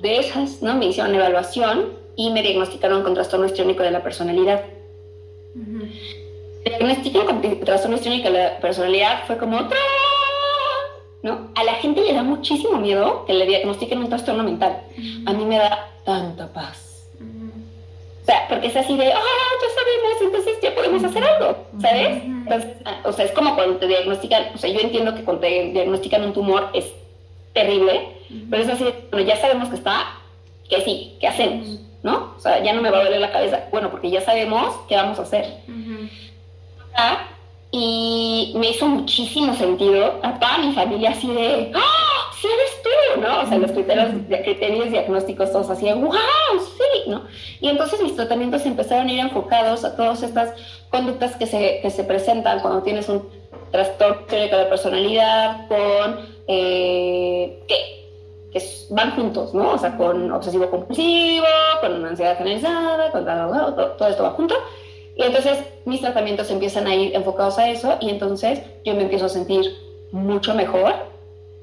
de 0.00 0.18
esas, 0.18 0.60
¿no? 0.60 0.74
Me 0.74 0.86
hicieron 0.86 1.14
evaluación 1.14 1.92
y 2.16 2.30
me 2.30 2.42
diagnosticaron 2.42 3.04
con 3.04 3.14
trastorno 3.14 3.46
histriónico 3.46 3.84
de 3.84 3.92
la 3.92 4.02
personalidad. 4.02 4.64
Uh 5.54 5.86
diagnosticaron 6.64 7.26
con 7.26 7.60
trastorno 7.60 7.96
histriónico 7.96 8.28
de 8.28 8.38
la 8.38 8.58
personalidad 8.58 9.24
fue 9.28 9.38
como 9.38 9.56
otra 9.56 9.78
¿no? 11.26 11.50
A 11.56 11.64
la 11.64 11.74
gente 11.74 12.00
le 12.02 12.14
da 12.14 12.22
muchísimo 12.22 12.78
miedo 12.78 13.24
que 13.26 13.34
le 13.34 13.46
diagnostiquen 13.46 13.98
un 13.98 14.08
trastorno 14.08 14.44
mental. 14.44 14.80
A 15.26 15.32
mí 15.32 15.44
me 15.44 15.58
da 15.58 15.90
tanta 16.04 16.52
paz. 16.52 17.08
O 18.22 18.24
sea, 18.24 18.46
porque 18.48 18.68
es 18.68 18.76
así 18.76 18.96
de, 18.96 19.12
ah, 19.12 19.20
ya 19.62 19.68
sabemos, 19.74 20.22
entonces 20.22 20.60
ya 20.62 20.74
podemos 20.74 21.02
hacer 21.02 21.24
algo, 21.24 21.66
¿sabes? 21.80 22.22
Ah, 22.84 23.00
o 23.04 23.12
sea, 23.12 23.24
es 23.24 23.32
como 23.32 23.56
cuando 23.56 23.76
te 23.76 23.88
diagnostican, 23.88 24.54
o 24.54 24.58
sea, 24.58 24.70
yo 24.70 24.80
entiendo 24.80 25.14
que 25.14 25.24
cuando 25.24 25.42
te 25.42 25.72
diagnostican 25.72 26.22
un 26.22 26.32
tumor 26.32 26.70
es 26.74 26.92
terrible, 27.52 28.08
pero 28.48 28.62
es 28.62 28.68
así 28.68 28.84
de, 28.84 28.94
bueno, 29.10 29.26
ya 29.26 29.36
sabemos 29.36 29.68
que 29.68 29.76
está, 29.76 30.18
que 30.68 30.80
sí, 30.82 31.16
¿qué 31.20 31.26
hacemos? 31.26 31.80
¿No? 32.02 32.34
O 32.36 32.40
sea, 32.40 32.62
ya 32.62 32.72
no 32.72 32.82
me 32.82 32.90
va 32.90 32.98
a 32.98 33.04
doler 33.04 33.20
la 33.20 33.32
cabeza, 33.32 33.64
bueno, 33.72 33.90
porque 33.90 34.10
ya 34.10 34.20
sabemos 34.20 34.76
qué 34.88 34.94
vamos 34.94 35.18
a 35.18 35.22
hacer 35.22 35.46
y 37.78 38.52
me 38.56 38.70
hizo 38.70 38.86
muchísimo 38.86 39.54
sentido 39.54 40.18
a 40.22 40.38
toda 40.38 40.58
mi 40.58 40.72
familia 40.72 41.10
así 41.10 41.28
de, 41.28 41.70
¡ah! 41.74 42.32
¡Sí 42.40 42.46
eres 42.46 42.82
tú! 42.82 43.20
¿no? 43.20 43.42
O 43.42 43.46
sea, 43.46 43.58
los 43.58 43.70
criterios, 43.72 44.08
criterios 44.44 44.90
diagnósticos 44.90 45.52
todos 45.52 45.68
así 45.68 45.84
de, 45.84 45.94
¡wow! 45.94 46.12
¡Sí! 46.58 47.10
¿no? 47.10 47.24
Y 47.60 47.68
entonces 47.68 48.00
mis 48.00 48.16
tratamientos 48.16 48.64
empezaron 48.64 49.08
a 49.08 49.12
ir 49.12 49.20
enfocados 49.20 49.84
a 49.84 49.94
todas 49.94 50.22
estas 50.22 50.54
conductas 50.90 51.36
que 51.36 51.46
se, 51.46 51.80
que 51.82 51.90
se 51.90 52.04
presentan 52.04 52.60
cuando 52.60 52.82
tienes 52.82 53.10
un 53.10 53.28
trastorno 53.70 54.26
de 54.30 54.66
personalidad 54.70 55.68
con, 55.68 56.26
eh, 56.48 57.62
que, 57.68 58.58
que 58.58 58.64
van 58.88 59.10
juntos, 59.16 59.52
¿no? 59.52 59.72
O 59.72 59.78
sea, 59.78 59.98
con 59.98 60.32
obsesivo 60.32 60.70
compulsivo, 60.70 61.46
con 61.82 62.06
ansiedad 62.06 62.38
generalizada, 62.38 63.10
con 63.12 63.26
todo, 63.26 63.90
todo 63.92 64.08
esto 64.08 64.22
va 64.22 64.30
junto. 64.30 64.54
Y 65.16 65.22
entonces 65.22 65.58
mis 65.86 66.00
tratamientos 66.02 66.50
empiezan 66.50 66.86
a 66.86 66.94
ir 66.94 67.14
enfocados 67.16 67.58
a 67.58 67.70
eso 67.70 67.96
y 68.00 68.10
entonces 68.10 68.60
yo 68.84 68.94
me 68.94 69.02
empiezo 69.02 69.26
a 69.26 69.30
sentir 69.30 69.74
mucho 70.12 70.54
mejor 70.54 70.94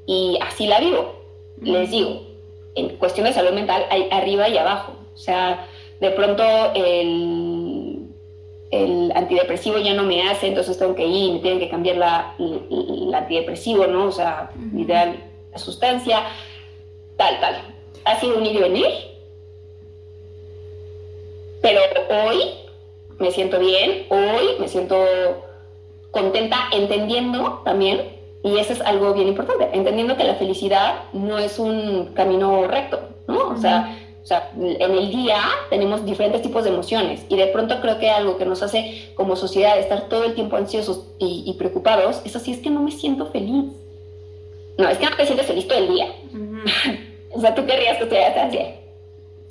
y 0.07 0.39
así 0.41 0.65
la 0.65 0.79
vivo. 0.79 1.13
Les 1.61 1.91
digo, 1.91 2.21
en 2.75 2.97
cuestión 2.97 3.27
de 3.27 3.33
salud 3.33 3.51
mental 3.51 3.85
hay 3.89 4.07
arriba 4.11 4.49
y 4.49 4.57
abajo. 4.57 4.93
O 5.13 5.17
sea, 5.17 5.67
de 5.99 6.09
pronto 6.11 6.43
el, 6.73 8.07
el 8.71 9.11
antidepresivo 9.15 9.77
ya 9.77 9.93
no 9.93 10.03
me 10.03 10.27
hace, 10.27 10.47
entonces 10.47 10.79
tengo 10.79 10.95
que 10.95 11.05
ir, 11.05 11.33
me 11.33 11.39
tienen 11.39 11.59
que 11.59 11.69
cambiar 11.69 11.97
la, 11.97 12.35
el, 12.39 13.13
antidepresivo, 13.13 13.85
¿no? 13.85 14.05
O 14.05 14.11
sea, 14.11 14.51
ideal 14.75 15.15
la 15.51 15.59
sustancia, 15.59 16.23
tal, 17.17 17.39
tal. 17.39 17.61
Ha 18.05 18.19
sido 18.19 18.37
un 18.39 18.45
ir 18.45 18.55
y 18.55 18.59
venir. 18.59 18.87
Pero 21.61 21.79
hoy 22.09 22.62
me 23.23 23.31
siento 23.31 23.57
bien, 23.57 24.05
hoy 24.09 24.59
me 24.59 24.67
siento 24.67 24.97
contenta, 26.11 26.57
entendiendo 26.73 27.61
también, 27.63 28.01
y 28.43 28.57
eso 28.57 28.73
es 28.73 28.81
algo 28.81 29.13
bien 29.13 29.29
importante, 29.29 29.69
entendiendo 29.71 30.17
que 30.17 30.25
la 30.25 30.35
felicidad 30.35 31.05
no 31.13 31.39
es 31.39 31.57
un 31.57 32.07
camino 32.13 32.67
recto, 32.67 32.99
¿no? 33.29 33.51
O 33.51 33.57
sea, 33.57 33.97
o 34.21 34.25
sea, 34.25 34.51
en 34.57 34.91
el 34.91 35.09
día 35.09 35.37
tenemos 35.69 36.05
diferentes 36.05 36.41
tipos 36.41 36.65
de 36.65 36.71
emociones 36.71 37.25
y 37.29 37.37
de 37.37 37.47
pronto 37.47 37.79
creo 37.79 37.97
que 37.97 38.09
algo 38.09 38.37
que 38.37 38.45
nos 38.45 38.61
hace 38.61 39.11
como 39.15 39.37
sociedad 39.37 39.79
estar 39.79 40.09
todo 40.09 40.25
el 40.25 40.35
tiempo 40.35 40.57
ansiosos 40.57 41.07
y, 41.17 41.53
preocupados 41.57 42.21
es 42.25 42.35
así, 42.35 42.51
es 42.51 42.59
que 42.59 42.69
no 42.69 42.81
me 42.81 42.91
siento 42.91 43.27
feliz. 43.27 43.71
No, 44.77 44.89
es 44.89 44.97
que 44.97 45.05
no 45.05 45.15
te 45.15 45.25
sientes 45.25 45.47
feliz 45.47 45.67
todo 45.67 45.77
el 45.79 45.87
día. 45.87 46.07
o 47.31 47.39
sea, 47.39 47.55
tú 47.55 47.65
querrías 47.65 47.97
que 47.97 48.03
estuvieras 48.03 48.82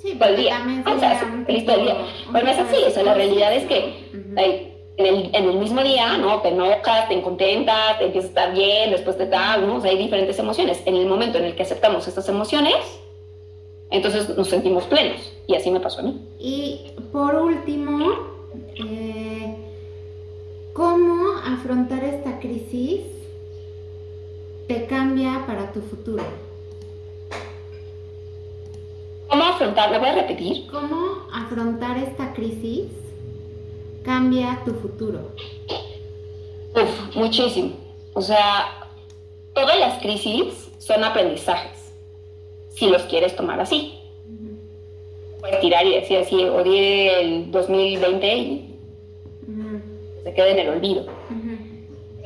Sí, 0.03 0.15
todo 0.15 0.29
el 0.29 0.35
día. 0.35 0.83
O 0.85 0.99
sea, 0.99 1.43
feliz 1.45 1.65
todo 1.65 1.77
el 1.77 1.83
día. 1.83 1.95
Pero 2.31 2.45
no 2.45 2.51
es 2.51 2.59
así, 2.59 2.75
o 2.85 2.89
sea, 2.89 3.03
la 3.03 3.13
realidad 3.13 3.55
es 3.55 3.65
que 3.65 3.95
en, 4.11 4.37
el, 4.37 5.29
en, 5.33 5.45
el, 5.45 5.57
mismo 5.57 5.81
día, 5.81 6.17
¿no? 6.17 6.41
Te 6.41 6.49
enojas, 6.49 7.07
te 7.07 7.21
contentas, 7.21 7.99
te 7.99 8.05
empiezas 8.07 8.25
a 8.25 8.33
estar 8.33 8.53
bien, 8.53 8.91
después 8.91 9.17
te 9.17 9.27
tal, 9.27 9.65
¿no? 9.65 9.77
O 9.77 9.81
sea, 9.81 9.91
hay 9.91 9.97
diferentes 9.97 10.37
emociones. 10.37 10.81
En 10.85 10.97
el 10.97 11.05
momento 11.05 11.37
en 11.37 11.45
el 11.45 11.55
que 11.55 11.63
aceptamos 11.63 12.05
estas 12.05 12.27
emociones, 12.27 12.75
entonces 13.91 14.35
nos 14.37 14.49
sentimos 14.49 14.83
plenos. 14.85 15.31
Y 15.47 15.55
así 15.55 15.71
me 15.71 15.79
pasó 15.79 16.01
a 16.01 16.03
mí. 16.03 16.19
Y 16.37 16.91
por 17.13 17.35
último, 17.35 18.13
eh, 18.75 19.55
¿cómo 20.73 21.37
afrontar 21.45 22.03
esta 22.03 22.39
crisis 22.39 23.03
te 24.67 24.85
cambia 24.85 25.45
para 25.47 25.71
tu 25.71 25.79
futuro? 25.79 26.25
¿Cómo 29.33 29.42
afrontar? 29.53 29.91
¿Me 29.91 29.99
voy 29.99 30.07
a 30.09 30.15
repetir? 30.15 30.67
¿Cómo 30.67 31.27
afrontar 31.33 31.97
esta 31.97 32.33
crisis 32.33 32.85
cambia 34.03 34.61
tu 34.65 34.73
futuro? 34.73 35.31
Uf, 36.75 37.15
muchísimo. 37.15 37.71
O 38.13 38.21
sea, 38.21 38.89
todas 39.53 39.79
las 39.79 39.99
crisis 40.01 40.69
son 40.79 41.03
aprendizajes, 41.03 41.93
si 42.69 42.87
los 42.87 43.03
quieres 43.03 43.35
tomar 43.35 43.59
así. 43.59 43.99
Puedes 45.39 45.59
tirar 45.59 45.85
y 45.85 45.95
decir 45.95 46.19
así, 46.19 46.43
odié 46.43 47.19
el 47.21 47.51
2020 47.51 48.37
y 48.37 48.75
se 50.23 50.33
queda 50.33 50.49
en 50.49 50.59
el 50.59 50.69
olvido. 50.69 51.05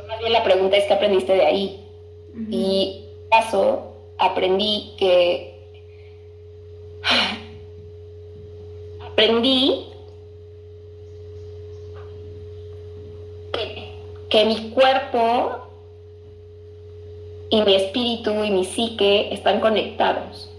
más 0.07 0.19
bien 0.19 0.33
la 0.33 0.43
pregunta 0.43 0.77
es, 0.77 0.85
¿qué 0.85 0.93
aprendiste 0.93 1.33
de 1.33 1.45
ahí? 1.45 1.83
Y 2.49 3.05
caso, 3.31 3.93
aprendí 4.19 4.93
que 4.97 5.56
aprendí 9.17 9.87
que, 14.29 14.45
mi 14.45 14.69
cuerpo 14.69 15.67
y 17.49 17.61
mi 17.61 17.73
espíritu 17.73 18.43
y 18.43 18.51
mi 18.51 18.65
psique 18.65 19.33
están 19.33 19.59
conectados. 19.59 20.49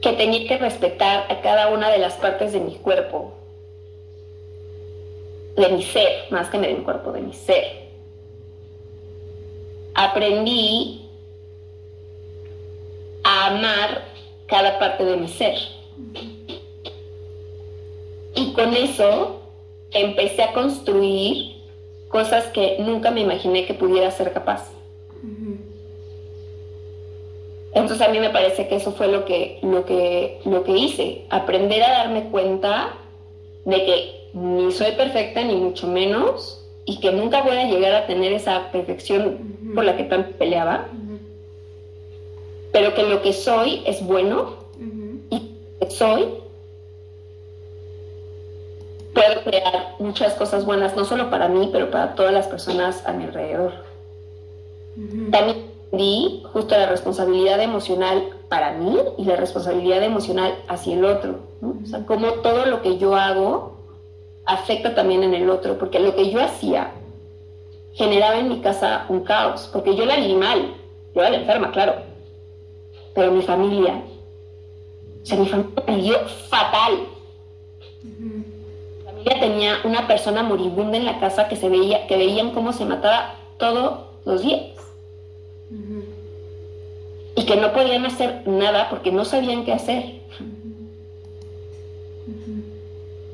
que 0.00 0.12
tenía 0.12 0.46
que 0.46 0.58
respetar 0.58 1.32
a 1.32 1.40
cada 1.40 1.68
una 1.68 1.88
de 1.88 1.96
las 1.96 2.12
partes 2.14 2.52
de 2.52 2.60
mi 2.60 2.74
cuerpo, 2.74 3.32
de 5.56 5.68
mi 5.70 5.82
ser, 5.82 6.30
más 6.30 6.50
que 6.50 6.58
de 6.58 6.74
mi 6.74 6.84
cuerpo, 6.84 7.10
de 7.10 7.22
mi 7.22 7.32
ser. 7.32 7.88
Aprendí 9.94 11.03
a 13.34 13.46
amar 13.48 14.04
cada 14.46 14.78
parte 14.78 15.04
de 15.04 15.16
mi 15.16 15.28
ser. 15.28 15.56
Y 18.36 18.52
con 18.52 18.74
eso 18.74 19.40
empecé 19.90 20.42
a 20.42 20.52
construir 20.52 21.56
cosas 22.08 22.46
que 22.48 22.76
nunca 22.78 23.10
me 23.10 23.22
imaginé 23.22 23.66
que 23.66 23.74
pudiera 23.74 24.10
ser 24.10 24.32
capaz. 24.32 24.70
Entonces 27.72 28.06
a 28.06 28.10
mí 28.10 28.20
me 28.20 28.30
parece 28.30 28.68
que 28.68 28.76
eso 28.76 28.92
fue 28.92 29.08
lo 29.08 29.24
que, 29.24 29.58
lo 29.62 29.84
que, 29.84 30.40
lo 30.44 30.62
que 30.62 30.72
hice, 30.72 31.24
aprender 31.30 31.82
a 31.82 31.90
darme 31.90 32.30
cuenta 32.30 32.94
de 33.64 33.84
que 33.84 34.30
ni 34.32 34.70
soy 34.70 34.92
perfecta, 34.92 35.42
ni 35.42 35.56
mucho 35.56 35.88
menos, 35.88 36.64
y 36.84 37.00
que 37.00 37.10
nunca 37.10 37.42
voy 37.42 37.56
a 37.56 37.66
llegar 37.66 37.94
a 37.94 38.06
tener 38.06 38.32
esa 38.32 38.70
perfección 38.70 39.72
por 39.74 39.84
la 39.84 39.96
que 39.96 40.04
tanto 40.04 40.36
peleaba, 40.36 40.86
pero 42.74 42.92
que 42.92 43.04
lo 43.04 43.22
que 43.22 43.32
soy 43.32 43.84
es 43.86 44.04
bueno 44.04 44.56
y 45.30 45.56
que 45.78 45.90
soy 45.92 46.26
puedo 49.14 49.44
crear 49.44 49.94
muchas 50.00 50.34
cosas 50.34 50.64
buenas, 50.64 50.96
no 50.96 51.04
solo 51.04 51.30
para 51.30 51.46
mí, 51.48 51.70
pero 51.70 51.88
para 51.92 52.16
todas 52.16 52.34
las 52.34 52.48
personas 52.48 53.06
a 53.06 53.12
mi 53.12 53.24
alrededor. 53.24 53.74
También 55.30 55.70
di 55.92 56.42
justo 56.52 56.76
la 56.76 56.86
responsabilidad 56.86 57.62
emocional 57.62 58.30
para 58.48 58.72
mí 58.72 58.98
y 59.18 59.24
la 59.24 59.36
responsabilidad 59.36 60.02
emocional 60.02 60.52
hacia 60.66 60.94
el 60.94 61.04
otro. 61.04 61.38
O 61.62 61.86
sea, 61.86 62.04
como 62.04 62.26
todo 62.42 62.66
lo 62.66 62.82
que 62.82 62.98
yo 62.98 63.14
hago 63.14 63.78
afecta 64.46 64.96
también 64.96 65.22
en 65.22 65.34
el 65.34 65.48
otro, 65.48 65.78
porque 65.78 66.00
lo 66.00 66.16
que 66.16 66.28
yo 66.28 66.42
hacía 66.42 66.90
generaba 67.92 68.36
en 68.36 68.48
mi 68.48 68.58
casa 68.58 69.06
un 69.08 69.20
caos, 69.20 69.70
porque 69.72 69.94
yo 69.94 70.06
la 70.06 70.16
vi 70.16 70.34
mal, 70.34 70.74
yo 71.14 71.20
era 71.20 71.30
la 71.30 71.36
enferma, 71.36 71.70
claro, 71.70 72.13
pero 73.14 73.30
mi 73.30 73.42
familia, 73.42 74.02
o 75.22 75.26
sea, 75.26 75.38
mi 75.38 75.46
familia 75.46 75.82
vivió 75.86 76.18
fatal. 76.48 77.06
Tenía 79.40 79.78
una 79.84 80.06
persona 80.06 80.42
moribunda 80.42 80.96
en 80.96 81.04
la 81.04 81.20
casa 81.20 81.48
que 81.48 81.56
se 81.56 81.68
veía, 81.68 82.06
que 82.06 82.16
veían 82.16 82.52
cómo 82.52 82.72
se 82.72 82.84
mataba 82.84 83.34
todos 83.58 84.00
los 84.24 84.42
días. 84.42 84.62
Y 87.36 87.44
que 87.44 87.56
no 87.56 87.72
podían 87.72 88.06
hacer 88.06 88.46
nada 88.46 88.88
porque 88.88 89.12
no 89.12 89.24
sabían 89.24 89.64
qué 89.64 89.72
hacer. 89.72 90.20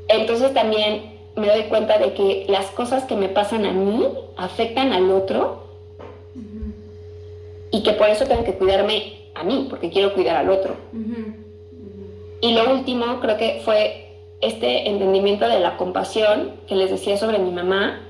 Entonces 0.09 0.53
también 0.53 1.13
me 1.37 1.49
doy 1.49 1.65
cuenta 1.65 1.99
de 1.99 2.13
que 2.15 2.47
las 2.49 2.67
cosas 2.67 3.05
que 3.05 3.15
me 3.15 3.29
pasan 3.29 3.65
a 3.65 3.73
mí 3.73 4.05
afectan 4.37 4.93
al 4.93 5.11
otro. 5.11 5.65
Y 7.71 7.83
que 7.85 7.93
por 7.93 8.09
eso 8.09 8.27
tengo 8.27 8.43
que 8.43 8.55
cuidarme 8.55 9.20
a 9.41 9.45
mí, 9.45 9.67
porque 9.69 9.91
quiero 9.91 10.15
cuidar 10.15 10.37
al 10.37 10.51
otro. 10.51 10.75
Y 12.41 12.53
lo 12.53 12.73
último 12.73 13.21
creo 13.21 13.37
que 13.37 13.61
fue 13.65 14.07
este 14.41 14.89
entendimiento 14.89 15.49
de 15.49 15.61
la 15.61 15.77
compasión 15.77 16.53
que 16.67 16.75
les 16.75 16.91
decía 16.91 17.17
sobre 17.17 17.39
mi 17.39 17.51
mamá, 17.51 18.01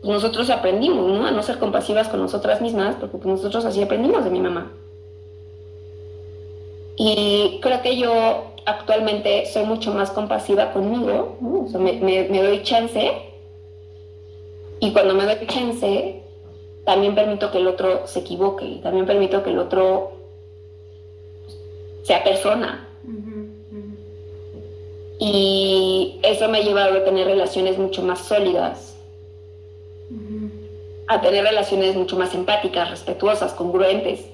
pues 0.00 0.12
nosotros 0.12 0.50
aprendimos, 0.50 1.06
¿no? 1.06 1.26
A 1.26 1.30
no 1.30 1.42
ser 1.42 1.58
compasivas 1.58 2.08
con 2.08 2.20
nosotras 2.20 2.60
mismas, 2.60 2.96
porque 2.96 3.18
pues 3.18 3.36
nosotros 3.36 3.64
así 3.64 3.80
aprendimos 3.80 4.24
de 4.24 4.30
mi 4.30 4.40
mamá. 4.40 4.72
Y 6.96 7.60
creo 7.62 7.82
que 7.82 7.96
yo 7.96 8.52
actualmente 8.66 9.46
soy 9.46 9.64
mucho 9.64 9.94
más 9.94 10.10
compasiva 10.10 10.72
conmigo, 10.72 11.36
me, 11.78 12.42
doy 12.42 12.62
chance. 12.62 13.12
Y 14.80 14.92
cuando 14.92 15.14
me 15.14 15.24
doy 15.24 15.46
chance, 15.46 16.22
también 16.84 17.14
permito 17.14 17.52
que 17.52 17.58
el 17.58 17.68
otro 17.68 18.06
se 18.06 18.20
equivoque, 18.20 18.80
también 18.82 19.06
permito 19.06 19.44
que 19.44 19.50
el 19.50 19.58
otro 19.58 20.21
sea 22.02 22.24
persona, 22.24 22.88
y 25.24 26.18
eso 26.24 26.48
me 26.48 26.58
ha 26.58 26.62
llevado 26.62 26.98
a 26.98 27.04
tener 27.04 27.28
relaciones 27.28 27.78
mucho 27.78 28.02
más 28.02 28.26
sólidas, 28.26 28.96
a 31.06 31.20
tener 31.20 31.44
relaciones 31.44 31.94
mucho 31.94 32.16
más 32.16 32.34
empáticas, 32.34 32.90
respetuosas, 32.90 33.52
congruentes. 33.52 34.26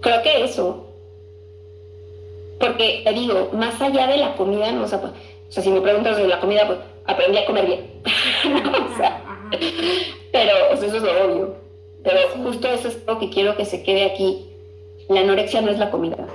Creo 0.00 0.22
que 0.22 0.44
eso, 0.44 0.86
porque 2.58 3.02
te 3.04 3.12
digo, 3.12 3.50
más 3.52 3.78
allá 3.80 4.06
de 4.06 4.16
la 4.16 4.34
comida, 4.36 4.72
no, 4.72 4.84
o, 4.84 4.88
sea, 4.88 5.12
si 5.50 5.70
me 5.70 5.82
preguntas 5.82 6.16
de 6.16 6.26
la 6.26 6.40
comida, 6.40 6.66
pues 6.66 6.78
aprendí 7.04 7.38
a 7.38 7.44
comer 7.44 7.66
bien. 7.66 7.90
pero 10.32 10.52
eso 10.72 10.86
es 10.86 11.02
lo 11.02 11.24
obvio. 11.26 11.56
Pero 12.02 12.20
justo 12.42 12.68
eso 12.68 12.88
es 12.88 13.04
lo 13.06 13.18
que 13.18 13.28
quiero 13.28 13.54
que 13.54 13.66
se 13.66 13.82
quede 13.82 14.04
aquí. 14.04 14.51
La 15.08 15.20
anorexia 15.20 15.60
no 15.60 15.70
es 15.70 15.78
la 15.78 15.90
comida. 15.90 16.26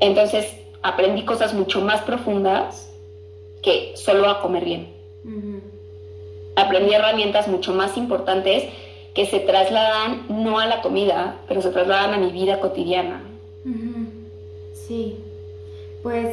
Entonces 0.00 0.52
aprendí 0.82 1.24
cosas 1.24 1.54
mucho 1.54 1.80
más 1.80 2.02
profundas 2.02 2.90
que 3.62 3.92
solo 3.96 4.28
a 4.28 4.40
comer 4.40 4.64
bien. 4.64 4.88
Aprendí 6.56 6.92
herramientas 6.92 7.48
mucho 7.48 7.72
más 7.72 7.96
importantes 7.96 8.64
que 9.14 9.26
se 9.26 9.40
trasladan 9.40 10.26
no 10.28 10.58
a 10.58 10.66
la 10.66 10.82
comida, 10.82 11.40
pero 11.48 11.62
se 11.62 11.70
trasladan 11.70 12.14
a 12.14 12.18
mi 12.18 12.32
vida 12.32 12.60
cotidiana. 12.60 13.22
Sí, 14.86 15.16
pues 16.02 16.28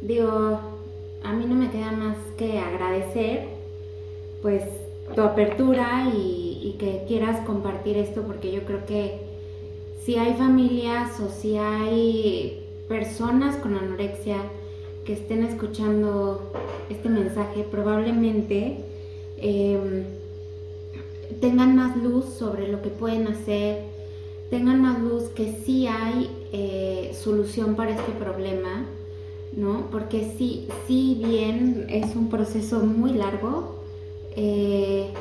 digo, 0.00 0.58
a 1.22 1.32
mí 1.32 1.44
no 1.46 1.54
me 1.54 1.70
queda 1.70 1.92
más 1.92 2.16
que 2.36 2.58
agradecer 2.58 3.46
pues 4.42 4.64
tu 5.14 5.22
apertura 5.22 6.10
y 6.12 6.58
que 6.82 7.04
quieras 7.06 7.46
compartir 7.46 7.96
esto 7.96 8.22
porque 8.22 8.50
yo 8.50 8.64
creo 8.64 8.84
que 8.86 9.20
si 10.04 10.16
hay 10.16 10.34
familias 10.34 11.20
o 11.20 11.30
si 11.30 11.56
hay 11.56 12.66
personas 12.88 13.54
con 13.54 13.76
anorexia 13.76 14.38
que 15.04 15.12
estén 15.12 15.44
escuchando 15.44 16.50
este 16.90 17.08
mensaje 17.08 17.62
probablemente 17.62 18.78
em, 19.36 20.02
tengan 21.40 21.76
más 21.76 21.96
luz 21.96 22.24
sobre 22.24 22.66
lo 22.66 22.82
que 22.82 22.90
pueden 22.90 23.28
hacer, 23.28 23.84
tengan 24.50 24.82
más 24.82 24.98
luz 24.98 25.28
que 25.36 25.54
sí 25.64 25.86
hay 25.86 26.28
eh, 26.52 27.12
solución 27.14 27.76
para 27.76 27.92
este 27.92 28.10
problema, 28.10 28.86
¿no? 29.56 29.86
Porque 29.92 30.32
sí, 30.36 30.66
sí 30.88 31.22
bien 31.24 31.86
es 31.88 32.16
un 32.16 32.28
proceso 32.28 32.80
muy 32.80 33.12
largo, 33.12 33.76
eh, 34.34 35.12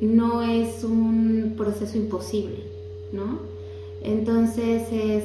no 0.00 0.42
es 0.42 0.84
un 0.84 1.54
proceso 1.56 1.96
imposible, 1.96 2.62
¿no? 3.12 3.40
Entonces 4.02 4.88
es 4.92 5.24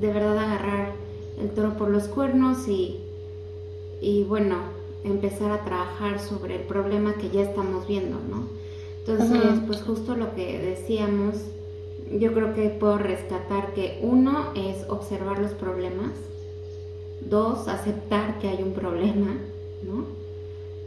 de 0.00 0.12
verdad 0.12 0.38
agarrar 0.38 0.92
el 1.40 1.50
toro 1.50 1.76
por 1.76 1.90
los 1.90 2.04
cuernos 2.04 2.68
y, 2.68 3.00
y 4.00 4.24
bueno, 4.24 4.56
empezar 5.04 5.50
a 5.50 5.64
trabajar 5.64 6.20
sobre 6.20 6.56
el 6.56 6.62
problema 6.62 7.14
que 7.14 7.28
ya 7.30 7.42
estamos 7.42 7.86
viendo, 7.86 8.18
¿no? 8.30 8.48
Entonces, 9.06 9.60
pues 9.66 9.82
justo 9.82 10.16
lo 10.16 10.34
que 10.34 10.58
decíamos, 10.58 11.34
yo 12.18 12.32
creo 12.32 12.54
que 12.54 12.70
puedo 12.70 12.96
rescatar 12.96 13.74
que 13.74 13.98
uno 14.02 14.52
es 14.54 14.88
observar 14.88 15.38
los 15.38 15.52
problemas, 15.52 16.12
dos, 17.20 17.68
aceptar 17.68 18.38
que 18.38 18.48
hay 18.48 18.62
un 18.62 18.72
problema, 18.72 19.36
¿no? 19.82 20.06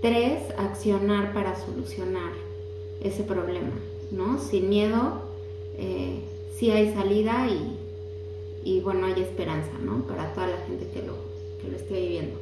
Tres, 0.01 0.41
accionar 0.57 1.31
para 1.34 1.55
solucionar 1.64 2.47
ese 3.02 3.24
problema, 3.24 3.72
¿no? 4.11 4.40
Sin 4.40 4.69
miedo, 4.69 5.22
eh, 5.78 6.19
si 6.56 6.72
hay 6.72 6.94
salida 6.94 7.48
y 7.48 7.78
y 8.68 8.82
bueno, 8.82 9.07
hay 9.07 9.22
esperanza, 9.22 9.72
¿no? 9.82 10.06
Para 10.07 10.34
toda 10.34 10.48
la 10.48 10.57
gente 10.68 10.86
que 10.94 11.02
lo, 11.02 11.14
que 11.61 11.69
lo 11.69 11.78
esté 11.78 12.02
viviendo. 12.02 12.38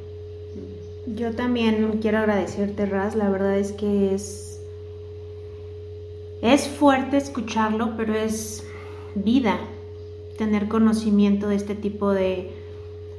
Yo 1.06 1.32
también 1.36 2.00
quiero 2.02 2.18
agradecerte, 2.18 2.84
Raz, 2.84 3.14
la 3.14 3.30
verdad 3.30 3.56
es 3.56 3.70
que 3.70 4.12
es, 4.12 4.60
es 6.42 6.66
fuerte 6.66 7.16
escucharlo, 7.16 7.96
pero 7.96 8.16
es 8.16 8.64
vida 9.14 9.60
tener 10.36 10.66
conocimiento 10.66 11.46
de 11.46 11.54
este 11.54 11.76
tipo 11.76 12.10
de, 12.10 12.50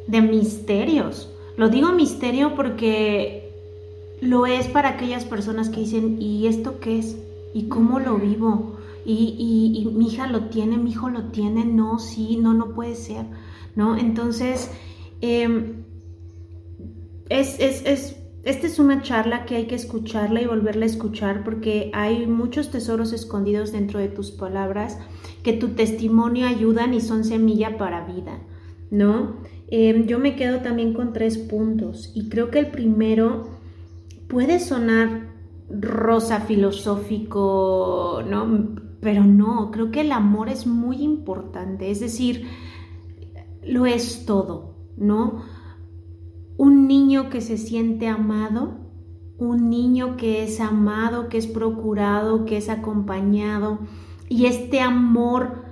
de 0.08 0.22
misterios. 0.22 1.32
Lo 1.56 1.70
digo 1.70 1.94
misterio 1.94 2.56
porque 2.56 3.52
lo 4.20 4.46
es 4.48 4.68
para 4.68 4.90
aquellas 4.90 5.24
personas 5.24 5.70
que 5.70 5.80
dicen, 5.80 6.22
¿y 6.22 6.48
esto 6.48 6.82
qué 6.82 7.00
es? 7.00 7.16
¿Y 7.54 7.68
cómo 7.68 8.00
lo 8.00 8.18
vivo? 8.18 8.78
y, 9.10 9.90
mi 9.94 10.08
hija 10.08 10.28
lo 10.28 10.50
tiene, 10.50 10.78
mi 10.78 10.92
hijo 10.92 11.10
lo 11.10 11.26
tiene, 11.26 11.66
no, 11.66 11.98
sí, 11.98 12.38
no, 12.38 12.54
no 12.54 12.74
puede 12.74 12.96
ser, 12.96 13.26
¿no? 13.76 13.98
Entonces, 13.98 14.70
em, 15.22 15.84
es, 17.30 17.58
esta 17.60 18.68
es 18.68 18.80
una 18.80 19.02
charla 19.02 19.46
que 19.46 19.56
hay 19.56 19.68
que 19.68 19.76
escucharla 19.76 20.42
y 20.42 20.46
volverla 20.46 20.84
a 20.84 20.90
escuchar 20.90 21.44
porque 21.44 21.90
hay 21.94 22.28
muchos 22.28 22.70
tesoros 22.70 23.14
escondidos 23.14 23.72
dentro 23.72 24.00
de 24.00 24.10
tus 24.10 24.32
palabras 24.32 25.00
que 25.44 25.54
tu 25.54 25.70
testimonio 25.70 26.46
ayudan 26.46 26.94
y 26.94 27.02
son 27.02 27.24
semilla 27.24 27.78
para 27.78 28.06
vida, 28.06 28.40
¿no? 28.92 29.38
Em, 29.70 30.06
yo 30.06 30.20
me 30.20 30.36
quedo 30.36 30.60
también 30.60 30.94
con 30.94 31.14
tres 31.14 31.38
puntos 31.38 32.12
y 32.14 32.28
creo 32.28 32.52
que 32.52 32.60
el 32.60 32.68
primero 32.72 33.48
puede 34.28 34.60
sonar 34.60 35.27
rosa 35.70 36.42
filosófico, 36.42 38.22
¿no? 38.28 38.76
Pero 39.02 39.24
no, 39.24 39.72
creo 39.72 39.92
que 39.92 40.02
el 40.02 40.12
amor 40.12 40.50
es 40.50 40.66
muy 40.66 41.04
importante, 41.04 41.92
es 41.92 42.00
decir, 42.00 42.48
lo 43.64 43.86
es 43.86 44.26
todo, 44.26 44.76
¿no? 44.98 45.44
Un 46.58 46.88
niño 46.88 47.30
que 47.30 47.42
se 47.42 47.58
siente 47.58 48.08
amado, 48.08 48.80
un 49.38 49.70
niño 49.70 50.18
que 50.18 50.44
es 50.44 50.60
amado, 50.60 51.30
que 51.30 51.38
es 51.38 51.48
procurado, 51.48 52.46
que 52.46 52.58
es 52.58 52.70
acompañado, 52.70 53.80
y 54.30 54.46
este 54.46 54.82
amor 54.82 55.64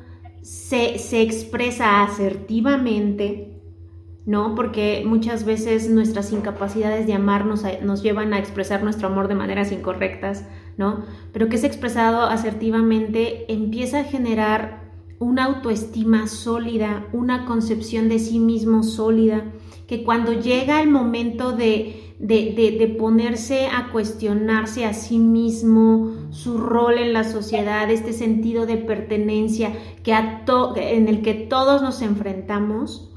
se, 0.42 1.00
se 1.00 1.22
expresa 1.22 2.04
asertivamente, 2.04 3.45
¿no? 4.26 4.56
Porque 4.56 5.04
muchas 5.06 5.46
veces 5.46 5.90
nuestras 5.90 6.32
incapacidades 6.32 7.06
de 7.06 7.14
amar 7.14 7.46
nos, 7.46 8.04
llevan 8.04 8.34
a 8.34 8.40
expresar 8.40 8.84
nuestro 8.84 9.08
amor 9.08 9.28
de 9.28 9.36
maneras 9.36 9.72
incorrectas, 9.72 10.46
¿no? 10.78 11.06
Pero 11.32 11.48
que 11.48 11.58
es 11.58 11.64
expresado 11.64 12.24
asertivamente 12.24 13.52
empieza 13.52 14.00
a 14.00 14.04
generar 14.04 14.84
una 15.20 15.46
autoestima 15.46 16.28
sólida, 16.28 17.06
una 17.14 17.46
concepción 17.46 18.10
de 18.10 18.20
sí 18.20 18.40
mismo 18.40 18.84
sólida, 18.84 19.44
que 19.88 20.04
cuando 20.04 20.34
llega 20.34 20.82
el 20.82 20.90
momento 20.90 21.52
de, 21.52 22.16
de, 22.20 22.76
de, 22.80 22.88
ponerse 22.88 23.68
a 23.68 23.92
cuestionarse 23.92 24.86
a 24.86 24.94
sí 24.94 25.20
mismo, 25.20 26.12
su 26.32 26.58
rol 26.58 26.98
en 26.98 27.14
la 27.14 27.24
sociedad, 27.24 27.90
este 27.92 28.12
sentido 28.12 28.66
de 28.66 28.78
pertenencia 28.78 29.74
que 30.04 30.14
en 30.14 31.08
el 31.08 31.22
que 31.22 31.36
todos 31.36 31.82
nos 31.84 32.02
enfrentamos, 32.02 33.15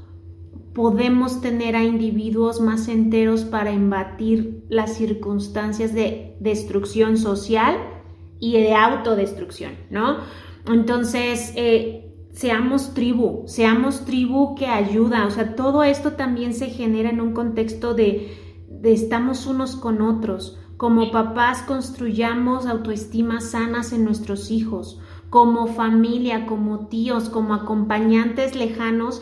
podemos 0.73 1.41
tener 1.41 1.75
a 1.75 1.83
individuos 1.83 2.61
más 2.61 2.87
enteros 2.87 3.43
para 3.43 3.71
embatir 3.71 4.63
las 4.69 4.95
circunstancias 4.95 5.93
de 5.93 6.35
destrucción 6.39 7.17
social 7.17 7.77
y 8.39 8.53
de 8.53 8.73
autodestrucción, 8.73 9.73
¿no? 9.89 10.17
Entonces, 10.67 11.51
eh, 11.55 12.09
seamos 12.31 12.93
tribu, 12.93 13.43
seamos 13.47 14.05
tribu 14.05 14.55
que 14.55 14.67
ayuda, 14.67 15.25
o 15.25 15.31
sea, 15.31 15.55
todo 15.55 15.83
esto 15.83 16.13
también 16.13 16.53
se 16.53 16.67
genera 16.69 17.09
en 17.09 17.19
un 17.19 17.33
contexto 17.33 17.93
de, 17.93 18.37
de 18.69 18.93
estamos 18.93 19.45
unos 19.45 19.75
con 19.75 20.01
otros. 20.01 20.57
Como 20.77 21.11
papás 21.11 21.63
construyamos 21.63 22.65
autoestimas 22.65 23.51
sanas 23.51 23.91
en 23.91 24.05
nuestros 24.05 24.49
hijos, 24.51 25.01
como 25.29 25.67
familia, 25.67 26.45
como 26.45 26.87
tíos, 26.87 27.29
como 27.29 27.53
acompañantes 27.53 28.55
lejanos, 28.55 29.21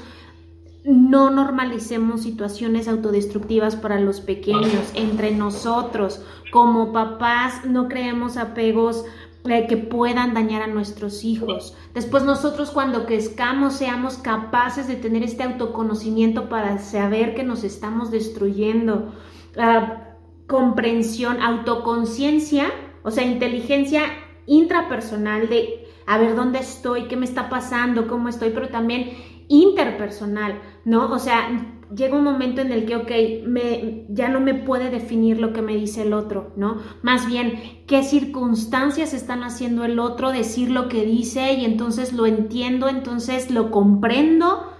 no 0.87 1.29
normalicemos 1.29 2.21
situaciones 2.21 2.87
autodestructivas 2.87 3.75
para 3.75 3.99
los 3.99 4.21
pequeños, 4.21 4.91
entre 4.95 5.31
nosotros, 5.31 6.21
como 6.51 6.93
papás, 6.93 7.65
no 7.65 7.89
creemos 7.89 8.37
apegos 8.37 9.03
eh, 9.43 9.67
que 9.67 9.75
puedan 9.75 10.33
dañar 10.33 10.61
a 10.61 10.67
nuestros 10.67 11.25
hijos. 11.25 11.75
Después 11.93 12.23
nosotros 12.23 12.71
cuando 12.71 13.05
crezcamos 13.05 13.73
seamos 13.73 14.17
capaces 14.17 14.87
de 14.87 14.95
tener 14.95 15.23
este 15.23 15.43
autoconocimiento 15.43 16.47
para 16.47 16.77
saber 16.77 17.35
que 17.35 17.43
nos 17.43 17.65
estamos 17.65 18.09
destruyendo. 18.09 19.13
Ah, 19.57 20.03
comprensión, 20.47 21.41
autoconciencia, 21.41 22.71
o 23.03 23.11
sea, 23.11 23.25
inteligencia 23.25 24.03
intrapersonal 24.45 25.49
de 25.49 25.85
a 26.05 26.17
ver 26.17 26.37
dónde 26.37 26.59
estoy, 26.59 27.09
qué 27.09 27.17
me 27.17 27.25
está 27.25 27.49
pasando, 27.49 28.07
cómo 28.07 28.29
estoy, 28.29 28.51
pero 28.51 28.69
también 28.69 29.11
interpersonal, 29.47 30.61
¿no? 30.85 31.11
O 31.11 31.19
sea, 31.19 31.77
llega 31.95 32.17
un 32.17 32.23
momento 32.23 32.61
en 32.61 32.71
el 32.71 32.85
que, 32.85 32.95
ok, 32.95 33.11
me, 33.47 34.05
ya 34.09 34.29
no 34.29 34.39
me 34.39 34.53
puede 34.53 34.89
definir 34.89 35.39
lo 35.39 35.53
que 35.53 35.61
me 35.61 35.75
dice 35.75 36.01
el 36.01 36.13
otro, 36.13 36.51
¿no? 36.55 36.77
Más 37.01 37.27
bien, 37.27 37.83
qué 37.87 38.03
circunstancias 38.03 39.13
están 39.13 39.43
haciendo 39.43 39.85
el 39.85 39.99
otro 39.99 40.31
decir 40.31 40.69
lo 40.69 40.89
que 40.89 41.05
dice 41.05 41.53
y 41.53 41.65
entonces 41.65 42.13
lo 42.13 42.25
entiendo, 42.25 42.89
entonces 42.89 43.49
lo 43.49 43.71
comprendo, 43.71 44.73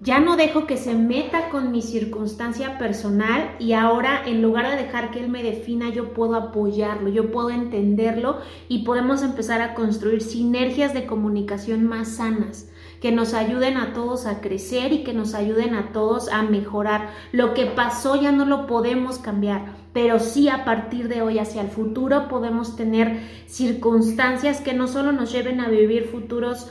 ya 0.00 0.20
no 0.20 0.36
dejo 0.36 0.66
que 0.66 0.76
se 0.76 0.94
meta 0.94 1.48
con 1.50 1.72
mi 1.72 1.82
circunstancia 1.82 2.78
personal 2.78 3.56
y 3.58 3.72
ahora 3.72 4.22
en 4.26 4.42
lugar 4.42 4.70
de 4.70 4.82
dejar 4.82 5.10
que 5.10 5.20
él 5.20 5.28
me 5.28 5.42
defina, 5.42 5.90
yo 5.90 6.12
puedo 6.12 6.36
apoyarlo, 6.36 7.08
yo 7.08 7.32
puedo 7.32 7.50
entenderlo 7.50 8.38
y 8.68 8.84
podemos 8.84 9.22
empezar 9.22 9.60
a 9.60 9.74
construir 9.74 10.22
sinergias 10.22 10.94
de 10.94 11.06
comunicación 11.06 11.84
más 11.84 12.16
sanas 12.16 12.70
que 13.00 13.12
nos 13.12 13.34
ayuden 13.34 13.76
a 13.76 13.92
todos 13.92 14.26
a 14.26 14.40
crecer 14.40 14.92
y 14.92 15.04
que 15.04 15.12
nos 15.12 15.34
ayuden 15.34 15.74
a 15.74 15.92
todos 15.92 16.28
a 16.28 16.42
mejorar. 16.42 17.10
Lo 17.32 17.54
que 17.54 17.66
pasó 17.66 18.20
ya 18.20 18.32
no 18.32 18.44
lo 18.44 18.66
podemos 18.66 19.18
cambiar, 19.18 19.76
pero 19.92 20.18
sí 20.18 20.48
a 20.48 20.64
partir 20.64 21.08
de 21.08 21.22
hoy 21.22 21.38
hacia 21.38 21.62
el 21.62 21.68
futuro 21.68 22.28
podemos 22.28 22.76
tener 22.76 23.20
circunstancias 23.46 24.60
que 24.60 24.74
no 24.74 24.88
solo 24.88 25.12
nos 25.12 25.32
lleven 25.32 25.60
a 25.60 25.68
vivir 25.68 26.04
futuros 26.04 26.70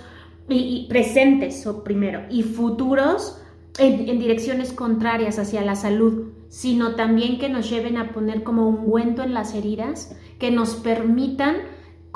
y, 0.49 0.87
presentes 0.87 1.65
o 1.67 1.83
primero 1.83 2.21
y 2.29 2.43
futuros 2.43 3.41
en, 3.79 4.19
direcciones 4.19 4.71
contrarias 4.71 5.39
hacia 5.39 5.61
la 5.61 5.75
salud, 5.75 6.29
sino 6.49 6.95
también 6.95 7.37
que 7.37 7.49
nos 7.49 7.69
lleven 7.69 7.97
a 7.97 8.11
poner 8.11 8.43
como 8.43 8.67
un 8.67 8.79
ungüento 8.79 9.23
en 9.23 9.33
las 9.33 9.53
heridas, 9.53 10.15
que 10.39 10.51
nos 10.51 10.75
permitan 10.75 11.57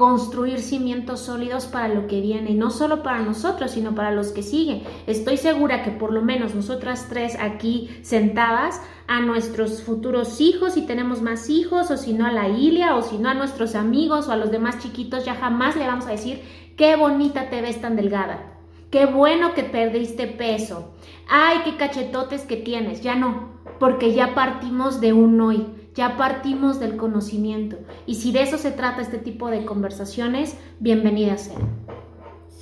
construir 0.02 0.62
cimientos 0.62 1.20
sólidos 1.20 1.68
para 1.68 1.88
lo 1.88 2.08
que 2.08 2.22
viene, 2.22 2.56
no 2.56 2.72
solo 2.72 3.04
para 3.04 3.20
nosotros, 3.20 3.70
sino 3.70 3.94
para 3.94 4.10
los 4.10 4.32
que 4.32 4.42
siguen. 4.42 4.82
Estoy 5.06 5.38
segura 5.38 5.84
que 5.84 5.92
por 5.92 6.12
lo 6.12 6.24
menos 6.24 6.56
nosotras 6.56 7.06
tres 7.08 7.38
aquí 7.40 7.88
sentadas, 8.02 8.82
a 9.06 9.20
nuestros 9.20 9.84
futuros 9.84 10.42
hijos, 10.42 10.74
si 10.74 10.88
tenemos 10.88 11.22
más 11.22 11.52
hijos, 11.52 11.92
o 11.92 11.98
si 11.98 12.14
no 12.14 12.26
a 12.26 12.32
la 12.32 12.50
Ilia, 12.50 12.96
o 12.96 13.04
si 13.04 13.20
no 13.20 13.30
a 13.30 13.36
nuestros 13.36 13.76
amigos 13.76 14.28
o 14.28 14.32
a 14.32 14.38
los 14.38 14.50
demás 14.50 14.80
chiquitos, 14.80 15.24
ya 15.24 15.36
jamás 15.36 15.76
le 15.76 15.86
vamos 15.86 16.08
a 16.08 16.12
decir, 16.12 16.42
qué 16.78 16.96
bonita 16.96 17.52
te 17.52 17.62
ves 17.62 17.80
tan 17.80 17.96
delgada, 17.96 18.58
qué 18.90 19.06
bueno 19.06 19.54
que 19.54 19.64
perdiste 19.64 20.26
peso, 20.26 20.96
ay, 21.30 21.60
qué 21.64 21.78
cachetotes 21.78 22.42
que 22.42 22.58
tienes, 22.58 23.02
ya 23.04 23.14
no, 23.14 23.50
porque 23.80 24.16
ya 24.16 24.34
partimos 24.34 25.00
de 25.00 25.14
un 25.14 25.40
hoy 25.40 25.68
ya 25.96 26.18
partimos 26.18 26.80
del 26.80 26.98
conocimiento. 26.98 27.78
Y 28.06 28.16
si 28.16 28.32
de 28.32 28.44
eso 28.44 28.58
se 28.58 28.72
trata 28.72 29.02
este 29.02 29.18
tipo 29.18 29.50
de 29.50 29.66
conversaciones, 29.66 30.58
bienvenidas 30.80 31.42
sean. 31.42 31.62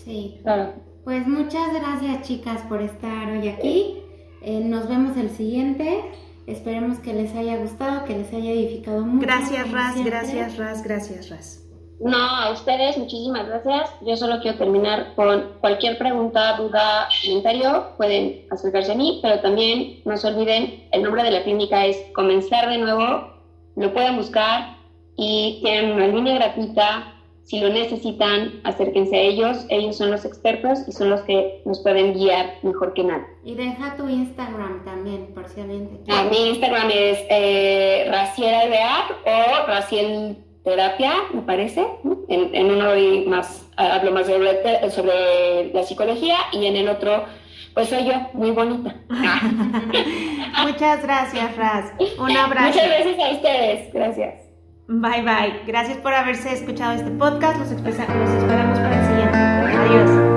Sí, 0.03 0.39
claro. 0.43 0.73
Pues 1.03 1.27
muchas 1.27 1.73
gracias 1.73 2.27
chicas 2.27 2.61
por 2.63 2.81
estar 2.81 3.31
hoy 3.31 3.47
aquí. 3.47 4.03
Eh, 4.41 4.61
nos 4.63 4.87
vemos 4.87 5.17
el 5.17 5.29
siguiente. 5.29 6.01
Esperemos 6.47 6.97
que 6.99 7.13
les 7.13 7.35
haya 7.35 7.57
gustado, 7.57 8.05
que 8.05 8.17
les 8.17 8.33
haya 8.33 8.51
edificado 8.51 9.05
mucho. 9.05 9.25
Gracias, 9.25 9.71
Raz, 9.71 10.03
gracias, 10.03 10.57
Raz, 10.57 10.83
gracias, 10.83 11.29
Raz. 11.29 11.58
No, 11.99 12.17
a 12.17 12.51
ustedes 12.51 12.97
muchísimas 12.97 13.45
gracias. 13.47 13.89
Yo 14.01 14.15
solo 14.15 14.39
quiero 14.41 14.57
terminar 14.57 15.13
con 15.15 15.51
cualquier 15.59 15.97
pregunta, 15.97 16.55
duda, 16.57 17.09
comentario, 17.25 17.87
pueden 17.97 18.45
acercarse 18.51 18.93
a 18.93 18.95
mí, 18.95 19.19
pero 19.21 19.39
también 19.41 20.01
no 20.05 20.15
se 20.15 20.27
olviden, 20.27 20.87
el 20.91 21.03
nombre 21.03 21.23
de 21.23 21.31
la 21.31 21.43
clínica 21.43 21.85
es 21.85 21.97
Comenzar 22.13 22.69
de 22.69 22.77
nuevo, 22.77 23.33
lo 23.75 23.93
pueden 23.93 24.15
buscar 24.15 24.77
y 25.17 25.59
tienen 25.61 25.91
una 25.91 26.07
línea 26.07 26.35
gratuita. 26.35 27.15
Si 27.43 27.59
lo 27.59 27.69
necesitan, 27.69 28.61
acérquense 28.63 29.15
a 29.15 29.21
ellos. 29.21 29.65
Ellos 29.69 29.97
son 29.97 30.11
los 30.11 30.23
expertos 30.23 30.87
y 30.87 30.91
son 30.91 31.09
los 31.09 31.21
que 31.21 31.63
nos 31.65 31.79
pueden 31.79 32.13
guiar 32.13 32.53
mejor 32.61 32.93
que 32.93 33.03
nadie. 33.03 33.25
Y 33.43 33.55
deja 33.55 33.97
tu 33.97 34.07
Instagram 34.07 34.85
también, 34.85 35.33
por 35.33 35.49
si 35.49 35.61
alguien 35.61 36.03
te 36.05 36.11
ah, 36.11 36.27
Mi 36.29 36.49
Instagram 36.49 36.91
es 36.93 37.19
eh, 37.29 38.05
Raciel 38.07 38.53
Alvear 38.53 39.03
o 39.25 39.67
Raciel 39.67 40.37
terapia, 40.63 41.13
me 41.33 41.41
parece. 41.41 41.85
En, 42.27 42.53
en 42.53 42.71
uno 42.71 42.91
más, 43.27 43.67
hablo 43.77 44.11
más 44.11 44.27
sobre, 44.27 44.89
sobre 44.91 45.73
la 45.73 45.83
psicología 45.83 46.37
y 46.51 46.65
en 46.65 46.75
el 46.75 46.89
otro, 46.89 47.25
pues 47.73 47.89
soy 47.89 48.05
yo, 48.05 48.13
muy 48.33 48.51
bonita. 48.51 48.95
Muchas 50.63 51.03
gracias, 51.03 51.55
Raz. 51.55 51.93
Un 52.17 52.37
abrazo. 52.37 52.67
Muchas 52.67 52.87
gracias 52.87 53.19
a 53.19 53.31
ustedes. 53.31 53.93
Gracias. 53.93 54.49
Bye, 54.87 55.21
bye. 55.21 55.61
Gracias 55.67 55.97
por 55.99 56.13
haberse 56.13 56.51
escuchado 56.51 56.93
este 56.93 57.11
podcast. 57.11 57.59
Los, 57.59 57.71
los 57.71 57.81
esperamos 57.81 58.79
para 58.79 58.99
el 58.99 59.07
siguiente. 59.07 59.37
Adiós. 59.37 60.28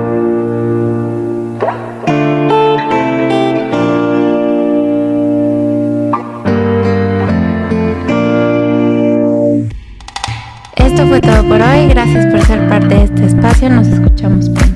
fue 11.13 11.21
todo 11.21 11.47
por 11.47 11.61
hoy. 11.61 11.89
Gracias 11.89 12.25
por 12.25 12.43
ser 12.43 12.67
parte 12.67 12.95
de 12.95 13.03
este 13.03 13.25
espacio. 13.27 13.69
Nos 13.69 13.85
escuchamos 13.85 14.49
pronto. 14.49 14.73